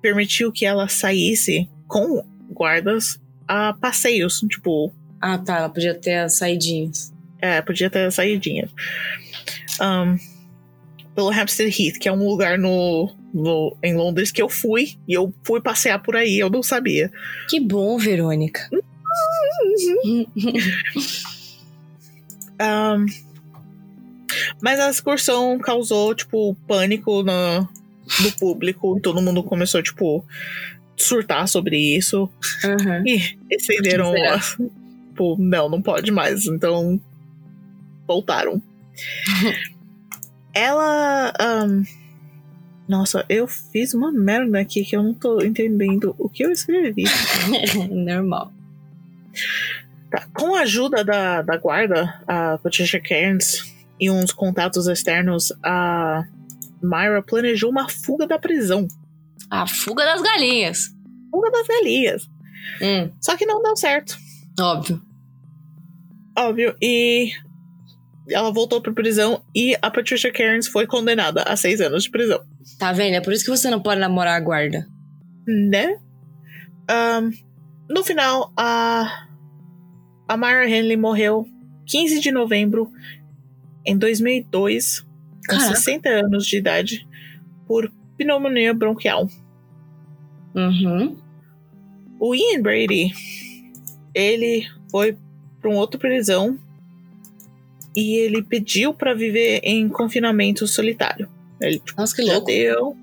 permitiu 0.01 0.51
que 0.51 0.65
ela 0.65 0.87
saísse 0.87 1.69
com 1.87 2.21
guardas 2.53 3.19
a 3.47 3.73
passeios, 3.73 4.39
tipo, 4.49 4.93
Ah, 5.21 5.37
tá. 5.37 5.57
Ela 5.59 5.69
podia 5.69 5.93
ter 5.93 6.15
as 6.15 6.33
saidinhas. 6.35 7.13
É, 7.39 7.61
podia 7.61 7.89
ter 7.89 8.11
saidinha. 8.11 8.67
Um, 9.79 10.17
pelo 11.15 11.29
Hampstead 11.29 11.69
Heath, 11.69 11.99
que 11.99 12.09
é 12.09 12.11
um 12.11 12.25
lugar 12.27 12.57
no, 12.57 13.13
no, 13.33 13.75
em 13.83 13.95
Londres 13.95 14.31
que 14.31 14.41
eu 14.41 14.49
fui, 14.49 14.95
e 15.07 15.13
eu 15.13 15.33
fui 15.43 15.61
passear 15.61 16.01
por 16.01 16.15
aí, 16.15 16.39
eu 16.39 16.49
não 16.49 16.63
sabia. 16.63 17.11
Que 17.49 17.59
bom, 17.59 17.97
Verônica. 17.97 18.69
Um, 22.61 23.05
mas 24.61 24.79
a 24.79 24.89
excursão 24.89 25.57
causou, 25.59 26.13
tipo, 26.13 26.55
pânico 26.67 27.23
no, 27.23 27.61
no 27.61 28.31
público, 28.39 28.97
e 28.97 29.01
todo 29.01 29.21
mundo 29.21 29.43
começou, 29.43 29.81
tipo, 29.81 30.23
surtar 30.95 31.47
sobre 31.47 31.77
isso. 31.77 32.29
Aham. 32.63 33.03
E 33.05 33.37
estenderam. 33.49 34.13
Tipo, 35.09 35.35
não, 35.39 35.69
não 35.69 35.81
pode 35.81 36.11
mais. 36.11 36.45
Então, 36.45 36.99
voltaram. 38.07 38.61
Ela. 40.53 41.33
ahn, 41.39 41.83
nossa, 42.91 43.25
eu 43.29 43.47
fiz 43.47 43.93
uma 43.93 44.11
merda 44.11 44.59
aqui 44.59 44.83
que 44.83 44.97
eu 44.97 45.01
não 45.01 45.13
tô 45.13 45.41
entendendo 45.41 46.13
o 46.19 46.27
que 46.27 46.43
eu 46.43 46.51
escrevi. 46.51 47.05
Normal. 47.89 48.51
Tá, 50.09 50.27
Com 50.33 50.53
a 50.55 50.63
ajuda 50.63 51.01
da, 51.01 51.41
da 51.41 51.55
guarda, 51.55 52.21
a 52.27 52.57
Patricia 52.57 52.99
Cairns 53.01 53.73
e 53.97 54.11
uns 54.11 54.33
contatos 54.33 54.87
externos, 54.87 55.53
a 55.63 56.25
Myra 56.83 57.23
planejou 57.23 57.71
uma 57.71 57.87
fuga 57.87 58.27
da 58.27 58.37
prisão. 58.37 58.89
A 59.49 59.65
fuga 59.65 60.03
das 60.03 60.21
galinhas. 60.21 60.93
Fuga 61.31 61.49
das 61.49 61.65
galinhas. 61.65 62.29
Hum, 62.81 63.09
Só 63.21 63.37
que 63.37 63.45
não 63.45 63.63
deu 63.63 63.77
certo. 63.77 64.17
óbvio. 64.59 65.01
Óbvio. 66.37 66.75
E 66.81 67.31
ela 68.29 68.51
voltou 68.51 68.81
pra 68.81 68.91
prisão 68.91 69.41
e 69.55 69.77
a 69.81 69.89
Patricia 69.89 70.31
Cairns 70.31 70.67
foi 70.67 70.85
condenada 70.85 71.43
a 71.43 71.55
seis 71.55 71.79
anos 71.79 72.03
de 72.03 72.09
prisão. 72.09 72.50
Tá 72.77 72.91
vendo? 72.91 73.15
É 73.15 73.21
por 73.21 73.33
isso 73.33 73.43
que 73.43 73.49
você 73.49 73.69
não 73.69 73.81
pode 73.81 73.99
namorar 73.99 74.35
a 74.35 74.39
guarda. 74.39 74.87
Né? 75.47 75.97
Ahn, 76.87 77.31
no 77.89 78.03
final, 78.03 78.51
a, 78.55 79.27
a 80.27 80.37
Myra 80.37 80.69
Henley 80.69 80.97
morreu 80.97 81.47
15 81.85 82.19
de 82.19 82.31
novembro 82.31 82.91
em 83.85 83.97
2002, 83.97 85.01
com 85.01 85.57
Caraca. 85.57 85.75
60 85.75 86.09
anos 86.09 86.45
de 86.45 86.57
idade, 86.57 87.07
por 87.67 87.91
pneumonia 88.17 88.73
bronquial. 88.73 89.27
Uhum. 90.55 91.17
O 92.19 92.35
Ian 92.35 92.61
Brady, 92.61 93.11
ele 94.13 94.67
foi 94.89 95.17
para 95.59 95.69
um 95.69 95.75
outro 95.75 95.99
prisão 95.99 96.59
e 97.95 98.15
ele 98.15 98.41
pediu 98.41 98.93
para 98.93 99.13
viver 99.13 99.61
em 99.63 99.89
confinamento 99.89 100.67
solitário. 100.67 101.29
Ele 101.61 101.79
tipo, 101.79 101.99
Nossa, 101.99 102.15
que 102.15 102.23
já 102.23 102.33
louco. 102.33 102.47
deu, 102.47 102.97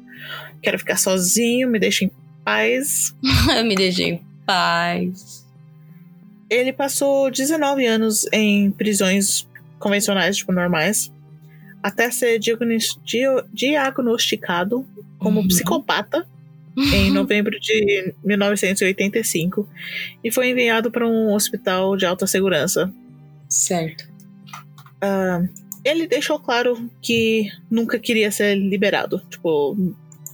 quero 0.62 0.78
ficar 0.78 0.96
sozinho, 0.98 1.68
me 1.68 1.78
deixa 1.78 2.04
em 2.04 2.10
paz. 2.44 3.14
Me 3.64 3.74
deixei 3.74 4.06
em 4.10 4.22
paz. 4.46 5.46
Ele 6.50 6.72
passou 6.72 7.30
19 7.30 7.84
anos 7.86 8.26
em 8.32 8.70
prisões 8.70 9.46
convencionais, 9.78 10.38
tipo, 10.38 10.50
normais, 10.52 11.12
até 11.82 12.10
ser 12.10 12.38
diagnosticado 13.52 14.86
como 15.18 15.40
Uhum. 15.40 15.48
psicopata 15.48 16.26
em 16.94 17.10
novembro 17.12 17.58
de 17.60 18.14
1985 18.24 19.68
e 20.22 20.30
foi 20.30 20.50
enviado 20.50 20.90
para 20.90 21.06
um 21.06 21.32
hospital 21.34 21.96
de 21.96 22.06
alta 22.06 22.26
segurança. 22.26 22.92
Certo. 23.48 24.08
Ah, 25.00 25.42
ele 25.84 26.06
deixou 26.06 26.38
claro 26.38 26.90
que 27.02 27.50
nunca 27.70 27.98
queria 27.98 28.30
ser 28.30 28.54
liberado. 28.56 29.20
Tipo, 29.30 29.76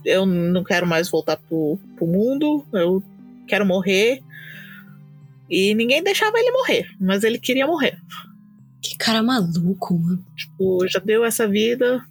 eu 0.05 0.27
não 0.27 0.63
quero 0.65 0.87
mais 0.87 1.09
voltar 1.09 1.37
pro, 1.37 1.79
pro 1.97 2.07
mundo, 2.07 2.65
eu 2.73 3.03
quero 3.47 3.65
morrer. 3.67 4.23
E 5.51 5.75
ninguém 5.75 6.03
deixava 6.03 6.39
ele 6.39 6.51
morrer, 6.51 6.89
mas 7.01 7.23
ele 7.23 7.39
queria 7.39 7.67
morrer. 7.67 7.97
Que 8.83 8.97
cara 8.97 9.23
maluco, 9.23 9.99
mano. 9.99 10.25
Tipo, 10.37 10.87
já 10.89 10.99
deu 10.99 11.25
essa 11.25 11.47
vida. 11.47 12.03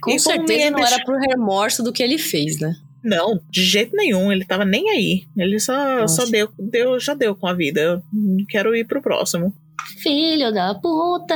Com 0.00 0.10
E 0.12 0.18
certeza 0.20 0.70
não 0.70 0.78
deixa- 0.80 0.94
era 0.96 1.04
por 1.04 1.18
remorso 1.18 1.82
do 1.82 1.92
que 1.92 2.02
ele 2.02 2.18
fez, 2.18 2.60
né? 2.60 2.74
Não, 3.02 3.40
de 3.50 3.62
jeito 3.62 3.94
nenhum, 3.94 4.32
ele 4.32 4.44
tava 4.44 4.64
nem 4.64 4.90
aí. 4.90 5.26
Ele 5.36 5.60
só, 5.60 6.00
Nossa. 6.00 6.24
só 6.24 6.30
deu, 6.30 6.48
deu, 6.58 6.98
já 6.98 7.14
deu 7.14 7.36
com 7.36 7.46
a 7.46 7.54
vida. 7.54 7.80
Eu 7.80 8.02
quero 8.48 8.74
ir 8.74 8.84
pro 8.84 9.00
próximo. 9.02 9.54
Filho 10.02 10.52
da 10.52 10.74
puta. 10.74 11.34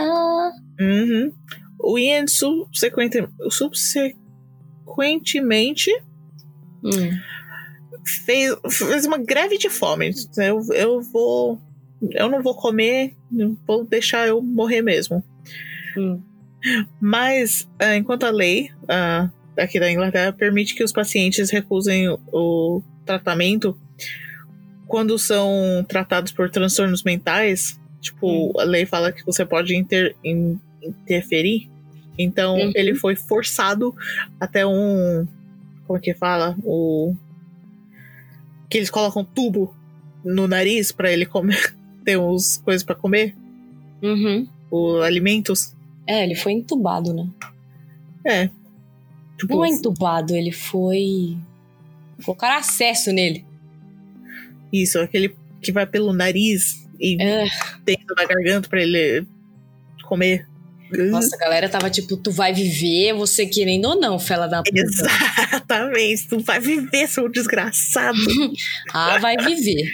Uhum. 0.78 1.32
O 1.78 1.99
Ian 1.99 2.27
subsequente, 2.27 3.27
subsequentemente 3.51 5.91
Hum. 6.82 7.11
fez, 8.05 8.57
fez 8.70 9.07
uma 9.07 9.19
greve 9.19 9.59
de 9.59 9.69
fome. 9.69 10.12
Eu, 10.37 10.62
eu 10.73 11.01
vou. 11.01 11.61
Eu 12.12 12.31
não 12.31 12.43
vou 12.43 12.55
comer, 12.55 13.15
vou 13.66 13.85
deixar 13.85 14.27
eu 14.27 14.41
morrer 14.41 14.81
mesmo. 14.81 15.23
Hum. 15.97 16.23
Mas, 17.01 17.69
ah, 17.78 17.97
enquanto 17.97 18.24
a 18.24 18.31
lei 18.31 18.70
ah, 18.89 19.31
aqui 19.57 19.78
da 19.78 19.91
Inglaterra 19.91 20.32
permite 20.32 20.74
que 20.74 20.85
os 20.85 20.93
pacientes 20.93 21.51
recusem 21.51 22.09
o, 22.09 22.19
o 22.32 22.82
tratamento 23.05 23.78
quando 24.87 25.19
são 25.19 25.85
tratados 25.87 26.32
por 26.32 26.51
transtornos 26.51 27.05
mentais, 27.05 27.80
tipo, 28.01 28.59
a 28.59 28.65
lei 28.65 28.87
fala 28.87 29.13
que 29.13 29.25
você 29.25 29.45
pode 29.45 29.77
inter- 29.77 30.15
in- 30.25 30.59
interferir. 30.83 31.69
Então, 32.19 32.57
Uhum. 32.57 32.73
ele 32.75 32.95
foi 32.95 33.17
forçado 33.17 33.95
até 34.39 34.67
um. 34.67 35.27
Como 35.87 35.99
é 35.99 36.03
que 36.03 36.15
fala? 36.15 36.57
O. 36.65 37.15
Que 38.69 38.79
eles 38.79 38.91
colocam 38.91 39.25
tubo 39.25 39.75
no 40.25 40.47
nariz 40.47 40.93
pra 40.93 41.11
ele 41.13 41.27
comer. 41.27 41.75
ter 42.05 42.17
uns 42.19 42.57
coisas 42.59 42.83
pra 42.83 42.95
comer, 42.95 43.35
Uhum. 44.03 44.47
os 44.71 45.03
alimentos. 45.03 45.75
É, 46.07 46.25
ele 46.25 46.35
foi 46.35 46.53
entubado, 46.53 47.13
né? 47.13 47.29
É. 48.27 48.49
Tipo, 49.39 49.57
Não 49.57 49.65
é 49.65 49.69
entubado, 49.69 50.35
ele 50.35 50.51
foi. 50.53 51.37
Colocaram 52.25 52.57
acesso 52.59 53.13
nele. 53.13 53.45
Isso, 54.73 54.99
aquele 54.99 55.35
que 55.63 55.73
vai 55.73 55.87
pelo 55.87 56.13
nariz 56.13 56.80
e 57.01 57.17
É. 57.21 57.47
dentro 57.85 58.15
da 58.15 58.25
garganta 58.27 58.69
pra 58.69 58.83
ele 58.83 59.27
comer. 60.05 60.47
Nossa, 60.93 61.37
a 61.37 61.39
galera 61.39 61.69
tava 61.69 61.89
tipo, 61.89 62.17
tu 62.17 62.33
vai 62.33 62.53
viver, 62.53 63.13
você 63.13 63.47
querendo 63.47 63.85
ou 63.87 64.01
não, 64.01 64.19
fela 64.19 64.49
da 64.49 64.61
puta. 64.63 64.81
Exatamente, 64.81 66.27
tu 66.29 66.41
vai 66.41 66.59
viver, 66.59 67.07
seu 67.09 67.29
desgraçado. 67.29 68.19
Ah, 68.93 69.19
vai 69.19 69.37
viver. 69.37 69.89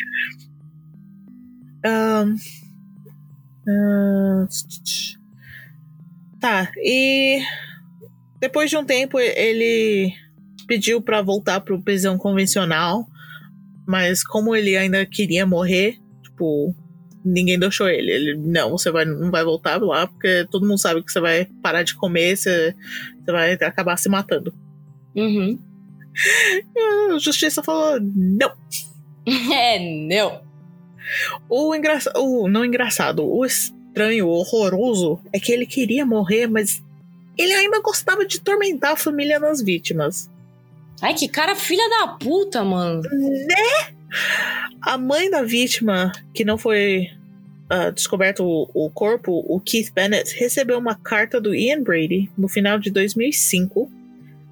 Ahn, 1.85 2.37
tá, 6.41 6.71
e 6.79 7.41
depois 8.41 8.71
de 8.71 8.77
um 8.77 8.85
tempo 8.85 9.19
ele 9.21 10.13
pediu 10.67 11.01
pra 11.03 11.23
voltar 11.23 11.61
pro 11.61 11.81
prisão 11.83 12.17
convencional, 12.17 13.07
mas 13.87 14.25
como 14.25 14.55
ele 14.57 14.77
ainda 14.77 15.05
queria 15.07 15.47
morrer, 15.47 15.99
tipo, 16.23 16.75
ninguém 17.27 17.59
deixou 17.59 17.89
ele. 17.89 18.11
Ele, 18.11 18.37
não, 18.37 18.71
você 18.71 18.91
vai, 18.91 19.05
não 19.05 19.31
vai 19.31 19.45
voltar 19.45 19.83
lá, 19.83 20.07
porque 20.07 20.47
todo 20.51 20.67
mundo 20.67 20.79
sabe 20.79 21.03
que 21.03 21.11
você 21.11 21.21
vai 21.21 21.47
parar 21.63 21.83
de 21.83 21.95
comer, 21.95 22.37
você, 22.37 22.75
você 23.25 23.33
vai 23.33 23.53
acabar 23.55 23.97
se 23.97 24.09
matando. 24.09 24.55
Uhum. 25.15 25.59
E 26.75 26.81
a 27.15 27.19
justiça 27.19 27.63
falou, 27.63 27.99
não. 28.01 28.53
É, 29.53 29.81
não. 30.07 30.41
O 31.49 31.75
engraçado. 31.75 32.17
O, 32.21 32.49
não 32.49 32.65
engraçado, 32.65 33.27
o 33.27 33.45
estranho, 33.45 34.27
o 34.27 34.31
horroroso 34.31 35.19
é 35.33 35.41
que 35.41 35.51
ele 35.51 35.67
queria 35.67 36.07
morrer, 36.07 36.47
mas 36.47 36.81
ele 37.37 37.53
ainda 37.53 37.81
gostava 37.81 38.25
de 38.25 38.41
tormentar 38.41 38.93
a 38.93 38.97
família 38.97 39.41
das 39.41 39.61
vítimas. 39.61 40.31
Ai, 41.03 41.15
que 41.15 41.29
cara 41.29 41.57
filha 41.57 41.89
da 41.91 42.09
puta, 42.09 42.63
mano. 42.63 43.03
Né? 43.03 43.95
A 44.81 44.97
mãe 44.97 45.29
da 45.29 45.43
vítima, 45.43 46.13
que 46.33 46.45
não 46.45 46.57
foi 46.57 47.09
uh, 47.71 47.93
descoberto 47.93 48.45
o, 48.45 48.71
o, 48.73 48.91
corpo, 48.91 49.45
o 49.47 49.61
Keith 49.61 49.93
Bennett, 49.95 50.35
recebeu 50.39 50.79
uma 50.79 50.95
carta 50.95 51.41
do 51.41 51.55
Ian 51.55 51.83
Brady 51.83 52.31
no 52.37 52.49
final 52.49 52.79
de 52.79 52.91
2005, 52.91 53.91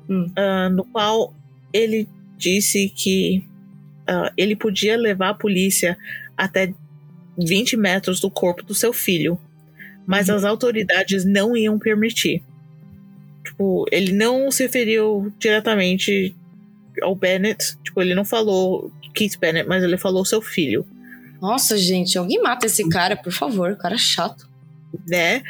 hum. 0.09 0.27
uh, 0.27 0.71
no 0.71 0.85
qual 0.85 1.35
ele 1.73 2.09
disse 2.37 2.89
que 2.89 3.45
uh, 4.09 4.31
ele 4.37 4.57
podia 4.57 4.97
levar 4.97 5.31
a 5.31 5.35
polícia 5.35 5.97
até 6.37 6.73
20 7.39 7.77
metros 7.77 8.21
do 8.21 8.31
corpo 8.31 8.63
do 8.63 8.75
seu 8.75 8.93
filho, 8.93 9.39
mas 10.07 10.29
uhum. 10.29 10.37
as 10.37 10.45
autoridades 10.45 11.25
não 11.25 11.57
iam 11.57 11.79
permitir. 11.79 12.43
Tipo, 13.45 13.85
ele 13.91 14.13
não 14.13 14.51
se 14.51 14.63
referiu 14.63 15.33
diretamente 15.39 16.35
ao 17.03 17.15
Bennett, 17.15 17.77
tipo, 17.83 18.01
ele 18.01 18.15
não 18.15 18.25
falou 18.25 18.93
Keith 19.15 19.39
Bennett, 19.39 19.69
mas 19.69 19.83
ele 19.83 19.97
falou 19.97 20.25
seu 20.25 20.41
filho. 20.41 20.87
Nossa, 21.45 21.77
gente, 21.77 22.17
alguém 22.17 22.41
mata 22.41 22.65
esse 22.65 22.89
cara, 22.89 23.15
por 23.15 23.31
favor, 23.31 23.77
cara 23.77 23.99
chato. 23.99 24.49
Né? 25.07 25.43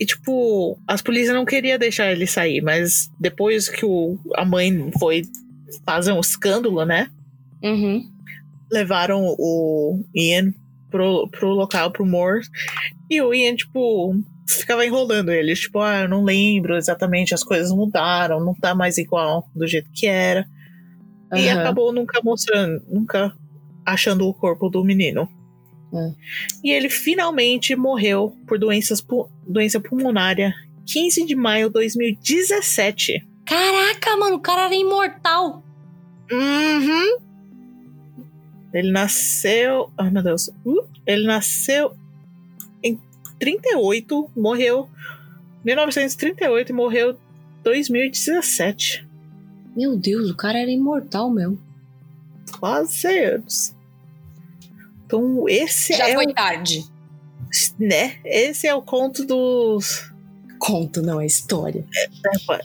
E, 0.00 0.04
tipo, 0.04 0.76
as 0.84 1.00
polícias 1.00 1.32
não 1.32 1.44
queriam 1.44 1.78
deixar 1.78 2.10
ele 2.10 2.26
sair, 2.26 2.60
mas 2.60 3.08
depois 3.16 3.68
que 3.68 3.86
o, 3.86 4.18
a 4.34 4.44
mãe 4.44 4.90
foi 4.98 5.22
fazer 5.86 6.10
um 6.10 6.18
escândalo, 6.18 6.84
né? 6.84 7.08
Uhum. 7.62 8.04
Levaram 8.68 9.32
o 9.38 10.02
Ian 10.12 10.52
pro, 10.90 11.28
pro 11.28 11.50
local, 11.50 11.92
pro 11.92 12.04
Moore. 12.04 12.44
E 13.08 13.22
o 13.22 13.32
Ian, 13.32 13.54
tipo, 13.54 14.12
ficava 14.48 14.84
enrolando 14.84 15.30
ele. 15.30 15.54
Tipo, 15.54 15.78
ah, 15.78 16.00
eu 16.00 16.08
não 16.08 16.24
lembro 16.24 16.76
exatamente, 16.76 17.32
as 17.32 17.44
coisas 17.44 17.70
mudaram, 17.70 18.44
não 18.44 18.54
tá 18.54 18.74
mais 18.74 18.98
igual 18.98 19.48
do 19.54 19.68
jeito 19.68 19.88
que 19.92 20.08
era. 20.08 20.44
Uhum. 21.32 21.38
E 21.38 21.48
acabou 21.48 21.92
nunca 21.92 22.20
mostrando, 22.24 22.82
nunca 22.88 23.32
achando 23.84 24.26
o 24.26 24.34
corpo 24.34 24.68
do 24.68 24.84
menino. 24.84 25.28
Uhum. 25.92 26.14
E 26.62 26.70
ele 26.70 26.88
finalmente 26.88 27.74
morreu 27.74 28.36
por 28.46 28.58
doenças, 28.58 29.04
doença 29.46 29.80
pulmonária 29.80 30.54
15 30.86 31.24
de 31.24 31.34
maio 31.34 31.68
de 31.68 31.74
2017. 31.74 33.26
Caraca, 33.44 34.16
mano, 34.16 34.36
o 34.36 34.40
cara 34.40 34.66
era 34.66 34.74
imortal. 34.74 35.62
Uhum. 36.30 37.18
Ele 38.72 38.92
nasceu. 38.92 39.90
Ai, 39.98 40.10
meu 40.10 40.22
Deus. 40.22 40.48
Uh, 40.64 40.86
ele 41.06 41.26
nasceu 41.26 41.92
em 42.82 42.98
38, 43.38 44.30
morreu 44.36 44.88
1938 45.64 46.70
e 46.70 46.72
morreu 46.72 47.16
2017. 47.62 49.06
Meu 49.76 49.96
Deus, 49.96 50.30
o 50.30 50.36
cara 50.36 50.58
era 50.58 50.70
imortal 50.70 51.30
mesmo. 51.30 51.58
Quase 52.50 52.92
100 52.92 53.24
anos. 53.24 53.74
Então, 55.06 55.48
esse 55.48 55.96
Já 55.96 56.04
é. 56.04 56.08
Já 56.08 56.14
foi 56.14 56.26
o... 56.26 56.34
tarde. 56.34 56.84
Né? 57.78 58.18
Esse 58.24 58.66
é 58.66 58.74
o 58.74 58.82
conto 58.82 59.24
dos. 59.24 60.12
Conto, 60.58 61.02
não 61.02 61.20
é 61.20 61.26
história. 61.26 61.84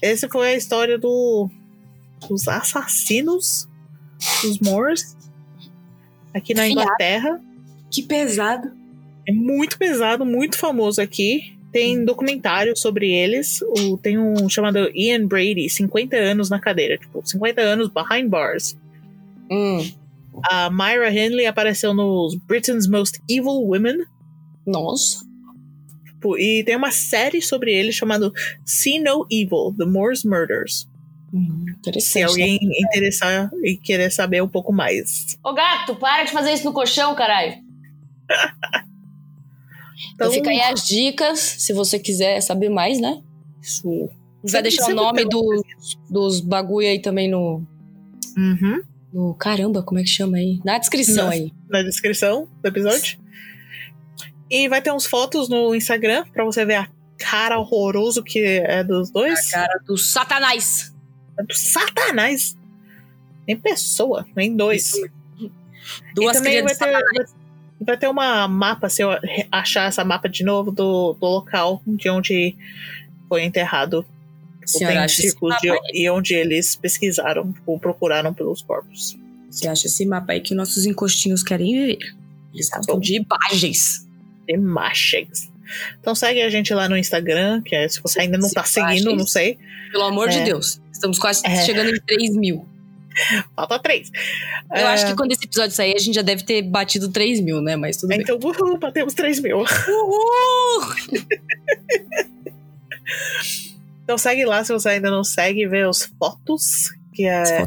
Esse 0.02 0.28
foi 0.28 0.50
a 0.50 0.56
história 0.56 0.98
do, 0.98 1.50
dos 2.28 2.48
assassinos 2.48 3.68
dos 4.44 4.60
Moors 4.60 5.16
aqui 6.34 6.54
na 6.54 6.68
Inglaterra. 6.68 7.42
Que 7.90 8.04
pesado. 8.04 8.72
É 9.28 9.32
muito 9.32 9.78
pesado, 9.78 10.26
muito 10.26 10.58
famoso 10.58 11.02
aqui. 11.02 11.58
Tem 11.72 12.00
hum. 12.00 12.06
documentário 12.06 12.78
sobre 12.78 13.10
eles. 13.10 13.62
O, 13.62 13.98
tem 13.98 14.20
um 14.20 14.48
chamado 14.50 14.92
Ian 14.94 15.26
Brady, 15.26 15.70
50 15.70 16.16
anos 16.16 16.50
na 16.50 16.60
cadeira. 16.60 16.98
Tipo, 16.98 17.22
50 17.26 17.62
anos 17.62 17.90
behind 17.90 18.30
bars. 18.30 18.78
Hum. 19.52 19.92
A 20.50 20.70
Myra 20.70 21.10
Henley 21.14 21.46
apareceu 21.46 21.94
nos 21.94 22.36
Britain's 22.36 22.88
Most 22.88 23.22
Evil 23.30 23.62
Women. 23.62 24.06
Nossa. 24.66 25.26
Tipo, 26.06 26.38
e 26.38 26.64
tem 26.64 26.76
uma 26.76 26.92
série 26.92 27.42
sobre 27.42 27.74
ele 27.74 27.92
chamado 27.92 28.34
See 28.66 29.00
No 29.00 29.28
Evil, 29.32 29.74
The 29.78 29.86
Moore's 29.86 30.24
Murders. 30.24 30.88
Hum, 31.34 31.66
Se 32.00 32.24
alguém 32.24 32.60
né? 32.62 32.76
interessar 32.80 33.52
e 33.64 33.78
querer 33.78 34.10
saber 34.10 34.42
um 34.42 34.48
pouco 34.48 34.72
mais. 34.72 35.38
Ô 35.44 35.54
gato, 35.54 35.96
para 35.96 36.24
de 36.24 36.32
fazer 36.32 36.54
isso 36.54 36.64
no 36.66 36.74
colchão, 36.74 37.14
caralho. 37.14 37.56
então, 40.14 40.28
então 40.30 40.32
fica 40.32 40.50
aí 40.50 40.62
as 40.62 40.88
dicas, 40.88 41.40
se 41.40 41.74
você 41.74 42.00
quiser 42.00 42.42
saber 42.42 42.70
mais, 42.70 43.00
né? 43.00 43.22
Isso. 43.62 44.10
Vai 44.44 44.62
deixar 44.62 44.90
o 44.92 44.96
nome 44.96 45.26
do, 45.26 45.64
dos 46.10 46.40
bagulho 46.40 46.88
aí 46.88 47.00
também 47.00 47.30
no. 47.30 47.64
Uhum. 48.38 48.82
No, 49.16 49.34
caramba, 49.34 49.82
como 49.82 49.98
é 49.98 50.04
que 50.04 50.10
chama 50.10 50.36
aí? 50.36 50.60
Na 50.66 50.78
descrição 50.78 51.28
na, 51.28 51.32
aí. 51.32 51.54
Na 51.70 51.82
descrição 51.82 52.50
do 52.62 52.68
episódio. 52.68 53.18
E 54.52 54.68
vai 54.68 54.82
ter 54.82 54.92
uns 54.92 55.06
fotos 55.06 55.48
no 55.48 55.74
Instagram 55.74 56.26
pra 56.34 56.44
você 56.44 56.66
ver 56.66 56.76
a 56.76 56.90
cara 57.18 57.58
horroroso 57.58 58.22
que 58.22 58.40
é 58.40 58.84
dos 58.84 59.10
dois. 59.10 59.54
A 59.54 59.60
cara 59.60 59.80
do 59.86 59.98
Satanás. 59.98 60.94
É 61.40 61.44
do 61.44 61.54
Satanás. 61.56 62.58
Nem 63.48 63.56
pessoa, 63.56 64.28
nem 64.36 64.54
dois. 64.54 64.92
Duas 66.14 66.36
e 66.36 66.40
também 66.40 66.62
vai 66.62 66.76
ter, 66.76 67.26
vai, 67.80 67.98
ter 67.98 68.10
uma 68.10 68.50
mapa, 68.50 68.90
se 68.90 69.02
eu 69.02 69.12
achar 69.50 69.88
essa 69.88 70.04
mapa 70.04 70.28
de 70.28 70.44
novo, 70.44 70.72
do, 70.72 71.14
do 71.14 71.26
local 71.26 71.82
de 71.88 72.10
onde 72.10 72.54
foi 73.30 73.46
enterrado. 73.46 74.06
Círculos 74.66 75.56
de, 75.62 75.70
e 75.94 76.10
onde 76.10 76.34
eles 76.34 76.76
pesquisaram 76.76 77.54
ou 77.66 77.80
procuraram 77.80 78.34
pelos 78.34 78.62
corpos. 78.62 79.18
Você 79.50 79.68
acha 79.68 79.88
esse 79.88 80.06
mapa 80.06 80.34
aí 80.34 80.42
que 80.42 80.54
nossos 80.54 80.86
encostinhos 80.86 81.44
querem 81.44 81.86
ver? 81.86 82.00
Eles 82.54 82.70
tá 82.70 82.78
gostam 82.78 83.00
de 83.00 83.16
imagens. 83.16 84.08
Imagens. 84.48 85.52
Então 86.00 86.14
segue 86.14 86.42
a 86.42 86.50
gente 86.50 86.74
lá 86.74 86.88
no 86.90 86.98
Instagram, 86.98 87.62
que 87.62 87.76
é, 87.76 87.88
se 87.88 88.02
você 88.02 88.22
ainda 88.22 88.38
não 88.38 88.48
se 88.48 88.54
tá 88.54 88.64
seguindo, 88.64 89.16
não 89.16 89.26
sei. 89.26 89.58
Pelo 89.92 90.04
amor 90.04 90.30
é, 90.30 90.32
de 90.32 90.44
Deus. 90.44 90.82
Estamos 90.92 91.18
quase 91.20 91.42
é. 91.46 91.66
chegando 91.66 91.90
em 91.90 92.00
3 92.00 92.36
mil. 92.36 92.68
Falta 93.56 93.80
3. 93.80 94.12
Eu 94.72 94.78
é... 94.78 94.84
acho 94.84 95.08
que 95.08 95.16
quando 95.16 95.32
esse 95.32 95.46
episódio 95.46 95.76
sair, 95.76 95.96
a 95.96 96.00
gente 96.00 96.16
já 96.16 96.22
deve 96.22 96.44
ter 96.44 96.62
batido 96.62 97.10
3 97.10 97.40
mil, 97.40 97.62
né? 97.62 97.76
Mas 97.76 97.98
tudo 97.98 98.12
então, 98.12 98.38
bem. 98.38 98.50
Então, 98.50 98.68
uhul, 98.68 98.78
batemos 98.78 99.14
3 99.14 99.40
mil. 99.40 99.60
Uhul! 99.60 100.96
então 104.06 104.20
segue 104.20 104.46
lá 104.46 104.64
se 104.64 104.72
você 104.72 104.90
ainda 104.90 105.10
não 105.10 105.24
segue, 105.24 105.68
vê 105.68 105.84
os 105.84 106.04
fotos, 106.20 106.92
que 107.12 107.26
é, 107.26 107.64
é 107.64 107.66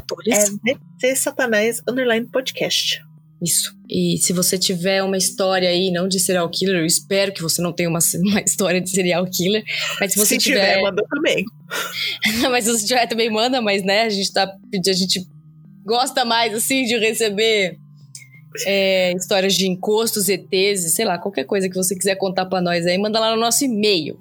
VC 1.01 1.15
Satanás 1.17 1.81
Underline 1.85 2.25
Podcast. 2.27 3.03
Isso. 3.41 3.77
E 3.89 4.17
se 4.17 4.31
você 4.31 4.57
tiver 4.57 5.03
uma 5.03 5.17
história 5.17 5.67
aí, 5.67 5.91
não 5.91 6.07
de 6.07 6.17
serial 6.17 6.49
killer, 6.49 6.77
eu 6.77 6.85
espero 6.85 7.33
que 7.33 7.41
você 7.41 7.61
não 7.61 7.73
tenha 7.73 7.89
uma, 7.89 7.99
uma 8.23 8.41
história 8.41 8.79
de 8.79 8.89
serial 8.89 9.25
killer. 9.25 9.63
Mas 9.99 10.13
se 10.13 10.17
você 10.17 10.35
se 10.35 10.45
tiver. 10.45 10.75
tiver 10.75 10.81
manda 10.81 11.03
também. 11.09 11.43
mas 12.49 12.63
se 12.63 12.71
você 12.71 12.85
tiver, 12.85 13.05
também 13.07 13.29
manda, 13.29 13.61
mas 13.61 13.83
né, 13.83 14.03
a 14.03 14.09
gente 14.09 14.31
tá. 14.31 14.43
A 14.43 14.93
gente 14.93 15.27
gosta 15.85 16.23
mais, 16.23 16.53
assim, 16.53 16.85
de 16.85 16.97
receber 16.97 17.77
é, 18.65 19.13
histórias 19.13 19.55
de 19.55 19.67
encostos, 19.67 20.29
ETs, 20.29 20.93
sei 20.93 21.03
lá, 21.03 21.17
qualquer 21.17 21.43
coisa 21.43 21.69
que 21.69 21.75
você 21.75 21.95
quiser 21.95 22.15
contar 22.15 22.45
para 22.45 22.61
nós 22.61 22.85
aí, 22.85 22.97
manda 22.97 23.19
lá 23.19 23.35
no 23.35 23.41
nosso 23.41 23.65
e-mail. 23.65 24.19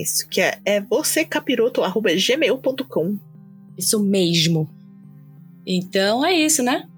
Isso, 0.00 0.26
que 0.28 0.40
é, 0.40 0.58
é 0.64 0.80
vocêcapiroto.gmail.com. 0.80 3.18
Isso 3.76 4.02
mesmo. 4.02 4.70
Então 5.66 6.24
é 6.24 6.32
isso, 6.32 6.62
né? 6.62 6.88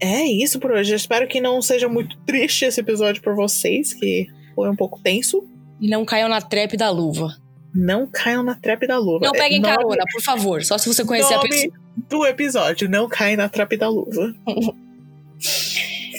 É 0.00 0.24
isso 0.24 0.58
por 0.58 0.72
hoje. 0.72 0.90
Eu 0.92 0.96
espero 0.96 1.28
que 1.28 1.40
não 1.40 1.62
seja 1.62 1.88
muito 1.88 2.18
triste 2.26 2.64
esse 2.64 2.80
episódio 2.80 3.22
por 3.22 3.36
vocês, 3.36 3.94
que 3.94 4.26
foi 4.54 4.68
um 4.68 4.76
pouco 4.76 5.00
tenso. 5.00 5.48
E 5.80 5.88
não 5.88 6.04
caiam 6.04 6.28
na 6.28 6.40
trap 6.40 6.76
da 6.76 6.90
luva. 6.90 7.36
Não 7.74 8.06
caiam 8.06 8.42
na 8.42 8.54
trap 8.54 8.86
da 8.86 8.98
luva. 8.98 9.26
Não 9.26 9.32
peguem 9.32 9.58
é, 9.58 9.62
carona, 9.62 10.04
por 10.12 10.22
favor. 10.22 10.64
Só 10.64 10.78
se 10.78 10.88
você 10.88 11.04
conhecer 11.04 11.34
nome 11.34 11.46
a 11.46 11.50
pessoa. 11.50 11.74
do 12.08 12.26
episódio, 12.26 12.88
não 12.88 13.08
caem 13.08 13.36
na 13.36 13.48
trap 13.48 13.76
da 13.76 13.88
luva. 13.88 14.34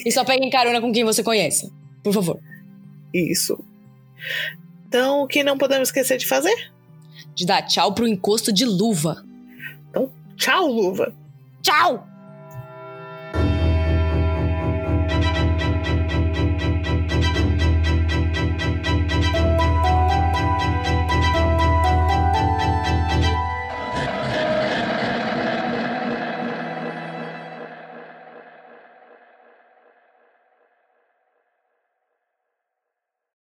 e 0.05 0.11
só 0.11 0.23
peguem 0.23 0.49
carona 0.49 0.81
com 0.81 0.91
quem 0.91 1.03
você 1.03 1.23
conhece. 1.23 1.71
Por 2.03 2.13
favor. 2.13 2.39
Isso. 3.13 3.57
Então, 4.95 5.23
o 5.23 5.27
que 5.27 5.43
não 5.43 5.57
podemos 5.57 5.89
esquecer 5.89 6.17
de 6.17 6.25
fazer? 6.25 6.71
De 7.35 7.45
dar 7.45 7.61
tchau 7.63 7.93
pro 7.93 8.07
encosto 8.07 8.53
de 8.53 8.63
luva. 8.63 9.25
Então, 9.89 10.09
tchau, 10.37 10.67
luva. 10.67 11.13
Tchau! 11.61 12.07